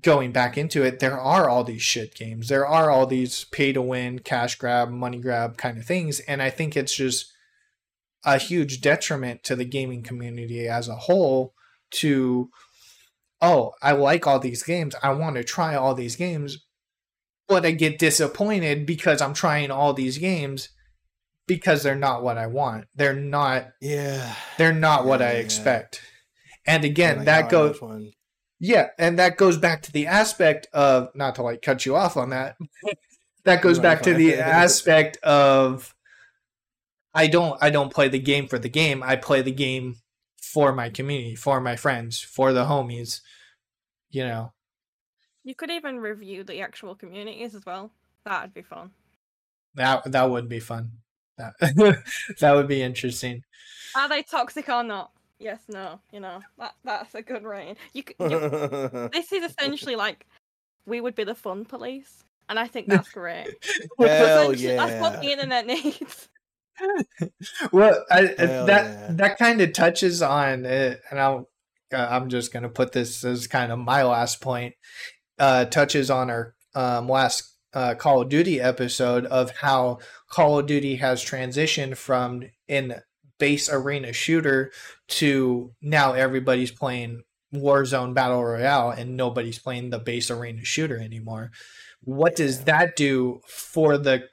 going 0.02 0.32
back 0.32 0.58
into 0.58 0.84
it, 0.84 1.00
there 1.00 1.20
are 1.20 1.50
all 1.50 1.64
these 1.64 1.82
shit 1.82 2.16
games. 2.16 2.50
There 2.50 2.68
are 2.68 2.90
all 2.90 3.06
these 3.06 3.46
pay 3.46 3.74
to 3.74 3.82
win, 3.82 4.20
cash 4.20 4.56
grab, 4.56 4.90
money 4.90 5.20
grab 5.20 5.58
kind 5.58 5.78
of 5.78 5.86
things. 5.86 6.20
And 6.22 6.42
I 6.42 6.50
think 6.50 6.76
it's 6.76 6.96
just 6.96 7.32
a 8.24 8.38
huge 8.38 8.82
detriment 8.82 9.44
to 9.44 9.56
the 9.56 9.66
gaming 9.66 10.04
community 10.04 10.68
as 10.68 10.88
a 10.88 10.96
whole 10.96 11.54
to, 11.92 12.50
oh, 13.42 13.74
I 13.82 13.94
like 13.94 14.28
all 14.28 14.40
these 14.40 14.64
games. 14.64 14.96
I 15.02 15.12
want 15.12 15.36
to 15.38 15.44
try 15.44 15.76
all 15.76 15.96
these 15.96 16.16
games. 16.16 16.66
But 17.48 17.66
I 17.66 17.72
get 17.72 18.00
disappointed 18.00 18.86
because 18.86 19.22
I'm 19.22 19.34
trying 19.34 19.72
all 19.72 19.94
these 19.94 20.18
games 20.18 20.70
because 21.48 21.82
they're 21.82 21.96
not 21.96 22.24
what 22.24 22.38
I 22.38 22.48
want. 22.48 22.86
They're 22.96 23.14
not. 23.14 23.70
Yeah. 23.82 24.36
They're 24.58 24.74
not 24.74 25.06
what 25.06 25.22
Yeah, 25.22 25.28
I 25.28 25.32
yeah. 25.34 25.40
expect. 25.40 26.02
And 26.66 26.84
again, 26.84 27.26
that 27.26 27.46
oh, 27.54 27.70
goes 27.70 28.12
yeah, 28.60 28.88
and 28.98 29.20
that 29.20 29.38
goes 29.38 29.58
back 29.58 29.84
to 29.84 29.92
the 29.92 30.08
aspect 30.08 30.68
of 30.74 31.10
not 31.16 31.36
to 31.36 31.44
like 31.44 31.62
cut 31.62 31.86
you 31.86 31.96
off 31.96 32.18
on 32.18 32.32
that. 32.32 32.58
that 33.46 33.62
goes 33.62 33.80
back 33.80 34.02
to 34.04 34.14
the 34.14 34.36
aspect 34.40 35.18
of 35.18 35.94
I 37.14 37.28
don't 37.28 37.58
I 37.62 37.70
don't 37.70 37.94
play 37.94 38.10
the 38.10 38.20
game 38.20 38.48
for 38.48 38.60
the 38.60 38.70
game. 38.70 39.04
I 39.04 39.16
play 39.16 39.42
the 39.42 39.52
game 39.52 39.98
for 40.42 40.74
my 40.74 40.90
community, 40.90 41.36
for 41.36 41.62
my 41.62 41.76
friends, 41.76 42.20
for 42.20 42.52
the 42.52 42.66
homies. 42.66 43.22
You 44.10 44.24
know. 44.26 44.54
You 45.48 45.56
could 45.56 45.72
even 45.72 45.98
review 46.02 46.44
the 46.44 46.60
actual 46.60 46.94
communities 46.94 47.56
as 47.56 47.66
well. 47.66 47.90
That'd 48.26 48.54
be 48.54 48.64
fun. 48.64 48.92
That 49.76 50.12
that 50.12 50.30
would 50.30 50.50
be 50.50 50.60
fun. 50.60 50.92
That 51.38 51.54
that 52.42 52.52
would 52.54 52.68
be 52.68 52.82
interesting. 52.82 53.44
Are 53.96 54.10
they 54.10 54.24
toxic 54.24 54.68
or 54.68 54.84
not? 54.84 55.12
Yes, 55.40 55.62
no. 55.70 56.02
You 56.12 56.20
know 56.20 56.42
that 56.60 56.74
that's 56.84 57.16
a 57.16 57.22
good 57.22 57.46
rating. 57.46 57.78
You, 57.94 58.04
you 58.20 58.28
this 59.14 59.32
is 59.32 59.50
essentially 59.50 59.96
like 59.96 60.28
we 60.86 61.00
would 61.00 61.16
be 61.16 61.24
the 61.24 61.34
fun 61.34 61.64
police, 61.64 62.26
and 62.50 62.60
I 62.60 62.68
think 62.68 62.88
that's 62.88 63.08
great. 63.08 63.48
Hell 63.98 64.52
Essentially, 64.52 64.76
That's 64.76 65.02
what 65.02 65.22
the 65.22 65.32
internet 65.32 65.66
needs. 65.66 66.28
well, 67.72 68.04
I, 68.12 68.26
that 68.26 68.68
yeah. 68.68 69.08
that 69.12 69.38
kind 69.38 69.62
of 69.62 69.72
touches 69.72 70.22
on 70.22 70.66
it, 70.66 71.00
and 71.10 71.22
I'll, 71.22 71.48
uh, 71.94 72.06
I'm 72.10 72.28
just 72.28 72.52
gonna 72.52 72.68
put 72.68 72.92
this 72.92 73.24
as 73.24 73.48
kind 73.48 73.72
of 73.72 73.80
my 73.80 74.04
last 74.04 74.42
point. 74.42 74.76
Uh, 75.40 75.66
touches 75.66 76.10
on 76.10 76.30
our 76.30 76.56
um, 76.74 77.08
last 77.08 77.58
uh, 77.74 77.94
Call 77.96 78.22
of 78.22 78.30
Duty 78.30 78.60
episode 78.60 79.26
of 79.26 79.52
how 79.58 80.00
Call 80.30 80.60
of 80.60 80.66
Duty 80.66 80.96
has 80.96 81.24
transitioned 81.24 81.98
from 81.98 82.44
in 82.68 82.96
base 83.40 83.70
arena 83.70 84.14
shooter 84.14 84.72
to 85.08 85.74
now 85.82 86.14
everybody's 86.14 86.72
playing 86.72 87.24
Warzone 87.54 88.14
Battle 88.14 88.44
Royale 88.44 88.92
and 88.92 89.16
nobody's 89.16 89.60
playing 89.60 89.90
the 89.90 90.00
base 90.00 90.32
arena 90.32 90.64
shooter 90.64 90.98
anymore. 90.98 91.52
What 92.02 92.36
does 92.36 92.64
that 92.66 92.96
do 92.96 93.42
for 93.48 93.98
the 93.98 94.24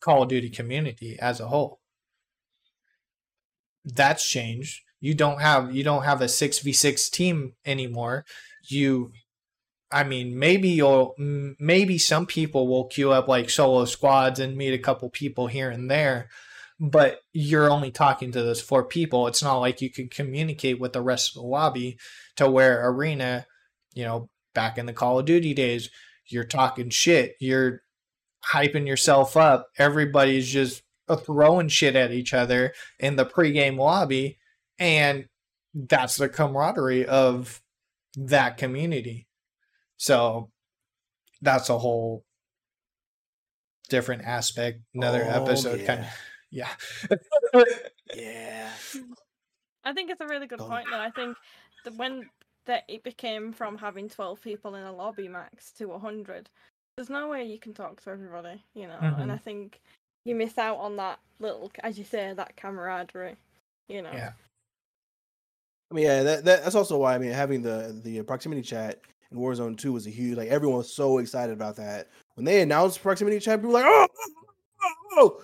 Call 0.00 0.22
of 0.22 0.28
Duty 0.28 0.50
community 0.50 1.18
as 1.20 1.40
a 1.40 1.48
whole? 1.48 1.80
That's 3.84 4.28
changed. 4.28 4.80
You 5.00 5.14
don't 5.14 5.40
have 5.40 5.74
you 5.74 5.84
don't 5.84 6.04
have 6.04 6.22
a 6.22 6.26
6v6 6.26 7.10
team 7.10 7.54
anymore. 7.66 8.24
You 8.66 9.12
I 9.94 10.02
mean, 10.02 10.36
maybe 10.36 10.70
you'll 10.70 11.14
maybe 11.16 11.98
some 11.98 12.26
people 12.26 12.66
will 12.66 12.86
queue 12.86 13.12
up 13.12 13.28
like 13.28 13.48
solo 13.48 13.84
squads 13.84 14.40
and 14.40 14.56
meet 14.56 14.74
a 14.74 14.78
couple 14.78 15.08
people 15.08 15.46
here 15.46 15.70
and 15.70 15.88
there, 15.88 16.30
but 16.80 17.20
you're 17.32 17.70
only 17.70 17.92
talking 17.92 18.32
to 18.32 18.42
those 18.42 18.60
four 18.60 18.84
people. 18.84 19.28
It's 19.28 19.42
not 19.42 19.58
like 19.58 19.80
you 19.80 19.90
can 19.90 20.08
communicate 20.08 20.80
with 20.80 20.94
the 20.94 21.00
rest 21.00 21.30
of 21.30 21.42
the 21.42 21.48
lobby 21.48 21.96
to 22.34 22.50
where 22.50 22.84
arena, 22.90 23.46
you 23.94 24.02
know, 24.02 24.28
back 24.52 24.78
in 24.78 24.86
the 24.86 24.92
Call 24.92 25.20
of 25.20 25.26
Duty 25.26 25.54
days, 25.54 25.90
you're 26.26 26.42
talking 26.42 26.90
shit, 26.90 27.36
you're 27.38 27.82
hyping 28.52 28.88
yourself 28.88 29.36
up. 29.36 29.68
Everybody's 29.78 30.48
just 30.48 30.82
uh, 31.08 31.14
throwing 31.14 31.68
shit 31.68 31.94
at 31.94 32.10
each 32.10 32.34
other 32.34 32.74
in 32.98 33.14
the 33.14 33.26
pregame 33.26 33.78
lobby, 33.78 34.38
and 34.76 35.28
that's 35.72 36.16
the 36.16 36.28
camaraderie 36.28 37.06
of 37.06 37.62
that 38.16 38.56
community. 38.56 39.28
So 39.96 40.50
that's 41.40 41.68
a 41.68 41.78
whole 41.78 42.24
different 43.88 44.24
aspect. 44.24 44.80
Another 44.94 45.24
Oh, 45.24 45.42
episode, 45.44 45.84
kind 45.86 46.00
of 46.00 46.06
yeah. 46.50 46.68
yeah. 47.54 47.64
Yeah. 48.14 48.70
I 49.84 49.92
think 49.92 50.10
it's 50.10 50.20
a 50.20 50.26
really 50.26 50.46
good 50.46 50.60
Oh. 50.60 50.68
point. 50.68 50.86
That 50.90 51.00
I 51.00 51.10
think 51.10 51.36
that 51.84 51.94
when 51.96 52.30
that 52.66 52.84
it 52.88 53.02
became 53.02 53.52
from 53.52 53.76
having 53.76 54.08
twelve 54.08 54.40
people 54.42 54.74
in 54.74 54.84
a 54.84 54.92
lobby 54.92 55.28
max 55.28 55.72
to 55.72 55.96
hundred, 55.98 56.48
there's 56.96 57.10
no 57.10 57.28
way 57.28 57.44
you 57.44 57.58
can 57.58 57.74
talk 57.74 58.02
to 58.02 58.10
everybody, 58.10 58.62
you 58.74 58.86
know. 58.86 58.98
And 59.00 59.16
mm-hmm. 59.16 59.30
I 59.30 59.38
think 59.38 59.80
you 60.24 60.34
miss 60.34 60.56
out 60.58 60.78
on 60.78 60.96
that 60.96 61.18
little, 61.40 61.70
as 61.82 61.98
you 61.98 62.04
say, 62.04 62.32
that 62.32 62.56
camaraderie, 62.56 63.36
you 63.88 64.02
know. 64.02 64.12
Yeah. 64.12 64.32
I 65.90 65.94
mean, 65.94 66.04
yeah, 66.06 66.22
that, 66.22 66.44
that 66.44 66.62
that's 66.62 66.74
also 66.74 66.98
why 66.98 67.14
I 67.14 67.18
mean 67.18 67.32
having 67.32 67.62
the 67.62 68.00
the 68.02 68.22
proximity 68.22 68.62
chat 68.62 69.00
in 69.30 69.38
Warzone 69.38 69.76
Two 69.78 69.92
was 69.92 70.06
a 70.06 70.10
huge 70.10 70.36
like 70.36 70.48
everyone 70.48 70.78
was 70.78 70.94
so 70.94 71.18
excited 71.18 71.52
about 71.52 71.76
that 71.76 72.08
when 72.34 72.44
they 72.44 72.60
announced 72.62 73.02
proximity 73.02 73.38
chat. 73.40 73.58
People 73.60 73.70
were 73.70 73.80
like, 73.80 73.86
oh, 73.86 74.06
oh, 74.82 74.92
oh," 75.16 75.42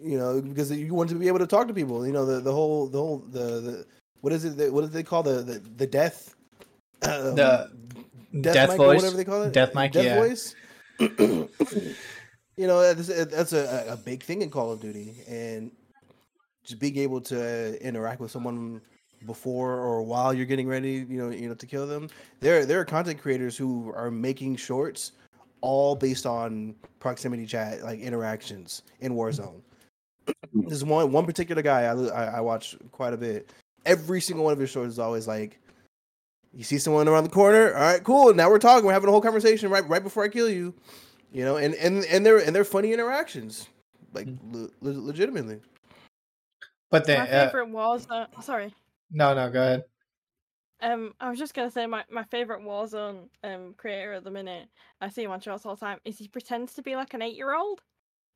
you 0.00 0.18
know, 0.18 0.40
because 0.40 0.70
you 0.70 0.94
wanted 0.94 1.14
to 1.14 1.18
be 1.20 1.28
able 1.28 1.38
to 1.40 1.46
talk 1.46 1.68
to 1.68 1.74
people. 1.74 2.06
You 2.06 2.12
know, 2.12 2.24
the 2.26 2.40
the 2.40 2.52
whole 2.52 2.86
the 2.88 2.98
whole 2.98 3.18
the, 3.30 3.38
the 3.38 3.86
what 4.20 4.32
is 4.32 4.44
it? 4.44 4.56
that- 4.56 4.72
What 4.72 4.82
do 4.82 4.86
they 4.88 5.02
call 5.02 5.22
the 5.22 5.42
the, 5.42 5.58
the 5.76 5.86
death? 5.86 6.34
um, 7.02 7.34
The 7.36 7.70
death, 8.40 8.54
death 8.54 8.68
mic 8.70 8.78
voice? 8.78 8.96
whatever 8.96 9.16
they 9.16 9.24
call 9.24 9.42
it. 9.44 9.52
Death 9.52 9.74
mic, 9.74 9.92
Death 9.92 10.04
yeah. 10.04 10.20
voice. 10.20 10.54
you 12.56 12.66
know, 12.66 12.92
that's, 12.94 13.06
that's 13.26 13.52
a, 13.52 13.86
a 13.90 13.96
big 13.96 14.22
thing 14.22 14.42
in 14.42 14.50
Call 14.50 14.72
of 14.72 14.80
Duty, 14.80 15.22
and 15.28 15.70
just 16.64 16.80
being 16.80 16.98
able 16.98 17.20
to 17.22 17.80
interact 17.86 18.20
with 18.20 18.30
someone 18.32 18.80
before 19.26 19.74
or 19.74 20.02
while 20.02 20.32
you're 20.32 20.46
getting 20.46 20.68
ready, 20.68 21.06
you 21.08 21.18
know, 21.18 21.30
you 21.30 21.48
know, 21.48 21.54
to 21.54 21.66
kill 21.66 21.86
them. 21.86 22.08
There, 22.40 22.64
there 22.64 22.80
are 22.80 22.84
content 22.84 23.20
creators 23.20 23.56
who 23.56 23.92
are 23.94 24.10
making 24.10 24.56
shorts, 24.56 25.12
all 25.60 25.96
based 25.96 26.26
on 26.26 26.74
proximity 27.00 27.46
chat, 27.46 27.82
like 27.82 28.00
interactions 28.00 28.82
in 29.00 29.12
Warzone. 29.14 29.60
There's 30.52 30.84
one 30.84 31.10
one 31.10 31.24
particular 31.24 31.62
guy 31.62 31.82
I, 31.82 31.94
I 31.94 32.24
I 32.36 32.40
watch 32.40 32.76
quite 32.92 33.14
a 33.14 33.16
bit. 33.16 33.50
Every 33.86 34.20
single 34.20 34.44
one 34.44 34.52
of 34.52 34.58
his 34.58 34.70
shorts 34.70 34.92
is 34.92 34.98
always 34.98 35.26
like, 35.26 35.58
you 36.52 36.64
see 36.64 36.78
someone 36.78 37.08
around 37.08 37.24
the 37.24 37.30
corner, 37.30 37.74
all 37.74 37.80
right, 37.80 38.04
cool. 38.04 38.34
Now 38.34 38.50
we're 38.50 38.58
talking, 38.58 38.84
we're 38.84 38.92
having 38.92 39.08
a 39.08 39.12
whole 39.12 39.22
conversation 39.22 39.70
right 39.70 39.88
right 39.88 40.02
before 40.02 40.24
I 40.24 40.28
kill 40.28 40.50
you, 40.50 40.74
you 41.32 41.44
know, 41.44 41.56
and 41.56 41.74
and 41.76 42.04
and 42.04 42.26
they're 42.26 42.38
and 42.38 42.54
they're 42.54 42.64
funny 42.64 42.92
interactions, 42.92 43.68
like 44.12 44.28
le- 44.52 44.68
le- 44.80 45.00
legitimately. 45.00 45.60
But 46.90 47.06
then, 47.06 47.20
My 47.20 47.30
uh, 47.30 47.46
favorite 47.46 47.70
was 47.70 48.06
uh, 48.10 48.26
sorry. 48.42 48.74
No, 49.10 49.34
no, 49.34 49.50
go 49.50 49.60
ahead. 49.62 49.84
Um, 50.80 51.14
I 51.20 51.28
was 51.28 51.38
just 51.38 51.54
gonna 51.54 51.70
say 51.70 51.86
my, 51.86 52.04
my 52.10 52.22
favorite 52.24 52.62
Warzone 52.62 53.28
um 53.42 53.74
creator 53.76 54.12
at 54.14 54.24
the 54.24 54.30
minute. 54.30 54.68
I 55.00 55.08
see 55.08 55.24
him 55.24 55.30
on 55.32 55.40
shorts 55.40 55.66
all 55.66 55.74
the 55.74 55.80
time. 55.80 55.98
Is 56.04 56.18
he 56.18 56.28
pretends 56.28 56.74
to 56.74 56.82
be 56.82 56.94
like 56.94 57.14
an 57.14 57.22
eight 57.22 57.36
year 57.36 57.54
old, 57.54 57.80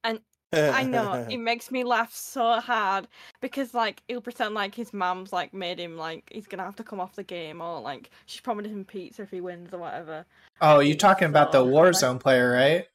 and 0.02 0.20
I 0.52 0.82
know 0.82 1.24
it 1.30 1.36
makes 1.38 1.70
me 1.70 1.84
laugh 1.84 2.12
so 2.14 2.58
hard 2.60 3.06
because 3.40 3.74
like 3.74 4.02
he'll 4.08 4.20
pretend 4.20 4.54
like 4.54 4.74
his 4.74 4.92
mum's 4.92 5.32
like 5.32 5.54
made 5.54 5.78
him 5.78 5.96
like 5.96 6.28
he's 6.32 6.48
gonna 6.48 6.64
have 6.64 6.76
to 6.76 6.84
come 6.84 6.98
off 7.00 7.14
the 7.14 7.22
game 7.22 7.60
or 7.60 7.80
like 7.80 8.10
she's 8.26 8.40
promised 8.40 8.68
him 8.70 8.84
pizza 8.84 9.22
if 9.22 9.30
he 9.30 9.40
wins 9.40 9.72
or 9.72 9.78
whatever. 9.78 10.26
Oh, 10.60 10.80
you're 10.80 10.96
talking 10.96 11.28
about 11.28 11.52
the 11.52 11.58
So, 11.58 11.64
like- 11.64 11.94
Warzone 11.94 12.18
player, 12.20 12.50
right? 12.52 12.86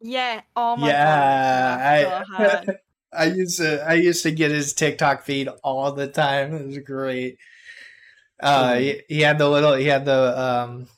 Yeah. 0.00 0.40
Oh 0.56 0.76
my 0.76 0.88
yeah, 0.88 2.04
god. 2.26 2.26
I 2.34 2.64
so 2.64 2.74
I, 3.12 3.26
used 3.26 3.58
to 3.58 3.82
I 3.86 3.94
used 3.94 4.22
to 4.24 4.30
get 4.30 4.50
his 4.50 4.72
TikTok 4.72 5.22
feed 5.22 5.48
all 5.62 5.92
the 5.92 6.08
time. 6.08 6.54
It 6.54 6.66
was 6.66 6.78
great. 6.78 7.38
Uh, 8.42 8.74
he, 8.74 9.02
he 9.08 9.20
had 9.20 9.38
the 9.38 9.48
little 9.48 9.74
he 9.74 9.86
had 9.86 10.04
the 10.04 10.40
um 10.40 10.88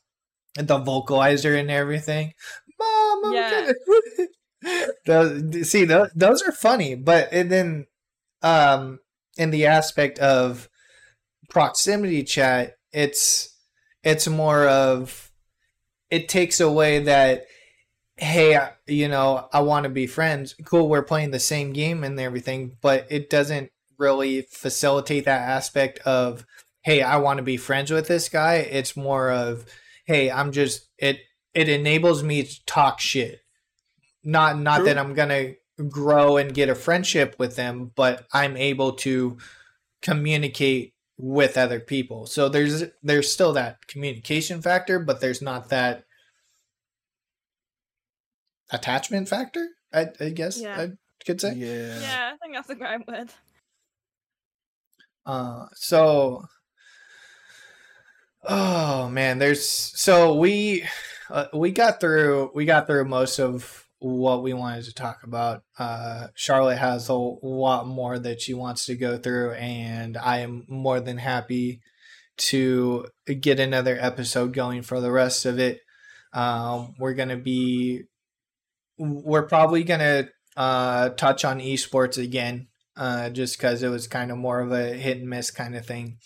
the 0.57 0.79
vocalizer 0.79 1.59
and 1.59 1.71
everything. 1.71 2.33
Mom, 2.79 3.25
I'm 3.27 3.33
Yeah. 3.35 3.73
those, 5.07 5.71
see, 5.71 5.85
those, 5.85 6.09
those 6.15 6.43
are 6.43 6.53
funny, 6.53 6.95
but 6.95 7.29
and 7.33 7.51
then 7.51 7.87
um 8.43 9.01
in 9.37 9.51
the 9.51 9.67
aspect 9.67 10.19
of 10.19 10.69
proximity 11.51 12.23
chat, 12.23 12.77
it's 12.93 13.55
it's 14.03 14.29
more 14.29 14.67
of 14.67 15.31
it 16.11 16.29
takes 16.29 16.61
away 16.61 17.01
that 17.01 17.47
hey, 18.17 18.57
I- 18.57 18.73
you 18.87 19.09
know, 19.09 19.49
I 19.53 19.61
want 19.61 19.85
to 19.85 19.91
be 19.91 20.07
friends. 20.07 20.55
Cool, 20.65 20.89
we're 20.89 21.03
playing 21.03 21.31
the 21.31 21.41
same 21.41 21.73
game 21.73 22.05
and 22.05 22.19
everything, 22.21 22.77
but 22.81 23.07
it 23.11 23.31
doesn't 23.31 23.71
really 23.99 24.43
facilitate 24.43 25.25
that 25.25 25.43
aspect 25.49 25.99
of 26.01 26.45
hey, 26.83 27.01
I 27.01 27.17
want 27.17 27.39
to 27.39 27.43
be 27.43 27.57
friends 27.57 27.91
with 27.91 28.09
this 28.09 28.29
guy. 28.29 28.57
It's 28.57 28.97
more 28.97 29.31
of 29.31 29.65
hey, 30.07 30.31
I'm 30.31 30.53
just 30.53 30.89
it 30.99 31.21
it 31.55 31.69
enables 31.69 32.23
me 32.23 32.43
to 32.43 32.65
talk 32.67 33.01
shit. 33.01 33.41
Not 34.23 34.59
not 34.59 34.79
True. 34.79 34.87
that 34.87 34.99
I'm 34.99 35.15
going 35.15 35.29
to 35.29 35.85
grow 35.89 36.37
and 36.37 36.55
get 36.55 36.69
a 36.69 36.75
friendship 36.75 37.37
with 37.39 37.57
them, 37.57 37.93
but 37.95 38.27
I'm 38.33 38.57
able 38.57 38.93
to 38.93 39.39
communicate 40.03 40.95
with 41.17 41.57
other 41.57 41.81
people. 41.81 42.27
So 42.27 42.49
there's 42.49 42.85
there's 43.03 43.33
still 43.33 43.53
that 43.55 43.87
communication 43.87 44.61
factor, 44.63 44.99
but 44.99 45.21
there's 45.21 45.43
not 45.43 45.69
that 45.71 46.04
attachment 48.71 49.29
factor. 49.29 49.67
I, 49.93 50.09
I 50.21 50.31
guess 50.31 50.61
Yeah. 50.61 50.81
I 50.81 50.91
could 51.25 51.41
say. 51.41 51.55
Yeah. 51.55 52.01
Yeah, 52.01 52.33
I 52.35 52.37
think 52.43 52.55
that's 52.55 52.71
a 52.71 52.75
great 52.75 53.07
word. 53.07 53.31
Uh, 55.27 55.67
so, 55.75 56.45
oh 58.43 59.09
man, 59.09 59.39
there's 59.39 59.67
so 59.67 60.35
we 60.35 60.85
uh, 61.31 61.47
we 61.55 61.71
got 61.73 62.01
through 62.01 62.51
we 62.55 62.65
got 62.65 62.87
through 62.87 63.05
most 63.07 63.39
of 63.39 63.87
what 64.01 64.43
we 64.43 64.53
wanted 64.53 64.85
to 64.85 64.93
talk 64.93 65.23
about. 65.23 65.63
Uh, 65.79 66.27
Charlotte 66.35 66.77
has 66.77 67.09
a 67.09 67.15
lot 67.15 67.87
more 67.87 68.19
that 68.19 68.43
she 68.43 68.53
wants 68.53 68.85
to 68.87 68.97
go 68.97 69.17
through, 69.17 69.53
and 69.53 70.19
I 70.19 70.41
am 70.41 70.65
more 70.69 71.01
than 71.01 71.17
happy 71.17 71.81
to 72.37 73.07
get 73.41 73.61
another 73.61 73.97
episode 73.99 74.53
going 74.53 74.83
for 74.83 75.01
the 75.01 75.13
rest 75.13 75.47
of 75.47 75.59
it. 75.59 75.81
Um, 76.35 76.95
we're 76.99 77.15
gonna 77.15 77.39
be 77.39 78.03
we're 78.99 79.47
probably 79.47 79.85
gonna 79.85 80.29
uh, 80.57 81.11
touch 81.11 81.45
on 81.45 81.61
esports 81.61 82.23
again 82.23 82.69
uh, 82.97 83.31
just 83.31 83.57
because 83.59 83.83
it 83.83 83.89
was 83.89 84.07
kind 84.07 84.31
of 84.31 84.39
more 84.39 84.61
of 84.61 84.73
a 84.73 84.93
hit 84.95 85.19
and 85.19 85.29
miss 85.29 85.51
kind 85.51 85.75
of 85.75 85.87
thing. 85.87 86.19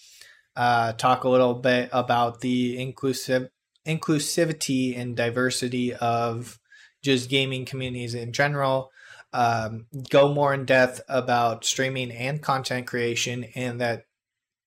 Uh, 0.56 0.92
talk 0.92 1.24
a 1.24 1.28
little 1.28 1.54
bit 1.54 1.88
about 1.92 2.40
the 2.40 2.80
inclusive 2.80 3.48
inclusivity 3.86 4.98
and 4.98 5.16
diversity 5.16 5.94
of 5.94 6.58
just 7.02 7.30
gaming 7.30 7.64
communities 7.64 8.14
in 8.14 8.32
general. 8.32 8.90
Um, 9.32 9.86
go 10.10 10.32
more 10.32 10.54
in 10.54 10.64
depth 10.64 11.00
about 11.08 11.64
streaming 11.64 12.10
and 12.10 12.42
content 12.42 12.86
creation 12.86 13.44
and 13.54 13.80
that 13.80 14.04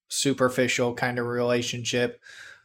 superficial 0.07 0.93
kind 0.93 1.17
of 1.19 1.25
relationship, 1.25 2.21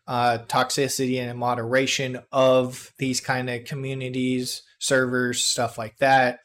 uh, 0.06 0.38
toxicity 0.46 1.18
and 1.18 1.38
moderation 1.38 2.20
of 2.32 2.92
these 2.98 3.20
kind 3.20 3.48
of 3.48 3.64
communities, 3.64 4.62
servers, 4.86 5.42
stuff 5.42 5.78
like 5.78 5.96
that. 5.98 6.40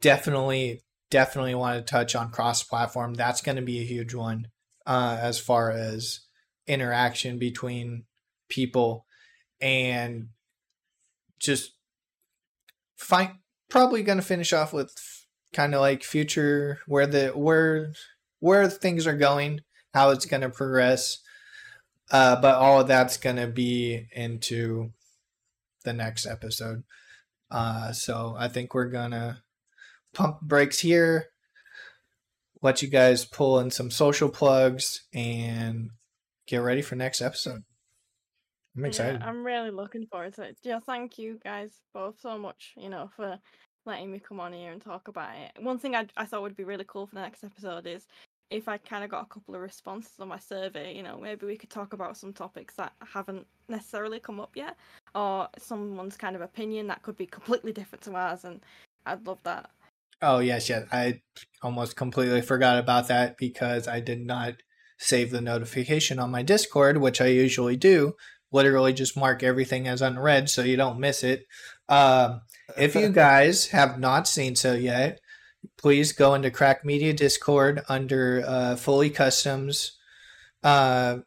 Definitely 0.00 0.82
definitely 1.10 1.54
want 1.54 1.78
to 1.78 1.90
touch 1.90 2.14
on 2.14 2.30
cross 2.30 2.62
platform. 2.62 3.14
That's 3.14 3.42
going 3.42 3.56
to 3.56 3.62
be 3.62 3.80
a 3.80 3.86
huge 3.86 4.14
one 4.14 4.48
uh, 4.86 5.18
as 5.20 5.38
far 5.38 5.70
as 5.70 6.20
interaction 6.66 7.38
between 7.38 8.04
people 8.48 9.06
and 9.60 10.28
just 11.38 11.72
find 12.96 13.30
probably 13.68 14.02
going 14.02 14.18
to 14.18 14.24
finish 14.24 14.52
off 14.52 14.72
with 14.72 14.94
kind 15.52 15.74
of 15.74 15.80
like 15.80 16.02
future 16.02 16.80
where 16.86 17.06
the 17.06 17.28
where 17.28 17.92
where 18.40 18.68
things 18.68 19.06
are 19.06 19.16
going, 19.16 19.60
how 19.94 20.10
it's 20.10 20.26
going 20.26 20.42
to 20.42 20.50
progress. 20.50 21.18
Uh, 22.10 22.40
but 22.40 22.54
all 22.54 22.80
of 22.80 22.86
that's 22.86 23.16
going 23.16 23.36
to 23.36 23.48
be 23.48 24.06
into 24.12 24.92
the 25.84 25.92
next 25.92 26.26
episode. 26.26 26.84
Uh, 27.50 27.92
so 27.92 28.34
I 28.38 28.48
think 28.48 28.74
we're 28.74 28.90
gonna 28.90 29.42
pump 30.14 30.40
brakes 30.40 30.80
here. 30.80 31.26
Let 32.62 32.82
you 32.82 32.88
guys 32.88 33.24
pull 33.24 33.60
in 33.60 33.70
some 33.70 33.90
social 33.90 34.28
plugs 34.28 35.06
and 35.14 35.90
get 36.46 36.58
ready 36.58 36.82
for 36.82 36.96
next 36.96 37.20
episode. 37.20 37.62
I'm 38.76 38.84
excited. 38.84 39.20
Yeah, 39.20 39.28
I'm 39.28 39.44
really 39.44 39.70
looking 39.70 40.06
forward 40.06 40.34
to 40.34 40.42
it. 40.42 40.58
Yeah, 40.62 40.80
thank 40.84 41.18
you 41.18 41.38
guys 41.42 41.72
both 41.94 42.20
so 42.20 42.36
much, 42.36 42.74
you 42.76 42.88
know, 42.88 43.10
for 43.14 43.38
letting 43.86 44.10
me 44.10 44.18
come 44.18 44.40
on 44.40 44.52
here 44.52 44.72
and 44.72 44.82
talk 44.82 45.08
about 45.08 45.36
it. 45.36 45.62
One 45.62 45.78
thing 45.78 45.94
I, 45.94 46.06
I 46.16 46.26
thought 46.26 46.42
would 46.42 46.56
be 46.56 46.64
really 46.64 46.84
cool 46.86 47.06
for 47.06 47.14
the 47.14 47.22
next 47.22 47.44
episode 47.44 47.86
is 47.86 48.06
if 48.50 48.68
I 48.68 48.78
kind 48.78 49.02
of 49.02 49.10
got 49.10 49.22
a 49.24 49.26
couple 49.26 49.54
of 49.54 49.60
responses 49.60 50.12
on 50.20 50.28
my 50.28 50.38
survey, 50.38 50.94
you 50.96 51.02
know, 51.02 51.18
maybe 51.18 51.46
we 51.46 51.56
could 51.56 51.70
talk 51.70 51.92
about 51.92 52.16
some 52.16 52.32
topics 52.32 52.74
that 52.76 52.92
haven't 53.00 53.46
necessarily 53.68 54.20
come 54.20 54.40
up 54.40 54.52
yet, 54.54 54.76
or 55.14 55.48
someone's 55.58 56.16
kind 56.16 56.36
of 56.36 56.42
opinion 56.42 56.86
that 56.86 57.02
could 57.02 57.16
be 57.16 57.26
completely 57.26 57.72
different 57.72 58.02
to 58.04 58.14
ours, 58.14 58.44
and 58.44 58.60
I'd 59.04 59.26
love 59.26 59.42
that. 59.42 59.70
Oh 60.22 60.38
yes, 60.38 60.68
yes. 60.68 60.86
I 60.92 61.20
almost 61.62 61.96
completely 61.96 62.40
forgot 62.40 62.78
about 62.78 63.08
that 63.08 63.36
because 63.36 63.86
I 63.86 64.00
did 64.00 64.24
not 64.24 64.54
save 64.98 65.30
the 65.30 65.40
notification 65.40 66.18
on 66.18 66.30
my 66.30 66.42
Discord, 66.42 66.98
which 66.98 67.20
I 67.20 67.26
usually 67.26 67.76
do. 67.76 68.14
Literally 68.52 68.92
just 68.92 69.16
mark 69.16 69.42
everything 69.42 69.86
as 69.88 70.00
unread 70.00 70.48
so 70.48 70.62
you 70.62 70.76
don't 70.76 71.00
miss 71.00 71.22
it. 71.22 71.46
Um, 71.88 72.42
if 72.78 72.94
you 72.94 73.08
guys 73.10 73.68
have 73.68 73.98
not 73.98 74.26
seen 74.26 74.56
so 74.56 74.72
yet, 74.72 75.20
please 75.76 76.12
go 76.12 76.34
into 76.34 76.50
Crack 76.50 76.84
Media 76.84 77.12
Discord 77.12 77.82
under 77.88 78.42
uh, 78.46 78.74
Fullycustom's 78.76 79.92
uh, 80.62 81.18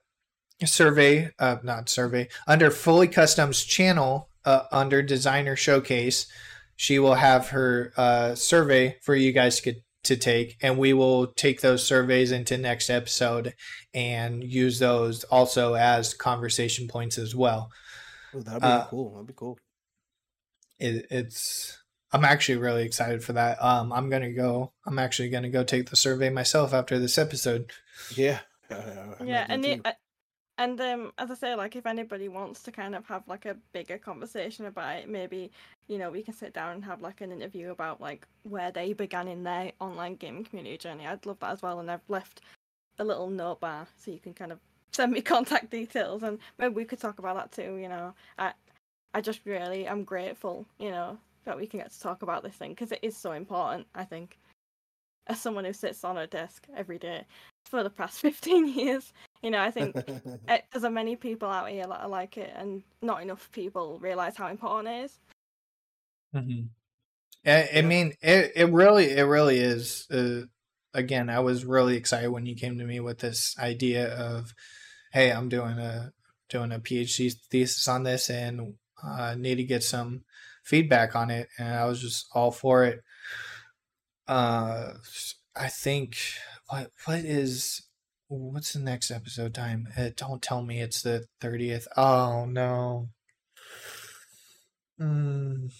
survey, 0.65 1.29
uh, 1.39 1.57
not 1.63 1.89
survey, 1.89 2.27
under 2.47 2.69
Fullycustom's 2.69 3.63
channel 3.63 4.29
uh, 4.45 4.63
under 4.71 5.01
Designer 5.01 5.55
Showcase. 5.55 6.27
She 6.75 6.99
will 6.99 7.15
have 7.15 7.49
her 7.49 7.91
uh, 7.97 8.35
survey 8.35 8.97
for 9.01 9.15
you 9.15 9.31
guys 9.33 9.59
to, 9.61 9.75
to 10.05 10.15
take, 10.15 10.55
and 10.61 10.77
we 10.77 10.93
will 10.93 11.27
take 11.27 11.59
those 11.61 11.85
surveys 11.85 12.31
into 12.31 12.57
next 12.57 12.89
episode 12.89 13.53
and 13.93 14.43
use 14.43 14.79
those 14.79 15.23
also 15.25 15.73
as 15.75 16.13
conversation 16.13 16.87
points 16.87 17.17
as 17.17 17.35
well. 17.35 17.69
Oh, 18.33 18.39
that'd 18.41 18.61
be 18.61 18.67
Uh, 18.67 18.85
cool. 18.85 19.11
That'd 19.13 19.27
be 19.27 19.33
cool. 19.35 19.57
it, 20.79 21.05
it's 21.09 21.77
I'm 22.11 22.25
actually 22.25 22.57
really 22.57 22.83
excited 22.83 23.23
for 23.23 23.33
that. 23.33 23.61
Um, 23.63 23.91
I'm 23.93 24.09
gonna 24.09 24.31
go. 24.31 24.71
I'm 24.85 24.99
actually 24.99 25.29
gonna 25.29 25.49
go 25.49 25.63
take 25.63 25.89
the 25.89 25.95
survey 25.95 26.29
myself 26.29 26.73
after 26.73 26.97
this 26.99 27.17
episode. 27.17 27.71
Yeah. 28.15 28.39
I- 28.71 28.75
I 28.75 29.23
yeah, 29.23 29.45
and 29.49 29.63
too. 29.63 29.69
it, 29.71 29.81
uh, 29.85 29.91
and 30.57 30.79
um, 30.81 31.13
as 31.17 31.31
I 31.31 31.35
say, 31.35 31.55
like 31.55 31.75
if 31.75 31.85
anybody 31.85 32.27
wants 32.27 32.61
to 32.63 32.71
kind 32.71 32.93
of 32.93 33.05
have 33.07 33.23
like 33.27 33.45
a 33.45 33.55
bigger 33.73 33.97
conversation 33.97 34.65
about 34.65 34.97
it, 34.97 35.09
maybe 35.09 35.51
you 35.87 35.97
know 35.97 36.09
we 36.11 36.21
can 36.21 36.33
sit 36.33 36.53
down 36.53 36.73
and 36.73 36.85
have 36.85 37.01
like 37.01 37.21
an 37.21 37.31
interview 37.31 37.71
about 37.71 38.01
like 38.01 38.27
where 38.43 38.71
they 38.71 38.93
began 38.93 39.27
in 39.27 39.43
their 39.43 39.71
online 39.79 40.15
gaming 40.15 40.43
community 40.43 40.77
journey. 40.77 41.07
I'd 41.07 41.25
love 41.25 41.39
that 41.39 41.51
as 41.53 41.61
well, 41.61 41.79
and 41.79 41.89
I've 41.89 42.07
left 42.09 42.41
a 42.99 43.03
little 43.03 43.29
note 43.29 43.61
bar 43.61 43.87
so 43.97 44.11
you 44.11 44.19
can 44.19 44.33
kind 44.33 44.51
of 44.51 44.59
send 44.91 45.11
me 45.13 45.21
contact 45.35 45.69
details, 45.71 46.23
and 46.23 46.39
maybe 46.57 46.73
we 46.73 46.85
could 46.85 46.99
talk 46.99 47.19
about 47.19 47.35
that 47.37 47.51
too. 47.51 47.75
You 47.77 47.87
know, 47.89 48.13
I 48.37 48.53
I 49.13 49.21
just 49.21 49.41
really 49.45 49.87
I'm 49.87 50.03
grateful, 50.03 50.65
you 50.77 50.91
know, 50.91 51.17
that 51.49 51.59
we 51.59 51.67
can 51.67 51.79
get 51.79 51.91
to 51.91 51.99
talk 51.99 52.21
about 52.21 52.43
this 52.43 52.55
thing 52.55 52.71
because 52.71 52.91
it 52.91 52.99
is 53.01 53.17
so 53.17 53.33
important. 53.33 53.87
I 53.93 54.05
think 54.05 54.37
as 55.27 55.39
someone 55.39 55.65
who 55.65 55.73
sits 55.73 56.03
on 56.03 56.17
a 56.17 56.25
desk 56.25 56.65
every 56.75 56.97
day 56.97 57.25
for 57.65 57.83
the 57.83 57.89
past 57.89 58.19
15 58.21 58.67
years 58.67 59.13
you 59.43 59.51
know 59.51 59.61
i 59.61 59.69
think 59.69 59.95
uh, 60.47 60.57
there's 60.71 60.83
a 60.83 60.89
many 60.89 61.15
people 61.15 61.47
out 61.47 61.69
here 61.69 61.85
that 61.85 62.01
are 62.01 62.09
like 62.09 62.35
it 62.35 62.51
and 62.55 62.81
not 63.03 63.21
enough 63.21 63.47
people 63.51 63.99
realize 63.99 64.35
how 64.35 64.47
important 64.47 64.87
it 64.87 65.03
is 65.03 65.19
Mm-hmm. 66.35 66.67
I, 67.45 67.69
I 67.79 67.81
mean, 67.81 68.13
it 68.21 68.51
it 68.55 68.69
really 68.71 69.11
it 69.11 69.23
really 69.23 69.57
is. 69.57 70.07
Uh, 70.11 70.41
again, 70.93 71.29
I 71.29 71.39
was 71.39 71.65
really 71.65 71.95
excited 71.95 72.29
when 72.29 72.45
you 72.45 72.55
came 72.55 72.77
to 72.77 72.85
me 72.85 72.99
with 72.99 73.19
this 73.19 73.55
idea 73.57 74.13
of, 74.13 74.53
hey, 75.11 75.31
I'm 75.31 75.49
doing 75.49 75.79
a 75.79 76.11
doing 76.49 76.71
a 76.71 76.79
PhD 76.79 77.33
thesis 77.49 77.87
on 77.87 78.03
this 78.03 78.29
and 78.29 78.75
uh, 79.03 79.35
need 79.37 79.55
to 79.55 79.63
get 79.63 79.83
some 79.83 80.23
feedback 80.69 81.15
on 81.15 81.31
it, 81.31 81.49
and 81.57 81.69
I 81.69 81.85
was 81.85 82.01
just 82.01 82.27
all 82.33 82.51
for 82.51 82.83
it. 82.85 83.01
Uh, 84.27 84.93
I 85.55 85.67
think 85.67 86.17
what 86.69 86.91
what 87.05 87.19
is 87.19 87.81
what's 88.27 88.73
the 88.73 88.79
next 88.79 89.11
episode 89.11 89.53
time? 89.53 89.87
Uh, 89.97 90.09
don't 90.15 90.41
tell 90.41 90.61
me 90.63 90.81
it's 90.81 91.01
the 91.01 91.25
thirtieth. 91.41 91.87
Oh 91.97 92.45
no. 92.45 93.09
Mm. 95.01 95.71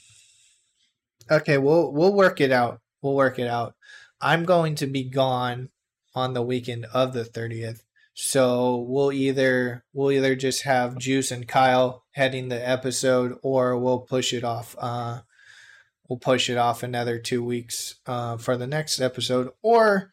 Okay, 1.31 1.57
we'll 1.57 1.91
we'll 1.93 2.13
work 2.13 2.41
it 2.41 2.51
out. 2.51 2.81
We'll 3.01 3.15
work 3.15 3.37
it 3.39 3.47
out. 3.47 3.75
I'm 4.21 4.43
going 4.45 4.75
to 4.75 4.87
be 4.87 5.03
gone 5.03 5.69
on 6.15 6.33
the 6.33 6.41
weekend 6.41 6.85
of 6.93 7.13
the 7.13 7.23
30th. 7.23 7.81
So 8.21 8.85
we'll 8.85 9.13
either 9.13 9.85
we'll 9.93 10.11
either 10.11 10.35
just 10.35 10.63
have 10.63 10.97
Juice 10.97 11.31
and 11.31 11.47
Kyle 11.47 12.03
heading 12.11 12.49
the 12.49 12.69
episode 12.69 13.37
or 13.41 13.77
we'll 13.77 14.01
push 14.01 14.33
it 14.33 14.43
off 14.43 14.75
uh 14.77 15.21
we'll 16.09 16.19
push 16.19 16.49
it 16.49 16.57
off 16.57 16.83
another 16.83 17.17
2 17.17 17.41
weeks 17.41 17.95
uh 18.05 18.35
for 18.35 18.57
the 18.57 18.67
next 18.67 18.99
episode 18.99 19.51
or 19.61 20.11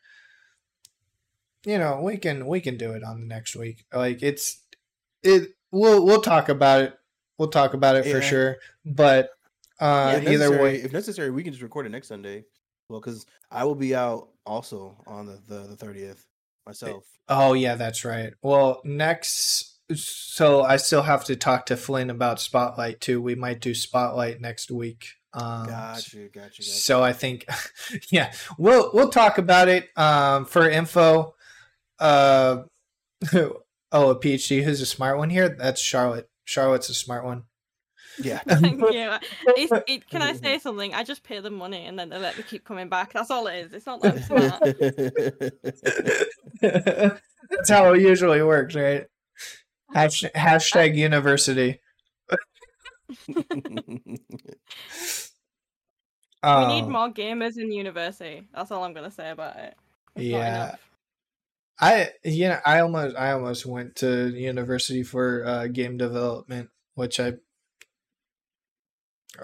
you 1.64 1.78
know, 1.78 2.00
we 2.00 2.16
can 2.16 2.46
we 2.46 2.60
can 2.60 2.76
do 2.76 2.92
it 2.92 3.02
on 3.02 3.20
the 3.20 3.26
next 3.26 3.56
week. 3.56 3.84
Like 3.92 4.22
it's 4.22 4.62
it 5.24 5.48
we'll 5.72 6.06
we'll 6.06 6.22
talk 6.22 6.48
about 6.48 6.82
it. 6.82 6.94
We'll 7.38 7.48
talk 7.48 7.74
about 7.74 7.96
it 7.96 8.04
for 8.04 8.22
sure. 8.22 8.58
But 8.84 9.30
uh 9.80 10.20
if 10.22 10.28
either 10.28 10.62
way 10.62 10.76
if 10.76 10.92
necessary, 10.92 11.32
we 11.32 11.42
can 11.42 11.52
just 11.52 11.62
record 11.62 11.86
it 11.86 11.88
next 11.88 12.06
Sunday. 12.06 12.44
Well, 12.88 13.00
because 13.00 13.26
I 13.50 13.64
will 13.64 13.74
be 13.74 13.96
out 13.96 14.28
also 14.46 14.96
on 15.08 15.26
the 15.26 15.40
the 15.48 15.74
thirtieth 15.74 16.24
myself. 16.66 17.04
Oh 17.28 17.54
yeah, 17.54 17.74
that's 17.74 18.04
right. 18.04 18.32
Well, 18.42 18.80
next 18.84 19.76
so 19.94 20.62
I 20.62 20.76
still 20.76 21.02
have 21.02 21.24
to 21.26 21.36
talk 21.36 21.66
to 21.66 21.76
Flynn 21.76 22.10
about 22.10 22.40
Spotlight 22.40 23.00
too. 23.00 23.22
We 23.22 23.34
might 23.34 23.60
do 23.60 23.74
Spotlight 23.74 24.40
next 24.40 24.70
week. 24.70 25.06
Um 25.32 25.66
Got 25.66 26.12
you, 26.12 26.28
got 26.28 26.34
you, 26.34 26.40
got 26.42 26.58
you. 26.58 26.64
So 26.64 27.02
I 27.02 27.12
think 27.12 27.46
yeah, 28.10 28.32
we'll 28.58 28.90
we'll 28.92 29.10
talk 29.10 29.38
about 29.38 29.68
it 29.68 29.88
um 29.96 30.44
for 30.44 30.68
info. 30.68 31.34
Uh 31.98 32.62
oh, 33.32 33.62
a 33.92 34.20
PhD 34.20 34.62
who's 34.62 34.80
a 34.80 34.86
smart 34.86 35.18
one 35.18 35.30
here? 35.30 35.48
That's 35.48 35.80
Charlotte. 35.80 36.28
Charlotte's 36.44 36.90
a 36.90 36.94
smart 36.94 37.24
one. 37.24 37.44
Yeah. 38.18 38.38
Thank 38.48 38.80
you. 38.80 39.12
It's, 39.58 39.72
it, 39.86 40.08
can 40.08 40.22
I 40.22 40.34
say 40.34 40.58
something? 40.58 40.94
I 40.94 41.04
just 41.04 41.22
pay 41.22 41.40
them 41.40 41.54
money 41.54 41.86
and 41.86 41.98
then 41.98 42.08
they 42.10 42.18
let 42.18 42.36
me 42.36 42.44
keep 42.44 42.64
coming 42.64 42.88
back. 42.88 43.12
That's 43.12 43.30
all 43.30 43.46
it 43.46 43.66
is. 43.66 43.72
It's 43.72 43.86
not 43.86 44.02
that 44.02 44.24
smart. 44.24 44.60
That's 47.50 47.70
how 47.70 47.92
it 47.94 48.02
usually 48.02 48.42
works, 48.42 48.74
right? 48.74 49.06
Hashtag, 49.94 50.32
hashtag 50.32 50.96
university. 50.96 51.80
we 53.28 53.34
need 53.34 54.04
Um, 56.42 56.92
more 56.92 57.10
gamers 57.10 57.56
in 57.56 57.72
university. 57.72 58.46
That's 58.54 58.70
all 58.70 58.84
I'm 58.84 58.92
gonna 58.92 59.10
say 59.10 59.30
about 59.30 59.56
it. 59.56 59.74
It's 60.16 60.24
Yeah. 60.24 60.76
I 61.78 62.10
you 62.24 62.48
know 62.48 62.58
I 62.64 62.80
almost 62.80 63.16
I 63.16 63.32
almost 63.32 63.66
went 63.66 63.96
to 63.96 64.28
university 64.28 65.02
for 65.02 65.44
uh, 65.46 65.66
game 65.66 65.96
development, 65.96 66.70
which 66.94 67.20
I 67.20 67.34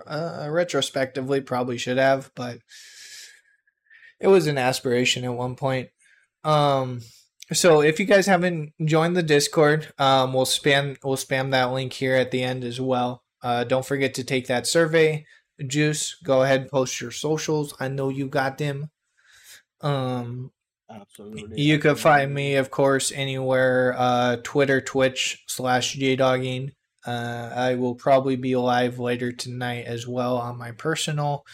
uh, 0.07 0.49
retrospectively 0.51 1.41
probably 1.41 1.79
should 1.79 1.99
have, 1.99 2.31
but 2.35 2.59
it 4.21 4.29
was 4.29 4.47
an 4.47 4.59
aspiration 4.59 5.25
at 5.25 5.35
one 5.35 5.57
point. 5.57 5.91
Um, 6.45 7.01
so 7.53 7.83
if 7.83 8.01
you 8.01 8.07
guys 8.07 8.27
haven't 8.27 8.73
joined 8.85 9.17
the 9.17 9.23
Discord, 9.23 9.93
um, 9.99 10.33
we'll 10.33 10.47
spam 10.47 10.97
we'll 11.05 11.17
spam 11.17 11.51
that 11.51 11.73
link 11.73 11.93
here 11.93 12.15
at 12.15 12.31
the 12.31 12.43
end 12.43 12.65
as 12.65 12.81
well. 12.81 13.23
Uh, 13.43 13.65
don't 13.65 13.85
forget 13.85 14.15
to 14.15 14.25
take 14.25 14.47
that 14.47 14.67
survey. 14.67 15.27
Juice, 15.67 16.17
go 16.23 16.43
ahead 16.43 16.63
and 16.63 16.71
post 16.71 17.01
your 17.01 17.11
socials. 17.11 17.75
I 17.79 17.89
know 17.89 18.09
you 18.09 18.29
got 18.29 18.59
them. 18.59 18.91
Um, 19.81 20.53
Absolutely. 20.89 21.61
you 21.61 21.79
can 21.79 21.97
find 21.97 22.33
me, 22.33 22.55
of 22.57 22.71
course, 22.71 23.13
anywhere 23.13 23.95
uh, 23.99 24.37
Twitter, 24.43 24.81
Twitch 24.81 25.43
slash 25.47 25.97
JDogging. 25.97 26.73
Uh, 27.07 27.51
I 27.55 27.75
will 27.75 27.95
probably 27.95 28.37
be 28.37 28.55
live 28.57 28.99
later 28.99 29.33
tonight 29.33 29.87
as 29.87 30.07
well 30.07 30.37
on 30.37 30.59
my 30.59 30.73
personal. 30.73 31.45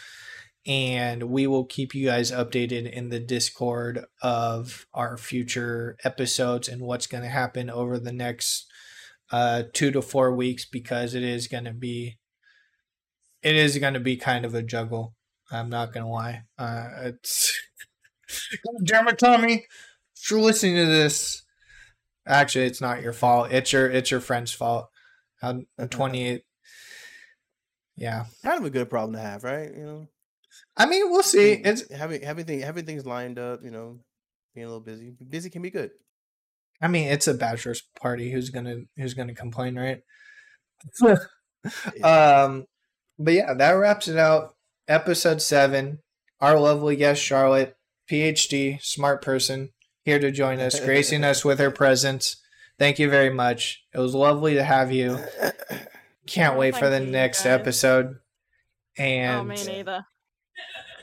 And 0.67 1.25
we 1.25 1.47
will 1.47 1.65
keep 1.65 1.95
you 1.95 2.07
guys 2.07 2.31
updated 2.31 2.91
in 2.93 3.09
the 3.09 3.21
Discord 3.21 4.05
of 4.23 4.87
our 4.93 5.17
future 5.17 5.97
episodes 6.05 6.69
and 6.69 6.83
what's 6.83 7.07
going 7.07 7.23
to 7.23 7.31
happen 7.31 7.71
over 7.71 7.99
the 7.99 8.13
next 8.13 8.67
uh, 9.31 9.63
two 9.73 9.91
to 9.91 10.03
four 10.03 10.35
weeks 10.35 10.67
because 10.67 11.15
it 11.15 11.23
is 11.23 11.49
going 11.49 11.65
to 11.65 11.73
be 11.73 12.19
it 13.43 13.55
is 13.55 13.79
going 13.79 13.95
to 13.95 14.01
be 14.01 14.17
kind 14.17 14.45
of 14.45 14.55
a 14.55 14.63
juggle. 14.63 15.15
I'm 15.51 15.71
not 15.71 15.93
going 15.93 16.05
to 16.05 16.11
lie. 16.11 16.43
Uh, 16.59 16.89
it's 17.03 17.53
Jeremy 18.83 19.15
Tommy! 19.15 19.67
If 20.17 20.31
you're 20.31 20.41
listening 20.41 20.77
to 20.77 20.87
this, 20.87 21.45
actually, 22.27 22.67
it's 22.67 22.81
not 22.81 23.03
your 23.03 23.13
fault. 23.13 23.53
It's 23.53 23.73
your 23.73 23.89
it's 23.89 24.11
your 24.11 24.21
friend's 24.21 24.53
fault. 24.53 24.89
Twenty 25.91 26.29
eight. 26.29 26.43
Yeah, 27.97 28.27
kind 28.45 28.59
of 28.59 28.65
a 28.65 28.71
good 28.71 28.91
problem 28.91 29.15
to 29.15 29.21
have, 29.21 29.43
right? 29.45 29.71
You 29.75 29.85
know, 29.85 30.09
I 30.77 30.87
mean, 30.87 31.11
we'll 31.11 31.23
see. 31.23 31.53
It's 31.53 31.93
having 31.93 32.23
having 32.23 32.45
thing, 32.45 32.61
having 32.61 32.87
things 32.87 33.05
lined 33.05 33.39
up. 33.39 33.61
You 33.65 33.71
know, 33.71 33.99
being 34.55 34.67
a 34.67 34.69
little 34.69 34.85
busy. 34.85 35.13
Busy 35.29 35.51
can 35.51 35.63
be 35.63 35.71
good. 35.71 35.91
I 36.81 36.89
mean, 36.89 37.09
it's 37.09 37.27
a 37.27 37.35
bachelor's 37.35 37.83
party. 38.01 38.31
Who's 38.31 38.51
gonna 38.51 38.83
who's 38.97 39.15
gonna 39.15 39.35
complain, 39.35 39.77
right? 39.77 40.03
um, 42.03 42.67
but 43.19 43.35
yeah, 43.35 43.55
that 43.55 43.73
wraps 43.73 44.09
it 44.09 44.17
out. 44.17 44.55
Episode 44.87 45.43
seven. 45.43 45.99
Our 46.41 46.59
lovely 46.59 46.95
guest 46.95 47.21
Charlotte, 47.21 47.77
PhD, 48.09 48.81
smart 48.81 49.23
person, 49.23 49.71
here 50.05 50.21
to 50.21 50.31
join 50.31 50.61
us, 50.61 50.79
gracing 50.79 51.25
us 51.25 51.45
with 51.45 51.59
her 51.59 51.71
presence. 51.73 52.37
Thank 52.79 52.99
you 52.99 53.11
very 53.11 53.31
much. 53.31 53.85
It 53.93 53.99
was 53.99 54.15
lovely 54.15 54.55
to 54.55 54.63
have 54.63 54.93
you. 54.93 55.19
Can't 56.27 56.55
Oh, 56.55 56.59
wait 56.59 56.77
for 56.77 56.89
the 56.89 57.01
next 57.01 57.39
guys. 57.45 57.61
episode. 57.61 58.19
Oh, 58.99 59.03
And 59.03 59.49
me 59.49 59.65
neither. 59.65 60.07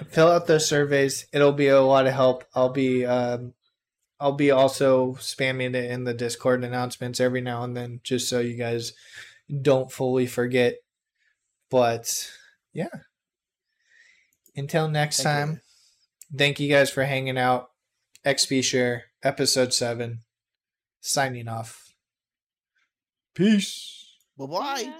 fill 0.10 0.30
out 0.31 0.47
those 0.47 0.68
surveys. 0.68 1.26
It'll 1.34 1.52
be 1.52 1.68
a 1.68 1.81
lot 1.81 2.07
of 2.07 2.14
help. 2.14 2.45
I'll 2.53 2.69
be 2.69 3.06
um, 3.06 3.53
I'll 4.19 4.31
be 4.34 4.52
also 4.52 5.14
spamming 5.15 5.76
it 5.76 5.91
in 5.91 6.03
the 6.06 6.14
Discord 6.14 6.64
announcements 6.64 7.19
every 7.19 7.41
now 7.41 7.64
and 7.64 7.76
then, 7.76 7.99
just 8.03 8.30
so 8.30 8.39
you 8.39 8.56
guys 8.56 8.93
don't 9.61 9.91
fully 9.91 10.27
forget. 10.27 10.76
But 11.69 12.31
yeah. 12.73 12.88
Until 14.56 14.88
next 14.88 15.22
Thank 15.22 15.26
you. 15.39 15.45
time, 15.56 15.61
thank 16.38 16.60
you 16.61 16.69
guys 16.69 16.89
for 16.89 17.03
hanging 17.03 17.38
out. 17.38 17.69
XP 18.26 18.64
Share, 18.64 19.06
episode 19.23 19.73
seven. 19.73 20.22
Signing 21.07 21.48
off. 21.48 21.94
Peace. 23.36 24.18
Bye 24.36 24.45
bye. 24.48 24.82
Yeah. 24.86 24.99